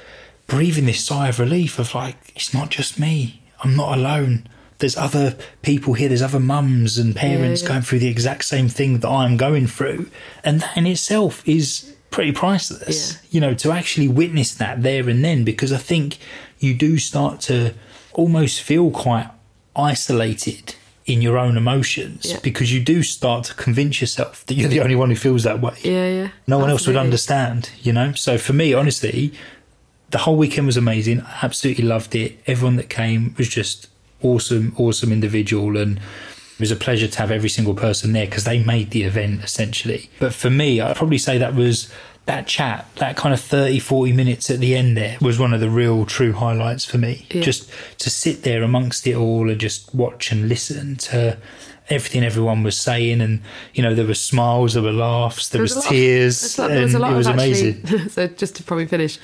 breathing 0.47 0.85
this 0.85 1.03
sigh 1.03 1.27
of 1.27 1.39
relief 1.39 1.79
of 1.79 1.93
like, 1.93 2.15
it's 2.35 2.53
not 2.53 2.69
just 2.69 2.97
me. 2.99 3.41
I'm 3.61 3.75
not 3.75 3.97
alone. 3.97 4.47
There's 4.79 4.95
other 4.95 5.35
people 5.63 5.95
here. 5.95 6.07
There's 6.07 6.21
other 6.21 6.39
mums 6.39 6.97
and 6.97 7.15
parents 7.15 7.61
yeah. 7.61 7.69
going 7.69 7.81
through 7.81 7.99
the 7.99 8.07
exact 8.07 8.45
same 8.45 8.69
thing 8.69 8.99
that 8.99 9.09
I'm 9.09 9.35
going 9.35 9.67
through. 9.67 10.09
And 10.43 10.61
that 10.61 10.77
in 10.77 10.85
itself 10.85 11.47
is 11.47 11.95
pretty 12.11 12.31
priceless, 12.31 13.13
Yeah. 13.13 13.19
you 13.31 13.41
know, 13.41 13.53
to 13.55 13.71
actually 13.71 14.07
witness 14.07 14.53
that 14.55 14.83
there 14.83 15.09
and 15.09 15.25
then, 15.25 15.43
because 15.43 15.73
I 15.73 15.77
think 15.77 16.17
you 16.59 16.73
do 16.73 16.97
start 16.97 17.41
to 17.41 17.73
almost 18.13 18.61
feel 18.61 18.91
quite 18.91 19.29
isolated 19.75 20.75
in 21.07 21.21
your 21.21 21.37
own 21.37 21.55
emotions 21.57 22.25
Yeah. 22.29 22.39
because 22.43 22.71
you 22.73 22.81
do 22.81 23.01
start 23.01 23.45
to 23.45 23.53
convince 23.53 24.01
yourself 24.01 24.45
that 24.45 24.55
you're 24.55 24.69
the 24.69 24.81
only 24.81 24.95
one 24.95 25.09
who 25.09 25.15
feels 25.15 25.43
that 25.43 25.61
way 25.61 25.73
Yeah, 25.81 26.07
yeah. 26.09 26.27
no 26.47 26.59
one 26.59 26.69
else 26.69 26.85
would 26.85 26.97
understand, 26.97 27.69
you 27.81 27.93
know? 27.93 28.11
So 28.13 28.37
for 28.37 28.51
me, 28.53 28.73
honestly, 28.73 29.31
the 30.11 30.19
whole 30.19 30.35
weekend 30.35 30.67
was 30.67 30.77
amazing. 30.77 31.21
I 31.21 31.39
absolutely 31.43 31.85
loved 31.85 32.13
it. 32.13 32.37
Everyone 32.45 32.75
that 32.75 32.89
came 32.89 33.33
was 33.37 33.47
just 33.47 33.87
awesome, 34.21 34.73
awesome 34.77 35.11
individual. 35.13 35.77
And 35.77 35.97
it 35.97 36.59
was 36.59 36.71
a 36.71 36.75
pleasure 36.75 37.07
to 37.07 37.17
have 37.19 37.31
every 37.31 37.49
single 37.49 37.73
person 37.73 38.11
there 38.13 38.25
because 38.25 38.43
they 38.43 38.61
made 38.63 38.91
the 38.91 39.03
event 39.03 39.43
essentially. 39.43 40.09
But 40.19 40.33
for 40.33 40.49
me, 40.49 40.81
I'd 40.81 40.95
probably 40.97 41.17
say 41.17 41.37
that 41.37 41.55
was 41.55 41.89
that 42.27 42.45
chat, 42.45 42.85
that 42.97 43.15
kind 43.17 43.33
of 43.33 43.39
30, 43.41 43.79
40 43.79 44.11
minutes 44.11 44.49
at 44.49 44.59
the 44.59 44.75
end 44.75 44.95
there 44.95 45.17
was 45.21 45.39
one 45.39 45.53
of 45.53 45.59
the 45.61 45.69
real 45.69 46.05
true 46.05 46.33
highlights 46.33 46.85
for 46.85 46.97
me. 46.97 47.25
Yeah. 47.31 47.41
Just 47.41 47.69
to 47.99 48.09
sit 48.09 48.43
there 48.43 48.63
amongst 48.63 49.07
it 49.07 49.15
all 49.15 49.49
and 49.49 49.59
just 49.59 49.93
watch 49.95 50.31
and 50.31 50.47
listen 50.47 50.97
to 50.97 51.37
everything 51.89 52.23
everyone 52.23 52.63
was 52.63 52.77
saying. 52.77 53.21
And, 53.21 53.41
you 53.73 53.81
know, 53.81 53.95
there 53.95 54.05
were 54.05 54.13
smiles, 54.13 54.73
there 54.73 54.83
were 54.83 54.91
laughs, 54.91 55.49
there, 55.49 55.59
There 55.59 55.63
was, 55.63 55.75
was 55.75 55.85
a 55.85 55.87
lot- 55.87 55.91
tears, 55.91 56.55
There 56.57 56.81
was 56.83 56.93
a 56.93 56.99
lot 56.99 57.13
it 57.13 57.15
was 57.15 57.27
amazing. 57.27 57.81
actually. 57.83 58.09
so 58.09 58.27
just 58.27 58.55
to 58.57 58.63
probably 58.63 58.87
finish, 58.87 59.17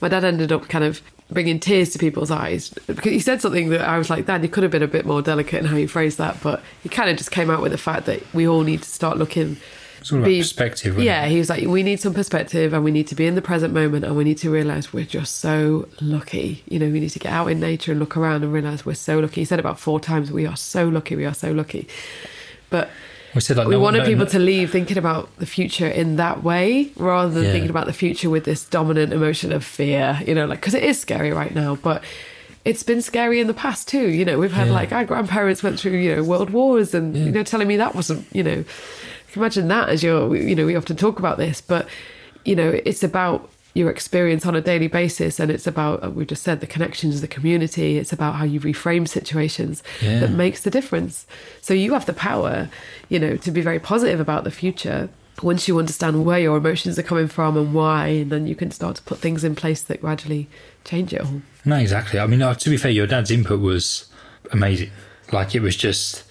my 0.00 0.08
dad 0.08 0.24
ended 0.24 0.50
up 0.52 0.68
kind 0.68 0.84
of 0.84 1.00
bringing 1.30 1.60
tears 1.60 1.90
to 1.90 1.98
people's 1.98 2.30
eyes 2.30 2.70
because 2.86 3.12
he 3.12 3.20
said 3.20 3.40
something 3.40 3.68
that 3.68 3.82
I 3.82 3.98
was 3.98 4.08
like, 4.10 4.24
Dad, 4.26 4.42
you 4.42 4.48
could 4.48 4.62
have 4.62 4.72
been 4.72 4.82
a 4.82 4.88
bit 4.88 5.04
more 5.04 5.20
delicate 5.20 5.58
in 5.60 5.66
how 5.66 5.76
you 5.76 5.86
phrased 5.86 6.16
that, 6.18 6.38
but 6.42 6.62
he 6.82 6.88
kind 6.88 7.10
of 7.10 7.18
just 7.18 7.30
came 7.30 7.50
out 7.50 7.60
with 7.60 7.70
the 7.72 7.78
fact 7.78 8.06
that 8.06 8.22
we 8.34 8.48
all 8.48 8.62
need 8.62 8.82
to 8.82 8.88
start 8.88 9.18
looking. 9.18 9.58
It's 10.08 10.12
all 10.12 10.18
about 10.20 10.28
perspective. 10.38 10.98
Yeah, 10.98 11.24
it? 11.24 11.30
he 11.30 11.38
was 11.38 11.48
like, 11.48 11.66
we 11.66 11.82
need 11.82 12.00
some 12.00 12.14
perspective 12.14 12.72
and 12.72 12.82
we 12.84 12.90
need 12.90 13.06
to 13.08 13.14
be 13.14 13.26
in 13.26 13.34
the 13.34 13.42
present 13.42 13.72
moment 13.74 14.04
and 14.04 14.16
we 14.16 14.24
need 14.24 14.38
to 14.38 14.50
realize 14.50 14.92
we're 14.92 15.04
just 15.04 15.36
so 15.38 15.88
lucky. 16.00 16.62
You 16.68 16.78
know, 16.78 16.88
we 16.88 17.00
need 17.00 17.10
to 17.10 17.18
get 17.18 17.32
out 17.32 17.46
in 17.48 17.60
nature 17.60 17.92
and 17.92 18.00
look 18.00 18.16
around 18.16 18.42
and 18.44 18.52
realize 18.52 18.84
we're 18.86 18.94
so 18.94 19.18
lucky. 19.20 19.40
He 19.40 19.44
said 19.44 19.58
about 19.60 19.78
four 19.78 20.00
times, 20.00 20.30
we 20.32 20.46
are 20.46 20.56
so 20.56 20.88
lucky, 20.88 21.16
we 21.16 21.24
are 21.26 21.34
so 21.34 21.52
lucky. 21.52 21.86
But 22.70 22.90
We 23.34 23.40
said 23.40 23.56
like 23.58 23.66
we 23.68 23.74
no- 23.74 23.80
wanted 23.80 23.98
no- 24.00 24.04
people 24.06 24.24
no- 24.24 24.30
to 24.30 24.38
leave 24.38 24.70
thinking 24.70 24.98
about 24.98 25.28
the 25.38 25.46
future 25.46 25.86
in 25.86 26.16
that 26.16 26.42
way 26.42 26.90
rather 26.96 27.30
than 27.30 27.44
Yeah. 27.44 27.52
thinking 27.52 27.70
about 27.70 27.86
the 27.86 27.92
future 27.92 28.30
with 28.30 28.44
this 28.44 28.64
dominant 28.64 29.12
emotion 29.12 29.52
of 29.52 29.64
fear 29.64 30.20
you 30.26 30.34
know 30.34 30.46
like 30.46 30.60
because 30.60 30.74
it 30.74 30.82
is 30.82 30.98
scary 30.98 31.30
right 31.32 31.54
now 31.54 31.76
but 31.76 32.02
it's 32.64 32.82
been 32.82 33.00
scary 33.02 33.38
in 33.40 33.46
the 33.46 33.54
past 33.54 33.86
too 33.88 34.08
you 34.08 34.24
know 34.24 34.38
we've 34.38 34.52
had 34.52 34.68
Yeah. 34.68 34.72
like 34.74 34.92
our 34.92 35.04
grandparents 35.04 35.62
went 35.62 35.78
through 35.78 35.92
you 35.98 36.16
know 36.16 36.22
world 36.24 36.50
wars 36.50 36.94
and 36.94 37.16
you 37.16 37.30
know 37.30 37.42
telling 37.42 37.68
me 37.68 37.76
that 37.76 37.94
wasn't 37.94 38.26
you 38.32 38.42
know 38.42 38.64
can 39.32 39.42
imagine 39.42 39.68
that 39.68 39.88
as 39.88 40.02
your 40.02 40.34
you 40.36 40.54
know 40.54 40.66
we 40.66 40.76
often 40.76 40.96
talk 40.96 41.18
about 41.18 41.38
this 41.38 41.60
but 41.60 41.86
you 42.44 42.54
know 42.56 42.80
it's 42.84 43.02
about 43.02 43.48
your 43.74 43.90
experience 43.90 44.44
on 44.46 44.56
a 44.56 44.60
daily 44.60 44.88
basis 44.88 45.38
and 45.38 45.50
it's 45.50 45.66
about 45.66 46.02
uh, 46.02 46.10
we 46.10 46.24
just 46.24 46.42
said 46.42 46.60
the 46.60 46.66
connections 46.66 47.20
the 47.20 47.28
community 47.28 47.98
it's 47.98 48.12
about 48.12 48.34
how 48.34 48.44
you 48.44 48.58
reframe 48.60 49.06
situations 49.06 49.82
Yeah. 50.00 50.20
that 50.20 50.30
makes 50.30 50.62
the 50.62 50.70
difference 50.70 51.26
so 51.60 51.74
you 51.74 51.92
have 51.92 52.06
the 52.06 52.12
power 52.14 52.68
you 53.08 53.18
know 53.18 53.36
to 53.36 53.50
be 53.50 53.60
very 53.60 53.78
positive 53.78 54.18
about 54.20 54.44
the 54.44 54.50
future 54.50 55.08
once 55.42 55.68
you 55.68 55.78
understand 55.78 56.24
where 56.24 56.40
your 56.40 56.56
emotions 56.56 56.98
are 56.98 57.04
coming 57.04 57.28
from 57.28 57.56
and 57.56 57.72
why 57.72 58.06
and 58.08 58.32
then 58.32 58.46
you 58.48 58.56
can 58.56 58.72
start 58.72 58.96
to 58.96 59.02
put 59.02 59.18
things 59.18 59.44
in 59.44 59.54
place 59.54 59.82
that 59.82 60.00
gradually 60.00 60.48
change 60.84 61.12
it 61.12 61.20
all 61.20 61.40
No, 61.64 61.76
exactly. 61.76 62.18
I 62.18 62.26
mean, 62.26 62.42
uh, 62.42 62.54
to 62.54 62.70
be 62.70 62.76
fair, 62.76 62.90
your 62.90 63.06
dad's 63.06 63.30
input 63.30 63.60
was 63.60 64.06
amazing. 64.52 64.90
Like, 65.32 65.54
it 65.54 65.60
was 65.60 65.76
just 65.76 66.24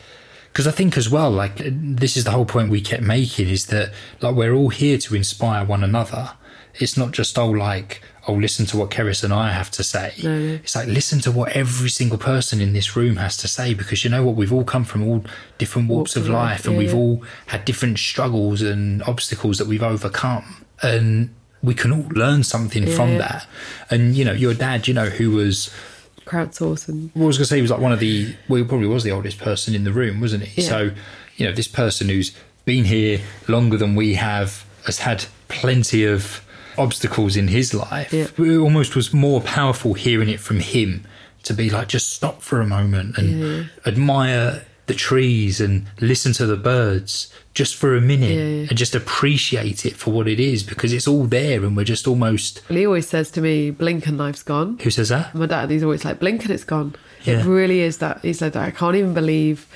because 0.57 0.65
I 0.65 0.71
think 0.71 0.97
as 0.97 1.07
well, 1.07 1.29
like, 1.29 1.61
this 1.63 2.17
is 2.17 2.23
the 2.23 2.31
whole 2.31 2.43
point 2.43 2.71
we 2.71 2.81
kept 2.81 3.03
making 3.03 3.47
is 3.47 3.67
that, 3.67 3.93
like, 4.21 4.33
we're 4.33 4.55
all 4.55 4.69
here 4.69 4.97
to 4.97 5.13
inspire 5.13 5.63
one 5.63 5.83
another. 5.83 6.31
It's 6.73 6.97
not 6.97 7.11
just, 7.11 7.37
oh, 7.37 7.51
like, 7.51 8.01
oh, 8.27 8.33
listen 8.33 8.65
to 8.67 8.77
what 8.77 8.89
Keris 8.89 9.23
and 9.23 9.31
I 9.31 9.51
have 9.51 9.69
to 9.69 9.83
say. 9.83 10.15
No, 10.23 10.35
no. 10.35 10.53
It's 10.55 10.75
like, 10.75 10.87
listen 10.87 11.19
to 11.19 11.31
what 11.31 11.51
every 11.51 11.89
single 11.89 12.17
person 12.17 12.59
in 12.59 12.73
this 12.73 12.95
room 12.95 13.17
has 13.17 13.37
to 13.37 13.47
say 13.47 13.75
because 13.75 14.03
you 14.03 14.09
know 14.09 14.23
what? 14.23 14.35
We've 14.35 14.51
all 14.51 14.63
come 14.63 14.83
from 14.83 15.07
all 15.07 15.23
different 15.59 15.89
walks, 15.89 16.15
of 16.15 16.27
life, 16.27 16.65
and 16.65 16.73
yeah, 16.73 16.79
we've 16.79 16.89
yeah. 16.89 16.97
all 16.97 17.23
had 17.45 17.63
different 17.63 17.99
struggles 17.99 18.63
and 18.63 19.03
obstacles 19.03 19.59
that 19.59 19.67
we've 19.67 19.83
overcome. 19.83 20.65
And 20.81 21.35
we 21.61 21.75
can 21.75 21.91
all 21.91 22.09
learn 22.09 22.41
something 22.41 22.87
from 22.87 23.19
that. 23.19 23.45
And, 23.91 24.15
you 24.15 24.25
know, 24.25 24.33
your 24.33 24.55
dad, 24.55 24.87
you 24.87 24.95
know, 24.95 25.11
who 25.11 25.29
was 25.29 25.71
crowdsource 26.27 26.87
and 26.87 27.09
well, 27.15 27.23
I 27.25 27.27
was 27.27 27.37
going 27.37 27.43
to 27.45 27.49
say 27.49 27.55
he 27.55 27.61
was 27.61 27.71
like 27.71 27.79
one 27.79 27.91
of 27.91 27.99
the, 27.99 28.35
well, 28.49 28.61
he 28.61 28.67
probably 28.67 28.87
was 28.87 29.03
the 29.03 29.11
oldest 29.11 29.39
person 29.39 29.73
in 29.73 29.83
the 29.83 29.91
room, 29.91 30.19
wasn't 30.21 30.43
he? 30.43 30.61
Yeah. 30.61 30.67
So, 30.67 30.91
you 31.37 31.45
know, 31.45 31.53
this 31.53 31.67
person 31.67 32.09
who's 32.09 32.35
been 32.65 32.85
here 32.85 33.19
longer 33.47 33.77
than 33.77 33.95
we 33.95 34.15
have 34.15 34.65
has 34.85 34.99
had 34.99 35.25
plenty 35.47 36.03
of 36.05 36.43
obstacles 36.77 37.35
in 37.35 37.47
his 37.47 37.73
life. 37.73 38.13
Yeah. 38.13 38.27
It 38.37 38.57
almost 38.57 38.95
was 38.95 39.13
more 39.13 39.41
powerful 39.41 39.93
hearing 39.95 40.29
it 40.29 40.39
from 40.39 40.59
him 40.59 41.05
to 41.43 41.53
be 41.53 41.69
like, 41.69 41.87
just 41.87 42.11
stop 42.13 42.41
for 42.41 42.59
a 42.61 42.67
moment 42.67 43.17
and 43.17 43.39
Yeah. 43.39 43.63
admire 43.85 44.65
the 44.87 44.93
trees 44.93 45.61
and 45.61 45.85
listen 46.01 46.33
to 46.33 46.45
the 46.45 46.55
birds 46.57 47.31
just 47.53 47.75
for 47.75 47.95
a 47.95 48.01
minute 48.01 48.29
Yeah, 48.31 48.67
and 48.69 48.77
just 48.77 48.95
appreciate 48.95 49.85
it 49.85 49.95
for 49.95 50.11
what 50.11 50.27
it 50.27 50.39
is 50.39 50.63
because 50.63 50.93
it's 50.93 51.07
all 51.07 51.25
there 51.25 51.63
and 51.63 51.75
we're 51.75 51.83
just 51.83 52.07
almost. 52.07 52.61
well, 52.69 52.77
he 52.79 52.85
always 52.85 53.07
says 53.07 53.29
to 53.31 53.41
me 53.41 53.69
blink 53.71 54.07
and 54.07 54.17
life's 54.17 54.43
gone 54.43 54.77
Who 54.79 54.89
says 54.89 55.09
that? 55.09 55.33
my 55.35 55.45
dad 55.45 55.69
he's 55.69 55.83
always 55.83 56.05
like 56.05 56.19
blink 56.19 56.41
and 56.43 56.51
it's 56.51 56.63
gone 56.63 56.95
Yeah. 57.23 57.41
it 57.41 57.45
really 57.45 57.81
is 57.81 57.97
that 57.99 58.21
he 58.21 58.33
said 58.33 58.53
that 58.53 58.63
i 58.63 58.71
can't 58.71 58.95
even 58.95 59.13
believe 59.13 59.67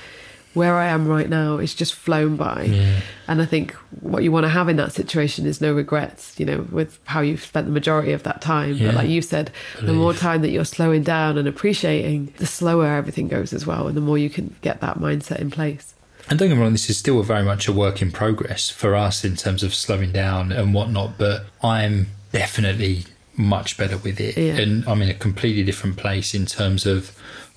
where 0.54 0.74
i 0.76 0.86
am 0.86 1.06
right 1.08 1.28
now 1.28 1.58
is 1.58 1.74
just 1.74 1.94
flown 1.94 2.36
by 2.36 2.64
Yeah. 2.64 3.00
and 3.28 3.40
i 3.42 3.44
think 3.46 3.72
what 4.00 4.22
you 4.22 4.32
want 4.32 4.44
to 4.44 4.48
have 4.50 4.68
in 4.68 4.76
that 4.76 4.92
situation 4.92 5.46
is 5.46 5.60
no 5.60 5.72
regrets 5.72 6.34
you 6.38 6.46
know 6.46 6.66
with 6.70 6.98
how 7.04 7.20
you've 7.20 7.44
spent 7.44 7.66
the 7.66 7.72
majority 7.72 8.12
of 8.12 8.22
that 8.24 8.40
time 8.42 8.74
Yeah. 8.74 8.86
but 8.88 8.94
like 8.96 9.08
you 9.08 9.22
said 9.22 9.50
the 9.80 9.92
more 9.92 10.14
time 10.14 10.42
that 10.42 10.50
you're 10.50 10.64
slowing 10.64 11.02
down 11.02 11.38
and 11.38 11.46
appreciating 11.48 12.32
the 12.38 12.46
slower 12.46 12.86
everything 12.86 13.28
goes 13.28 13.52
as 13.52 13.66
well 13.66 13.86
and 13.88 13.96
the 13.96 14.00
more 14.02 14.18
you 14.18 14.30
can 14.30 14.54
get 14.62 14.80
that 14.80 14.98
mindset 14.98 15.38
in 15.40 15.50
place 15.50 15.94
And 16.28 16.38
don't 16.38 16.48
get 16.48 16.54
me 16.56 16.62
wrong, 16.62 16.72
this 16.72 16.88
is 16.88 16.96
still 16.98 17.20
very 17.24 17.42
much 17.42 17.66
a 17.68 17.72
work 17.72 18.00
in 18.00 18.12
progress 18.12 18.70
for 18.70 18.94
us 18.94 19.24
in 19.24 19.34
terms 19.36 19.62
of 19.64 19.74
slowing 19.74 20.12
down 20.12 20.52
and 20.52 20.72
whatnot, 20.72 21.18
but 21.18 21.46
I'm 21.64 22.06
definitely 22.30 23.04
much 23.36 23.76
better 23.76 23.98
with 23.98 24.20
it. 24.20 24.36
Yeah. 24.36 24.56
And 24.62 24.84
I'm 24.86 25.02
in 25.02 25.08
a 25.08 25.14
completely 25.26 25.64
different 25.64 25.96
place 25.96 26.32
in 26.32 26.46
terms 26.46 26.86
of 26.86 27.10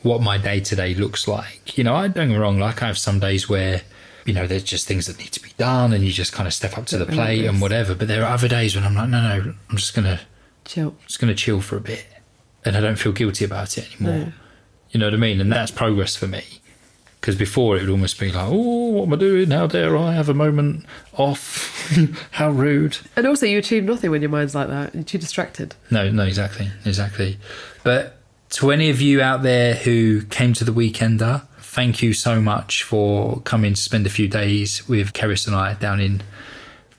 what 0.06 0.22
my 0.22 0.38
day 0.38 0.60
to 0.60 0.76
day 0.76 0.94
looks 0.94 1.28
like. 1.28 1.78
You 1.78 1.84
know, 1.84 1.96
I 1.96 2.08
don't 2.08 2.28
get 2.28 2.36
me 2.36 2.38
wrong, 2.38 2.60
like 2.60 2.84
I 2.84 2.86
have 2.86 2.98
some 2.98 3.20
days 3.20 3.50
where, 3.50 3.82
you 4.24 4.34
know, 4.34 4.46
there's 4.46 4.64
just 4.64 4.88
things 4.88 5.08
that 5.08 5.18
need 5.18 5.32
to 5.32 5.42
be 5.42 5.50
done 5.58 5.94
and 5.94 6.04
you 6.04 6.12
just 6.12 6.32
kind 6.32 6.46
of 6.46 6.54
step 6.54 6.78
up 6.78 6.86
to 6.88 6.98
the 7.00 7.08
plate 7.08 7.44
and 7.46 7.60
whatever. 7.60 7.96
But 7.96 8.08
there 8.08 8.24
are 8.24 8.32
other 8.32 8.48
days 8.48 8.76
when 8.76 8.84
I'm 8.84 8.94
like, 8.94 9.10
no, 9.10 9.20
no, 9.20 9.54
I'm 9.70 9.78
just 9.78 9.96
going 9.96 10.06
to 10.06 10.20
chill 10.64 10.96
just 11.08 11.20
going 11.20 11.30
to 11.34 11.36
chill 11.36 11.60
for 11.62 11.76
a 11.78 11.82
bit 11.82 12.06
and 12.64 12.78
I 12.78 12.82
don't 12.82 12.98
feel 12.98 13.12
guilty 13.14 13.46
about 13.46 13.78
it 13.80 13.88
anymore. 13.96 14.26
No. 14.28 14.32
You 14.92 15.00
know 15.00 15.08
what 15.08 15.16
I 15.16 15.18
mean? 15.18 15.42
And 15.42 15.52
that's 15.52 15.72
progress 15.72 16.16
for 16.16 16.28
me. 16.28 16.44
Because 17.20 17.36
before 17.36 17.76
it 17.76 17.82
would 17.82 17.90
almost 17.90 18.20
be 18.20 18.32
like, 18.32 18.48
oh, 18.48 18.90
what 18.92 19.08
am 19.08 19.14
I 19.14 19.16
doing? 19.16 19.50
How 19.50 19.66
dare 19.66 19.98
I 19.98 20.14
have 20.14 20.30
a 20.30 20.36
moment 20.36 20.86
off? 21.14 21.90
How 22.32 22.52
rude. 22.52 23.00
and 23.16 23.26
also 23.26 23.48
you 23.48 23.58
achieve 23.58 23.84
nothing 23.84 24.12
when 24.12 24.22
your 24.22 24.30
mind's 24.30 24.54
like 24.54 24.68
that 24.68 24.94
you're 24.94 25.04
too 25.04 25.18
distracted 25.18 25.74
No, 25.90 26.12
no, 26.12 26.24
exactly, 26.24 26.70
exactly. 26.86 27.40
But 27.84 28.20
to 28.56 28.72
any 28.72 28.90
of 28.90 29.02
you 29.02 29.22
out 29.22 29.42
there 29.42 29.74
who 29.74 30.22
came 30.28 30.54
to 30.54 30.64
the 30.64 30.72
Weekender, 30.72 31.46
thank 31.58 32.02
you 32.02 32.14
so 32.14 32.40
much 32.40 32.84
for 32.84 33.42
coming 33.42 33.74
to 33.74 33.82
spend 33.82 34.08
a 34.08 34.10
few 34.10 34.30
days 34.30 34.88
with 34.88 35.12
Keris 35.12 35.46
and 35.46 35.54
I 35.54 35.74
down 35.74 36.00
in 36.00 36.24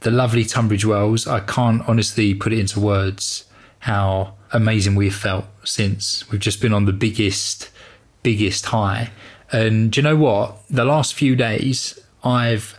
the 0.00 0.10
lovely 0.10 0.44
Tunbridge 0.44 0.84
Wells. 0.84 1.26
I 1.26 1.40
can't 1.40 1.80
honestly 1.88 2.34
put 2.34 2.52
it 2.52 2.58
into 2.58 2.78
words 2.78 3.46
how 3.78 4.34
amazing 4.52 4.96
we've 4.96 5.14
felt 5.14 5.46
since 5.64 6.30
we've 6.30 6.42
just 6.42 6.60
been 6.60 6.74
on 6.74 6.84
the 6.84 6.92
biggest, 6.92 7.70
biggest 8.22 8.66
high. 8.66 9.10
And 9.50 9.90
do 9.90 10.00
you 10.00 10.02
know 10.02 10.16
what? 10.16 10.58
The 10.68 10.84
last 10.84 11.14
few 11.14 11.36
days, 11.36 11.98
I've 12.22 12.78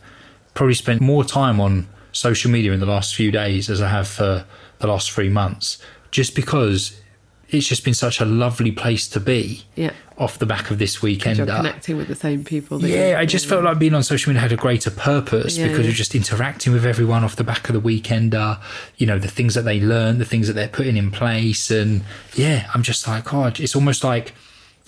probably 0.53 0.75
spent 0.75 1.01
more 1.01 1.23
time 1.23 1.59
on 1.59 1.87
social 2.11 2.51
media 2.51 2.73
in 2.73 2.79
the 2.79 2.85
last 2.85 3.15
few 3.15 3.31
days 3.31 3.71
as 3.71 3.81
I 3.81 3.87
have 3.87 4.07
for 4.07 4.45
the 4.77 4.87
last 4.87 5.09
three 5.09 5.29
months, 5.29 5.79
just 6.11 6.35
because 6.35 7.01
it's 7.49 7.67
just 7.67 7.83
been 7.83 7.93
such 7.93 8.19
a 8.19 8.25
lovely 8.25 8.71
place 8.71 9.07
to 9.09 9.19
be 9.19 9.63
yeah 9.75 9.91
off 10.17 10.39
the 10.39 10.45
back 10.45 10.71
of 10.71 10.79
this 10.79 11.01
weekend. 11.01 11.37
connecting 11.37 11.95
with 11.95 12.07
the 12.07 12.15
same 12.15 12.43
people 12.43 12.79
that 12.79 12.89
Yeah, 12.89 13.17
I 13.19 13.25
just 13.25 13.45
felt 13.45 13.63
like 13.63 13.77
being 13.77 13.93
on 13.93 14.01
social 14.01 14.31
media 14.31 14.41
had 14.41 14.51
a 14.51 14.55
greater 14.57 14.89
purpose 14.89 15.57
Yeah, 15.57 15.67
because 15.67 15.85
yeah. 15.85 15.91
of 15.91 15.95
just 15.95 16.15
interacting 16.15 16.73
with 16.73 16.85
everyone 16.85 17.23
off 17.23 17.35
the 17.35 17.43
back 17.43 17.69
of 17.69 17.73
the 17.73 17.81
weekender, 17.81 18.59
you 18.97 19.05
know, 19.05 19.19
the 19.19 19.27
things 19.27 19.53
that 19.53 19.61
they 19.61 19.79
learn, 19.79 20.17
the 20.17 20.25
things 20.25 20.47
that 20.47 20.53
they're 20.53 20.67
putting 20.67 20.97
in 20.97 21.11
place. 21.11 21.69
And 21.69 22.03
yeah, 22.33 22.67
I'm 22.73 22.81
just 22.81 23.07
like, 23.07 23.31
oh, 23.31 23.45
it's 23.45 23.75
almost 23.75 24.03
like 24.03 24.33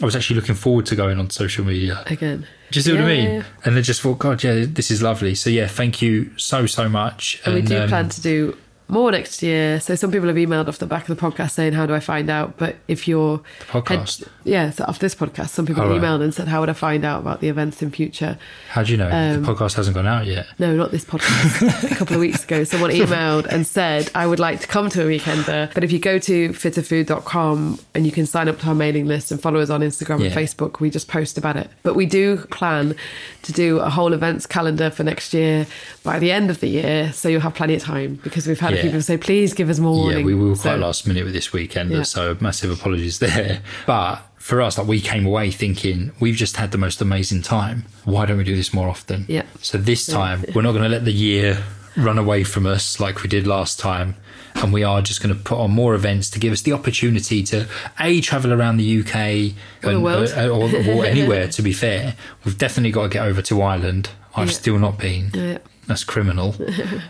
I 0.01 0.05
was 0.05 0.15
actually 0.15 0.37
looking 0.37 0.55
forward 0.55 0.85
to 0.87 0.95
going 0.95 1.19
on 1.19 1.29
social 1.29 1.63
media. 1.65 2.03
again 2.07 2.47
Do 2.71 2.79
you 2.79 2.81
see 2.81 2.93
what 2.93 3.01
I 3.01 3.05
mean? 3.05 3.29
yeah. 3.35 3.43
And 3.65 3.77
I 3.77 3.81
just 3.81 4.01
thought, 4.01 4.17
God, 4.17 4.43
yeah, 4.43 4.65
this 4.67 4.89
is 4.89 5.01
lovely. 5.03 5.35
So 5.35 5.49
yeah, 5.49 5.67
thank 5.67 6.01
you 6.01 6.31
so, 6.37 6.65
so 6.65 6.89
much. 6.89 7.39
And 7.45 7.53
we 7.53 7.61
do 7.61 7.81
um, 7.81 7.89
plan 7.89 8.09
to 8.09 8.21
do 8.21 8.57
more 8.89 9.11
next 9.11 9.41
year. 9.43 9.79
So 9.79 9.95
some 9.95 10.11
people 10.11 10.27
have 10.27 10.35
emailed 10.37 10.67
off 10.67 10.77
the 10.79 10.85
back 10.85 11.07
of 11.07 11.15
the 11.15 11.21
podcast 11.21 11.51
saying, 11.51 11.73
"How 11.73 11.85
do 11.85 11.93
I 11.93 11.99
find 11.99 12.29
out?" 12.29 12.57
But 12.57 12.75
if 12.87 13.07
you're 13.07 13.41
podcast? 13.69 14.27
yeah, 14.43 14.71
so 14.71 14.83
off 14.85 14.99
this 14.99 15.15
podcast, 15.15 15.49
some 15.49 15.65
people 15.65 15.83
Oh, 15.83 15.89
right. 15.89 16.01
emailed 16.01 16.21
and 16.21 16.33
said, 16.33 16.47
"How 16.47 16.59
would 16.59 16.69
I 16.69 16.73
find 16.73 17.05
out 17.05 17.21
about 17.21 17.39
the 17.39 17.47
events 17.49 17.81
in 17.81 17.91
future?" 17.91 18.37
How 18.69 18.83
do 18.83 18.91
you 18.91 18.97
know? 18.97 19.09
um, 19.09 19.43
the 19.43 19.53
podcast 19.53 19.75
hasn't 19.75 19.95
gone 19.95 20.07
out 20.07 20.25
yet. 20.25 20.47
No, 20.59 20.75
not 20.75 20.91
this 20.91 21.05
podcast. 21.05 21.91
a 21.91 21.95
couple 21.95 22.15
of 22.15 22.19
weeks 22.19 22.43
ago, 22.43 22.63
someone 22.63 22.89
emailed 23.03 23.45
and 23.45 23.65
said, 23.65 24.09
I 24.15 24.25
would 24.27 24.39
like 24.39 24.59
to 24.61 24.67
come 24.67 24.89
to 24.89 25.03
a 25.03 25.05
weekender. 25.05 25.73
But 25.73 25.83
if 25.83 25.91
you 25.91 25.99
go 25.99 26.19
to 26.19 26.49
fitterfood.com 26.49 27.79
and 27.95 28.05
you 28.05 28.11
can 28.11 28.25
sign 28.25 28.47
up 28.47 28.59
to 28.59 28.67
our 28.67 28.75
mailing 28.75 29.05
list 29.07 29.31
and 29.31 29.41
follow 29.41 29.59
us 29.59 29.69
on 29.69 29.81
Instagram 29.81 30.19
Yeah. 30.19 30.27
and 30.27 30.35
Facebook, 30.35 30.79
we 30.79 30.89
just 30.89 31.07
post 31.07 31.37
about 31.37 31.55
it. 31.55 31.69
But 31.83 31.95
we 31.95 32.05
do 32.05 32.37
plan 32.51 32.95
to 33.43 33.53
do 33.53 33.79
a 33.79 33.89
whole 33.89 34.13
events 34.13 34.45
calendar 34.45 34.89
for 34.89 35.03
next 35.03 35.33
year 35.33 35.65
by 36.03 36.19
the 36.19 36.31
end 36.31 36.49
of 36.49 36.59
the 36.59 36.67
year. 36.67 37.11
So 37.13 37.29
you'll 37.29 37.41
have 37.41 37.55
plenty 37.55 37.75
of 37.75 37.81
time 37.81 38.19
because 38.23 38.47
we've 38.47 38.59
had 38.59 38.77
few 38.78 38.78
Yeah. 38.79 38.85
people 38.85 39.01
say, 39.01 39.17
please 39.17 39.53
give 39.53 39.69
us 39.69 39.79
more 39.79 40.11
Yeah, 40.11 40.23
we 40.23 40.35
were 40.35 40.55
So- 40.55 40.63
quite 40.63 40.79
last 40.79 41.07
minute 41.07 41.23
with 41.25 41.33
this 41.33 41.53
weekend, 41.53 41.91
Yeah. 41.91 42.03
so 42.03 42.35
massive 42.39 42.71
apologies 42.71 43.19
there. 43.19 43.61
But 43.85 44.21
for 44.37 44.61
us, 44.61 44.77
like 44.77 44.87
we 44.87 44.99
came 45.01 45.25
away 45.25 45.51
thinking 45.51 46.11
we've 46.19 46.35
just 46.35 46.57
had 46.57 46.71
the 46.71 46.77
most 46.77 47.01
amazing 47.01 47.41
time. 47.41 47.85
Why 48.05 48.25
don't 48.25 48.37
we 48.37 48.43
do 48.43 48.55
this 48.55 48.73
more 48.73 48.87
often? 48.89 49.25
Yeah. 49.27 49.43
So 49.61 49.77
this 49.77 50.05
time 50.05 50.43
we're 50.55 50.61
not 50.61 50.71
going 50.71 50.83
to 50.83 50.89
let 50.89 51.05
the 51.05 51.13
year 51.13 51.63
run 51.97 52.17
away 52.17 52.43
from 52.43 52.65
us 52.65 52.99
like 52.99 53.23
we 53.23 53.29
did 53.29 53.45
last 53.45 53.79
time. 53.79 54.15
And 54.55 54.73
we 54.73 54.83
are 54.83 55.01
just 55.01 55.21
going 55.21 55.33
to 55.35 55.39
put 55.41 55.57
on 55.59 55.71
more 55.71 55.93
events 55.93 56.29
to 56.31 56.39
give 56.39 56.51
us 56.51 56.61
the 56.63 56.73
opportunity 56.73 57.43
to 57.43 57.67
a 57.99 58.19
travel 58.19 58.51
around 58.51 58.77
the 58.77 58.99
UK 59.01 59.53
Or 59.83 59.91
the 59.99 60.45
uh, 60.45 60.47
or, 60.49 60.63
or 60.99 61.05
anywhere. 61.15 61.47
To 61.49 61.61
be 61.61 61.71
fair, 61.71 62.15
we've 62.43 62.57
definitely 62.57 62.91
got 62.91 63.03
to 63.03 63.09
get 63.09 63.23
over 63.25 63.41
to 63.43 63.61
Ireland. 63.61 64.09
I've 64.35 64.47
Yeah. 64.47 64.53
still 64.53 64.79
not 64.79 64.97
been. 64.97 65.31
Yeah. 65.33 65.59
That's 65.89 66.05
criminal. 66.05 66.55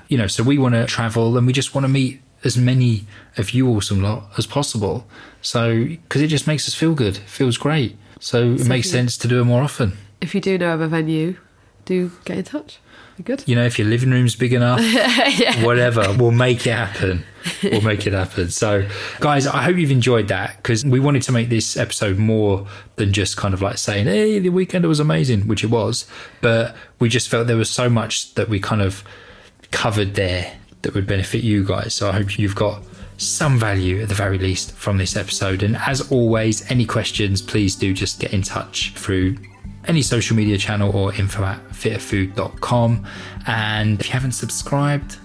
you 0.07 0.17
know, 0.17 0.25
so 0.27 0.41
we 0.41 0.57
want 0.57 0.73
to 0.73 0.85
travel 0.87 1.37
and 1.37 1.45
we 1.45 1.53
just 1.53 1.75
want 1.75 1.83
to 1.83 1.89
meet 1.89 2.21
as 2.43 2.57
many 2.57 3.05
of 3.37 3.51
you 3.51 3.67
awesome 3.69 4.01
lot 4.01 4.31
as 4.37 4.47
possible. 4.47 5.05
So, 5.41 5.83
because 5.85 6.21
it 6.21 6.27
just 6.27 6.47
makes 6.47 6.67
us 6.67 6.73
feel 6.73 6.95
good, 6.95 7.17
feels 7.17 7.57
great. 7.57 7.97
So 8.21 8.39
it 8.41 8.47
makes 8.47 8.61
Exactly. 8.61 8.81
sense 8.83 9.17
to 9.17 9.27
do 9.27 9.41
it 9.41 9.43
more 9.43 9.61
often. 9.61 9.97
If 10.21 10.33
you 10.33 10.41
do 10.41 10.57
know 10.57 10.73
of 10.73 10.81
a 10.81 10.87
venue, 10.87 11.35
do 11.85 12.11
get 12.25 12.37
in 12.37 12.43
touch. 12.45 12.79
Be 13.19 13.23
good. 13.23 13.43
You 13.45 13.57
know, 13.57 13.65
if 13.65 13.77
your 13.77 13.85
living 13.85 14.11
room's 14.11 14.37
big 14.37 14.53
enough, 14.53 14.79
whatever, 15.61 16.15
we'll 16.17 16.31
make 16.31 16.65
it 16.65 16.71
happen. 16.71 17.25
We'll 17.61 17.81
make 17.81 18.07
it 18.07 18.13
happen. 18.13 18.49
So, 18.49 18.87
guys, 19.19 19.45
I 19.45 19.61
hope 19.61 19.75
you've 19.75 19.91
enjoyed 19.91 20.29
that 20.29 20.55
because 20.55 20.85
we 20.85 21.01
wanted 21.01 21.23
to 21.23 21.33
make 21.33 21.49
this 21.49 21.75
episode 21.75 22.17
more 22.17 22.65
than 22.95 23.11
just 23.11 23.35
kind 23.35 23.53
of 23.53 23.61
like 23.61 23.77
saying, 23.77 24.05
hey, 24.05 24.39
the 24.39 24.47
weekend 24.47 24.85
was 24.85 25.01
amazing, 25.01 25.49
which 25.49 25.65
it 25.65 25.69
was. 25.69 26.07
But 26.39 26.77
we 26.99 27.09
just 27.09 27.27
felt 27.27 27.47
there 27.47 27.57
was 27.57 27.69
so 27.69 27.89
much 27.89 28.35
that 28.35 28.47
we 28.47 28.57
kind 28.57 28.81
of 28.81 29.03
covered 29.71 30.15
there 30.15 30.55
that 30.83 30.93
would 30.93 31.05
benefit 31.05 31.43
you 31.43 31.65
guys. 31.65 31.93
So, 31.93 32.07
I 32.07 32.13
hope 32.13 32.39
you've 32.39 32.55
got 32.55 32.81
some 33.17 33.59
value 33.59 34.01
at 34.01 34.07
the 34.07 34.15
very 34.15 34.37
least 34.37 34.71
from 34.75 34.97
this 34.97 35.17
episode. 35.17 35.61
And 35.61 35.75
as 35.75 36.09
always, 36.09 36.71
any 36.71 36.85
questions, 36.85 37.41
please 37.41 37.75
do 37.75 37.93
just 37.93 38.21
get 38.21 38.31
in 38.31 38.43
touch 38.43 38.93
through 38.93 39.35
any 39.87 40.01
social 40.01 40.35
media 40.35 40.57
channel 40.57 40.93
or 40.95 41.13
info 41.15 41.43
at 41.43 41.59
fitterfood.com. 41.69 43.05
And 43.47 43.99
if 43.99 44.07
you 44.07 44.13
haven't 44.13 44.33
subscribed, 44.33 45.17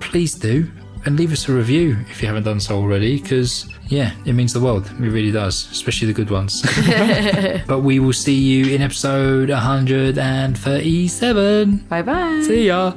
please 0.00 0.34
do 0.34 0.70
and 1.04 1.16
leave 1.16 1.32
us 1.32 1.48
a 1.48 1.52
review 1.52 1.96
if 2.10 2.20
you 2.20 2.26
haven't 2.28 2.42
done 2.42 2.58
so 2.60 2.76
already 2.76 3.20
because 3.20 3.68
yeah 3.86 4.12
it 4.26 4.32
means 4.32 4.52
the 4.52 4.58
world 4.60 4.84
it 4.86 4.98
really 4.98 5.30
does 5.30 5.68
especially 5.70 6.08
the 6.08 6.12
good 6.12 6.28
ones 6.30 6.60
but 7.68 7.78
we 7.80 8.00
will 8.00 8.12
see 8.12 8.34
you 8.34 8.66
in 8.74 8.82
episode 8.82 9.48
137 9.48 11.76
Bye 11.88 12.02
bye. 12.02 12.42
see 12.44 12.66
ya 12.66 12.92